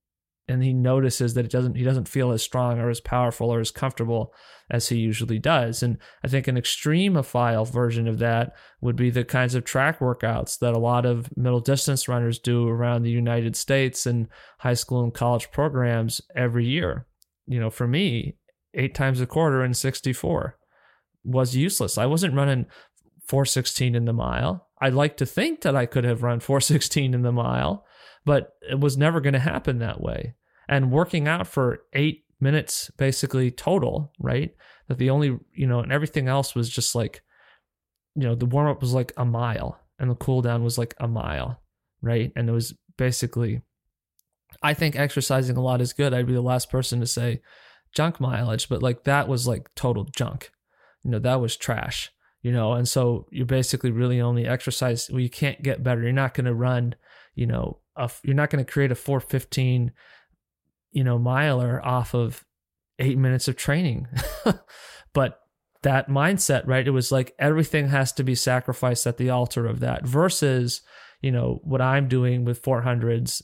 and 0.48 0.62
he 0.62 0.72
notices 0.72 1.34
that 1.34 1.44
it 1.44 1.50
doesn't 1.50 1.74
he 1.76 1.82
doesn't 1.82 2.08
feel 2.08 2.30
as 2.30 2.42
strong 2.42 2.78
or 2.78 2.88
as 2.88 3.00
powerful 3.00 3.52
or 3.52 3.60
as 3.60 3.70
comfortable 3.70 4.32
as 4.70 4.88
he 4.88 4.96
usually 4.96 5.38
does. 5.38 5.82
And 5.82 5.98
i 6.24 6.28
think 6.28 6.46
an 6.46 6.56
extremophile 6.56 7.70
version 7.70 8.06
of 8.06 8.18
that 8.18 8.54
would 8.80 8.96
be 8.96 9.10
the 9.10 9.24
kinds 9.24 9.54
of 9.54 9.64
track 9.64 9.98
workouts 9.98 10.58
that 10.58 10.74
a 10.74 10.78
lot 10.78 11.04
of 11.04 11.36
middle 11.36 11.60
distance 11.60 12.08
runners 12.08 12.38
do 12.38 12.68
around 12.68 13.02
the 13.02 13.10
united 13.10 13.56
states 13.56 14.06
and 14.06 14.28
high 14.58 14.74
school 14.74 15.02
and 15.02 15.14
college 15.14 15.50
programs 15.50 16.20
every 16.34 16.66
year. 16.66 17.06
You 17.46 17.60
know 17.60 17.70
for 17.70 17.86
me 17.86 18.36
eight 18.74 18.94
times 18.94 19.20
a 19.20 19.26
quarter 19.26 19.64
in 19.64 19.74
64 19.74 20.58
was 21.24 21.56
useless. 21.56 21.98
I 21.98 22.06
wasn't 22.06 22.34
running 22.34 22.66
416 23.26 23.96
in 23.96 24.04
the 24.04 24.12
mile. 24.12 24.68
I'd 24.80 24.94
like 24.94 25.16
to 25.16 25.26
think 25.26 25.62
that 25.62 25.74
i 25.74 25.86
could 25.86 26.04
have 26.04 26.22
run 26.22 26.38
416 26.38 27.14
in 27.14 27.22
the 27.22 27.32
mile 27.32 27.84
but 28.26 28.54
it 28.68 28.78
was 28.78 28.98
never 28.98 29.20
going 29.22 29.32
to 29.32 29.38
happen 29.38 29.78
that 29.78 30.02
way. 30.02 30.34
And 30.68 30.90
working 30.90 31.26
out 31.28 31.46
for 31.46 31.84
eight 31.94 32.24
minutes 32.40 32.90
basically 32.98 33.50
total, 33.50 34.12
right? 34.20 34.54
That 34.88 34.98
the 34.98 35.10
only, 35.10 35.38
you 35.54 35.66
know, 35.66 35.80
and 35.80 35.92
everything 35.92 36.28
else 36.28 36.54
was 36.54 36.68
just 36.68 36.94
like, 36.94 37.22
you 38.14 38.24
know, 38.24 38.34
the 38.34 38.44
warm 38.44 38.68
up 38.68 38.80
was 38.80 38.92
like 38.92 39.12
a 39.16 39.24
mile 39.24 39.80
and 39.98 40.10
the 40.10 40.16
cool 40.16 40.42
down 40.42 40.64
was 40.64 40.76
like 40.76 40.94
a 40.98 41.08
mile, 41.08 41.62
right? 42.02 42.32
And 42.36 42.48
it 42.48 42.52
was 42.52 42.74
basically, 42.98 43.62
I 44.62 44.74
think 44.74 44.96
exercising 44.96 45.56
a 45.56 45.62
lot 45.62 45.80
is 45.80 45.92
good. 45.92 46.12
I'd 46.12 46.26
be 46.26 46.34
the 46.34 46.40
last 46.40 46.68
person 46.68 46.98
to 47.00 47.06
say 47.06 47.40
junk 47.94 48.20
mileage, 48.20 48.68
but 48.68 48.82
like 48.82 49.04
that 49.04 49.28
was 49.28 49.46
like 49.46 49.72
total 49.76 50.04
junk. 50.04 50.50
You 51.04 51.12
know, 51.12 51.18
that 51.20 51.40
was 51.40 51.56
trash, 51.56 52.10
you 52.42 52.50
know, 52.50 52.72
and 52.72 52.88
so 52.88 53.26
you 53.30 53.44
basically 53.44 53.92
really 53.92 54.20
only 54.20 54.46
exercise, 54.46 55.08
well, 55.08 55.20
you 55.20 55.30
can't 55.30 55.62
get 55.62 55.84
better. 55.84 56.02
You're 56.02 56.12
not 56.12 56.34
going 56.34 56.46
to 56.46 56.54
run, 56.54 56.96
you 57.36 57.46
know, 57.46 57.78
a, 57.96 58.10
you're 58.22 58.34
not 58.34 58.50
going 58.50 58.64
to 58.64 58.70
create 58.70 58.92
a 58.92 58.94
415 58.94 59.92
you 60.92 61.04
know 61.04 61.18
miler 61.18 61.84
off 61.84 62.14
of 62.14 62.44
eight 62.98 63.18
minutes 63.18 63.48
of 63.48 63.56
training. 63.56 64.08
But 65.16 65.40
that 65.82 66.08
mindset 66.08 66.66
right 66.66 66.86
it 66.86 66.90
was 66.90 67.12
like 67.12 67.32
everything 67.38 67.88
has 67.88 68.12
to 68.12 68.24
be 68.24 68.34
sacrificed 68.34 69.06
at 69.06 69.16
the 69.18 69.30
altar 69.30 69.66
of 69.66 69.80
that 69.80 70.04
versus 70.04 70.82
you 71.22 71.30
know 71.30 71.60
what 71.62 71.80
i'm 71.80 72.08
doing 72.08 72.44
with 72.44 72.62
400s 72.62 73.40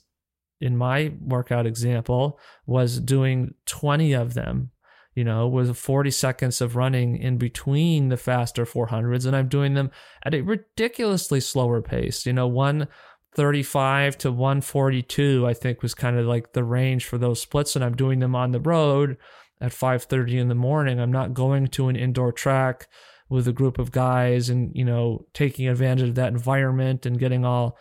in 0.60 0.76
my 0.76 1.14
workout 1.20 1.66
example 1.66 2.40
was 2.66 2.98
doing 2.98 3.54
20 3.66 4.12
of 4.14 4.34
them 4.34 4.70
you 5.14 5.22
know 5.22 5.46
with 5.46 5.76
40 5.76 6.10
seconds 6.10 6.60
of 6.60 6.74
running 6.74 7.16
in 7.16 7.38
between 7.38 8.08
the 8.08 8.16
faster 8.16 8.66
400s 8.66 9.24
and 9.24 9.36
i'm 9.36 9.48
doing 9.48 9.74
them 9.74 9.90
at 10.24 10.34
a 10.34 10.40
ridiculously 10.40 11.40
slower 11.40 11.80
pace. 11.80 12.26
You 12.26 12.32
know 12.32 12.48
one 12.48 12.88
35 13.34 14.18
to 14.18 14.30
142 14.30 15.46
i 15.46 15.54
think 15.54 15.82
was 15.82 15.94
kind 15.94 16.18
of 16.18 16.26
like 16.26 16.52
the 16.52 16.64
range 16.64 17.06
for 17.06 17.18
those 17.18 17.40
splits 17.40 17.74
and 17.74 17.84
i'm 17.84 17.96
doing 17.96 18.18
them 18.18 18.34
on 18.34 18.52
the 18.52 18.60
road 18.60 19.16
at 19.62 19.72
5:30 19.72 20.40
in 20.40 20.48
the 20.48 20.54
morning. 20.56 20.98
I'm 20.98 21.12
not 21.12 21.34
going 21.34 21.68
to 21.68 21.86
an 21.86 21.94
indoor 21.94 22.32
track 22.32 22.88
with 23.28 23.46
a 23.46 23.52
group 23.52 23.78
of 23.78 23.92
guys 23.92 24.50
and 24.50 24.72
you 24.74 24.84
know 24.84 25.24
taking 25.32 25.68
advantage 25.68 26.10
of 26.10 26.14
that 26.16 26.32
environment 26.32 27.06
and 27.06 27.18
getting 27.18 27.44
all 27.44 27.78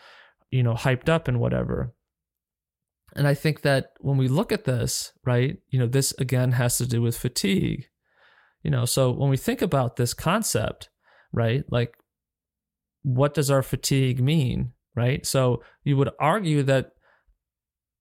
you 0.51 0.63
know 0.63 0.75
hyped 0.75 1.09
up 1.09 1.27
and 1.27 1.39
whatever. 1.39 1.93
And 3.13 3.27
i 3.27 3.33
think 3.33 3.61
that 3.61 3.91
when 3.99 4.15
we 4.15 4.29
look 4.29 4.53
at 4.53 4.63
this 4.63 5.11
right 5.25 5.57
you 5.69 5.79
know 5.79 5.87
this 5.87 6.13
again 6.13 6.53
has 6.53 6.77
to 6.77 6.85
do 6.85 7.01
with 7.01 7.17
fatigue 7.17 7.87
you 8.63 8.69
know? 8.69 8.85
So 8.85 9.09
when 9.09 9.31
we 9.31 9.37
think 9.37 9.63
about 9.63 9.95
this 9.95 10.13
concept 10.13 10.89
right 11.33 11.65
like 11.69 11.97
what 13.01 13.33
does 13.33 13.49
our 13.49 13.63
fatigue 13.63 14.21
mean 14.21 14.73
right? 14.95 15.25
So 15.25 15.63
you 15.83 15.97
would 15.97 16.09
argue 16.19 16.63
that, 16.63 16.91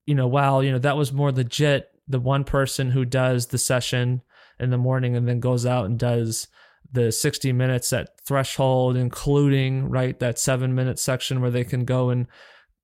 you 0.06 0.14
know, 0.14 0.26
while, 0.26 0.62
you 0.62 0.72
know, 0.72 0.78
that 0.78 0.96
was 0.96 1.12
more 1.12 1.32
legit, 1.32 1.88
the 2.08 2.20
one 2.20 2.44
person 2.44 2.90
who 2.90 3.04
does 3.04 3.46
the 3.46 3.58
session 3.58 4.22
in 4.58 4.70
the 4.70 4.78
morning 4.78 5.16
and 5.16 5.28
then 5.28 5.40
goes 5.40 5.64
out 5.64 5.86
and 5.86 5.98
does 5.98 6.48
the 6.92 7.12
60 7.12 7.52
minutes 7.52 7.92
at 7.92 8.20
threshold, 8.26 8.96
including, 8.96 9.88
right, 9.88 10.18
that 10.18 10.38
seven 10.38 10.74
minute 10.74 10.98
section 10.98 11.40
where 11.40 11.50
they 11.50 11.64
can 11.64 11.84
go 11.84 12.10
and, 12.10 12.26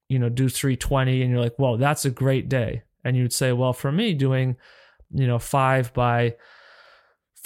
you 0.09 0.19
know, 0.19 0.28
do 0.28 0.49
320. 0.49 1.23
And 1.23 1.31
you're 1.31 1.41
like, 1.41 1.59
well, 1.59 1.77
that's 1.77 2.05
a 2.05 2.11
great 2.11 2.49
day. 2.49 2.83
And 3.05 3.16
you'd 3.16 3.33
say, 3.33 3.53
well, 3.53 3.73
for 3.73 3.91
me, 3.91 4.15
doing, 4.15 4.57
you 5.11 5.27
know, 5.27 5.39
five 5.39 5.93
by, 5.93 6.37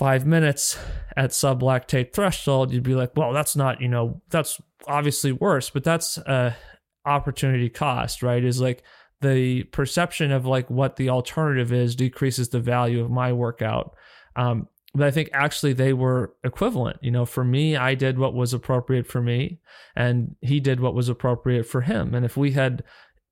five 0.01 0.25
minutes 0.25 0.79
at 1.15 1.29
sublactate 1.29 2.15
threshold, 2.15 2.73
you'd 2.73 2.83
be 2.83 2.95
like, 2.95 3.15
well, 3.17 3.35
that's 3.35 3.55
not, 3.55 3.83
you 3.83 3.89
know, 3.89 4.19
that's 4.31 4.59
obviously 4.87 5.31
worse, 5.31 5.69
but 5.69 5.85
that's 5.85 6.17
a 6.17 6.57
opportunity 7.05 7.69
cost, 7.69 8.23
right? 8.23 8.43
Is 8.43 8.63
like 8.63 8.83
the 9.21 9.65
perception 9.65 10.33
of 10.33 10.47
like 10.47 10.71
what 10.71 10.97
the 10.97 11.11
alternative 11.11 11.71
is 11.71 11.95
decreases 11.95 12.49
the 12.49 12.61
value 12.61 13.05
of 13.05 13.11
my 13.11 13.35
workout. 13.35 13.95
Um, 14.37 14.69
but 14.95 15.07
I 15.07 15.11
think 15.11 15.29
actually 15.35 15.75
they 15.75 15.93
were 15.93 16.35
equivalent. 16.45 16.97
You 17.03 17.11
know, 17.11 17.27
for 17.27 17.45
me, 17.45 17.77
I 17.77 17.95
did 17.95 18.19
what 18.19 18.33
was 18.33 18.55
appropriate 18.55 19.07
for 19.07 19.21
me, 19.21 19.61
and 19.95 20.35
he 20.41 20.61
did 20.61 20.81
what 20.81 20.95
was 20.95 21.11
appropriate 21.11 21.65
for 21.65 21.83
him. 21.83 22.15
And 22.15 22.25
if 22.25 22.39
we 22.39 22.53
had 22.53 22.85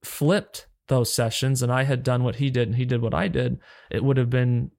flipped 0.04 0.66
those 0.88 1.10
sessions 1.10 1.62
and 1.62 1.72
I 1.72 1.84
had 1.84 2.02
done 2.02 2.24
what 2.24 2.36
he 2.36 2.50
did 2.50 2.68
and 2.68 2.76
he 2.76 2.84
did 2.84 3.00
what 3.00 3.14
I 3.14 3.28
did, 3.28 3.58
it 3.90 4.04
would 4.04 4.18
have 4.18 4.28
been 4.28 4.70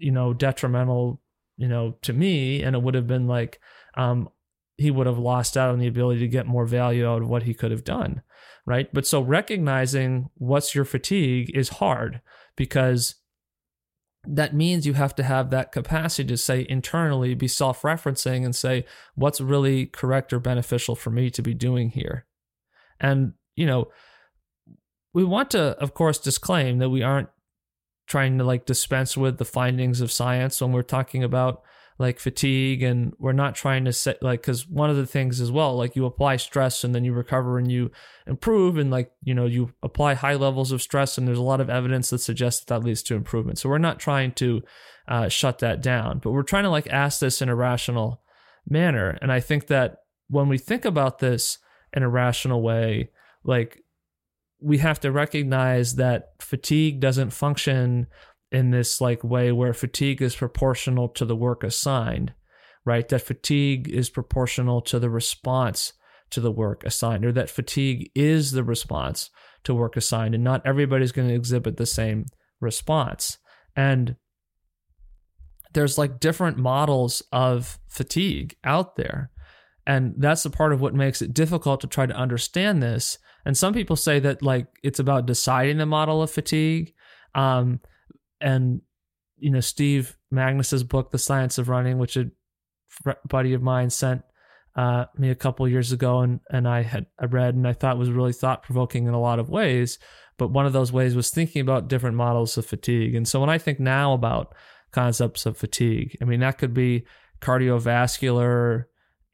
you 0.00 0.10
know, 0.10 0.32
detrimental, 0.32 1.20
you 1.56 1.68
know, 1.68 1.96
to 2.02 2.12
me. 2.12 2.62
And 2.62 2.74
it 2.74 2.82
would 2.82 2.94
have 2.94 3.06
been 3.06 3.26
like, 3.26 3.60
um, 3.94 4.28
he 4.76 4.90
would 4.90 5.06
have 5.06 5.18
lost 5.18 5.56
out 5.56 5.70
on 5.70 5.78
the 5.78 5.86
ability 5.86 6.20
to 6.20 6.28
get 6.28 6.46
more 6.46 6.64
value 6.64 7.06
out 7.06 7.22
of 7.22 7.28
what 7.28 7.42
he 7.42 7.54
could 7.54 7.70
have 7.70 7.84
done. 7.84 8.22
Right. 8.66 8.92
But 8.92 9.06
so 9.06 9.20
recognizing 9.20 10.30
what's 10.34 10.74
your 10.74 10.84
fatigue 10.84 11.50
is 11.54 11.68
hard 11.68 12.20
because 12.56 13.16
that 14.24 14.54
means 14.54 14.86
you 14.86 14.92
have 14.94 15.14
to 15.16 15.22
have 15.22 15.50
that 15.50 15.72
capacity 15.72 16.28
to 16.28 16.36
say 16.36 16.66
internally, 16.68 17.34
be 17.34 17.48
self 17.48 17.82
referencing 17.82 18.44
and 18.44 18.54
say, 18.54 18.84
what's 19.14 19.40
really 19.40 19.86
correct 19.86 20.32
or 20.32 20.38
beneficial 20.38 20.94
for 20.94 21.10
me 21.10 21.30
to 21.30 21.42
be 21.42 21.54
doing 21.54 21.90
here? 21.90 22.26
And, 22.98 23.32
you 23.56 23.66
know, 23.66 23.88
we 25.12 25.24
want 25.24 25.50
to, 25.52 25.76
of 25.78 25.94
course, 25.94 26.18
disclaim 26.18 26.78
that 26.78 26.90
we 26.90 27.02
aren't 27.02 27.28
trying 28.10 28.36
to 28.38 28.44
like 28.44 28.66
dispense 28.66 29.16
with 29.16 29.38
the 29.38 29.44
findings 29.44 30.00
of 30.00 30.10
science 30.10 30.60
when 30.60 30.72
we're 30.72 30.82
talking 30.82 31.22
about 31.22 31.62
like 31.96 32.18
fatigue 32.18 32.82
and 32.82 33.14
we're 33.20 33.30
not 33.30 33.54
trying 33.54 33.84
to 33.84 33.92
set 33.92 34.20
like 34.20 34.40
because 34.40 34.66
one 34.66 34.90
of 34.90 34.96
the 34.96 35.06
things 35.06 35.40
as 35.40 35.52
well 35.52 35.76
like 35.76 35.94
you 35.94 36.04
apply 36.04 36.34
stress 36.34 36.82
and 36.82 36.92
then 36.92 37.04
you 37.04 37.12
recover 37.12 37.56
and 37.56 37.70
you 37.70 37.88
improve 38.26 38.76
and 38.76 38.90
like 38.90 39.12
you 39.22 39.32
know 39.32 39.46
you 39.46 39.72
apply 39.84 40.14
high 40.14 40.34
levels 40.34 40.72
of 40.72 40.82
stress 40.82 41.16
and 41.16 41.28
there's 41.28 41.38
a 41.38 41.42
lot 41.42 41.60
of 41.60 41.70
evidence 41.70 42.10
that 42.10 42.18
suggests 42.18 42.64
that 42.64 42.74
that 42.74 42.84
leads 42.84 43.02
to 43.02 43.14
improvement. 43.14 43.58
So 43.58 43.68
we're 43.68 43.78
not 43.78 44.00
trying 44.00 44.32
to 44.32 44.62
uh, 45.06 45.28
shut 45.28 45.60
that 45.60 45.80
down 45.80 46.18
but 46.18 46.32
we're 46.32 46.42
trying 46.42 46.64
to 46.64 46.70
like 46.70 46.88
ask 46.88 47.20
this 47.20 47.40
in 47.40 47.48
a 47.48 47.54
rational 47.54 48.22
manner. 48.68 49.18
And 49.22 49.30
i 49.30 49.38
think 49.38 49.68
that 49.68 49.98
when 50.28 50.48
we 50.48 50.58
think 50.58 50.84
about 50.84 51.20
this 51.20 51.58
in 51.92 52.02
a 52.02 52.08
rational 52.08 52.60
way 52.60 53.10
like 53.44 53.84
we 54.60 54.78
have 54.78 55.00
to 55.00 55.12
recognize 55.12 55.96
that 55.96 56.30
fatigue 56.40 57.00
doesn't 57.00 57.30
function 57.30 58.06
in 58.52 58.70
this 58.70 59.00
like 59.00 59.22
way 59.22 59.52
where 59.52 59.72
fatigue 59.72 60.20
is 60.20 60.34
proportional 60.34 61.08
to 61.08 61.24
the 61.24 61.36
work 61.36 61.62
assigned 61.62 62.34
right? 62.84 63.08
That 63.08 63.22
fatigue 63.22 63.88
is 63.88 64.10
proportional 64.10 64.80
to 64.82 64.98
the 64.98 65.10
response 65.10 65.92
to 66.30 66.40
the 66.40 66.52
work 66.52 66.84
assigned, 66.84 67.24
or 67.24 67.32
that 67.32 67.50
fatigue 67.50 68.10
is 68.14 68.52
the 68.52 68.64
response 68.64 69.30
to 69.64 69.74
work 69.74 69.96
assigned, 69.96 70.34
and 70.34 70.44
not 70.44 70.64
everybody's 70.64 71.12
going 71.12 71.28
to 71.28 71.34
exhibit 71.34 71.76
the 71.76 71.86
same 71.86 72.26
response. 72.60 73.38
And 73.76 74.16
there's 75.72 75.98
like 75.98 76.20
different 76.20 76.56
models 76.56 77.22
of 77.32 77.78
fatigue 77.88 78.56
out 78.64 78.96
there. 78.96 79.30
And 79.86 80.14
that's 80.18 80.42
the 80.42 80.50
part 80.50 80.72
of 80.72 80.80
what 80.80 80.94
makes 80.94 81.20
it 81.20 81.34
difficult 81.34 81.80
to 81.80 81.86
try 81.86 82.06
to 82.06 82.14
understand 82.14 82.82
this. 82.82 83.18
And 83.44 83.56
some 83.56 83.72
people 83.72 83.96
say 83.96 84.18
that 84.20 84.42
like 84.42 84.66
it's 84.82 84.98
about 84.98 85.26
deciding 85.26 85.78
the 85.78 85.86
model 85.86 86.22
of 86.22 86.30
fatigue. 86.30 86.94
Um, 87.34 87.80
and 88.40 88.82
you 89.38 89.50
know, 89.50 89.60
Steve 89.60 90.16
Magness's 90.30 90.84
book, 90.84 91.10
The 91.10 91.18
Science 91.18 91.58
of 91.58 91.68
Running, 91.68 91.98
which 91.98 92.16
a 92.16 92.30
buddy 93.26 93.54
of 93.54 93.62
mine 93.62 93.90
sent 93.90 94.22
uh, 94.76 95.06
me 95.16 95.30
a 95.30 95.34
couple 95.34 95.66
years 95.68 95.92
ago, 95.92 96.20
and 96.20 96.40
and 96.50 96.68
I 96.68 96.82
had 96.82 97.06
I 97.18 97.26
read 97.26 97.54
and 97.54 97.66
I 97.66 97.72
thought 97.72 97.98
was 97.98 98.10
really 98.10 98.32
thought 98.32 98.62
provoking 98.62 99.06
in 99.06 99.14
a 99.14 99.20
lot 99.20 99.38
of 99.38 99.48
ways. 99.48 99.98
But 100.38 100.52
one 100.52 100.66
of 100.66 100.72
those 100.72 100.92
ways 100.92 101.14
was 101.14 101.30
thinking 101.30 101.60
about 101.60 101.88
different 101.88 102.16
models 102.16 102.56
of 102.56 102.64
fatigue. 102.64 103.14
And 103.14 103.28
so 103.28 103.40
when 103.40 103.50
I 103.50 103.58
think 103.58 103.78
now 103.78 104.14
about 104.14 104.54
concepts 104.90 105.44
of 105.44 105.58
fatigue, 105.58 106.16
I 106.22 106.24
mean 106.24 106.40
that 106.40 106.58
could 106.58 106.72
be 106.72 107.04
cardiovascular 107.40 108.84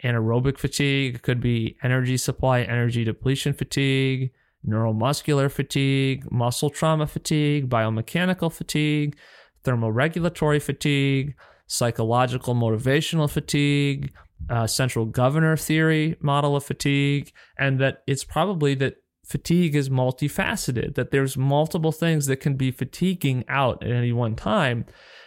anaerobic 0.05 0.59
fatigue, 0.59 1.17
it 1.17 1.23
could 1.23 1.41
be 1.41 1.77
energy 1.83 2.17
supply, 2.17 2.61
energy 2.63 3.05
depletion 3.05 3.53
fatigue, 3.53 4.31
neuromuscular 4.67 5.51
fatigue, 5.51 6.31
muscle 6.31 6.71
trauma 6.71 7.07
fatigue, 7.07 7.69
biomechanical 7.69 8.53
fatigue, 8.53 9.17
thermoregulatory 9.65 10.61
fatigue, 10.61 11.35
psychological 11.67 12.55
motivational 12.55 13.31
fatigue, 13.31 14.13
uh, 14.51 14.67
central 14.67 15.07
governor 15.07 15.57
theory 15.57 16.17
model 16.21 16.57
of 16.57 16.65
fatigue, 16.65 17.33
and 17.59 17.81
that 17.81 18.03
it's 18.07 18.25
probably 18.25 18.75
that 18.75 18.97
fatigue 19.25 19.75
is 19.75 19.89
multifaceted, 19.89 20.95
that 20.95 21.11
there's 21.11 21.37
multiple 21.37 21.93
things 21.93 22.27
that 22.27 22.37
can 22.37 22.55
be 22.55 22.71
fatiguing 22.71 23.45
out 23.49 23.83
at 23.83 23.91
any 23.91 24.13
one 24.13 24.37
time. 24.37 24.85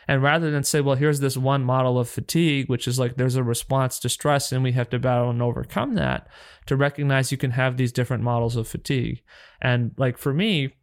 And 0.10 0.24
rather 0.24 0.50
than 0.50 0.64
say, 0.64 0.82
well, 0.82 0.96
here's 0.96 1.20
this 1.20 1.38
one 1.38 1.64
model 1.64 2.00
of 2.00 2.10
fatigue, 2.10 2.68
which 2.68 2.88
is 2.88 2.98
like 2.98 3.16
there's 3.16 3.36
a 3.36 3.44
response 3.44 4.00
to 4.00 4.10
stress 4.10 4.52
and 4.52 4.64
we 4.64 4.72
have 4.72 4.90
to 4.90 4.98
battle 4.98 5.30
and 5.30 5.40
overcome 5.40 5.94
that, 5.94 6.28
to 6.66 6.76
recognize 6.76 7.32
you 7.32 7.38
can 7.38 7.52
have 7.52 7.78
these 7.78 7.92
different 7.92 8.24
models 8.24 8.56
of 8.56 8.68
fatigue. 8.68 9.22
And 9.62 9.92
like 9.98 10.18
for 10.18 10.34
me, 10.34 10.74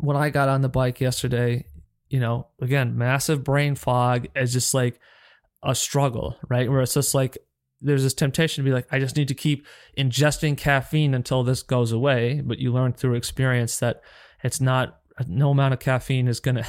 when 0.00 0.16
I 0.16 0.30
got 0.30 0.48
on 0.48 0.62
the 0.62 0.68
bike 0.68 1.00
yesterday, 1.00 1.66
you 2.08 2.18
know, 2.18 2.48
again, 2.60 2.98
massive 2.98 3.44
brain 3.44 3.76
fog 3.76 4.26
is 4.34 4.52
just 4.52 4.74
like 4.74 4.98
a 5.62 5.76
struggle, 5.76 6.36
right? 6.48 6.68
Where 6.68 6.80
it's 6.80 6.94
just 6.94 7.14
like 7.14 7.38
there's 7.80 8.02
this 8.02 8.12
temptation 8.12 8.64
to 8.64 8.68
be 8.68 8.74
like, 8.74 8.88
I 8.90 8.98
just 8.98 9.16
need 9.16 9.28
to 9.28 9.34
keep 9.34 9.64
ingesting 9.96 10.58
caffeine 10.58 11.14
until 11.14 11.44
this 11.44 11.62
goes 11.62 11.92
away. 11.92 12.42
But 12.44 12.58
you 12.58 12.72
learn 12.72 12.92
through 12.92 13.14
experience 13.14 13.78
that 13.78 14.00
it's 14.42 14.60
not, 14.60 14.98
no 15.28 15.50
amount 15.50 15.74
of 15.74 15.78
caffeine 15.78 16.26
is 16.26 16.40
going 16.40 16.56
to 16.56 16.66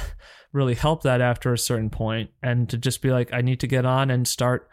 really 0.52 0.74
help 0.74 1.02
that 1.02 1.20
after 1.20 1.52
a 1.52 1.58
certain 1.58 1.90
point 1.90 2.30
and 2.42 2.68
to 2.68 2.78
just 2.78 3.02
be 3.02 3.10
like 3.10 3.32
i 3.32 3.40
need 3.40 3.60
to 3.60 3.66
get 3.66 3.84
on 3.84 4.10
and 4.10 4.26
start 4.26 4.68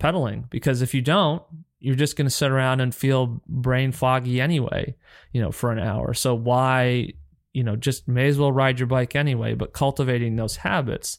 pedaling. 0.00 0.46
Because 0.50 0.82
if 0.82 0.92
you 0.94 1.02
don't 1.02 1.42
you're 1.78 1.94
just 1.94 2.16
going 2.16 2.26
to 2.26 2.34
sit 2.34 2.50
around 2.50 2.80
and 2.80 2.94
feel 2.94 3.40
brain 3.48 3.90
foggy 3.90 4.38
anyway 4.40 4.94
you 5.32 5.40
know 5.40 5.52
for 5.52 5.70
an 5.70 5.78
hour. 5.78 6.12
So 6.14 6.34
why 6.34 7.12
you 7.52 7.62
know 7.62 7.76
just 7.76 8.08
may 8.08 8.26
as 8.26 8.38
well 8.38 8.50
ride 8.50 8.80
your 8.80 8.88
bike 8.88 9.14
anyway 9.14 9.54
but 9.54 9.72
cultivating 9.72 10.34
those 10.34 10.56
habits. 10.56 11.18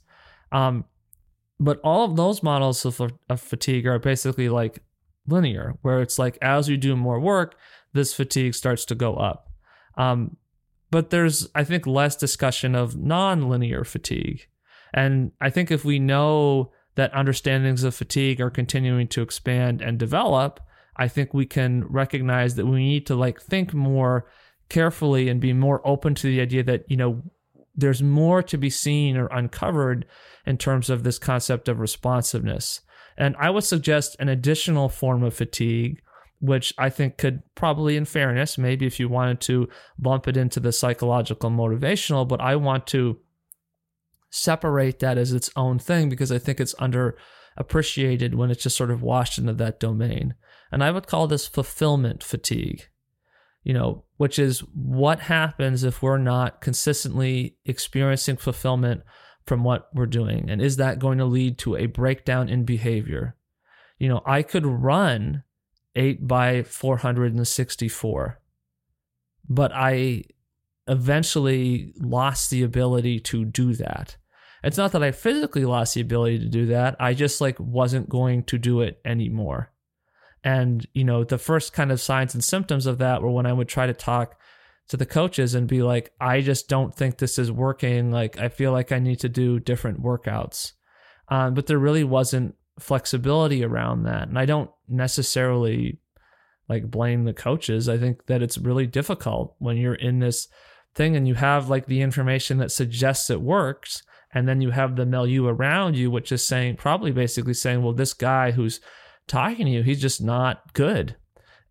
Um 0.51 0.85
but 1.59 1.79
all 1.83 2.03
of 2.03 2.15
those 2.15 2.41
models 2.41 2.85
of, 2.85 2.99
of 3.29 3.39
fatigue 3.39 3.85
are 3.85 3.99
basically 3.99 4.49
like 4.49 4.81
linear 5.27 5.77
where 5.83 6.01
it's 6.01 6.17
like 6.17 6.38
as 6.41 6.67
you 6.67 6.75
do 6.75 6.95
more 6.95 7.19
work 7.19 7.55
this 7.93 8.13
fatigue 8.13 8.55
starts 8.55 8.85
to 8.85 8.95
go 8.95 9.15
up. 9.15 9.49
Um, 9.97 10.38
but 10.91 11.09
there's 11.09 11.47
i 11.55 11.63
think 11.63 11.88
less 11.88 12.15
discussion 12.15 12.76
of 12.76 12.95
non-linear 12.95 13.84
fatigue. 13.84 14.47
And 14.93 15.31
i 15.41 15.49
think 15.49 15.72
if 15.72 15.84
we 15.84 15.97
know 15.97 16.72
that 16.95 17.13
understandings 17.13 17.84
of 17.84 17.95
fatigue 17.95 18.41
are 18.41 18.49
continuing 18.49 19.07
to 19.07 19.22
expand 19.22 19.81
and 19.81 19.97
develop 19.97 20.59
i 20.97 21.07
think 21.07 21.34
we 21.34 21.45
can 21.45 21.85
recognize 21.85 22.55
that 22.55 22.68
we 22.68 22.80
need 22.80 23.07
to 23.07 23.15
like 23.15 23.41
think 23.41 23.73
more 23.73 24.27
carefully 24.69 25.30
and 25.30 25.41
be 25.41 25.53
more 25.53 25.85
open 25.85 26.13
to 26.15 26.27
the 26.27 26.41
idea 26.41 26.63
that 26.63 26.84
you 26.89 26.97
know 26.97 27.23
there's 27.73 28.03
more 28.03 28.43
to 28.43 28.57
be 28.57 28.69
seen 28.69 29.15
or 29.15 29.27
uncovered 29.27 30.05
in 30.45 30.57
terms 30.57 30.89
of 30.89 31.03
this 31.03 31.18
concept 31.18 31.69
of 31.69 31.80
responsiveness. 31.80 32.81
And 33.18 33.35
i 33.39 33.49
would 33.49 33.63
suggest 33.63 34.18
an 34.19 34.27
additional 34.27 34.89
form 34.89 35.23
of 35.23 35.34
fatigue 35.34 36.01
which 36.41 36.73
I 36.77 36.89
think 36.89 37.18
could 37.18 37.43
probably, 37.53 37.95
in 37.95 38.05
fairness, 38.05 38.57
maybe 38.57 38.88
if 38.88 38.99
you 38.99 39.07
wanted 39.07 39.39
to 39.41 39.69
bump 39.97 40.27
it 40.27 40.35
into 40.35 40.59
the 40.59 40.72
psychological 40.72 41.51
motivational, 41.51 42.27
but 42.27 42.41
I 42.41 42.55
want 42.55 42.88
to 42.88 43.19
separate 44.31 44.99
that 44.99 45.19
as 45.19 45.34
its 45.34 45.51
own 45.55 45.77
thing 45.77 46.09
because 46.09 46.31
I 46.31 46.39
think 46.39 46.59
it's 46.59 46.73
underappreciated 46.76 48.34
when 48.34 48.49
it's 48.49 48.63
just 48.63 48.76
sort 48.76 48.89
of 48.89 49.03
washed 49.03 49.38
into 49.38 49.53
that 49.53 49.80
domain. 49.80 50.34
And 50.72 50.84
I 50.84 50.89
would 50.89 51.05
call 51.05 51.27
this 51.27 51.47
fulfillment 51.47 52.23
fatigue, 52.23 52.88
you 53.63 53.73
know, 53.73 54.05
which 54.18 54.39
is 54.39 54.61
what 54.73 55.19
happens 55.19 55.84
if 55.84 56.01
we're 56.01 56.18
not 56.18 56.59
consistently 56.59 57.57
experiencing 57.65 58.38
fulfillment 58.38 59.03
from 59.45 59.63
what 59.63 59.89
we're 59.93 60.07
doing. 60.07 60.49
And 60.49 60.59
is 60.59 60.77
that 60.77 60.97
going 60.97 61.19
to 61.19 61.26
lead 61.26 61.59
to 61.59 61.76
a 61.76 61.85
breakdown 61.85 62.49
in 62.49 62.63
behavior? 62.63 63.35
You 63.99 64.09
know, 64.09 64.23
I 64.26 64.41
could 64.41 64.65
run 64.65 65.43
8 65.95 66.27
by 66.27 66.63
464. 66.63 68.39
But 69.49 69.72
I 69.73 70.23
eventually 70.88 71.93
lost 71.99 72.49
the 72.49 72.63
ability 72.63 73.19
to 73.19 73.45
do 73.45 73.73
that. 73.76 74.18
It's 74.63 74.77
not 74.77 74.91
that 74.91 75.03
I 75.03 75.11
physically 75.11 75.65
lost 75.65 75.95
the 75.95 76.01
ability 76.01 76.39
to 76.39 76.49
do 76.49 76.68
that. 76.68 76.95
I 76.99 77.13
just 77.13 77.41
like 77.41 77.59
wasn't 77.59 78.09
going 78.09 78.43
to 78.43 78.57
do 78.57 78.81
it 78.81 78.99
anymore. 79.03 79.72
And, 80.43 80.88
you 80.93 81.03
know, 81.03 81.23
the 81.23 81.38
first 81.38 81.73
kind 81.73 81.91
of 81.91 82.01
signs 82.01 82.34
and 82.34 82.43
symptoms 82.43 82.85
of 82.85 82.97
that 82.99 83.22
were 83.22 83.31
when 83.31 83.45
I 83.45 83.53
would 83.53 83.68
try 83.68 83.88
to 83.88 83.93
talk 83.93 84.35
to 84.88 84.97
the 84.97 85.05
coaches 85.05 85.55
and 85.55 85.68
be 85.68 85.84
like, 85.84 86.11
I 86.19 86.41
just 86.41 86.68
don't 86.68 86.93
think 86.93 87.18
this 87.18 87.38
is 87.39 87.51
working. 87.51 88.11
Like, 88.11 88.39
I 88.39 88.49
feel 88.49 88.72
like 88.72 88.91
I 88.91 88.99
need 88.99 89.19
to 89.22 89.30
do 89.30 89.59
different 89.59 90.01
workouts. 90.01 90.73
Um, 91.30 91.53
but 91.53 91.68
there 91.68 91.77
really 91.77 92.03
wasn't 92.03 92.55
flexibility 92.80 93.64
around 93.64 94.03
that. 94.03 94.27
And 94.27 94.38
I 94.38 94.45
don't 94.45 94.72
necessarily 94.88 95.99
like 96.69 96.89
blame 96.89 97.26
the 97.26 97.34
coaches. 97.34 97.89
I 97.89 97.98
think 97.98 98.26
that 98.27 98.41
it's 98.41 98.57
really 98.57 98.88
difficult 98.88 99.56
when 99.60 99.77
you're 99.77 99.93
in 99.93 100.19
this 100.19 100.48
thing 100.95 101.15
and 101.15 101.27
you 101.27 101.35
have 101.35 101.69
like 101.69 101.85
the 101.85 102.02
information 102.02 102.57
that 102.57 102.72
suggests 102.72 103.30
it 103.30 103.41
works 103.41 104.03
and 104.34 104.48
then 104.48 104.61
you 104.61 104.72
have 104.72 104.95
the 104.95 105.06
milieu 105.06 105.48
around 105.48 105.95
you 105.95 106.11
which 106.11 106.31
is 106.31 106.45
saying 106.45 106.76
probably 106.76 107.11
basically 107.11 107.53
saying 107.53 107.81
well 107.81 107.93
this 107.93 108.14
guy 108.14 108.52
who's 108.52 108.81
talking 109.27 109.65
to 109.65 109.72
you 109.72 109.84
he's 109.84 110.02
just 110.02 110.22
not 110.22 110.73
good 110.73 111.15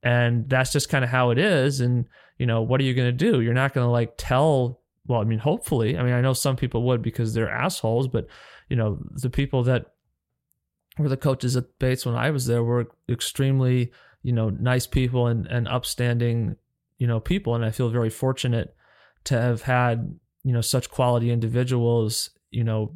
and 0.02 0.48
that's 0.48 0.72
just 0.72 0.88
kind 0.88 1.04
of 1.04 1.10
how 1.10 1.30
it 1.30 1.38
is 1.38 1.80
and 1.80 2.06
you 2.38 2.46
know 2.46 2.62
what 2.62 2.80
are 2.80 2.84
you 2.84 2.94
going 2.94 3.08
to 3.08 3.32
do 3.32 3.40
you're 3.40 3.52
not 3.52 3.74
going 3.74 3.86
to 3.86 3.90
like 3.90 4.14
tell 4.16 4.80
well 5.06 5.20
i 5.20 5.24
mean 5.24 5.38
hopefully 5.38 5.98
i 5.98 6.02
mean 6.02 6.14
i 6.14 6.20
know 6.20 6.32
some 6.32 6.56
people 6.56 6.82
would 6.82 7.02
because 7.02 7.34
they're 7.34 7.50
assholes 7.50 8.08
but 8.08 8.26
you 8.68 8.76
know 8.76 8.98
the 9.16 9.30
people 9.30 9.62
that 9.62 9.92
where 11.00 11.08
the 11.08 11.16
coaches 11.16 11.56
at 11.56 11.78
Bates 11.78 12.06
when 12.06 12.14
I 12.14 12.30
was 12.30 12.46
there 12.46 12.62
were 12.62 12.88
extremely, 13.08 13.92
you 14.22 14.32
know, 14.32 14.50
nice 14.50 14.86
people 14.86 15.26
and, 15.26 15.46
and 15.46 15.68
upstanding, 15.68 16.56
you 16.98 17.06
know, 17.06 17.20
people. 17.20 17.54
And 17.54 17.64
I 17.64 17.70
feel 17.70 17.88
very 17.88 18.10
fortunate 18.10 18.74
to 19.24 19.40
have 19.40 19.62
had, 19.62 20.18
you 20.44 20.52
know, 20.52 20.60
such 20.60 20.90
quality 20.90 21.30
individuals, 21.30 22.30
you 22.50 22.64
know, 22.64 22.94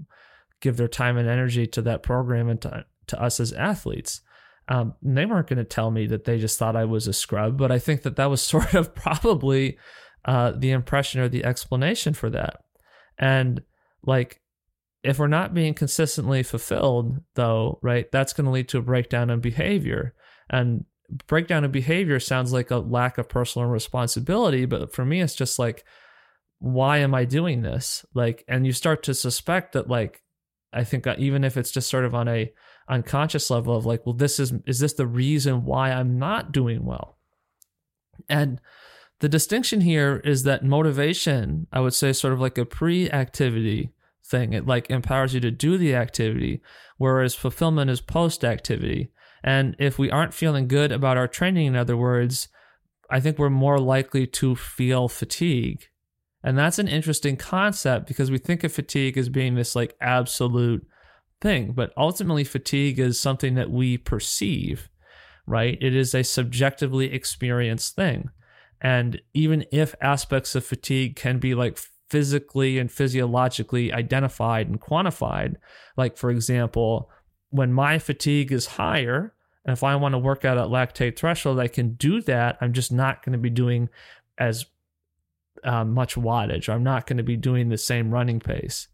give 0.60 0.76
their 0.76 0.88
time 0.88 1.16
and 1.16 1.28
energy 1.28 1.66
to 1.66 1.82
that 1.82 2.02
program 2.02 2.48
and 2.48 2.60
to, 2.62 2.84
to 3.08 3.20
us 3.20 3.40
as 3.40 3.52
athletes. 3.52 4.20
Um, 4.68 4.94
they 5.02 5.26
weren't 5.26 5.48
going 5.48 5.58
to 5.58 5.64
tell 5.64 5.90
me 5.90 6.06
that 6.06 6.24
they 6.24 6.38
just 6.38 6.58
thought 6.58 6.76
I 6.76 6.86
was 6.86 7.06
a 7.06 7.12
scrub, 7.12 7.58
but 7.58 7.70
I 7.70 7.78
think 7.78 8.02
that 8.02 8.16
that 8.16 8.30
was 8.30 8.40
sort 8.54 8.74
of 8.74 8.94
probably 8.94 9.78
uh, 10.24 10.52
the 10.52 10.70
impression 10.70 11.20
or 11.20 11.28
the 11.28 11.44
explanation 11.44 12.14
for 12.14 12.30
that. 12.30 12.64
And 13.18 13.62
like, 14.04 14.40
if 15.04 15.18
we're 15.18 15.26
not 15.26 15.54
being 15.54 15.74
consistently 15.74 16.42
fulfilled, 16.42 17.20
though, 17.34 17.78
right, 17.82 18.10
that's 18.10 18.32
going 18.32 18.46
to 18.46 18.50
lead 18.50 18.68
to 18.70 18.78
a 18.78 18.82
breakdown 18.82 19.28
in 19.28 19.40
behavior. 19.40 20.14
And 20.48 20.86
breakdown 21.26 21.62
in 21.64 21.70
behavior 21.70 22.18
sounds 22.18 22.52
like 22.52 22.70
a 22.70 22.78
lack 22.78 23.18
of 23.18 23.28
personal 23.28 23.68
responsibility, 23.68 24.64
but 24.64 24.94
for 24.94 25.04
me, 25.04 25.20
it's 25.20 25.34
just 25.34 25.58
like, 25.58 25.84
why 26.58 26.98
am 26.98 27.14
I 27.14 27.26
doing 27.26 27.60
this? 27.60 28.06
Like, 28.14 28.44
and 28.48 28.64
you 28.64 28.72
start 28.72 29.02
to 29.04 29.14
suspect 29.14 29.74
that, 29.74 29.88
like, 29.88 30.22
I 30.72 30.84
think 30.84 31.06
even 31.18 31.44
if 31.44 31.58
it's 31.58 31.70
just 31.70 31.90
sort 31.90 32.06
of 32.06 32.14
on 32.14 32.26
a 32.26 32.52
unconscious 32.88 33.50
level 33.50 33.76
of 33.76 33.86
like, 33.86 34.04
well, 34.04 34.14
this 34.14 34.40
is 34.40 34.52
is 34.66 34.80
this 34.80 34.94
the 34.94 35.06
reason 35.06 35.64
why 35.64 35.92
I'm 35.92 36.18
not 36.18 36.50
doing 36.50 36.84
well? 36.84 37.18
And 38.28 38.60
the 39.20 39.28
distinction 39.28 39.82
here 39.82 40.20
is 40.24 40.42
that 40.42 40.64
motivation, 40.64 41.66
I 41.72 41.80
would 41.80 41.94
say, 41.94 42.12
sort 42.12 42.32
of 42.32 42.40
like 42.40 42.58
a 42.58 42.64
pre-activity 42.64 43.92
thing. 44.24 44.52
It 44.52 44.66
like 44.66 44.90
empowers 44.90 45.34
you 45.34 45.40
to 45.40 45.50
do 45.50 45.76
the 45.76 45.94
activity, 45.94 46.62
whereas 46.96 47.34
fulfillment 47.34 47.90
is 47.90 48.00
post 48.00 48.44
activity. 48.44 49.10
And 49.42 49.76
if 49.78 49.98
we 49.98 50.10
aren't 50.10 50.34
feeling 50.34 50.68
good 50.68 50.90
about 50.90 51.18
our 51.18 51.28
training, 51.28 51.66
in 51.66 51.76
other 51.76 51.96
words, 51.96 52.48
I 53.10 53.20
think 53.20 53.38
we're 53.38 53.50
more 53.50 53.78
likely 53.78 54.26
to 54.26 54.56
feel 54.56 55.08
fatigue. 55.08 55.88
And 56.42 56.58
that's 56.58 56.78
an 56.78 56.88
interesting 56.88 57.36
concept 57.36 58.06
because 58.06 58.30
we 58.30 58.38
think 58.38 58.64
of 58.64 58.72
fatigue 58.72 59.16
as 59.16 59.28
being 59.28 59.54
this 59.54 59.76
like 59.76 59.96
absolute 60.00 60.86
thing, 61.40 61.72
but 61.72 61.92
ultimately, 61.96 62.44
fatigue 62.44 62.98
is 62.98 63.20
something 63.20 63.54
that 63.54 63.70
we 63.70 63.98
perceive, 63.98 64.88
right? 65.46 65.78
It 65.80 65.94
is 65.94 66.14
a 66.14 66.24
subjectively 66.24 67.12
experienced 67.12 67.94
thing. 67.94 68.30
And 68.80 69.20
even 69.32 69.64
if 69.72 69.94
aspects 70.00 70.54
of 70.54 70.64
fatigue 70.64 71.16
can 71.16 71.38
be 71.38 71.54
like 71.54 71.78
physically 72.14 72.78
and 72.78 72.92
physiologically 72.92 73.92
identified 73.92 74.68
and 74.68 74.80
quantified, 74.80 75.56
like 75.96 76.16
for 76.16 76.30
example, 76.30 77.10
when 77.50 77.72
my 77.72 77.98
fatigue 77.98 78.52
is 78.52 78.66
higher, 78.66 79.34
and 79.64 79.72
if 79.72 79.82
I 79.82 79.96
want 79.96 80.12
to 80.12 80.18
work 80.18 80.44
out 80.44 80.56
at 80.56 80.68
lactate 80.68 81.16
threshold, 81.16 81.58
I 81.58 81.66
can 81.66 81.94
do 81.94 82.20
that. 82.22 82.56
I'm 82.60 82.72
just 82.72 82.92
not 82.92 83.24
going 83.24 83.32
to 83.32 83.38
be 83.38 83.50
doing 83.50 83.88
as 84.38 84.66
uh, 85.64 85.84
much 85.84 86.14
wattage. 86.14 86.68
I'm 86.68 86.84
not 86.84 87.08
going 87.08 87.16
to 87.16 87.24
be 87.24 87.36
doing 87.36 87.68
the 87.68 87.76
same 87.76 88.12
running 88.12 88.38
pace. 88.38 88.86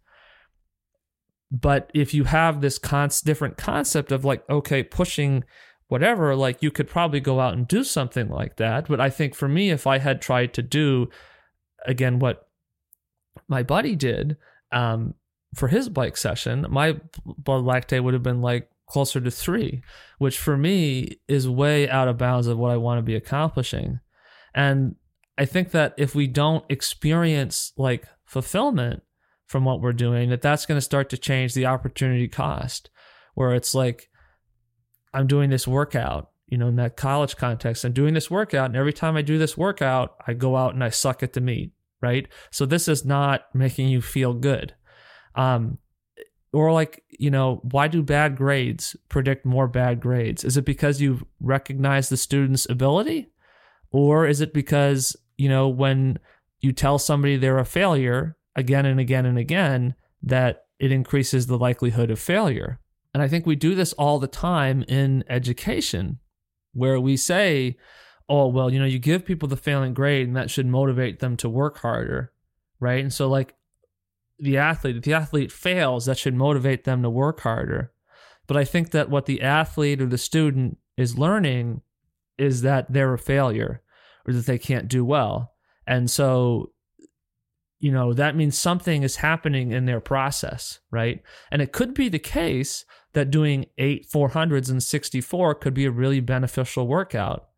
But 1.52 1.90
if 1.92 2.14
you 2.14 2.24
have 2.24 2.62
this 2.62 2.78
different 3.20 3.58
concept 3.58 4.12
of 4.12 4.24
like, 4.24 4.48
okay, 4.48 4.82
pushing 4.82 5.44
whatever, 5.88 6.34
like 6.34 6.62
you 6.62 6.70
could 6.70 6.88
probably 6.88 7.20
go 7.20 7.38
out 7.38 7.52
and 7.52 7.68
do 7.68 7.84
something 7.84 8.30
like 8.30 8.56
that. 8.56 8.88
But 8.88 8.98
I 8.98 9.10
think 9.10 9.34
for 9.34 9.46
me, 9.46 9.70
if 9.70 9.86
I 9.86 9.98
had 9.98 10.22
tried 10.22 10.54
to 10.54 10.62
do, 10.62 11.10
again, 11.84 12.18
what 12.18 12.46
my 13.50 13.62
buddy 13.62 13.96
did 13.96 14.38
um, 14.72 15.14
for 15.54 15.68
his 15.68 15.88
bike 15.88 16.16
session, 16.16 16.64
my 16.70 16.98
blood 17.24 17.64
lactate 17.64 18.02
would 18.02 18.14
have 18.14 18.22
been 18.22 18.40
like 18.40 18.70
closer 18.86 19.20
to 19.20 19.30
three, 19.30 19.82
which 20.18 20.38
for 20.38 20.56
me 20.56 21.18
is 21.28 21.48
way 21.48 21.88
out 21.88 22.08
of 22.08 22.16
bounds 22.16 22.46
of 22.46 22.56
what 22.56 22.70
I 22.70 22.76
want 22.76 22.98
to 22.98 23.02
be 23.02 23.16
accomplishing. 23.16 24.00
And 24.54 24.96
I 25.36 25.44
think 25.44 25.72
that 25.72 25.94
if 25.96 26.14
we 26.14 26.26
don't 26.26 26.64
experience 26.68 27.72
like 27.76 28.06
fulfillment 28.24 29.02
from 29.46 29.64
what 29.64 29.80
we're 29.80 29.92
doing, 29.92 30.30
that 30.30 30.42
that's 30.42 30.66
going 30.66 30.76
to 30.76 30.82
start 30.82 31.10
to 31.10 31.18
change 31.18 31.54
the 31.54 31.66
opportunity 31.66 32.28
cost, 32.28 32.90
where 33.34 33.54
it's 33.54 33.74
like, 33.74 34.08
I'm 35.12 35.26
doing 35.26 35.50
this 35.50 35.66
workout, 35.66 36.30
you 36.46 36.56
know, 36.56 36.68
in 36.68 36.76
that 36.76 36.96
college 36.96 37.36
context, 37.36 37.84
I'm 37.84 37.92
doing 37.92 38.14
this 38.14 38.30
workout. 38.30 38.66
And 38.66 38.76
every 38.76 38.92
time 38.92 39.16
I 39.16 39.22
do 39.22 39.38
this 39.38 39.56
workout, 39.56 40.14
I 40.26 40.34
go 40.34 40.56
out 40.56 40.74
and 40.74 40.84
I 40.84 40.90
suck 40.90 41.22
at 41.22 41.32
the 41.32 41.40
meat, 41.40 41.72
right? 42.00 42.28
So 42.50 42.66
this 42.66 42.88
is 42.88 43.04
not 43.04 43.42
making 43.54 43.88
you 43.88 44.00
feel 44.00 44.34
good. 44.34 44.74
Um, 45.34 45.78
or 46.52 46.72
like 46.72 47.04
you 47.08 47.30
know 47.30 47.60
why 47.70 47.86
do 47.86 48.02
bad 48.02 48.36
grades 48.36 48.96
predict 49.08 49.46
more 49.46 49.68
bad 49.68 50.00
grades 50.00 50.42
is 50.42 50.56
it 50.56 50.64
because 50.64 51.00
you 51.00 51.24
recognize 51.38 52.08
the 52.08 52.16
student's 52.16 52.68
ability 52.68 53.30
or 53.92 54.26
is 54.26 54.40
it 54.40 54.52
because 54.52 55.16
you 55.40 55.48
know, 55.48 55.68
when 55.68 56.18
you 56.60 56.70
tell 56.70 56.98
somebody 56.98 57.38
they're 57.38 57.56
a 57.56 57.64
failure 57.64 58.36
again 58.54 58.84
and 58.84 59.00
again 59.00 59.24
and 59.24 59.38
again, 59.38 59.94
that 60.22 60.66
it 60.78 60.92
increases 60.92 61.46
the 61.46 61.56
likelihood 61.56 62.10
of 62.10 62.18
failure. 62.18 62.78
And 63.14 63.22
I 63.22 63.28
think 63.28 63.46
we 63.46 63.56
do 63.56 63.74
this 63.74 63.94
all 63.94 64.18
the 64.18 64.26
time 64.26 64.82
in 64.86 65.24
education, 65.30 66.18
where 66.74 67.00
we 67.00 67.16
say, 67.16 67.78
oh, 68.30 68.46
well, 68.46 68.72
you 68.72 68.78
know, 68.78 68.86
you 68.86 69.00
give 69.00 69.24
people 69.24 69.48
the 69.48 69.56
failing 69.56 69.92
grade 69.92 70.28
and 70.28 70.36
that 70.36 70.50
should 70.50 70.66
motivate 70.66 71.18
them 71.18 71.36
to 71.36 71.48
work 71.48 71.78
harder, 71.78 72.32
right? 72.78 73.02
And 73.02 73.12
so, 73.12 73.28
like, 73.28 73.56
the 74.38 74.56
athlete, 74.56 74.96
if 74.96 75.02
the 75.02 75.12
athlete 75.12 75.50
fails, 75.50 76.06
that 76.06 76.16
should 76.16 76.34
motivate 76.34 76.84
them 76.84 77.02
to 77.02 77.10
work 77.10 77.40
harder. 77.40 77.92
But 78.46 78.56
I 78.56 78.64
think 78.64 78.92
that 78.92 79.10
what 79.10 79.26
the 79.26 79.42
athlete 79.42 80.00
or 80.00 80.06
the 80.06 80.16
student 80.16 80.78
is 80.96 81.18
learning 81.18 81.82
is 82.38 82.62
that 82.62 82.92
they're 82.92 83.12
a 83.12 83.18
failure 83.18 83.82
or 84.26 84.32
that 84.32 84.46
they 84.46 84.58
can't 84.58 84.88
do 84.88 85.04
well. 85.04 85.52
And 85.86 86.08
so, 86.08 86.72
you 87.80 87.90
know, 87.90 88.12
that 88.12 88.36
means 88.36 88.56
something 88.56 89.02
is 89.02 89.16
happening 89.16 89.72
in 89.72 89.86
their 89.86 90.00
process, 90.00 90.78
right? 90.90 91.22
And 91.50 91.60
it 91.60 91.72
could 91.72 91.94
be 91.94 92.08
the 92.08 92.18
case 92.18 92.84
that 93.12 93.30
doing 93.30 93.66
eight 93.76 94.08
400s 94.08 94.70
and 94.70 94.82
64 94.82 95.56
could 95.56 95.74
be 95.74 95.84
a 95.84 95.90
really 95.90 96.20
beneficial 96.20 96.86
workout. 96.86 97.49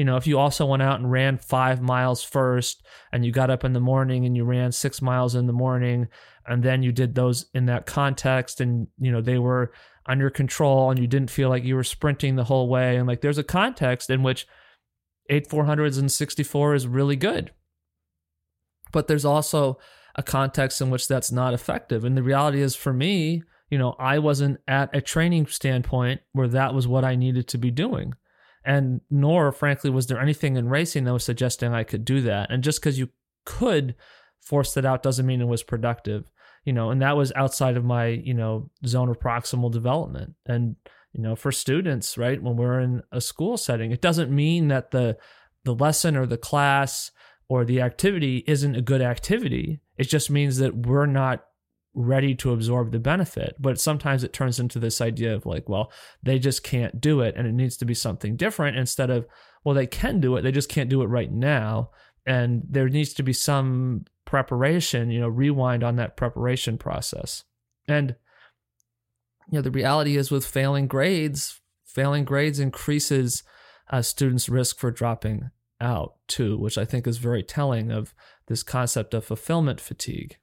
You 0.00 0.06
know, 0.06 0.16
if 0.16 0.26
you 0.26 0.38
also 0.38 0.64
went 0.64 0.80
out 0.80 0.98
and 0.98 1.12
ran 1.12 1.36
five 1.36 1.82
miles 1.82 2.24
first 2.24 2.86
and 3.12 3.22
you 3.22 3.32
got 3.32 3.50
up 3.50 3.64
in 3.64 3.74
the 3.74 3.80
morning 3.80 4.24
and 4.24 4.34
you 4.34 4.44
ran 4.44 4.72
six 4.72 5.02
miles 5.02 5.34
in 5.34 5.46
the 5.46 5.52
morning 5.52 6.08
and 6.46 6.62
then 6.62 6.82
you 6.82 6.90
did 6.90 7.14
those 7.14 7.50
in 7.52 7.66
that 7.66 7.84
context 7.84 8.62
and, 8.62 8.86
you 8.98 9.12
know, 9.12 9.20
they 9.20 9.36
were 9.36 9.74
under 10.06 10.30
control 10.30 10.90
and 10.90 10.98
you 10.98 11.06
didn't 11.06 11.30
feel 11.30 11.50
like 11.50 11.64
you 11.64 11.74
were 11.74 11.84
sprinting 11.84 12.36
the 12.36 12.44
whole 12.44 12.66
way. 12.66 12.96
And 12.96 13.06
like 13.06 13.20
there's 13.20 13.36
a 13.36 13.44
context 13.44 14.08
in 14.08 14.22
which 14.22 14.46
eight 15.28 15.46
400s 15.50 15.98
and 15.98 16.10
64 16.10 16.74
is 16.74 16.86
really 16.86 17.16
good. 17.16 17.50
But 18.92 19.06
there's 19.06 19.26
also 19.26 19.78
a 20.14 20.22
context 20.22 20.80
in 20.80 20.88
which 20.88 21.08
that's 21.08 21.30
not 21.30 21.52
effective. 21.52 22.06
And 22.06 22.16
the 22.16 22.22
reality 22.22 22.62
is 22.62 22.74
for 22.74 22.94
me, 22.94 23.42
you 23.68 23.76
know, 23.76 23.96
I 23.98 24.18
wasn't 24.18 24.60
at 24.66 24.96
a 24.96 25.02
training 25.02 25.48
standpoint 25.48 26.22
where 26.32 26.48
that 26.48 26.72
was 26.72 26.88
what 26.88 27.04
I 27.04 27.16
needed 27.16 27.48
to 27.48 27.58
be 27.58 27.70
doing. 27.70 28.14
And 28.64 29.00
nor, 29.10 29.52
frankly, 29.52 29.90
was 29.90 30.06
there 30.06 30.20
anything 30.20 30.56
in 30.56 30.68
racing 30.68 31.04
that 31.04 31.12
was 31.12 31.24
suggesting 31.24 31.72
I 31.72 31.84
could 31.84 32.04
do 32.04 32.20
that. 32.22 32.50
And 32.50 32.62
just 32.62 32.80
because 32.80 32.98
you 32.98 33.08
could 33.44 33.94
force 34.40 34.74
that 34.74 34.84
out 34.84 35.02
doesn't 35.02 35.26
mean 35.26 35.40
it 35.40 35.46
was 35.46 35.62
productive, 35.62 36.30
you 36.64 36.72
know, 36.72 36.90
and 36.90 37.00
that 37.00 37.16
was 37.16 37.32
outside 37.36 37.76
of 37.76 37.84
my, 37.84 38.06
you 38.06 38.34
know, 38.34 38.70
zone 38.86 39.08
of 39.08 39.18
proximal 39.18 39.72
development. 39.72 40.34
And 40.46 40.76
you 41.12 41.22
know 41.22 41.34
for 41.34 41.52
students 41.52 42.16
right 42.16 42.42
when 42.42 42.56
we're 42.56 42.80
in 42.80 43.02
a 43.12 43.20
school 43.20 43.56
setting 43.56 43.90
it 43.90 44.00
doesn't 44.00 44.30
mean 44.30 44.68
that 44.68 44.90
the 44.90 45.16
the 45.64 45.74
lesson 45.74 46.16
or 46.16 46.26
the 46.26 46.38
class 46.38 47.10
or 47.48 47.64
the 47.64 47.80
activity 47.80 48.44
isn't 48.46 48.76
a 48.76 48.82
good 48.82 49.02
activity 49.02 49.80
it 49.96 50.04
just 50.04 50.30
means 50.30 50.58
that 50.58 50.86
we're 50.86 51.06
not 51.06 51.44
ready 51.92 52.34
to 52.34 52.52
absorb 52.52 52.92
the 52.92 53.00
benefit 53.00 53.56
but 53.58 53.80
sometimes 53.80 54.22
it 54.22 54.32
turns 54.32 54.60
into 54.60 54.78
this 54.78 55.00
idea 55.00 55.34
of 55.34 55.44
like 55.44 55.68
well 55.68 55.90
they 56.22 56.38
just 56.38 56.62
can't 56.62 57.00
do 57.00 57.20
it 57.20 57.34
and 57.36 57.48
it 57.48 57.52
needs 57.52 57.76
to 57.76 57.84
be 57.84 57.94
something 57.94 58.36
different 58.36 58.76
instead 58.76 59.10
of 59.10 59.26
well 59.64 59.74
they 59.74 59.88
can 59.88 60.20
do 60.20 60.36
it 60.36 60.42
they 60.42 60.52
just 60.52 60.68
can't 60.68 60.88
do 60.88 61.02
it 61.02 61.06
right 61.06 61.32
now 61.32 61.90
and 62.26 62.62
there 62.68 62.88
needs 62.88 63.12
to 63.14 63.22
be 63.22 63.32
some 63.32 64.04
preparation 64.24 65.10
you 65.10 65.20
know 65.20 65.28
rewind 65.28 65.82
on 65.82 65.96
that 65.96 66.16
preparation 66.16 66.78
process. 66.78 67.42
And 67.88 68.14
you 69.50 69.58
know 69.58 69.62
the 69.62 69.70
reality 69.70 70.16
is 70.16 70.30
with 70.30 70.46
failing 70.46 70.86
grades 70.86 71.60
failing 71.84 72.24
grades 72.24 72.60
increases 72.60 73.42
uh, 73.90 74.02
students 74.02 74.48
risk 74.48 74.78
for 74.78 74.92
dropping 74.92 75.50
out 75.80 76.14
too 76.28 76.56
which 76.56 76.78
i 76.78 76.84
think 76.84 77.06
is 77.06 77.16
very 77.16 77.42
telling 77.42 77.90
of 77.90 78.14
this 78.46 78.62
concept 78.62 79.12
of 79.12 79.24
fulfillment 79.24 79.80
fatigue 79.80 80.36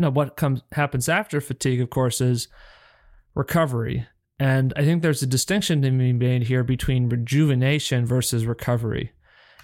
now 0.00 0.10
what 0.10 0.36
comes 0.36 0.62
happens 0.72 1.08
after 1.08 1.40
fatigue 1.40 1.80
of 1.80 1.90
course 1.90 2.20
is 2.20 2.48
recovery. 3.34 4.06
And 4.38 4.72
i 4.76 4.84
think 4.84 5.02
there's 5.02 5.22
a 5.22 5.26
distinction 5.26 5.82
to 5.82 5.90
be 5.90 6.12
made 6.12 6.44
here 6.44 6.64
between 6.64 7.08
rejuvenation 7.08 8.06
versus 8.06 8.46
recovery. 8.46 9.12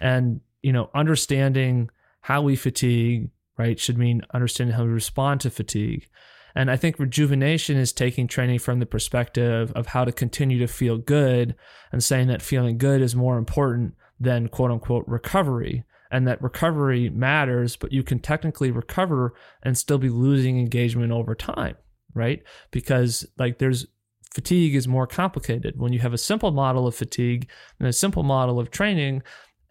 And 0.00 0.40
you 0.62 0.72
know 0.72 0.90
understanding 0.94 1.90
how 2.20 2.42
we 2.42 2.56
fatigue 2.56 3.30
right 3.56 3.78
should 3.78 3.98
mean 3.98 4.22
understanding 4.34 4.76
how 4.76 4.84
we 4.84 4.90
respond 4.90 5.40
to 5.40 5.50
fatigue. 5.50 6.08
And 6.54 6.70
I 6.70 6.76
think 6.76 6.98
rejuvenation 6.98 7.76
is 7.76 7.92
taking 7.92 8.26
training 8.26 8.60
from 8.60 8.80
the 8.80 8.86
perspective 8.86 9.70
of 9.72 9.88
how 9.88 10.06
to 10.06 10.12
continue 10.12 10.58
to 10.58 10.66
feel 10.66 10.96
good 10.96 11.54
and 11.92 12.02
saying 12.02 12.28
that 12.28 12.40
feeling 12.40 12.78
good 12.78 13.02
is 13.02 13.14
more 13.14 13.36
important 13.36 13.94
than 14.18 14.48
quote 14.48 14.70
unquote 14.70 15.04
recovery. 15.06 15.84
And 16.10 16.26
that 16.26 16.42
recovery 16.42 17.10
matters, 17.10 17.76
but 17.76 17.92
you 17.92 18.02
can 18.02 18.18
technically 18.18 18.70
recover 18.70 19.34
and 19.62 19.76
still 19.76 19.98
be 19.98 20.08
losing 20.08 20.58
engagement 20.58 21.12
over 21.12 21.34
time, 21.34 21.76
right? 22.14 22.42
Because 22.70 23.26
like 23.38 23.58
there's 23.58 23.86
fatigue 24.32 24.74
is 24.74 24.86
more 24.86 25.06
complicated. 25.06 25.74
When 25.78 25.92
you 25.92 26.00
have 26.00 26.12
a 26.12 26.18
simple 26.18 26.50
model 26.50 26.86
of 26.86 26.94
fatigue 26.94 27.48
and 27.78 27.88
a 27.88 27.92
simple 27.92 28.22
model 28.22 28.60
of 28.60 28.70
training, 28.70 29.22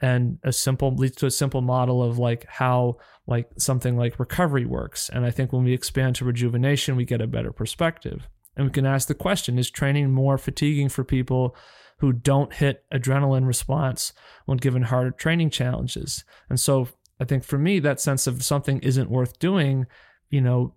and 0.01 0.39
a 0.43 0.51
simple 0.51 0.93
leads 0.93 1.15
to 1.17 1.25
a 1.25 1.31
simple 1.31 1.61
model 1.61 2.03
of 2.03 2.19
like 2.19 2.45
how 2.47 2.97
like 3.27 3.49
something 3.57 3.97
like 3.97 4.19
recovery 4.19 4.65
works. 4.65 5.09
And 5.09 5.25
I 5.25 5.31
think 5.31 5.51
when 5.51 5.63
we 5.63 5.73
expand 5.73 6.15
to 6.17 6.25
rejuvenation, 6.25 6.95
we 6.95 7.05
get 7.05 7.21
a 7.21 7.27
better 7.27 7.51
perspective. 7.51 8.27
And 8.55 8.65
we 8.65 8.71
can 8.71 8.85
ask 8.85 9.07
the 9.07 9.15
question 9.15 9.57
is 9.57 9.69
training 9.69 10.11
more 10.11 10.37
fatiguing 10.37 10.89
for 10.89 11.03
people 11.03 11.55
who 11.97 12.13
don't 12.13 12.53
hit 12.53 12.83
adrenaline 12.93 13.47
response 13.47 14.13
when 14.45 14.57
given 14.57 14.83
harder 14.83 15.11
training 15.11 15.49
challenges? 15.49 16.23
And 16.49 16.59
so 16.59 16.89
I 17.19 17.25
think 17.25 17.43
for 17.43 17.57
me, 17.57 17.79
that 17.79 18.01
sense 18.01 18.27
of 18.27 18.43
something 18.43 18.79
isn't 18.79 19.09
worth 19.09 19.39
doing, 19.39 19.85
you 20.29 20.41
know, 20.41 20.73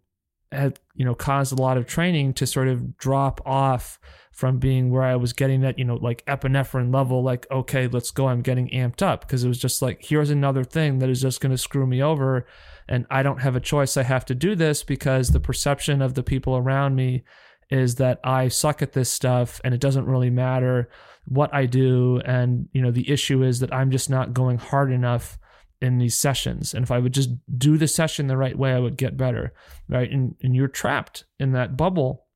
had 0.51 0.81
you 0.95 1.05
know 1.05 1.15
caused 1.15 1.53
a 1.53 1.61
lot 1.61 1.77
of 1.77 1.87
training 1.87 2.33
to 2.33 2.47
sort 2.47 2.69
of 2.69 2.97
drop 2.97 3.41
off 3.45 3.99
from 4.33 4.59
being 4.59 4.91
where 4.91 5.03
I 5.03 5.17
was 5.17 5.33
getting 5.33 5.61
that 5.61 5.79
you 5.79 5.85
know 5.85 5.97
like 5.97 6.25
epinephrine 6.25 6.95
level 6.95 7.23
like 7.23 7.47
okay 7.51 7.87
let's 7.87 8.11
go 8.11 8.29
I'm 8.29 8.41
getting 8.41 8.69
amped 8.71 9.03
up. 9.03 9.23
Because 9.23 9.45
it 9.45 9.49
was 9.49 9.59
just 9.59 9.83
like 9.83 10.05
here's 10.05 10.31
another 10.31 10.65
thing 10.65 11.01
that 11.01 11.11
is 11.11 11.21
just 11.21 11.41
going 11.41 11.51
to 11.51 11.59
screw 11.59 11.87
me 11.87 12.03
over 12.03 12.47
and 12.89 13.07
I 13.11 13.23
don't 13.23 13.43
have 13.43 13.57
a 13.57 13.61
choice. 13.61 13.97
I 13.97 14.05
have 14.05 14.25
to 14.27 14.35
do 14.35 14.55
this 14.55 14.83
because 14.83 15.31
the 15.31 15.41
perception 15.41 16.01
of 16.01 16.15
the 16.15 16.23
people 16.23 16.57
around 16.57 16.97
me 16.97 17.25
is 17.71 17.97
that 17.97 18.19
I 18.25 18.49
suck 18.49 18.81
at 18.81 18.95
this 18.95 19.11
stuff 19.11 19.61
and 19.63 19.75
it 19.75 19.81
doesn't 19.81 20.07
really 20.07 20.31
matter 20.31 20.89
what 21.29 21.55
I 21.55 21.67
do 21.67 22.21
and 22.25 22.69
you 22.73 22.83
know 22.83 22.91
the 22.91 23.11
issue 23.11 23.43
is 23.43 23.61
that 23.61 23.73
I'm 23.73 23.91
just 23.91 24.09
not 24.09 24.33
going 24.33 24.59
hard 24.59 24.93
enough 24.93 25.39
in 25.81 25.99
these 25.99 26.19
sessions. 26.19 26.75
And 26.75 26.83
if 26.83 26.91
I 26.91 26.99
would 26.99 27.15
just 27.15 27.31
do 27.57 27.77
the 27.77 27.87
session 27.87 28.27
the 28.27 28.37
right 28.37 28.59
way, 28.59 28.73
I 28.73 28.81
would 28.81 28.97
get 28.97 29.17
better. 29.17 29.53
Right. 29.89 30.11
And, 30.11 30.35
and 30.43 30.55
you're 30.55 30.69
trapped 30.69 31.25
in 31.39 31.53
that 31.53 31.77
bubble. 31.77 32.27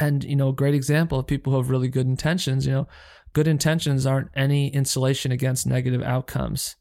And, 0.00 0.24
you 0.24 0.36
know, 0.36 0.48
a 0.48 0.54
great 0.54 0.74
example 0.74 1.18
of 1.18 1.26
people 1.26 1.52
who 1.52 1.58
have 1.58 1.70
really 1.70 1.88
good 1.88 2.06
intentions, 2.06 2.66
you 2.66 2.72
know, 2.72 2.88
good 3.32 3.48
intentions 3.48 4.06
aren't 4.06 4.30
any 4.34 4.68
insulation 4.68 5.32
against 5.32 5.66
negative 5.66 6.02
outcomes. 6.02 6.76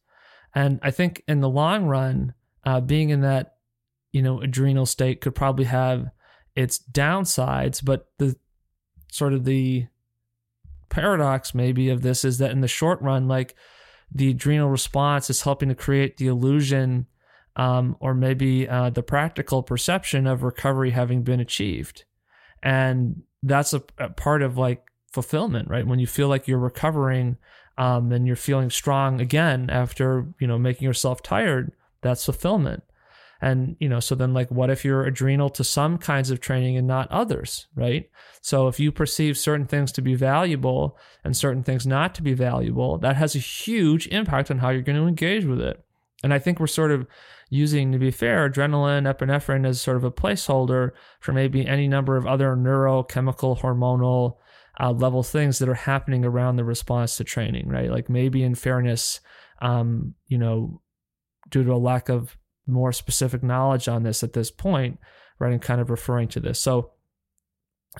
And 0.53 0.79
I 0.81 0.91
think 0.91 1.23
in 1.27 1.41
the 1.41 1.49
long 1.49 1.85
run, 1.85 2.33
uh, 2.63 2.79
being 2.79 3.09
in 3.09 3.21
that, 3.21 3.55
you 4.11 4.21
know, 4.21 4.41
adrenal 4.41 4.85
state 4.85 5.21
could 5.21 5.35
probably 5.35 5.65
have 5.65 6.07
its 6.55 6.79
downsides, 6.79 7.83
but 7.83 8.07
the 8.17 8.35
sort 9.11 9.33
of 9.33 9.45
the 9.45 9.87
paradox 10.89 11.53
maybe 11.53 11.89
of 11.89 12.01
this 12.01 12.23
is 12.23 12.37
that 12.37 12.51
in 12.51 12.61
the 12.61 12.67
short 12.67 13.01
run, 13.01 13.27
like 13.27 13.55
the 14.11 14.29
adrenal 14.29 14.69
response 14.69 15.29
is 15.29 15.41
helping 15.41 15.69
to 15.69 15.75
create 15.75 16.17
the 16.17 16.27
illusion 16.27 17.07
um, 17.55 17.97
or 17.99 18.13
maybe 18.13 18.69
uh, 18.69 18.89
the 18.91 19.03
practical 19.03 19.63
perception 19.63 20.27
of 20.27 20.43
recovery 20.43 20.91
having 20.91 21.23
been 21.23 21.39
achieved. 21.39 22.05
And 22.61 23.23
that's 23.43 23.73
a, 23.73 23.83
a, 23.97 24.09
part 24.09 24.41
of 24.43 24.57
like 24.57 24.83
fulfillment, 25.11 25.67
right? 25.69 25.85
When 25.85 25.99
you 25.99 26.07
feel 26.07 26.27
like 26.27 26.47
you're 26.47 26.59
recovering 26.59 27.37
um, 27.77 28.11
and 28.11 28.27
you're 28.27 28.35
feeling 28.35 28.69
strong 28.69 29.19
again 29.19 29.69
after, 29.69 30.27
you 30.39 30.47
know, 30.47 30.59
making 30.59 30.85
yourself 30.85 31.23
tired, 31.23 31.71
that's 32.01 32.25
fulfillment. 32.25 32.83
And, 33.41 33.75
you 33.79 33.87
know, 33.87 33.99
so 33.99 34.15
then 34.15 34.33
like, 34.33 34.49
what 34.49 34.69
if 34.69 34.83
you're 34.83 35.05
adrenal 35.05 35.49
to 35.51 35.63
some 35.63 35.97
kinds 35.97 36.31
of 36.31 36.39
training 36.39 36.77
and 36.77 36.87
not 36.87 37.11
others, 37.11 37.67
right? 37.75 38.09
So 38.41 38.67
if 38.67 38.79
you 38.79 38.91
perceive 38.91 39.37
certain 39.37 39.67
things 39.67 39.91
to 39.93 40.01
be 40.01 40.15
valuable 40.15 40.97
and 41.23 41.37
certain 41.37 41.63
things 41.63 41.85
not 41.85 42.15
to 42.15 42.23
be 42.23 42.33
valuable, 42.33 42.97
that 42.99 43.15
has 43.15 43.35
a 43.35 43.39
huge 43.39 44.07
impact 44.07 44.49
on 44.49 44.59
how 44.59 44.69
you're 44.69 44.81
going 44.81 44.99
to 44.99 45.07
engage 45.07 45.45
with 45.45 45.61
it. 45.61 45.83
And 46.23 46.33
I 46.33 46.39
think 46.39 46.59
we're 46.59 46.67
sort 46.67 46.91
of 46.91 47.05
using, 47.49 47.91
to 47.91 47.99
be 47.99 48.11
fair, 48.11 48.49
adrenaline, 48.49 49.11
epinephrine 49.11 49.67
as 49.67 49.79
sort 49.79 49.97
of 49.97 50.03
a 50.03 50.11
placeholder 50.11 50.91
for 51.19 51.31
maybe 51.31 51.65
any 51.65 51.87
number 51.87 52.17
of 52.17 52.25
other 52.25 52.55
neurochemical, 52.55 53.59
hormonal 53.59 54.37
uh, 54.79 54.91
level 54.91 55.23
things 55.23 55.59
that 55.59 55.69
are 55.69 55.75
happening 55.75 56.25
around 56.25 56.55
the 56.55 56.63
response 56.63 57.17
to 57.17 57.23
training, 57.23 57.67
right? 57.67 57.91
Like 57.91 58.09
maybe 58.09 58.43
in 58.43 58.55
fairness, 58.55 59.21
um, 59.61 60.15
you 60.27 60.37
know, 60.37 60.81
due 61.49 61.63
to 61.63 61.73
a 61.73 61.77
lack 61.77 62.09
of 62.09 62.37
more 62.67 62.91
specific 62.91 63.43
knowledge 63.43 63.87
on 63.87 64.03
this 64.03 64.23
at 64.23 64.33
this 64.33 64.51
point, 64.51 64.99
right? 65.39 65.51
And 65.51 65.61
kind 65.61 65.81
of 65.81 65.89
referring 65.89 66.27
to 66.29 66.39
this. 66.39 66.59
So, 66.59 66.91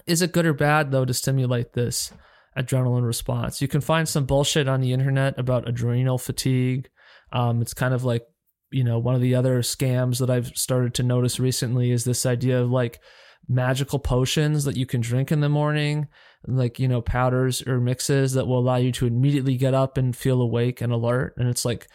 is 0.05 0.21
it 0.21 0.33
good 0.33 0.45
or 0.45 0.53
bad 0.53 0.91
though 0.91 1.05
to 1.05 1.13
stimulate 1.13 1.73
this 1.73 2.11
adrenaline 2.57 3.05
response? 3.05 3.61
You 3.61 3.67
can 3.67 3.81
find 3.81 4.07
some 4.07 4.25
bullshit 4.25 4.67
on 4.67 4.81
the 4.81 4.93
internet 4.93 5.39
about 5.39 5.67
adrenal 5.67 6.17
fatigue. 6.17 6.89
Um, 7.31 7.61
it's 7.61 7.73
kind 7.73 7.93
of 7.93 8.03
like 8.03 8.27
you 8.69 8.83
know 8.83 8.99
one 8.99 9.15
of 9.15 9.21
the 9.21 9.35
other 9.35 9.61
scams 9.61 10.19
that 10.19 10.29
I've 10.29 10.47
started 10.55 10.93
to 10.95 11.03
notice 11.03 11.39
recently 11.39 11.91
is 11.91 12.03
this 12.03 12.25
idea 12.25 12.61
of 12.61 12.69
like 12.69 12.99
magical 13.47 13.99
potions 13.99 14.65
that 14.65 14.75
you 14.75 14.85
can 14.85 14.99
drink 14.99 15.31
in 15.31 15.39
the 15.39 15.47
morning 15.47 16.07
like 16.45 16.79
you 16.79 16.87
know 16.87 17.01
powders 17.01 17.65
or 17.65 17.79
mixes 17.79 18.33
that 18.33 18.45
will 18.45 18.59
allow 18.59 18.75
you 18.75 18.91
to 18.91 19.07
immediately 19.07 19.55
get 19.55 19.73
up 19.73 19.97
and 19.97 20.15
feel 20.15 20.41
awake 20.41 20.81
and 20.81 20.91
alert 20.91 21.33
and 21.37 21.47
it's 21.47 21.63
like 21.63 21.87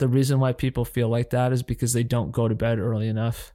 the 0.00 0.08
reason 0.08 0.40
why 0.40 0.52
people 0.52 0.86
feel 0.86 1.08
like 1.08 1.28
that 1.30 1.52
is 1.52 1.62
because 1.62 1.92
they 1.92 2.02
don't 2.02 2.32
go 2.32 2.48
to 2.48 2.54
bed 2.54 2.78
early 2.78 3.06
enough. 3.06 3.52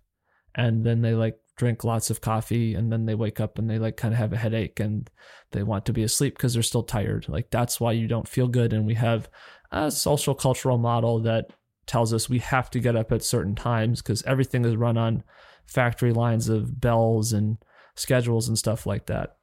And 0.54 0.86
then 0.86 1.02
they 1.02 1.16
like 1.16 1.40
drink 1.58 1.84
lots 1.84 2.12
of 2.12 2.22
coffee 2.22 2.76
and 2.76 2.92
then 2.92 3.08
they 3.08 3.16
wake 3.16 3.40
up 3.40 3.58
and 3.58 3.68
they 3.68 3.80
like 3.80 3.98
kind 3.98 4.14
of 4.14 4.20
have 4.20 4.32
a 4.32 4.38
headache 4.38 4.80
and 4.80 5.10
they 5.52 5.64
want 5.64 5.88
to 5.88 5.94
be 5.94 6.04
asleep 6.04 6.38
because 6.38 6.54
they're 6.54 6.62
still 6.62 6.84
tired. 6.84 7.28
Like 7.28 7.50
that's 7.50 7.80
why 7.80 7.94
you 7.94 8.08
don't 8.08 8.28
feel 8.28 8.48
good. 8.48 8.74
And 8.74 8.86
we 8.86 8.94
have 8.94 9.28
a 9.72 9.90
social 9.90 10.36
cultural 10.36 10.78
model 10.78 11.20
that 11.22 11.48
tells 11.88 12.14
us 12.14 12.30
we 12.30 12.40
have 12.40 12.70
to 12.70 12.80
get 12.80 12.96
up 12.96 13.12
at 13.12 13.24
certain 13.24 13.56
times 13.56 14.04
because 14.04 14.22
everything 14.24 14.66
is 14.66 14.76
run 14.76 14.98
on 14.98 15.24
factory 15.66 16.14
lines 16.14 16.48
of 16.48 16.80
bells 16.80 17.34
and 17.34 17.58
schedules 17.96 18.48
and 18.48 18.58
stuff 18.58 18.86
like 18.86 19.08
that. 19.08 19.38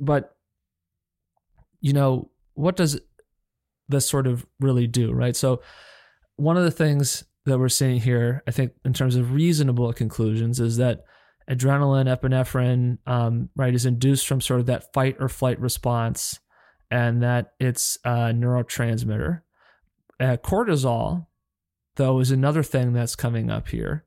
But 0.00 0.34
you 1.80 1.92
know 1.92 2.32
what 2.54 2.74
does 2.74 3.00
this 3.88 4.08
sort 4.08 4.26
of 4.26 4.44
really 4.58 4.88
do 4.88 5.12
right? 5.12 5.36
So 5.36 5.60
one 6.38 6.56
of 6.56 6.64
the 6.64 6.70
things 6.70 7.24
that 7.44 7.58
we're 7.58 7.68
seeing 7.68 8.00
here, 8.00 8.42
I 8.46 8.52
think, 8.52 8.72
in 8.84 8.92
terms 8.92 9.16
of 9.16 9.32
reasonable 9.32 9.92
conclusions, 9.92 10.60
is 10.60 10.76
that 10.78 11.04
adrenaline, 11.50 12.06
epinephrine, 12.06 12.98
um, 13.06 13.50
right, 13.56 13.74
is 13.74 13.86
induced 13.86 14.26
from 14.26 14.40
sort 14.40 14.60
of 14.60 14.66
that 14.66 14.92
fight 14.92 15.16
or 15.18 15.28
flight 15.28 15.60
response, 15.60 16.38
and 16.90 17.22
that 17.22 17.52
it's 17.58 17.98
a 18.04 18.32
neurotransmitter. 18.32 19.42
Uh, 20.20 20.36
cortisol, 20.36 21.26
though, 21.96 22.20
is 22.20 22.30
another 22.30 22.62
thing 22.62 22.92
that's 22.92 23.16
coming 23.16 23.50
up 23.50 23.68
here. 23.68 24.04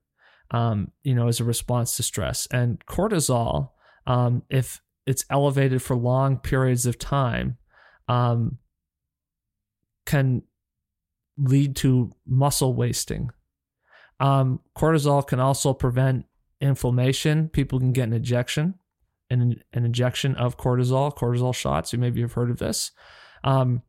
Um, 0.52 0.92
you 1.04 1.16
know, 1.16 1.28
as 1.28 1.40
a 1.40 1.46
response 1.46 1.96
to 1.98 2.04
stress, 2.04 2.48
and 2.52 2.86
cortisol, 2.86 3.70
um, 4.08 4.44
if 4.50 4.82
it's 5.06 5.26
elevated 5.30 5.82
for 5.82 5.96
long 5.96 6.38
periods 6.38 6.86
of 6.86 7.00
time, 7.00 7.58
um, 8.08 8.58
can 10.06 10.44
lead 11.38 11.76
to 11.78 12.12
muscle 12.26 12.74
wasting. 12.74 13.30
Um, 14.20 14.60
cortisol 14.78 15.26
can 15.26 15.40
also 15.40 15.74
prevent 15.74 16.26
inflammation. 16.60 17.50
People 17.50 17.80
can 17.80 17.92
get 17.92 18.08
an 18.08 18.14
injection, 18.14 18.76
an, 19.30 19.62
an 19.74 19.86
injection 19.86 20.36
of 20.36 20.58
cortisol, 20.58 21.16
cortisol 21.16 21.56
shots. 21.56 21.92
You 21.92 22.00
maybe 22.00 22.22
have 22.22 22.34
heard 22.34 22.52
of 22.52 22.60
this. 22.60 22.92
Um, 23.44 23.82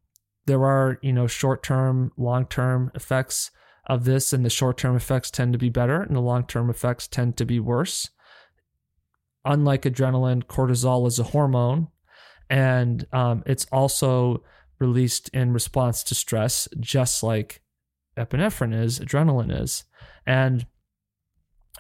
there 0.46 0.64
are, 0.64 0.98
you 1.02 1.12
know, 1.12 1.26
short-term, 1.26 2.12
long-term 2.16 2.90
effects 2.94 3.50
of 3.86 4.04
this, 4.04 4.32
and 4.32 4.44
the 4.44 4.50
short-term 4.50 4.96
effects 4.96 5.30
tend 5.30 5.52
to 5.52 5.58
be 5.58 5.68
better, 5.68 6.02
and 6.02 6.16
the 6.16 6.20
long-term 6.20 6.70
effects 6.70 7.06
tend 7.06 7.36
to 7.36 7.44
be 7.44 7.60
worse. 7.60 8.10
Unlike 9.44 9.82
adrenaline, 9.82 10.44
cortisol 10.44 11.06
is 11.06 11.18
a 11.18 11.24
hormone, 11.24 11.88
and 12.48 13.06
um, 13.12 13.42
it's 13.44 13.66
also 13.72 14.42
released 14.82 15.30
in 15.30 15.52
response 15.52 16.02
to 16.02 16.14
stress, 16.14 16.68
just 16.80 17.22
like 17.22 17.62
epinephrine 18.18 18.74
is, 18.74 18.98
adrenaline 18.98 19.62
is. 19.62 19.84
And 20.26 20.66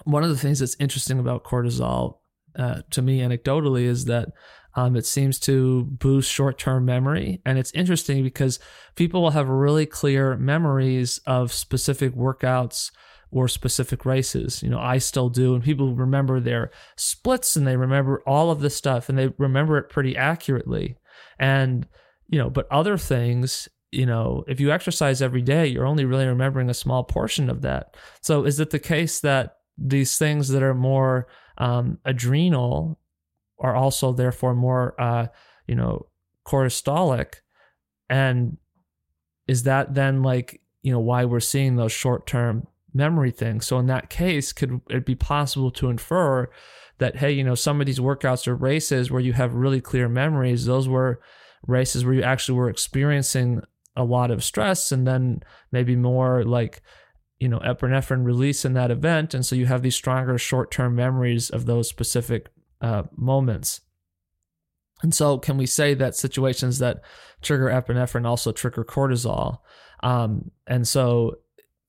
one 0.04 0.22
of 0.22 0.30
the 0.30 0.38
things 0.38 0.60
that's 0.60 0.76
interesting 0.80 1.18
about 1.18 1.44
cortisol, 1.44 2.18
uh, 2.58 2.82
to 2.90 3.02
me 3.02 3.18
anecdotally, 3.18 3.82
is 3.82 4.06
that 4.06 4.28
um, 4.74 4.96
it 4.96 5.04
seems 5.04 5.38
to 5.40 5.84
boost 5.84 6.30
short 6.30 6.58
term 6.58 6.84
memory. 6.84 7.42
And 7.44 7.58
it's 7.58 7.72
interesting 7.72 8.22
because 8.22 8.58
people 8.94 9.20
will 9.20 9.30
have 9.30 9.48
really 9.48 9.84
clear 9.84 10.36
memories 10.36 11.20
of 11.26 11.52
specific 11.52 12.14
workouts 12.14 12.90
or 13.30 13.48
specific 13.48 14.04
races. 14.04 14.62
You 14.62 14.70
know, 14.70 14.78
I 14.78 14.98
still 14.98 15.28
do. 15.28 15.54
And 15.54 15.64
people 15.64 15.94
remember 15.94 16.38
their 16.38 16.70
splits 16.96 17.56
and 17.56 17.66
they 17.66 17.76
remember 17.76 18.22
all 18.26 18.50
of 18.50 18.60
this 18.60 18.76
stuff 18.76 19.08
and 19.08 19.18
they 19.18 19.32
remember 19.38 19.76
it 19.78 19.90
pretty 19.90 20.16
accurately. 20.16 20.96
And 21.38 21.86
you 22.32 22.38
know, 22.38 22.50
but 22.50 22.66
other 22.72 22.96
things, 22.96 23.68
you 23.92 24.06
know, 24.06 24.42
if 24.48 24.58
you 24.58 24.72
exercise 24.72 25.20
every 25.20 25.42
day, 25.42 25.66
you're 25.66 25.86
only 25.86 26.06
really 26.06 26.26
remembering 26.26 26.70
a 26.70 26.74
small 26.74 27.04
portion 27.04 27.50
of 27.50 27.60
that. 27.60 27.94
So 28.22 28.44
is 28.44 28.58
it 28.58 28.70
the 28.70 28.78
case 28.78 29.20
that 29.20 29.58
these 29.76 30.16
things 30.16 30.48
that 30.48 30.62
are 30.62 30.74
more 30.74 31.28
um, 31.58 31.98
adrenal 32.06 32.98
are 33.58 33.76
also 33.76 34.12
therefore 34.14 34.54
more, 34.54 34.98
uh, 34.98 35.26
you 35.66 35.74
know, 35.74 36.06
cortisolic? 36.46 37.34
And 38.08 38.56
is 39.46 39.64
that 39.64 39.94
then 39.94 40.22
like, 40.22 40.62
you 40.82 40.90
know, 40.90 41.00
why 41.00 41.26
we're 41.26 41.38
seeing 41.40 41.76
those 41.76 41.92
short 41.92 42.26
term 42.26 42.66
memory 42.94 43.30
things? 43.30 43.66
So 43.66 43.78
in 43.78 43.86
that 43.88 44.08
case, 44.08 44.54
could 44.54 44.80
it 44.88 45.04
be 45.04 45.14
possible 45.14 45.70
to 45.72 45.90
infer 45.90 46.48
that, 46.96 47.16
hey, 47.16 47.32
you 47.32 47.44
know, 47.44 47.54
some 47.54 47.78
of 47.78 47.86
these 47.86 48.00
workouts 48.00 48.48
or 48.48 48.54
races 48.54 49.10
where 49.10 49.20
you 49.20 49.34
have 49.34 49.52
really 49.52 49.82
clear 49.82 50.08
memories, 50.08 50.64
those 50.64 50.88
were 50.88 51.20
races 51.66 52.04
where 52.04 52.14
you 52.14 52.22
actually 52.22 52.56
were 52.56 52.70
experiencing 52.70 53.62
a 53.96 54.04
lot 54.04 54.30
of 54.30 54.42
stress 54.42 54.90
and 54.90 55.06
then 55.06 55.42
maybe 55.70 55.94
more 55.96 56.44
like 56.44 56.82
you 57.38 57.48
know 57.48 57.58
epinephrine 57.60 58.24
release 58.24 58.64
in 58.64 58.72
that 58.74 58.90
event. 58.90 59.34
And 59.34 59.44
so 59.44 59.56
you 59.56 59.66
have 59.66 59.82
these 59.82 59.96
stronger 59.96 60.38
short-term 60.38 60.94
memories 60.94 61.50
of 61.50 61.66
those 61.66 61.88
specific 61.88 62.50
uh, 62.80 63.04
moments. 63.16 63.80
And 65.02 65.12
so 65.12 65.38
can 65.38 65.56
we 65.56 65.66
say 65.66 65.94
that 65.94 66.14
situations 66.14 66.78
that 66.78 67.02
trigger 67.42 67.66
epinephrine 67.66 68.26
also 68.26 68.52
trigger 68.52 68.84
cortisol? 68.84 69.58
Um, 70.02 70.52
and 70.66 70.86
so 70.86 71.38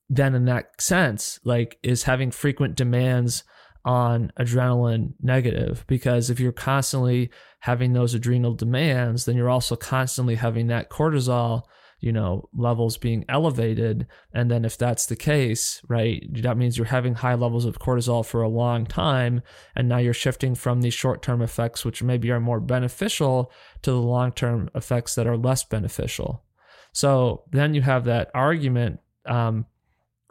then 0.09 0.35
in 0.35 0.45
that 0.45 0.81
sense 0.81 1.39
like 1.43 1.77
is 1.81 2.03
having 2.03 2.29
frequent 2.29 2.75
demands 2.75 3.43
on 3.85 4.31
adrenaline 4.39 5.13
negative 5.21 5.83
because 5.87 6.29
if 6.29 6.39
you're 6.39 6.51
constantly 6.51 7.29
having 7.59 7.93
those 7.93 8.13
adrenal 8.13 8.53
demands, 8.53 9.25
then 9.25 9.35
you're 9.35 9.49
also 9.49 9.75
constantly 9.75 10.35
having 10.35 10.67
that 10.67 10.89
cortisol 10.89 11.63
you 12.03 12.11
know 12.11 12.49
levels 12.53 12.97
being 12.97 13.23
elevated. 13.29 14.05
And 14.33 14.51
then 14.51 14.65
if 14.65 14.77
that's 14.77 15.05
the 15.05 15.15
case 15.15 15.81
right 15.87 16.21
that 16.43 16.57
means 16.57 16.77
you're 16.77 16.85
having 16.85 17.15
high 17.15 17.35
levels 17.35 17.63
of 17.63 17.79
cortisol 17.79 18.25
for 18.25 18.41
a 18.41 18.49
long 18.49 18.85
time 18.85 19.41
and 19.73 19.87
now 19.87 19.99
you're 19.99 20.13
shifting 20.13 20.53
from 20.53 20.81
these 20.81 20.93
short-term 20.93 21.41
effects 21.41 21.85
which 21.85 22.03
maybe 22.03 22.29
are 22.29 22.41
more 22.41 22.59
beneficial 22.59 23.49
to 23.83 23.91
the 23.91 23.97
long-term 23.97 24.69
effects 24.75 25.15
that 25.15 25.27
are 25.27 25.37
less 25.37 25.63
beneficial. 25.63 26.43
So 26.91 27.45
then 27.51 27.73
you 27.73 27.81
have 27.81 28.03
that 28.03 28.29
argument 28.33 28.99
um, 29.25 29.65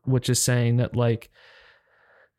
which 0.04 0.28
is 0.28 0.42
saying 0.42 0.76
that 0.76 0.94
like 0.94 1.30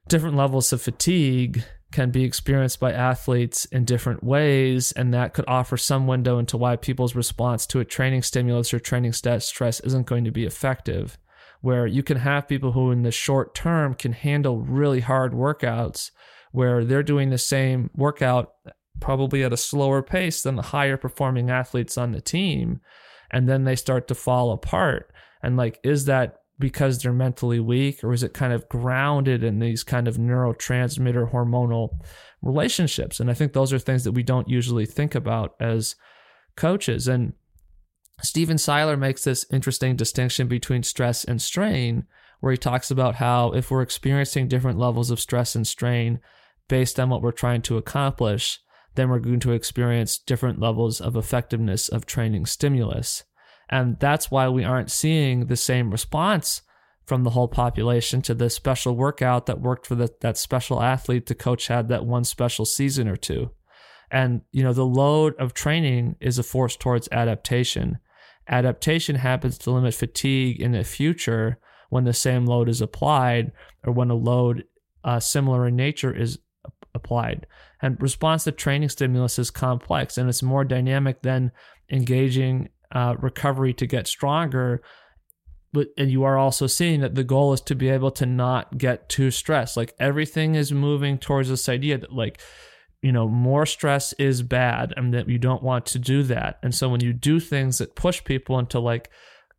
different 0.07 0.35
levels 0.35 0.73
of 0.73 0.81
fatigue 0.81 1.63
can 1.91 2.09
be 2.09 2.23
experienced 2.23 2.79
by 2.79 2.91
athletes 2.91 3.65
in 3.65 3.85
different 3.85 4.23
ways, 4.23 4.91
and 4.93 5.13
that 5.13 5.33
could 5.33 5.45
offer 5.47 5.77
some 5.77 6.07
window 6.07 6.39
into 6.39 6.57
why 6.57 6.75
people's 6.75 7.15
response 7.15 7.67
to 7.67 7.79
a 7.79 7.85
training 7.85 8.23
stimulus 8.23 8.73
or 8.73 8.79
training 8.79 9.13
stress 9.13 9.79
isn't 9.81 10.07
going 10.07 10.23
to 10.25 10.31
be 10.31 10.45
effective. 10.45 11.17
Where 11.61 11.87
you 11.87 12.03
can 12.03 12.17
have 12.17 12.47
people 12.47 12.73
who, 12.73 12.91
in 12.91 13.03
the 13.03 13.11
short 13.11 13.55
term, 13.55 13.93
can 13.93 14.11
handle 14.11 14.59
really 14.59 14.99
hard 14.99 15.33
workouts, 15.33 16.11
where 16.51 16.83
they're 16.83 17.03
doing 17.03 17.29
the 17.29 17.37
same 17.37 17.89
workout 17.95 18.53
probably 18.99 19.43
at 19.43 19.53
a 19.53 19.57
slower 19.57 20.01
pace 20.01 20.41
than 20.41 20.55
the 20.55 20.61
higher 20.61 20.97
performing 20.97 21.49
athletes 21.49 21.97
on 21.97 22.11
the 22.11 22.21
team, 22.21 22.81
and 23.31 23.47
then 23.47 23.63
they 23.63 23.75
start 23.75 24.07
to 24.07 24.15
fall 24.15 24.51
apart. 24.51 25.11
And 25.41 25.57
like, 25.57 25.79
is 25.83 26.05
that 26.05 26.37
because 26.63 26.99
they're 26.99 27.11
mentally 27.11 27.59
weak 27.59 28.01
or 28.05 28.13
is 28.13 28.23
it 28.23 28.33
kind 28.33 28.53
of 28.53 28.69
grounded 28.69 29.43
in 29.43 29.59
these 29.59 29.83
kind 29.83 30.07
of 30.07 30.15
neurotransmitter 30.15 31.29
hormonal 31.29 31.89
relationships? 32.41 33.19
And 33.19 33.29
i 33.29 33.33
think 33.33 33.51
those 33.51 33.73
are 33.73 33.79
things 33.79 34.05
that 34.05 34.13
we 34.13 34.23
don't 34.23 34.47
usually 34.47 34.85
think 34.85 35.13
about 35.13 35.55
as 35.59 35.97
coaches. 36.55 37.05
And 37.05 37.33
Stephen 38.21 38.57
Seiler 38.57 38.95
makes 38.95 39.25
this 39.25 39.45
interesting 39.51 39.97
distinction 39.97 40.47
between 40.47 40.83
stress 40.83 41.25
and 41.25 41.41
strain 41.41 42.05
where 42.39 42.53
he 42.53 42.57
talks 42.57 42.89
about 42.89 43.15
how 43.15 43.51
if 43.51 43.69
we're 43.69 43.81
experiencing 43.81 44.47
different 44.47 44.79
levels 44.79 45.11
of 45.11 45.19
stress 45.19 45.57
and 45.57 45.67
strain 45.67 46.21
based 46.69 46.97
on 46.97 47.09
what 47.09 47.21
we're 47.21 47.33
trying 47.33 47.61
to 47.63 47.75
accomplish 47.75 48.61
then 48.95 49.09
we're 49.09 49.19
going 49.19 49.41
to 49.41 49.51
experience 49.51 50.17
different 50.17 50.61
levels 50.61 51.01
of 51.01 51.17
effectiveness 51.17 51.89
of 51.89 52.05
training 52.05 52.45
stimulus 52.45 53.25
and 53.73 53.97
that's 53.99 54.29
why 54.29 54.49
we 54.49 54.63
aren't 54.63 54.91
seeing 54.91 55.47
the 55.47 55.55
same 55.55 55.89
response 55.89 56.61
from 57.07 57.23
the 57.23 57.31
whole 57.31 57.47
population 57.47 58.21
to 58.21 58.35
the 58.35 58.47
special 58.47 58.95
workout 58.95 59.47
that 59.47 59.61
worked 59.61 59.87
for 59.87 59.95
the, 59.95 60.13
that 60.21 60.37
special 60.37 60.79
athlete 60.79 61.25
the 61.25 61.33
coach 61.33 61.69
had 61.69 61.89
that 61.89 62.05
one 62.05 62.23
special 62.23 62.65
season 62.65 63.07
or 63.07 63.15
two. 63.15 63.49
And, 64.11 64.41
you 64.51 64.61
know, 64.61 64.73
the 64.73 64.85
load 64.85 65.33
of 65.39 65.55
training 65.55 66.17
is 66.19 66.37
a 66.37 66.43
force 66.43 66.75
towards 66.75 67.09
adaptation. 67.11 67.97
Adaptation 68.47 69.15
happens 69.15 69.57
to 69.57 69.71
limit 69.71 69.95
fatigue 69.95 70.61
in 70.61 70.73
the 70.73 70.83
future 70.83 71.57
when 71.89 72.03
the 72.03 72.13
same 72.13 72.45
load 72.45 72.69
is 72.69 72.79
applied 72.79 73.51
or 73.83 73.91
when 73.91 74.11
a 74.11 74.15
load 74.15 74.65
uh, 75.03 75.19
similar 75.19 75.65
in 75.65 75.75
nature 75.75 76.15
is 76.15 76.37
applied. 76.93 77.47
And 77.81 77.99
response 77.99 78.43
to 78.43 78.51
training 78.51 78.89
stimulus 78.89 79.39
is 79.39 79.49
complex 79.49 80.15
and 80.15 80.29
it's 80.29 80.43
more 80.43 80.63
dynamic 80.63 81.23
than 81.23 81.51
engaging 81.89 82.69
uh, 82.93 83.15
recovery 83.19 83.73
to 83.73 83.85
get 83.85 84.07
stronger 84.07 84.81
but 85.73 85.87
and 85.97 86.11
you 86.11 86.23
are 86.23 86.37
also 86.37 86.67
seeing 86.67 87.01
that 87.01 87.15
the 87.15 87.23
goal 87.23 87.51
is 87.51 87.61
to 87.61 87.75
be 87.75 87.89
able 87.89 88.11
to 88.11 88.25
not 88.25 88.77
get 88.77 89.09
too 89.09 89.31
stressed. 89.31 89.75
Like 89.75 89.93
everything 89.99 90.55
is 90.55 90.71
moving 90.71 91.17
towards 91.17 91.49
this 91.49 91.67
idea 91.67 91.97
that 91.97 92.13
like 92.13 92.39
you 93.01 93.11
know 93.11 93.27
more 93.27 93.65
stress 93.65 94.13
is 94.13 94.43
bad 94.43 94.93
and 94.95 95.13
that 95.13 95.27
you 95.27 95.39
don't 95.39 95.63
want 95.63 95.87
to 95.87 95.99
do 95.99 96.23
that. 96.23 96.59
And 96.61 96.73
so 96.73 96.87
when 96.87 97.01
you 97.01 97.11
do 97.11 97.39
things 97.39 97.79
that 97.79 97.95
push 97.95 98.23
people 98.23 98.59
into 98.59 98.79
like 98.79 99.09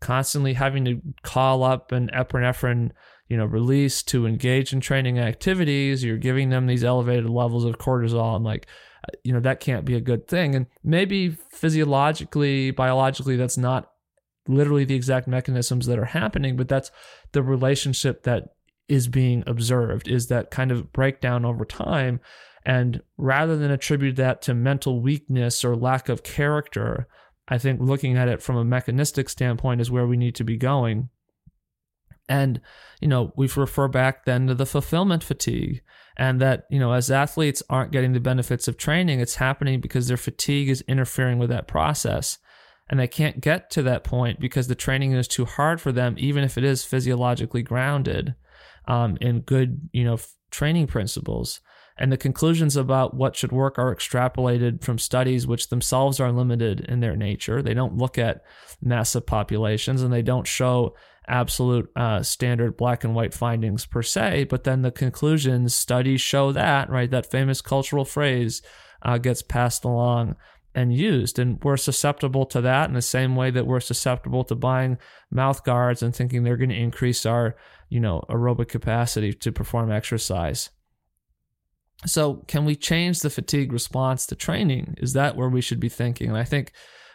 constantly 0.00 0.54
having 0.54 0.84
to 0.84 1.00
call 1.22 1.64
up 1.64 1.90
an 1.90 2.10
epinephrine 2.14 2.92
you 3.28 3.36
know 3.36 3.44
release 3.46 4.02
to 4.02 4.26
engage 4.26 4.72
in 4.72 4.80
training 4.80 5.18
activities 5.18 6.04
you're 6.04 6.18
giving 6.18 6.50
them 6.50 6.66
these 6.66 6.84
elevated 6.84 7.30
levels 7.30 7.64
of 7.64 7.78
cortisol 7.78 8.36
and 8.36 8.44
like 8.44 8.66
you 9.22 9.32
know 9.32 9.40
that 9.40 9.60
can't 9.60 9.84
be 9.84 9.94
a 9.94 10.00
good 10.00 10.26
thing. 10.28 10.54
And 10.54 10.66
maybe 10.82 11.30
physiologically 11.30 12.70
biologically 12.70 13.36
that's 13.36 13.58
not 13.58 13.90
literally 14.46 14.84
the 14.84 14.94
exact 14.94 15.26
mechanisms 15.26 15.86
that 15.86 15.98
are 15.98 16.04
happening 16.04 16.54
but 16.54 16.68
that's 16.68 16.90
the 17.32 17.42
relationship 17.42 18.24
that 18.24 18.50
is 18.88 19.08
being 19.08 19.42
observed 19.46 20.06
is 20.06 20.26
that 20.26 20.50
kind 20.50 20.70
of 20.70 20.92
breakdown 20.92 21.44
over 21.44 21.64
time. 21.64 22.20
And 22.66 23.02
rather 23.16 23.56
than 23.56 23.70
attribute 23.70 24.16
that 24.16 24.42
to 24.42 24.54
mental 24.54 25.00
weakness 25.00 25.64
or 25.64 25.76
lack 25.76 26.08
of 26.08 26.22
character 26.22 27.06
i 27.48 27.58
think 27.58 27.80
looking 27.80 28.16
at 28.16 28.28
it 28.28 28.42
from 28.42 28.56
a 28.56 28.64
mechanistic 28.64 29.28
standpoint 29.28 29.80
is 29.80 29.90
where 29.90 30.06
we 30.06 30.16
need 30.16 30.34
to 30.34 30.44
be 30.44 30.56
going 30.56 31.08
and, 32.28 32.60
you 33.00 33.08
know, 33.08 33.32
we 33.36 33.48
refer 33.54 33.88
back 33.88 34.24
then 34.24 34.46
to 34.46 34.54
the 34.54 34.66
fulfillment 34.66 35.22
fatigue 35.22 35.82
and 36.16 36.40
that, 36.40 36.66
you 36.70 36.78
know, 36.78 36.92
as 36.92 37.10
athletes 37.10 37.62
aren't 37.68 37.92
getting 37.92 38.12
the 38.12 38.20
benefits 38.20 38.68
of 38.68 38.76
training, 38.76 39.20
it's 39.20 39.36
happening 39.36 39.80
because 39.80 40.08
their 40.08 40.16
fatigue 40.16 40.68
is 40.68 40.84
interfering 40.86 41.38
with 41.38 41.50
that 41.50 41.66
process. 41.66 42.38
And 42.88 43.00
they 43.00 43.08
can't 43.08 43.40
get 43.40 43.70
to 43.70 43.82
that 43.82 44.04
point 44.04 44.38
because 44.38 44.68
the 44.68 44.74
training 44.74 45.12
is 45.12 45.26
too 45.26 45.46
hard 45.46 45.80
for 45.80 45.90
them, 45.90 46.14
even 46.18 46.44
if 46.44 46.58
it 46.58 46.64
is 46.64 46.84
physiologically 46.84 47.62
grounded 47.62 48.34
um, 48.86 49.16
in 49.20 49.40
good, 49.40 49.88
you 49.92 50.04
know, 50.04 50.18
training 50.50 50.86
principles. 50.86 51.60
And 51.96 52.12
the 52.12 52.16
conclusions 52.16 52.76
about 52.76 53.14
what 53.14 53.36
should 53.36 53.52
work 53.52 53.78
are 53.78 53.94
extrapolated 53.94 54.82
from 54.82 54.98
studies 54.98 55.46
which 55.46 55.68
themselves 55.68 56.20
are 56.20 56.32
limited 56.32 56.80
in 56.80 57.00
their 57.00 57.16
nature. 57.16 57.62
They 57.62 57.74
don't 57.74 57.96
look 57.96 58.18
at 58.18 58.42
massive 58.82 59.26
populations 59.26 60.02
and 60.02 60.12
they 60.12 60.22
don't 60.22 60.46
show 60.46 60.94
absolute 61.28 61.90
uh, 61.96 62.22
standard 62.22 62.76
black 62.76 63.04
and 63.04 63.14
white 63.14 63.34
findings 63.34 63.86
per 63.86 64.02
se, 64.02 64.44
but 64.44 64.64
then 64.64 64.82
the 64.82 64.90
conclusions, 64.90 65.74
studies 65.74 66.20
show 66.20 66.52
that, 66.52 66.90
right? 66.90 67.10
That 67.10 67.30
famous 67.30 67.60
cultural 67.60 68.04
phrase 68.04 68.62
uh, 69.02 69.18
gets 69.18 69.42
passed 69.42 69.84
along 69.84 70.36
and 70.74 70.94
used. 70.94 71.38
And 71.38 71.62
we're 71.62 71.76
susceptible 71.76 72.46
to 72.46 72.60
that 72.62 72.88
in 72.88 72.94
the 72.94 73.02
same 73.02 73.36
way 73.36 73.50
that 73.50 73.66
we're 73.66 73.80
susceptible 73.80 74.44
to 74.44 74.54
buying 74.54 74.98
mouth 75.30 75.64
guards 75.64 76.02
and 76.02 76.14
thinking 76.14 76.42
they're 76.42 76.56
going 76.56 76.70
to 76.70 76.76
increase 76.76 77.24
our, 77.24 77.56
you 77.88 78.00
know, 78.00 78.24
aerobic 78.28 78.68
capacity 78.68 79.32
to 79.32 79.52
perform 79.52 79.92
exercise. 79.92 80.70
So, 82.06 82.44
can 82.48 82.64
we 82.64 82.76
change 82.76 83.20
the 83.20 83.30
fatigue 83.30 83.72
response 83.72 84.26
to 84.26 84.34
training? 84.34 84.96
Is 84.98 85.12
that 85.12 85.36
where 85.36 85.48
we 85.48 85.60
should 85.60 85.80
be 85.80 85.88
thinking? 85.88 86.28
And 86.28 86.36
I 86.36 86.44
think, 86.44 86.72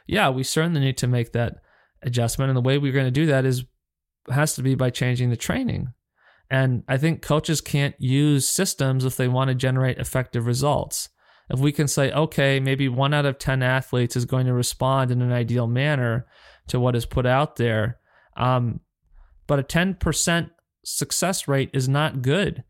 yeah, 0.07 0.29
we 0.29 0.43
certainly 0.43 0.79
need 0.79 0.97
to 0.97 1.07
make 1.07 1.33
that 1.33 1.57
adjustment. 2.01 2.49
And 2.49 2.57
the 2.57 2.61
way 2.61 2.77
we're 2.77 2.93
going 2.93 3.05
to 3.05 3.11
do 3.11 3.27
that 3.27 3.45
is 3.45 3.65
has 4.29 4.55
to 4.55 4.63
be 4.63 4.75
by 4.75 4.89
changing 4.89 5.29
the 5.29 5.37
training. 5.37 5.93
And 6.49 6.83
I 6.87 6.97
think 6.97 7.21
coaches 7.21 7.61
can't 7.61 7.95
use 7.99 8.47
systems 8.47 9.05
if 9.05 9.15
they 9.15 9.27
want 9.27 9.49
to 9.49 9.55
generate 9.55 9.99
effective 9.99 10.47
results. 10.47 11.09
If 11.49 11.59
we 11.59 11.71
can 11.71 11.87
say, 11.87 12.11
okay, 12.11 12.59
maybe 12.59 12.87
one 12.87 13.13
out 13.13 13.25
of 13.25 13.39
10 13.39 13.63
athletes 13.63 14.15
is 14.15 14.25
going 14.25 14.45
to 14.45 14.53
respond 14.53 15.11
in 15.11 15.21
an 15.21 15.31
ideal 15.31 15.67
manner 15.67 16.27
to 16.67 16.79
what 16.79 16.95
is 16.95 17.05
put 17.05 17.25
out 17.25 17.55
there, 17.55 17.99
um, 18.37 18.81
but 19.47 19.59
a 19.59 19.63
10% 19.63 20.49
success 20.83 21.47
rate 21.47 21.71
is 21.73 21.89
not 21.89 22.21
good. 22.21 22.63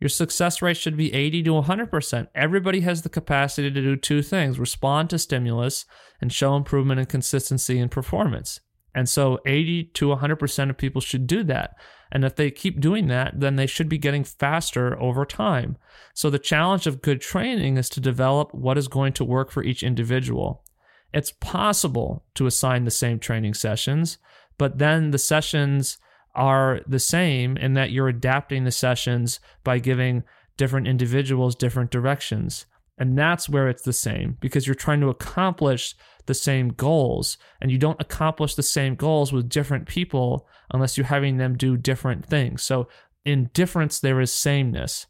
Your 0.00 0.08
success 0.08 0.62
rate 0.62 0.76
should 0.76 0.96
be 0.96 1.12
80 1.12 1.42
to 1.44 1.50
100%. 1.50 2.28
Everybody 2.34 2.80
has 2.80 3.02
the 3.02 3.08
capacity 3.08 3.70
to 3.70 3.82
do 3.82 3.96
two 3.96 4.22
things 4.22 4.58
respond 4.58 5.10
to 5.10 5.18
stimulus 5.18 5.84
and 6.20 6.32
show 6.32 6.56
improvement 6.56 7.00
in 7.00 7.06
consistency 7.06 7.78
and 7.78 7.90
performance. 7.90 8.60
And 8.94 9.08
so 9.08 9.38
80 9.46 9.84
to 9.84 10.06
100% 10.08 10.70
of 10.70 10.76
people 10.76 11.00
should 11.00 11.26
do 11.26 11.44
that. 11.44 11.76
And 12.12 12.24
if 12.24 12.34
they 12.34 12.50
keep 12.50 12.80
doing 12.80 13.06
that, 13.06 13.38
then 13.38 13.56
they 13.56 13.66
should 13.66 13.88
be 13.88 13.98
getting 13.98 14.24
faster 14.24 15.00
over 15.00 15.24
time. 15.24 15.76
So 16.12 16.28
the 16.28 16.38
challenge 16.38 16.86
of 16.86 17.02
good 17.02 17.20
training 17.20 17.76
is 17.76 17.88
to 17.90 18.00
develop 18.00 18.52
what 18.52 18.76
is 18.76 18.88
going 18.88 19.12
to 19.14 19.24
work 19.24 19.50
for 19.50 19.62
each 19.62 19.82
individual. 19.82 20.64
It's 21.12 21.32
possible 21.32 22.24
to 22.34 22.46
assign 22.46 22.84
the 22.84 22.90
same 22.90 23.18
training 23.18 23.54
sessions, 23.54 24.18
but 24.58 24.78
then 24.78 25.10
the 25.10 25.18
sessions 25.18 25.98
are 26.34 26.80
the 26.86 26.98
same 26.98 27.56
in 27.56 27.74
that 27.74 27.90
you're 27.90 28.08
adapting 28.08 28.64
the 28.64 28.70
sessions 28.70 29.40
by 29.64 29.78
giving 29.78 30.22
different 30.56 30.86
individuals 30.86 31.54
different 31.54 31.90
directions. 31.90 32.66
And 32.98 33.16
that's 33.16 33.48
where 33.48 33.68
it's 33.68 33.82
the 33.82 33.94
same 33.94 34.36
because 34.40 34.66
you're 34.66 34.74
trying 34.74 35.00
to 35.00 35.08
accomplish 35.08 35.94
the 36.30 36.34
same 36.34 36.68
goals. 36.68 37.36
And 37.60 37.72
you 37.72 37.76
don't 37.76 38.00
accomplish 38.00 38.54
the 38.54 38.62
same 38.62 38.94
goals 38.94 39.32
with 39.32 39.48
different 39.48 39.88
people 39.88 40.46
unless 40.72 40.96
you're 40.96 41.06
having 41.06 41.38
them 41.38 41.56
do 41.56 41.76
different 41.76 42.24
things. 42.24 42.62
So 42.62 42.86
in 43.24 43.50
difference, 43.52 43.98
there 43.98 44.20
is 44.20 44.32
sameness. 44.32 45.08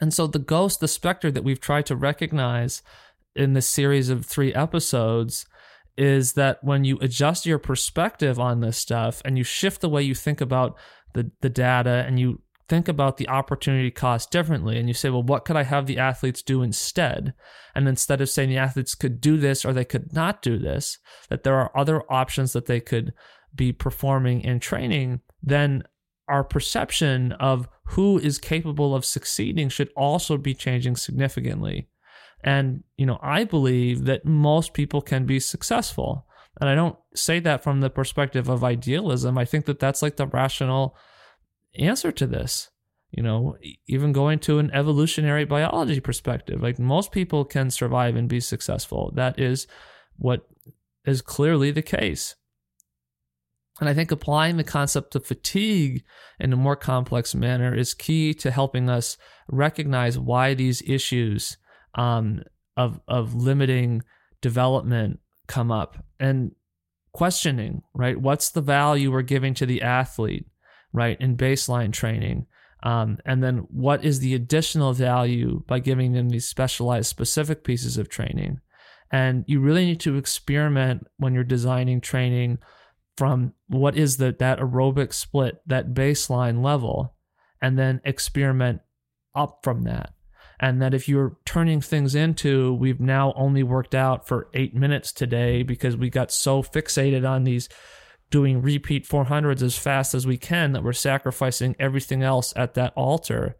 And 0.00 0.14
so 0.14 0.26
the 0.26 0.38
ghost, 0.38 0.80
the 0.80 0.88
specter 0.88 1.30
that 1.30 1.44
we've 1.44 1.60
tried 1.60 1.84
to 1.86 1.96
recognize 1.96 2.82
in 3.34 3.52
this 3.52 3.68
series 3.68 4.08
of 4.08 4.24
three 4.24 4.54
episodes 4.54 5.44
is 5.98 6.32
that 6.32 6.64
when 6.64 6.84
you 6.84 6.96
adjust 7.02 7.44
your 7.44 7.58
perspective 7.58 8.40
on 8.40 8.60
this 8.60 8.78
stuff 8.78 9.20
and 9.22 9.36
you 9.36 9.44
shift 9.44 9.82
the 9.82 9.88
way 9.90 10.02
you 10.02 10.14
think 10.14 10.40
about 10.40 10.78
the, 11.12 11.30
the 11.42 11.50
data 11.50 12.04
and 12.06 12.18
you 12.18 12.40
think 12.68 12.88
about 12.88 13.16
the 13.16 13.28
opportunity 13.28 13.90
cost 13.90 14.30
differently 14.30 14.78
and 14.78 14.88
you 14.88 14.94
say, 14.94 15.08
well, 15.08 15.22
what 15.22 15.44
could 15.44 15.56
I 15.56 15.62
have 15.62 15.86
the 15.86 15.98
athletes 15.98 16.42
do 16.42 16.62
instead? 16.62 17.32
And 17.74 17.88
instead 17.88 18.20
of 18.20 18.28
saying 18.28 18.50
the 18.50 18.58
athletes 18.58 18.94
could 18.94 19.20
do 19.20 19.36
this 19.36 19.64
or 19.64 19.72
they 19.72 19.84
could 19.84 20.12
not 20.12 20.42
do 20.42 20.58
this, 20.58 20.98
that 21.28 21.44
there 21.44 21.56
are 21.56 21.76
other 21.76 22.02
options 22.10 22.52
that 22.52 22.66
they 22.66 22.80
could 22.80 23.12
be 23.54 23.72
performing 23.72 24.42
in 24.42 24.58
training, 24.60 25.20
then 25.42 25.84
our 26.28 26.42
perception 26.42 27.32
of 27.32 27.68
who 27.90 28.18
is 28.18 28.38
capable 28.38 28.94
of 28.94 29.04
succeeding 29.04 29.68
should 29.68 29.90
also 29.96 30.36
be 30.36 30.54
changing 30.54 30.96
significantly. 30.96 31.88
And, 32.42 32.82
you 32.96 33.06
know, 33.06 33.18
I 33.22 33.44
believe 33.44 34.04
that 34.04 34.24
most 34.24 34.74
people 34.74 35.00
can 35.00 35.24
be 35.24 35.38
successful. 35.38 36.26
And 36.60 36.68
I 36.68 36.74
don't 36.74 36.96
say 37.14 37.38
that 37.40 37.62
from 37.62 37.80
the 37.80 37.90
perspective 37.90 38.48
of 38.48 38.64
idealism. 38.64 39.38
I 39.38 39.44
think 39.44 39.66
that 39.66 39.78
that's 39.78 40.02
like 40.02 40.16
the 40.16 40.26
rational 40.26 40.96
answer 41.78 42.12
to 42.12 42.26
this. 42.26 42.70
You 43.10 43.22
know, 43.22 43.56
even 43.86 44.12
going 44.12 44.40
to 44.40 44.58
an 44.58 44.70
evolutionary 44.72 45.44
biology 45.44 46.00
perspective, 46.00 46.60
like 46.60 46.78
most 46.78 47.12
people 47.12 47.44
can 47.44 47.70
survive 47.70 48.16
and 48.16 48.28
be 48.28 48.40
successful. 48.40 49.12
That 49.14 49.38
is 49.38 49.66
what 50.16 50.46
is 51.06 51.22
clearly 51.22 51.70
the 51.70 51.82
case. 51.82 52.34
And 53.80 53.88
I 53.88 53.94
think 53.94 54.10
applying 54.10 54.56
the 54.56 54.64
concept 54.64 55.14
of 55.14 55.26
fatigue 55.26 56.02
in 56.40 56.52
a 56.52 56.56
more 56.56 56.76
complex 56.76 57.34
manner 57.34 57.74
is 57.74 57.94
key 57.94 58.32
to 58.34 58.50
helping 58.50 58.88
us 58.88 59.16
recognize 59.48 60.18
why 60.18 60.54
these 60.54 60.82
issues 60.82 61.58
um, 61.94 62.42
of 62.76 63.00
of 63.06 63.34
limiting 63.34 64.02
development 64.40 65.20
come 65.46 65.70
up 65.70 66.04
and 66.18 66.52
questioning, 67.12 67.82
right? 67.94 68.20
What's 68.20 68.50
the 68.50 68.60
value 68.60 69.10
we're 69.10 69.22
giving 69.22 69.54
to 69.54 69.66
the 69.66 69.82
athlete, 69.82 70.46
right, 70.96 71.20
in 71.20 71.36
baseline 71.36 71.92
training? 71.92 72.46
Um, 72.82 73.18
and 73.24 73.42
then 73.42 73.58
what 73.70 74.04
is 74.04 74.20
the 74.20 74.34
additional 74.34 74.92
value 74.92 75.62
by 75.66 75.78
giving 75.78 76.12
them 76.12 76.28
these 76.28 76.48
specialized, 76.48 77.08
specific 77.08 77.62
pieces 77.62 77.98
of 77.98 78.08
training? 78.08 78.60
And 79.12 79.44
you 79.46 79.60
really 79.60 79.84
need 79.84 80.00
to 80.00 80.16
experiment 80.16 81.06
when 81.16 81.34
you're 81.34 81.44
designing 81.44 82.00
training 82.00 82.58
from 83.16 83.52
what 83.68 83.96
is 83.96 84.16
the, 84.16 84.34
that 84.38 84.58
aerobic 84.58 85.12
split, 85.12 85.62
that 85.66 85.94
baseline 85.94 86.62
level, 86.62 87.14
and 87.62 87.78
then 87.78 88.00
experiment 88.04 88.80
up 89.34 89.60
from 89.62 89.82
that 89.82 90.12
and 90.58 90.80
that 90.80 90.94
if 90.94 91.08
you're 91.08 91.36
turning 91.44 91.80
things 91.80 92.14
into 92.14 92.74
we've 92.74 93.00
now 93.00 93.32
only 93.36 93.62
worked 93.62 93.94
out 93.94 94.26
for 94.26 94.48
eight 94.54 94.74
minutes 94.74 95.12
today 95.12 95.62
because 95.62 95.96
we 95.96 96.08
got 96.08 96.32
so 96.32 96.62
fixated 96.62 97.28
on 97.28 97.44
these 97.44 97.68
doing 98.30 98.60
repeat 98.60 99.06
400s 99.06 99.62
as 99.62 99.78
fast 99.78 100.14
as 100.14 100.26
we 100.26 100.36
can 100.36 100.72
that 100.72 100.82
we're 100.82 100.92
sacrificing 100.92 101.76
everything 101.78 102.22
else 102.22 102.52
at 102.56 102.74
that 102.74 102.92
altar. 102.96 103.56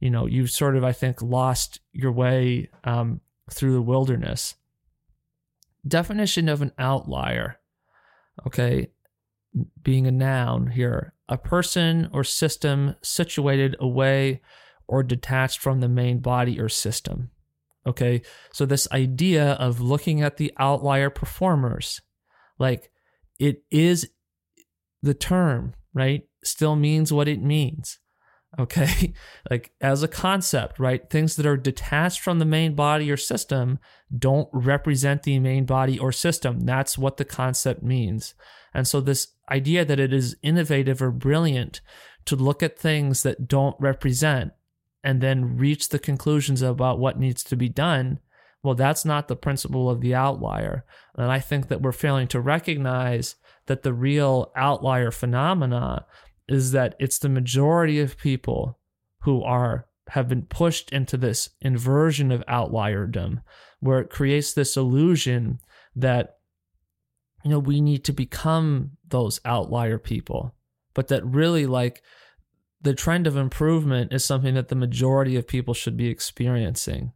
You 0.00 0.10
know 0.10 0.26
you've 0.26 0.50
sort 0.50 0.76
of 0.76 0.84
i 0.84 0.92
think 0.92 1.22
lost 1.22 1.80
your 1.92 2.12
way 2.12 2.68
um, 2.84 3.20
through 3.50 3.72
the 3.72 3.82
wilderness. 3.82 4.56
Definition 5.86 6.48
of 6.48 6.62
an 6.62 6.72
outlier 6.78 7.58
okay? 8.44 8.88
Being 9.82 10.06
a 10.06 10.10
noun 10.10 10.68
here 10.68 11.14
a 11.28 11.36
person 11.36 12.08
or 12.12 12.22
system 12.22 12.94
situated 13.02 13.74
away 13.80 14.40
or 14.86 15.02
detached 15.02 15.58
from 15.58 15.80
the 15.80 15.88
main 15.88 16.20
body 16.20 16.60
or 16.60 16.68
system. 16.68 17.30
Okay, 17.84 18.22
so 18.52 18.64
this 18.64 18.86
idea 18.92 19.52
of 19.54 19.80
looking 19.80 20.22
at 20.22 20.36
the 20.36 20.52
outlier 20.56 21.10
performers, 21.10 22.00
like 22.60 22.92
it 23.38 23.62
is 23.70 24.10
the 25.02 25.14
term, 25.14 25.74
right? 25.94 26.22
Still 26.44 26.76
means 26.76 27.12
what 27.12 27.28
it 27.28 27.42
means. 27.42 27.98
Okay, 28.58 29.12
like 29.50 29.72
as 29.80 30.02
a 30.02 30.08
concept, 30.08 30.78
right? 30.78 31.08
Things 31.10 31.36
that 31.36 31.46
are 31.46 31.56
detached 31.56 32.20
from 32.20 32.38
the 32.38 32.44
main 32.44 32.74
body 32.74 33.10
or 33.10 33.16
system 33.16 33.78
don't 34.16 34.48
represent 34.52 35.24
the 35.24 35.38
main 35.38 35.64
body 35.64 35.98
or 35.98 36.12
system. 36.12 36.60
That's 36.60 36.96
what 36.96 37.16
the 37.16 37.24
concept 37.24 37.82
means. 37.82 38.34
And 38.72 38.86
so, 38.86 39.00
this 39.00 39.28
idea 39.50 39.84
that 39.84 40.00
it 40.00 40.12
is 40.12 40.36
innovative 40.42 41.02
or 41.02 41.10
brilliant 41.10 41.80
to 42.26 42.36
look 42.36 42.62
at 42.62 42.78
things 42.78 43.22
that 43.22 43.48
don't 43.48 43.76
represent 43.78 44.52
and 45.04 45.20
then 45.20 45.56
reach 45.56 45.90
the 45.90 45.98
conclusions 45.98 46.62
about 46.62 46.98
what 46.98 47.18
needs 47.18 47.44
to 47.44 47.56
be 47.56 47.68
done, 47.68 48.18
well, 48.66 48.74
that's 48.74 49.04
not 49.04 49.28
the 49.28 49.36
principle 49.36 49.88
of 49.88 50.00
the 50.00 50.12
outlier. 50.12 50.84
And 51.14 51.30
I 51.30 51.38
think 51.38 51.68
that 51.68 51.80
we're 51.80 51.92
failing 51.92 52.26
to 52.28 52.40
recognize 52.40 53.36
that 53.66 53.84
the 53.84 53.92
real 53.92 54.50
outlier 54.56 55.12
phenomena 55.12 56.04
is 56.48 56.72
that 56.72 56.96
it's 56.98 57.20
the 57.20 57.28
majority 57.28 58.00
of 58.00 58.18
people 58.18 58.80
who 59.20 59.40
are 59.44 59.86
have 60.08 60.26
been 60.26 60.42
pushed 60.42 60.90
into 60.90 61.16
this 61.16 61.50
inversion 61.60 62.32
of 62.32 62.44
outlierdom 62.46 63.40
where 63.78 64.00
it 64.00 64.10
creates 64.10 64.52
this 64.52 64.76
illusion 64.76 65.60
that 65.94 66.38
you 67.44 67.50
know 67.50 67.60
we 67.60 67.80
need 67.80 68.02
to 68.04 68.12
become 68.12 68.90
those 69.06 69.40
outlier 69.44 69.98
people 69.98 70.56
but 70.92 71.06
that 71.06 71.24
really 71.24 71.66
like 71.66 72.02
the 72.80 72.94
trend 72.94 73.28
of 73.28 73.36
improvement 73.36 74.12
is 74.12 74.24
something 74.24 74.54
that 74.54 74.68
the 74.68 74.74
majority 74.74 75.36
of 75.36 75.46
people 75.46 75.74
should 75.74 75.96
be 75.96 76.08
experiencing. 76.08 77.12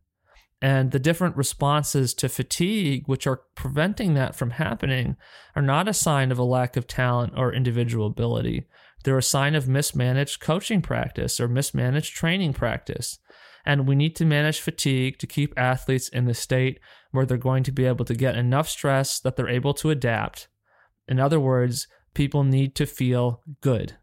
And 0.63 0.91
the 0.91 0.99
different 0.99 1.37
responses 1.37 2.13
to 2.15 2.29
fatigue, 2.29 3.05
which 3.07 3.27
are 3.27 3.43
preventing 3.55 4.15
that 4.15 4.35
from 4.35 4.51
happening, 4.51 5.17
are 5.57 5.63
not 5.63 5.89
a 5.89 5.95
sign 5.95 6.31
of 6.31 6.39
a 6.39 6.45
lack 6.45 6.77
of 6.77 6.87
talent 6.87 7.33
or 7.37 7.53
individual 7.53 8.07
ability. 8.07 8.67
They're 9.05 9.17
a 9.17 9.23
sign 9.23 9.55
of 9.55 9.69
mismanaged 9.69 10.41
coaching 10.41 10.83
practice 10.83 11.41
or 11.41 11.49
mismanaged 11.49 12.15
training 12.15 12.53
practice. 12.53 13.19
And 13.65 13.87
we 13.87 13.95
need 13.95 14.15
to 14.17 14.25
manage 14.27 14.61
fatigue 14.61 15.19
to 15.19 15.27
keep 15.27 15.55
athletes 15.57 16.09
in 16.09 16.27
the 16.27 16.35
state 16.35 16.81
where 17.11 17.25
they're 17.25 17.39
going 17.39 17.63
to 17.65 17.73
be 17.73 17.87
able 17.87 18.05
to 18.05 18.15
get 18.15 18.37
enough 18.37 18.69
stress 18.69 19.19
that 19.21 19.37
they're 19.37 19.49
able 19.49 19.75
to 19.75 19.91
adapt. 19.91 20.49
In 21.09 21.19
other 21.19 21.41
words, 21.41 21.89
people 22.15 22.45
need 22.45 22.75
to 22.77 22.87
feel 22.87 23.43
good. 23.61 23.97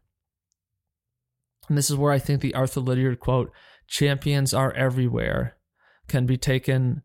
And 1.68 1.76
this 1.76 1.90
is 1.90 1.96
where 1.96 2.12
I 2.12 2.18
think 2.18 2.40
the 2.40 2.54
Arthur 2.54 2.80
Lydiard 2.80 3.20
quote, 3.20 3.52
champions 3.86 4.54
are 4.54 4.72
everywhere, 4.72 5.56
can 6.08 6.26
be 6.26 6.36
taken 6.36 7.02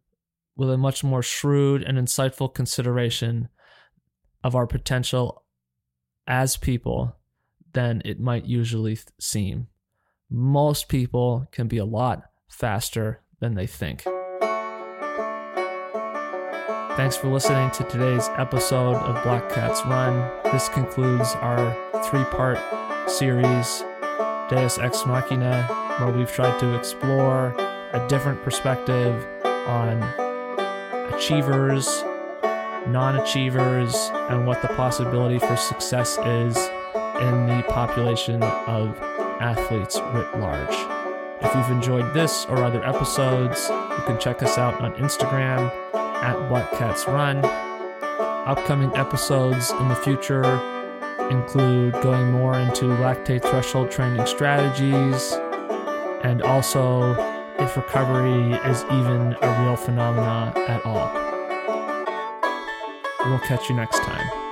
with 0.56 0.70
a 0.70 0.78
much 0.78 1.04
more 1.04 1.22
shrewd 1.22 1.84
and 1.84 1.98
insightful 1.98 2.54
consideration 2.54 3.50
of 4.44 4.56
our 4.56 4.68
potential 4.68 5.44
as 6.28 6.58
people 6.58 7.16
than 7.74 8.02
it 8.06 8.20
might 8.20 8.46
usually 8.46 8.98
seem. 9.20 9.68
Most 10.30 10.88
people 10.88 11.48
can 11.52 11.68
be 11.68 11.78
a 11.78 11.86
lot 11.86 12.24
faster 12.48 13.22
than 13.40 13.56
they 13.56 13.68
think. 13.68 14.04
Thanks 16.96 17.18
for 17.18 17.28
listening 17.28 17.72
to 17.72 17.84
today's 17.86 18.30
episode 18.38 18.96
of 18.96 19.24
Black 19.24 19.50
Cats 19.50 19.84
Run. 19.86 20.30
This 20.52 20.70
concludes 20.70 21.34
our 21.36 21.76
three 22.04 22.24
part 22.26 22.60
series 23.10 23.84
Deus 24.50 24.78
Ex 24.78 25.06
Machina, 25.06 25.64
where 26.00 26.12
we've 26.12 26.32
tried 26.32 26.60
to 26.60 26.76
explore 26.76 27.56
a 27.94 28.08
different 28.08 28.42
perspective 28.42 29.26
on 29.46 30.02
achievers, 31.14 32.04
non 32.88 33.18
achievers, 33.18 33.96
and 34.30 34.48
what 34.48 34.62
the 34.62 34.68
possibility 34.70 35.38
for 35.38 35.56
success 35.56 36.18
is 36.18 36.58
in 37.22 37.46
the 37.46 37.64
population 37.70 38.42
of 38.42 38.98
athletes 39.40 40.00
writ 40.12 40.40
large. 40.40 40.76
If 41.42 41.54
you've 41.54 41.70
enjoyed 41.70 42.14
this 42.14 42.46
or 42.46 42.64
other 42.64 42.84
episodes, 42.84 43.70
you 43.70 44.04
can 44.08 44.20
check 44.20 44.42
us 44.42 44.58
out 44.58 44.82
on 44.82 44.94
Instagram 44.96 45.72
at 45.94 46.50
Black 46.50 46.72
Cats 46.72 47.08
Run. 47.08 47.46
Upcoming 47.46 48.96
episodes 48.96 49.70
in 49.72 49.88
the 49.88 49.96
future 49.96 50.44
include 51.30 51.94
going 52.02 52.32
more 52.32 52.58
into 52.58 52.86
lactate 52.86 53.44
threshold 53.44 53.92
training 53.92 54.26
strategies 54.26 55.34
and 56.24 56.42
also 56.42 57.33
if 57.60 57.78
recovery 57.78 58.54
is 58.70 58.84
even 58.86 59.36
a 59.42 59.64
real 59.64 59.76
phenomena 59.76 60.54
at 60.68 60.86
all. 60.86 61.12
We'll 63.26 63.40
catch 63.40 63.70
you 63.70 63.76
next 63.76 64.00
time. 64.00 64.43